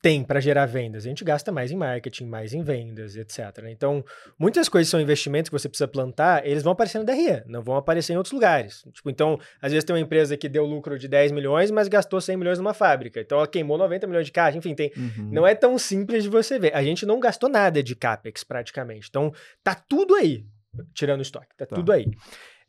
tem 0.00 0.22
para 0.22 0.38
gerar 0.40 0.66
vendas? 0.66 1.04
A 1.04 1.08
gente 1.08 1.24
gasta 1.24 1.50
mais 1.50 1.70
em 1.72 1.76
marketing, 1.76 2.26
mais 2.26 2.52
em 2.54 2.62
vendas, 2.62 3.16
etc. 3.16 3.38
Então, 3.68 4.04
muitas 4.38 4.68
coisas 4.68 4.88
são 4.88 5.00
investimentos 5.00 5.48
que 5.48 5.58
você 5.58 5.68
precisa 5.68 5.88
plantar, 5.88 6.46
eles 6.46 6.62
vão 6.62 6.72
aparecer 6.72 6.98
no 6.98 7.04
DRE, 7.04 7.42
não 7.46 7.62
vão 7.62 7.76
aparecer 7.76 8.12
em 8.12 8.16
outros 8.16 8.32
lugares. 8.32 8.82
Tipo, 8.92 9.10
então, 9.10 9.38
às 9.60 9.72
vezes 9.72 9.84
tem 9.84 9.94
uma 9.94 10.00
empresa 10.00 10.36
que 10.36 10.48
deu 10.48 10.64
lucro 10.64 10.98
de 10.98 11.08
10 11.08 11.32
milhões, 11.32 11.70
mas 11.70 11.88
gastou 11.88 12.20
100 12.20 12.36
milhões 12.36 12.58
numa 12.58 12.72
fábrica. 12.74 13.20
Então, 13.20 13.38
ela 13.38 13.48
queimou 13.48 13.76
90 13.76 14.06
milhões 14.06 14.26
de 14.26 14.32
caixa, 14.32 14.56
enfim, 14.56 14.74
tem, 14.74 14.92
Uhum. 14.96 15.30
não 15.32 15.46
é 15.46 15.54
tão 15.54 15.76
simples 15.78 16.22
de 16.22 16.28
você 16.28 16.58
ver. 16.58 16.74
A 16.76 16.82
gente 16.82 17.04
não 17.04 17.18
gastou 17.18 17.48
nada 17.48 17.82
de 17.82 17.96
CAPEX, 17.96 18.44
praticamente. 18.44 19.08
Então, 19.08 19.32
tá 19.64 19.74
tudo 19.74 20.14
aí, 20.14 20.44
tirando 20.94 21.18
o 21.18 21.22
estoque. 21.22 21.48
Tá, 21.56 21.66
Tá. 21.66 21.74
tudo 21.74 21.90
aí. 21.92 22.06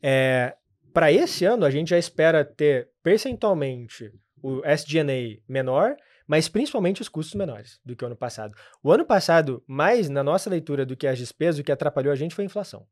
É, 0.02 0.54
para 0.92 1.12
esse 1.12 1.44
ano, 1.44 1.64
a 1.64 1.70
gente 1.70 1.90
já 1.90 1.98
espera 1.98 2.44
ter 2.44 2.88
percentualmente 3.02 4.10
o 4.42 4.62
SG&A 4.64 5.38
menor, 5.48 5.94
mas 6.30 6.48
principalmente 6.48 7.02
os 7.02 7.08
custos 7.08 7.34
menores 7.34 7.80
do 7.84 7.96
que 7.96 8.04
o 8.04 8.06
ano 8.06 8.14
passado. 8.14 8.54
O 8.84 8.92
ano 8.92 9.04
passado, 9.04 9.64
mais 9.66 10.08
na 10.08 10.22
nossa 10.22 10.48
leitura 10.48 10.86
do 10.86 10.96
que 10.96 11.08
as 11.08 11.18
despesas, 11.18 11.58
o 11.58 11.64
que 11.64 11.72
atrapalhou 11.72 12.12
a 12.12 12.14
gente 12.14 12.36
foi 12.36 12.44
a 12.44 12.46
inflação. 12.46 12.86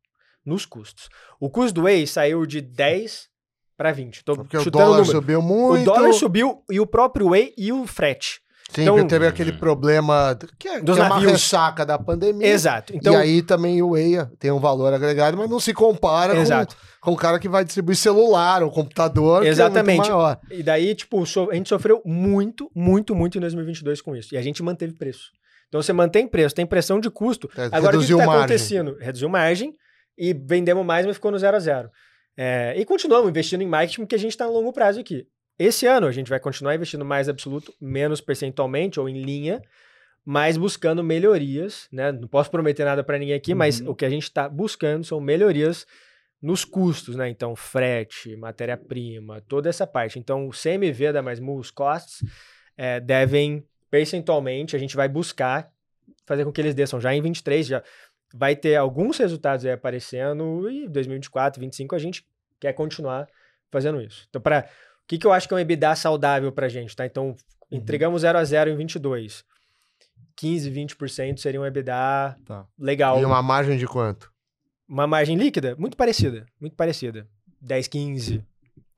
Nos 0.45 0.67
custos. 0.67 1.09
O 1.39 1.49
custo 1.49 1.75
do 1.75 1.83
Whey 1.83 2.05
saiu 2.05 2.45
de 2.45 2.61
10 2.61 3.29
para 3.77 3.93
20. 3.93 4.25
Tô 4.25 4.35
Porque 4.35 4.59
o 4.59 4.69
dólar 4.69 5.05
subiu 5.05 5.41
muito. 5.41 5.83
O 5.83 5.85
dólar 5.85 6.13
subiu 6.15 6.65
e 6.69 6.81
o 6.81 6.87
próprio 6.87 7.29
Whey 7.29 7.55
e 7.57 7.73
o 7.73 7.87
frete. 7.87 8.41
Sim, 8.69 8.83
Então- 8.83 8.97
porque 8.97 9.09
teve 9.09 9.27
aquele 9.27 9.53
problema 9.53 10.39
que 10.59 10.69
é, 10.69 10.81
Dos 10.81 10.97
que 10.97 11.03
é 11.03 11.05
uma 11.07 11.19
ressaca 11.19 11.87
da 11.87 11.99
pandemia. 11.99 12.47
Exato. 12.49 12.95
Então, 12.95 13.15
e 13.15 13.17
aí 13.17 13.43
também 13.43 13.81
o 13.83 13.91
Whey 13.93 14.17
tem 14.39 14.51
um 14.51 14.59
valor 14.61 14.93
agregado, 14.93 15.37
mas 15.39 15.49
não 15.49 15.59
se 15.59 15.73
compara 15.73 16.35
com, 16.35 16.41
Exato. 16.41 16.77
com 17.01 17.13
o 17.13 17.17
cara 17.17 17.39
que 17.39 17.49
vai 17.49 17.65
distribuir 17.65 17.97
celular 17.97 18.63
ou 18.63 18.71
computador, 18.71 19.45
Exatamente. 19.47 20.03
que 20.03 20.11
é 20.11 20.13
muito 20.13 20.23
maior. 20.23 20.39
E 20.51 20.63
daí, 20.63 20.95
tipo, 20.95 21.25
so- 21.25 21.49
a 21.51 21.55
gente 21.55 21.69
sofreu 21.69 22.03
muito, 22.05 22.71
muito, 22.75 23.15
muito 23.15 23.39
em 23.39 23.41
2022 23.41 24.03
com 24.03 24.15
isso. 24.15 24.35
E 24.35 24.39
a 24.39 24.43
gente 24.43 24.63
manteve 24.63 24.93
preço. 24.93 25.31
Então, 25.69 25.81
você 25.83 25.93
mantém 25.93 26.27
preço, 26.29 26.55
tem 26.55 26.67
pressão 26.67 27.01
de 27.01 27.11
custo. 27.11 27.49
É, 27.57 27.65
Agora, 27.67 27.79
o 27.79 27.83
que 27.83 27.87
reduziu 27.93 28.17
está 28.19 28.27
margem. 28.27 28.45
acontecendo? 28.45 28.97
Reduziu 29.01 29.29
margem 29.31 29.73
e 30.19 30.35
vendemos 30.35 30.85
mais, 30.85 31.07
mas 31.07 31.17
ficou 31.17 31.31
no 31.31 31.39
zero 31.39 31.57
a 31.57 31.61
zero. 31.61 31.89
É, 32.37 32.75
e 32.77 32.85
continuamos 32.85 33.29
investindo 33.31 33.63
em 33.63 33.67
marketing, 33.67 34.03
porque 34.03 34.15
a 34.15 34.19
gente 34.19 34.31
está 34.33 34.47
no 34.47 34.53
longo 34.53 34.73
prazo 34.73 35.01
aqui. 35.01 35.25
Esse 35.59 35.87
ano, 35.87 36.07
a 36.07 36.13
gente 36.13 36.31
vai 36.31 36.39
continuar 36.39 36.75
investindo 36.75 37.05
mais 37.05 37.29
absoluto, 37.29 37.75
menos 37.81 38.21
percentualmente 38.21 39.01
ou 39.01 39.09
em 39.09 39.23
linha, 39.23 39.61
mas 40.25 40.57
buscando 40.57 41.03
melhorias, 41.03 41.89
né? 41.91 42.13
Não 42.13 42.29
posso 42.29 42.51
prometer 42.51 42.85
nada 42.85 43.03
para 43.03 43.19
ninguém 43.19 43.35
aqui, 43.35 43.55
mas 43.55 43.81
Uhum. 43.81 43.91
o 43.91 43.95
que 43.95 44.05
a 44.05 44.11
gente 44.11 44.25
está 44.25 44.49
buscando 44.49 45.05
são 45.05 45.21
melhorias 45.21 45.87
nos 46.41 46.65
custos, 46.65 47.17
né? 47.17 47.29
Então, 47.29 47.57
frete, 47.57 48.37
matéria-prima, 48.37 49.41
toda 49.49 49.69
essa 49.69 49.87
parte. 49.87 50.19
Então, 50.19 50.47
o 50.47 50.53
CMV 50.53 51.13
da 51.13 51.23
Mais 51.23 51.41
os 51.41 51.71
costs, 51.71 52.23
eh, 52.77 53.01
devem, 53.01 53.65
percentualmente, 53.91 54.77
a 54.77 54.79
gente 54.79 54.95
vai 54.95 55.09
buscar 55.09 55.69
fazer 56.25 56.45
com 56.45 56.53
que 56.53 56.61
eles 56.61 56.75
desçam. 56.75 57.01
Já 57.01 57.15
em 57.15 57.23
23, 57.23 57.67
já 57.67 57.83
vai 58.35 58.55
ter 58.55 58.77
alguns 58.77 59.17
resultados 59.19 59.65
aí 59.65 59.73
aparecendo, 59.73 60.71
e 60.71 60.87
2024, 60.89 61.59
2025, 61.59 61.95
a 61.95 61.99
gente 61.99 62.25
quer 62.61 62.73
continuar 62.75 63.27
fazendo 63.71 64.01
isso. 64.01 64.27
Então, 64.29 64.41
para 64.41 64.69
que, 65.09 65.19
que 65.19 65.27
eu 65.27 65.33
acho 65.33 65.49
que 65.49 65.55
é 65.55 65.57
um 65.57 65.61
EBITDA 65.61 65.97
saudável 65.97 66.53
para 66.53 66.67
a 66.67 66.69
gente, 66.69 66.95
tá? 66.95 67.05
Então, 67.07 67.35
entregamos 67.71 68.23
0 68.23 68.39
a 68.39 68.45
0 68.45 68.71
em 68.71 68.77
22. 68.77 69.45
15, 70.37 70.71
20% 70.71 71.39
seria 71.39 71.61
um 71.61 71.67
EBITDA 71.67 72.37
Tá. 72.45 72.67
legal. 72.79 73.21
E 73.21 73.25
uma 73.25 73.43
margem 73.43 73.77
de 73.77 73.87
quanto? 73.87 74.31
Uma 74.89 75.07
margem 75.07 75.37
líquida? 75.37 75.75
Muito 75.77 75.97
parecida. 75.97 76.47
Muito 76.61 76.77
parecida. 76.77 77.27
10, 77.61 77.89
15, 77.89 78.45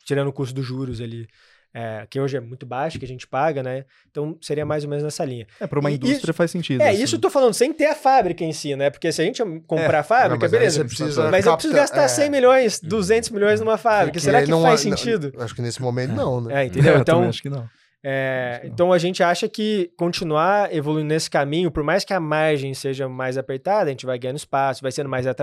tirando 0.05 0.29
o 0.29 0.33
custo 0.33 0.55
dos 0.55 0.67
juros 0.67 1.01
ali. 1.01 1.27
É, 1.73 2.07
que 2.11 2.19
hoje 2.21 2.37
é 2.37 2.41
muito 2.41 2.67
baixo, 2.67 2.99
que 2.99 3.05
a 3.05 3.09
gente 3.09 3.27
paga, 3.27 3.63
né? 3.63 3.85
Então 4.11 4.37
seria 4.41 4.65
mais 4.67 4.85
ou 4.85 4.91
menos 4.91 5.05
nessa 5.05 5.25
linha. 5.25 5.47
É, 5.61 5.67
para 5.67 5.79
uma 5.79 5.91
E 5.91 5.95
indústria 5.95 6.19
isso- 6.31 6.33
faz 6.35 6.51
sentido. 6.51 6.81
É, 6.81 6.91
assim. 6.91 7.03
isso 7.03 7.17
eu 7.17 7.21
tô 7.21 7.31
falando 7.31 7.55
sem 7.55 7.73
ter 7.73 7.87
a 7.87 7.95
fábrica 7.95 8.43
em 8.45 8.53
si, 8.53 8.75
né? 8.77 8.91
Porque 8.91 9.11
se 9.13 9.23
a 9.23 9.25
gente 9.25 9.43
comprar 9.67 10.01
a 10.01 10.03
fábrica, 10.03 10.45
Não, 10.47 10.51
beleza. 10.51 10.85
precisa 10.85 11.31
Mas 11.31 11.47
eu 11.47 11.53
preciso 11.55 11.75
gastar 11.75 12.03
é. 12.05 12.09
100 12.09 12.31
milhões, 12.31 12.81
200 12.81 13.31
milhões 13.31 13.61
numa 13.61 13.79
fábrica. 13.79 14.13
Porque 14.13 14.21
Será 14.21 14.43
que 14.43 14.51
não 14.51 14.63
faz 14.63 14.85
há- 14.85 14.89
não- 14.91 14.97
sentido? 14.97 15.33
Acho 15.39 15.55
que 15.55 15.63
nesse 15.63 15.81
momento 15.81 16.13
não, 16.13 16.41
né? 16.41 16.63
É, 16.63 16.67
entendeu? 16.67 16.93
É, 16.93 16.97
eu 16.99 17.01
Então, 17.01 17.15
também 17.17 17.29
acho 17.29 17.43
que 17.43 17.49
não. 17.51 17.69
É, 18.03 18.53
Acho 18.53 18.61
que 18.63 18.67
não. 18.67 18.73
então 18.73 18.93
a 18.95 18.99
gente 18.99 19.23
acha 19.23 19.47
que 19.47 19.91
continuar 19.95 20.75
evoluindo 20.75 21.09
nesse 21.09 21.29
caminho, 21.29 21.71
por 21.71 21.83
mais 21.85 22.03
que 22.03 22.15
a 22.15 22.19
margem 22.19 22.73
seja 22.73 23.07
mais 23.11 23.37
apertada, 23.37 23.85
a 23.85 23.89
gente 23.91 24.07
vai 24.07 24.19
ganhando 24.19 24.39
espaço, 24.39 24.81
vai 24.81 24.91
sendo 24.91 25.09
mais 25.09 25.27
atrativo. 25.27 25.39